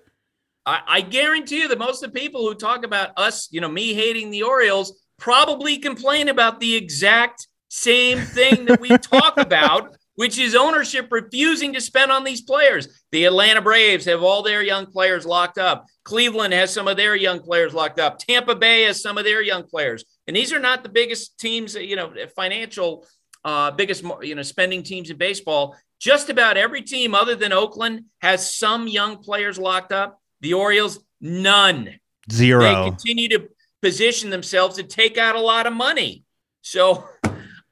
I, 0.67 0.81
I 0.87 1.01
guarantee 1.01 1.61
you 1.61 1.67
that 1.69 1.79
most 1.79 2.03
of 2.03 2.13
the 2.13 2.19
people 2.19 2.41
who 2.41 2.53
talk 2.53 2.85
about 2.85 3.17
us, 3.17 3.47
you 3.51 3.61
know, 3.61 3.69
me 3.69 3.95
hating 3.95 4.29
the 4.29 4.43
Orioles, 4.43 5.01
probably 5.17 5.77
complain 5.77 6.29
about 6.29 6.59
the 6.59 6.75
exact 6.75 7.47
same 7.73 8.19
thing 8.19 8.65
that 8.65 8.81
we 8.81 8.89
talk 8.97 9.39
about, 9.39 9.95
which 10.15 10.37
is 10.37 10.55
ownership 10.55 11.07
refusing 11.09 11.71
to 11.71 11.79
spend 11.79 12.11
on 12.11 12.25
these 12.25 12.41
players. 12.41 13.01
The 13.13 13.23
Atlanta 13.23 13.61
Braves 13.61 14.03
have 14.05 14.21
all 14.21 14.43
their 14.43 14.61
young 14.61 14.87
players 14.87 15.25
locked 15.25 15.57
up. 15.57 15.85
Cleveland 16.03 16.53
has 16.53 16.73
some 16.73 16.89
of 16.89 16.97
their 16.97 17.15
young 17.15 17.39
players 17.39 17.73
locked 17.73 17.97
up. 17.97 18.19
Tampa 18.19 18.55
Bay 18.55 18.83
has 18.83 19.01
some 19.01 19.17
of 19.17 19.23
their 19.23 19.41
young 19.41 19.63
players. 19.63 20.03
And 20.27 20.35
these 20.35 20.51
are 20.51 20.59
not 20.59 20.83
the 20.83 20.89
biggest 20.89 21.39
teams, 21.39 21.73
you 21.75 21.95
know, 21.95 22.13
financial, 22.35 23.07
uh, 23.45 23.71
biggest, 23.71 24.03
you 24.21 24.35
know, 24.35 24.41
spending 24.41 24.83
teams 24.83 25.09
in 25.09 25.15
baseball. 25.15 25.77
Just 25.97 26.29
about 26.29 26.57
every 26.57 26.81
team 26.81 27.15
other 27.15 27.35
than 27.35 27.53
Oakland 27.53 28.03
has 28.19 28.53
some 28.53 28.89
young 28.89 29.19
players 29.19 29.57
locked 29.57 29.93
up. 29.93 30.19
The 30.41 30.55
Orioles, 30.55 30.99
none. 31.21 31.99
Zero. 32.29 32.63
They 32.63 32.89
continue 32.89 33.29
to 33.29 33.47
position 33.81 34.29
themselves 34.29 34.75
to 34.75 34.83
take 34.83 35.17
out 35.17 35.35
a 35.35 35.39
lot 35.39 35.67
of 35.67 35.73
money. 35.73 36.25
So 36.63 37.05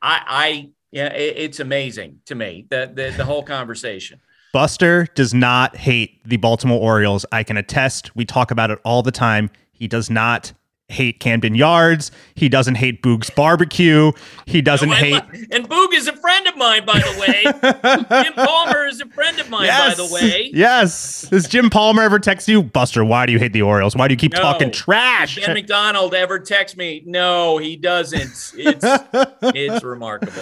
I, 0.01 0.21
I 0.27 0.69
yeah, 0.91 1.13
it, 1.13 1.37
it's 1.37 1.59
amazing 1.59 2.21
to 2.25 2.35
me 2.35 2.65
the, 2.69 2.91
the 2.93 3.13
the 3.15 3.25
whole 3.25 3.43
conversation. 3.43 4.19
Buster 4.51 5.05
does 5.13 5.33
not 5.33 5.75
hate 5.75 6.27
the 6.27 6.37
Baltimore 6.37 6.79
Orioles. 6.79 7.25
I 7.31 7.43
can 7.43 7.55
attest. 7.57 8.15
We 8.15 8.25
talk 8.25 8.49
about 8.49 8.71
it 8.71 8.79
all 8.83 9.03
the 9.03 9.11
time. 9.11 9.51
He 9.71 9.87
does 9.87 10.09
not 10.09 10.53
hate 10.89 11.19
Camden 11.19 11.55
Yards. 11.55 12.11
He 12.35 12.49
doesn't 12.49 12.75
hate 12.75 13.01
Boog's 13.01 13.29
barbecue. 13.29 14.11
He 14.45 14.61
doesn't 14.61 14.89
hate. 14.91 15.21
And 15.51 15.69
Boog 15.69 15.93
is 15.93 16.07
a 16.07 16.15
friend 16.15 16.47
of 16.47 16.57
mine, 16.57 16.85
by 16.85 16.99
the 16.99 17.19
way. 17.19 17.43
Jim 18.23 18.33
Palmer 18.33 18.85
is 18.87 18.99
a 19.01 19.05
friend 19.07 19.39
of 19.39 19.49
mine, 19.49 19.65
yes. 19.65 19.95
by 19.97 20.03
the 20.03 20.13
way. 20.13 20.49
Yes. 20.53 21.27
Does 21.29 21.47
Jim 21.47 21.69
Palmer 21.69 22.01
ever 22.01 22.19
text 22.19 22.47
you, 22.47 22.63
Buster? 22.63 23.03
Why 23.05 23.25
do 23.25 23.31
you 23.31 23.39
hate 23.39 23.53
the 23.53 23.61
Orioles? 23.61 23.95
Why 23.95 24.07
do 24.07 24.13
you 24.13 24.17
keep 24.17 24.33
No. 24.33 24.41
talking 24.41 24.71
trash? 24.71 25.35
Does 25.35 25.45
Ken 25.45 25.53
McDonald 25.53 26.13
ever 26.13 26.39
text 26.39 26.75
me? 26.77 27.03
No, 27.05 27.57
he 27.57 27.75
doesn't. 27.75 28.53
It's 28.55 28.85
it's 29.41 29.83
remarkable. 29.83 30.41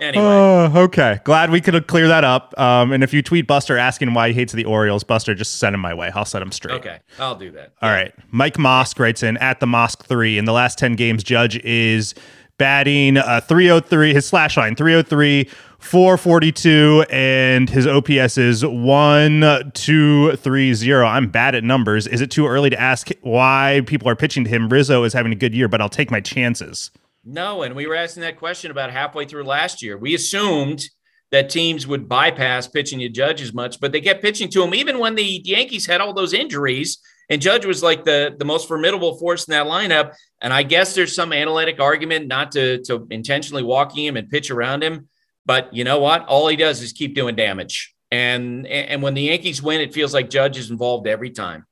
Anyway, 0.00 0.22
Oh, 0.24 0.72
okay. 0.84 1.18
Glad 1.24 1.50
we 1.50 1.60
could 1.60 1.86
clear 1.88 2.06
that 2.08 2.22
up. 2.22 2.56
Um, 2.58 2.92
and 2.92 3.02
if 3.02 3.12
you 3.12 3.20
tweet 3.22 3.46
Buster 3.48 3.76
asking 3.76 4.14
why 4.14 4.28
he 4.28 4.34
hates 4.34 4.52
the 4.52 4.64
Orioles, 4.64 5.02
Buster, 5.02 5.34
just 5.34 5.58
send 5.58 5.74
him 5.74 5.80
my 5.80 5.92
way. 5.94 6.10
I'll 6.14 6.24
set 6.24 6.40
him 6.40 6.52
straight. 6.52 6.74
okay, 6.76 6.98
I'll 7.18 7.34
do 7.34 7.50
that. 7.52 7.72
All 7.82 7.90
right. 7.90 8.12
Mike 8.30 8.54
Mosk 8.54 8.98
writes 9.00 9.22
in 9.24 9.36
at 9.38 9.58
the 9.58 9.66
Mosk 9.66 9.87
three. 9.96 10.38
In 10.38 10.44
the 10.44 10.52
last 10.52 10.78
10 10.78 10.94
games, 10.94 11.24
Judge 11.24 11.58
is 11.64 12.14
batting 12.58 13.16
uh, 13.16 13.40
303, 13.40 14.14
his 14.14 14.26
slash 14.26 14.56
line 14.56 14.74
303, 14.74 15.48
442, 15.78 17.04
and 17.10 17.70
his 17.70 17.86
OPS 17.86 18.36
is 18.36 18.66
1230. 18.66 20.92
I'm 20.92 21.28
bad 21.28 21.54
at 21.54 21.64
numbers. 21.64 22.06
Is 22.06 22.20
it 22.20 22.30
too 22.30 22.46
early 22.46 22.70
to 22.70 22.80
ask 22.80 23.10
why 23.22 23.82
people 23.86 24.08
are 24.08 24.16
pitching 24.16 24.44
to 24.44 24.50
him? 24.50 24.68
Rizzo 24.68 25.04
is 25.04 25.12
having 25.12 25.32
a 25.32 25.36
good 25.36 25.54
year, 25.54 25.68
but 25.68 25.80
I'll 25.80 25.88
take 25.88 26.10
my 26.10 26.20
chances. 26.20 26.90
No, 27.24 27.62
and 27.62 27.76
we 27.76 27.86
were 27.86 27.94
asking 27.94 28.22
that 28.22 28.38
question 28.38 28.70
about 28.70 28.90
halfway 28.90 29.24
through 29.24 29.44
last 29.44 29.82
year. 29.82 29.96
We 29.96 30.14
assumed 30.14 30.84
that 31.30 31.50
teams 31.50 31.86
would 31.86 32.08
bypass 32.08 32.66
pitching 32.66 33.00
to 33.00 33.08
Judge 33.08 33.42
as 33.42 33.52
much, 33.52 33.80
but 33.80 33.92
they 33.92 34.00
kept 34.00 34.22
pitching 34.22 34.48
to 34.50 34.62
him 34.62 34.74
even 34.74 34.98
when 34.98 35.14
the 35.14 35.42
Yankees 35.44 35.86
had 35.86 36.00
all 36.00 36.14
those 36.14 36.32
injuries. 36.32 36.98
And 37.30 37.42
Judge 37.42 37.66
was 37.66 37.82
like 37.82 38.04
the, 38.04 38.34
the 38.38 38.44
most 38.44 38.68
formidable 38.68 39.18
force 39.18 39.46
in 39.46 39.52
that 39.52 39.66
lineup. 39.66 40.14
And 40.40 40.52
I 40.52 40.62
guess 40.62 40.94
there's 40.94 41.14
some 41.14 41.32
analytic 41.32 41.80
argument 41.80 42.26
not 42.26 42.52
to, 42.52 42.82
to 42.84 43.06
intentionally 43.10 43.62
walking 43.62 44.04
him 44.04 44.16
and 44.16 44.30
pitch 44.30 44.50
around 44.50 44.82
him. 44.82 45.08
But 45.44 45.72
you 45.74 45.84
know 45.84 45.98
what? 45.98 46.26
All 46.26 46.48
he 46.48 46.56
does 46.56 46.82
is 46.82 46.92
keep 46.92 47.14
doing 47.14 47.36
damage. 47.36 47.94
And 48.10 48.66
and 48.66 49.02
when 49.02 49.14
the 49.14 49.22
Yankees 49.22 49.62
win, 49.62 49.80
it 49.80 49.92
feels 49.92 50.14
like 50.14 50.30
Judge 50.30 50.56
is 50.56 50.70
involved 50.70 51.06
every 51.06 51.30
time. 51.30 51.66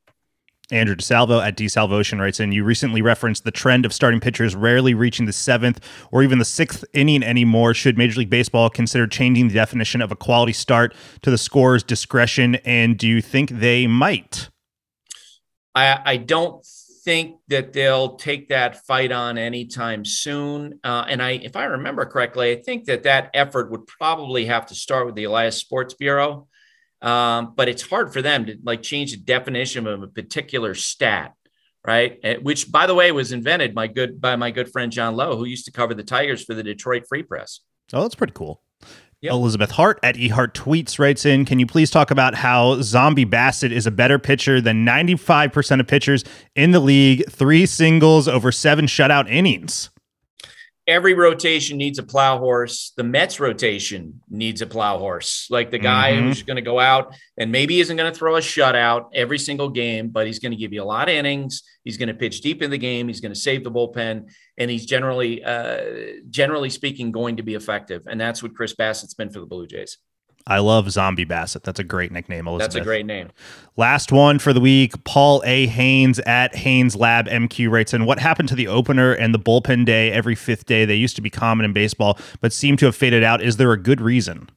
Andrew 0.70 0.96
DeSalvo 0.96 1.46
at 1.46 1.56
DeSalvotion 1.56 2.18
writes 2.18 2.40
in, 2.40 2.50
you 2.50 2.64
recently 2.64 3.00
referenced 3.00 3.44
the 3.44 3.52
trend 3.52 3.86
of 3.86 3.92
starting 3.92 4.18
pitchers 4.18 4.56
rarely 4.56 4.94
reaching 4.94 5.24
the 5.24 5.32
seventh 5.32 5.78
or 6.10 6.24
even 6.24 6.40
the 6.40 6.44
sixth 6.44 6.84
inning 6.92 7.22
anymore. 7.22 7.72
Should 7.72 7.96
Major 7.96 8.18
League 8.18 8.30
Baseball 8.30 8.68
consider 8.68 9.06
changing 9.06 9.46
the 9.46 9.54
definition 9.54 10.02
of 10.02 10.10
a 10.10 10.16
quality 10.16 10.52
start 10.52 10.92
to 11.22 11.30
the 11.30 11.38
scorer's 11.38 11.84
discretion? 11.84 12.56
And 12.56 12.98
do 12.98 13.06
you 13.06 13.22
think 13.22 13.50
they 13.50 13.86
might? 13.86 14.50
I, 15.76 16.00
I 16.04 16.16
don't 16.16 16.66
think 17.04 17.36
that 17.48 17.72
they'll 17.72 18.16
take 18.16 18.48
that 18.48 18.84
fight 18.86 19.12
on 19.12 19.38
anytime 19.38 20.04
soon. 20.04 20.80
Uh, 20.82 21.04
and 21.08 21.22
I, 21.22 21.32
if 21.32 21.54
I 21.54 21.64
remember 21.64 22.04
correctly, 22.06 22.50
I 22.50 22.56
think 22.62 22.86
that 22.86 23.04
that 23.04 23.30
effort 23.34 23.70
would 23.70 23.86
probably 23.86 24.46
have 24.46 24.66
to 24.66 24.74
start 24.74 25.06
with 25.06 25.14
the 25.14 25.24
Elias 25.24 25.58
Sports 25.58 25.94
Bureau. 25.94 26.48
Um, 27.02 27.52
but 27.54 27.68
it's 27.68 27.88
hard 27.88 28.12
for 28.12 28.22
them 28.22 28.46
to 28.46 28.56
like 28.64 28.82
change 28.82 29.12
the 29.12 29.18
definition 29.18 29.86
of 29.86 30.02
a 30.02 30.08
particular 30.08 30.74
stat, 30.74 31.34
right? 31.86 32.18
Uh, 32.24 32.34
Which, 32.42 32.72
by 32.72 32.86
the 32.86 32.94
way, 32.94 33.12
was 33.12 33.30
invented 33.30 33.74
my 33.74 33.86
good 33.86 34.18
by 34.18 34.34
my 34.34 34.50
good 34.50 34.72
friend 34.72 34.90
John 34.90 35.14
Lowe, 35.14 35.36
who 35.36 35.44
used 35.44 35.66
to 35.66 35.72
cover 35.72 35.92
the 35.94 36.02
Tigers 36.02 36.42
for 36.42 36.54
the 36.54 36.62
Detroit 36.62 37.04
Free 37.06 37.22
Press. 37.22 37.60
Oh, 37.92 38.02
that's 38.02 38.14
pretty 38.14 38.32
cool. 38.32 38.62
Elizabeth 39.22 39.72
Hart 39.72 39.98
at 40.02 40.16
eHart 40.16 40.52
Tweets 40.52 40.98
writes 40.98 41.24
in, 41.24 41.44
can 41.44 41.58
you 41.58 41.66
please 41.66 41.90
talk 41.90 42.10
about 42.10 42.34
how 42.34 42.80
Zombie 42.82 43.24
Bassitt 43.24 43.72
is 43.72 43.86
a 43.86 43.90
better 43.90 44.18
pitcher 44.18 44.60
than 44.60 44.84
95% 44.84 45.80
of 45.80 45.86
pitchers 45.86 46.24
in 46.54 46.70
the 46.70 46.80
league? 46.80 47.28
Three 47.30 47.66
singles 47.66 48.28
over 48.28 48.52
seven 48.52 48.86
shutout 48.86 49.30
innings. 49.30 49.90
Every 50.86 51.14
rotation 51.14 51.78
needs 51.78 51.98
a 51.98 52.04
plow 52.04 52.38
horse. 52.38 52.92
The 52.96 53.02
Mets 53.02 53.40
rotation 53.40 54.20
needs 54.30 54.62
a 54.62 54.66
plow 54.68 54.98
horse, 54.98 55.48
like 55.50 55.72
the 55.72 55.78
guy 55.80 56.12
Mhm. 56.12 56.22
who's 56.28 56.42
going 56.42 56.56
to 56.56 56.62
go 56.62 56.78
out 56.78 57.12
and 57.36 57.50
maybe 57.50 57.80
isn't 57.80 57.96
going 57.96 58.12
to 58.12 58.16
throw 58.16 58.36
a 58.36 58.40
shutout 58.40 59.06
every 59.12 59.38
single 59.38 59.68
game, 59.68 60.08
but 60.10 60.26
he's 60.28 60.38
going 60.38 60.52
to 60.52 60.56
give 60.56 60.72
you 60.72 60.82
a 60.82 60.84
lot 60.84 61.08
of 61.08 61.14
innings. 61.16 61.64
He's 61.82 61.96
going 61.96 62.08
to 62.08 62.14
pitch 62.14 62.40
deep 62.40 62.62
in 62.62 62.70
the 62.70 62.78
game. 62.78 63.08
He's 63.08 63.20
going 63.20 63.34
to 63.34 63.38
save 63.38 63.64
the 63.64 63.70
bullpen, 63.70 64.28
and 64.58 64.70
he's 64.70 64.86
generally, 64.86 65.42
uh, 65.42 65.80
generally 66.30 66.70
speaking, 66.70 67.10
going 67.10 67.36
to 67.38 67.42
be 67.42 67.54
effective. 67.54 68.02
And 68.06 68.20
that's 68.20 68.40
what 68.42 68.54
Chris 68.54 68.74
Bassitt's 68.74 69.14
been 69.14 69.30
for 69.30 69.40
the 69.40 69.46
Blue 69.46 69.66
Jays. 69.66 69.98
I 70.48 70.58
love 70.58 70.90
Zombie 70.92 71.26
Bassitt. 71.26 71.64
That's 71.64 71.80
a 71.80 71.84
great 71.84 72.12
nickname, 72.12 72.46
Elizabeth. 72.46 72.74
That's 72.74 72.82
a 72.82 72.84
great 72.84 73.04
name. 73.04 73.30
Last 73.76 74.12
one 74.12 74.38
for 74.38 74.52
the 74.52 74.60
week. 74.60 74.92
Paul 75.04 75.42
A. 75.44 75.66
Haynes 75.66 76.20
at 76.20 76.54
Haynes 76.54 76.94
Lab 76.94 77.26
MQ 77.26 77.68
writes 77.70 77.92
in 77.92 78.04
What 78.04 78.20
happened 78.20 78.48
to 78.50 78.54
the 78.54 78.68
opener 78.68 79.12
and 79.12 79.34
the 79.34 79.40
bullpen 79.40 79.84
day 79.84 80.12
every 80.12 80.36
fifth 80.36 80.66
day? 80.66 80.84
They 80.84 80.94
used 80.94 81.16
to 81.16 81.22
be 81.22 81.30
common 81.30 81.64
in 81.64 81.72
baseball, 81.72 82.18
but 82.40 82.52
seem 82.52 82.76
to 82.76 82.86
have 82.86 82.94
faded 82.94 83.24
out. 83.24 83.42
Is 83.42 83.56
there 83.56 83.72
a 83.72 83.76
good 83.76 84.00
reason? 84.00 84.48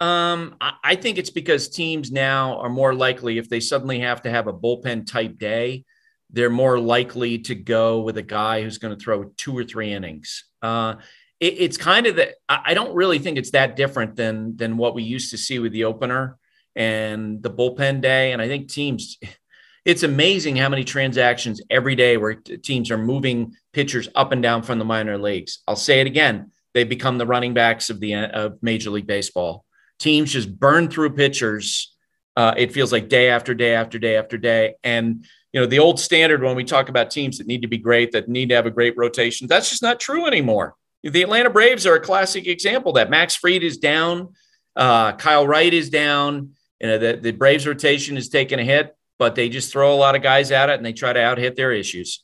Um, 0.00 0.56
I, 0.60 0.74
I 0.84 0.94
think 0.94 1.16
it's 1.16 1.30
because 1.30 1.68
teams 1.68 2.12
now 2.12 2.58
are 2.58 2.68
more 2.68 2.94
likely 2.94 3.38
if 3.38 3.48
they 3.48 3.60
suddenly 3.60 4.00
have 4.00 4.22
to 4.22 4.30
have 4.30 4.46
a 4.46 4.52
bullpen 4.52 5.06
type 5.10 5.38
day, 5.38 5.84
they're 6.30 6.50
more 6.50 6.78
likely 6.78 7.38
to 7.38 7.54
go 7.54 8.00
with 8.00 8.18
a 8.18 8.22
guy 8.22 8.62
who's 8.62 8.78
going 8.78 8.96
to 8.96 9.02
throw 9.02 9.24
two 9.36 9.56
or 9.56 9.64
three 9.64 9.92
innings. 9.92 10.44
Uh, 10.60 10.96
it, 11.40 11.54
it's 11.58 11.76
kind 11.76 12.06
of 12.06 12.16
that. 12.16 12.34
I 12.48 12.74
don't 12.74 12.94
really 12.94 13.18
think 13.18 13.38
it's 13.38 13.52
that 13.52 13.76
different 13.76 14.16
than 14.16 14.56
than 14.56 14.76
what 14.76 14.94
we 14.94 15.02
used 15.02 15.30
to 15.30 15.38
see 15.38 15.58
with 15.58 15.72
the 15.72 15.84
opener 15.84 16.36
and 16.76 17.42
the 17.42 17.50
bullpen 17.50 18.00
day. 18.00 18.32
And 18.32 18.42
I 18.42 18.48
think 18.48 18.68
teams, 18.68 19.18
it's 19.84 20.02
amazing 20.02 20.56
how 20.56 20.68
many 20.68 20.84
transactions 20.84 21.60
every 21.70 21.94
day 21.94 22.16
where 22.16 22.34
teams 22.34 22.90
are 22.90 22.98
moving 22.98 23.54
pitchers 23.72 24.08
up 24.14 24.32
and 24.32 24.42
down 24.42 24.62
from 24.62 24.78
the 24.78 24.84
minor 24.84 25.18
leagues. 25.18 25.60
I'll 25.66 25.76
say 25.76 26.00
it 26.00 26.06
again: 26.06 26.52
they've 26.74 26.88
become 26.88 27.18
the 27.18 27.26
running 27.26 27.54
backs 27.54 27.90
of 27.90 28.00
the 28.00 28.14
of 28.14 28.58
Major 28.62 28.90
League 28.90 29.06
Baseball. 29.06 29.64
Teams 29.98 30.32
just 30.32 30.58
burn 30.58 30.88
through 30.88 31.10
pitchers. 31.10 31.94
Uh, 32.36 32.54
it 32.56 32.72
feels 32.72 32.92
like 32.92 33.08
day 33.08 33.30
after 33.30 33.52
day 33.52 33.74
after 33.74 33.98
day 33.98 34.16
after 34.16 34.38
day, 34.38 34.74
and 34.84 35.24
you 35.52 35.60
know 35.60 35.66
the 35.66 35.80
old 35.80 35.98
standard 35.98 36.42
when 36.42 36.54
we 36.54 36.62
talk 36.64 36.88
about 36.88 37.10
teams 37.10 37.38
that 37.38 37.48
need 37.48 37.62
to 37.62 37.68
be 37.68 37.78
great, 37.78 38.12
that 38.12 38.28
need 38.28 38.48
to 38.48 38.54
have 38.54 38.66
a 38.66 38.70
great 38.70 38.96
rotation. 38.96 39.48
That's 39.48 39.70
just 39.70 39.82
not 39.82 39.98
true 39.98 40.26
anymore. 40.26 40.76
The 41.02 41.22
Atlanta 41.22 41.50
Braves 41.50 41.86
are 41.86 41.94
a 41.94 42.00
classic 42.00 42.46
example. 42.46 42.92
That 42.94 43.08
Max 43.08 43.36
Fried 43.36 43.62
is 43.62 43.78
down, 43.78 44.34
uh, 44.74 45.12
Kyle 45.12 45.46
Wright 45.46 45.72
is 45.72 45.90
down. 45.90 46.50
You 46.80 46.88
know 46.88 46.98
the, 46.98 47.18
the 47.20 47.32
Braves 47.32 47.66
rotation 47.66 48.16
is 48.16 48.28
taking 48.28 48.58
a 48.58 48.64
hit, 48.64 48.96
but 49.18 49.34
they 49.34 49.48
just 49.48 49.72
throw 49.72 49.92
a 49.92 49.96
lot 49.96 50.14
of 50.14 50.22
guys 50.22 50.50
at 50.52 50.70
it 50.70 50.76
and 50.76 50.86
they 50.86 50.92
try 50.92 51.12
to 51.12 51.20
out 51.20 51.38
hit 51.38 51.56
their 51.56 51.72
issues. 51.72 52.22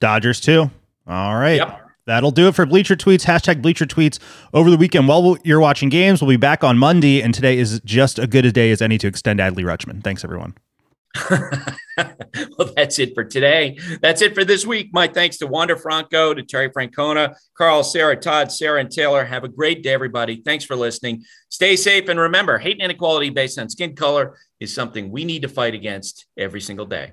Dodgers, 0.00 0.40
too. 0.40 0.70
All 1.06 1.34
right. 1.34 1.58
That'll 2.04 2.32
do 2.32 2.48
it 2.48 2.56
for 2.56 2.66
Bleacher 2.66 2.96
Tweets. 2.96 3.24
Hashtag 3.24 3.62
Bleacher 3.62 3.86
Tweets 3.86 4.18
over 4.52 4.70
the 4.70 4.76
weekend. 4.76 5.06
While 5.06 5.36
you're 5.44 5.60
watching 5.60 5.88
games, 5.88 6.20
we'll 6.20 6.30
be 6.30 6.36
back 6.36 6.64
on 6.64 6.76
Monday, 6.76 7.22
and 7.22 7.32
today 7.32 7.56
is 7.58 7.80
just 7.84 8.18
a 8.18 8.26
good 8.26 8.44
a 8.44 8.50
day 8.50 8.72
as 8.72 8.82
any 8.82 8.98
to 8.98 9.06
extend 9.06 9.38
Adley 9.38 9.62
Rutschman. 9.62 10.02
Thanks, 10.02 10.24
everyone. 10.24 10.54
well, 11.96 12.72
that's 12.74 12.98
it 12.98 13.14
for 13.14 13.24
today. 13.24 13.78
That's 14.00 14.22
it 14.22 14.34
for 14.34 14.44
this 14.44 14.64
week. 14.64 14.90
My 14.92 15.06
thanks 15.06 15.36
to 15.38 15.46
Wander 15.46 15.76
Franco, 15.76 16.32
to 16.32 16.42
Terry 16.42 16.70
Francona, 16.70 17.34
Karl, 17.56 17.82
Sarah, 17.82 18.16
Todd, 18.16 18.50
Sarah, 18.50 18.80
and 18.80 18.90
Taylor. 18.90 19.24
Have 19.24 19.44
a 19.44 19.48
great 19.48 19.82
day, 19.82 19.92
everybody. 19.92 20.42
Thanks 20.42 20.64
for 20.64 20.74
listening. 20.74 21.24
Stay 21.50 21.76
safe. 21.76 22.08
And 22.08 22.18
remember, 22.18 22.58
hate 22.58 22.74
and 22.80 22.82
inequality 22.82 23.30
based 23.30 23.58
on 23.58 23.68
skin 23.68 23.94
color 23.94 24.38
is 24.58 24.74
something 24.74 25.10
we 25.10 25.24
need 25.24 25.42
to 25.42 25.48
fight 25.48 25.74
against 25.74 26.26
every 26.36 26.60
single 26.60 26.86
day. 26.86 27.12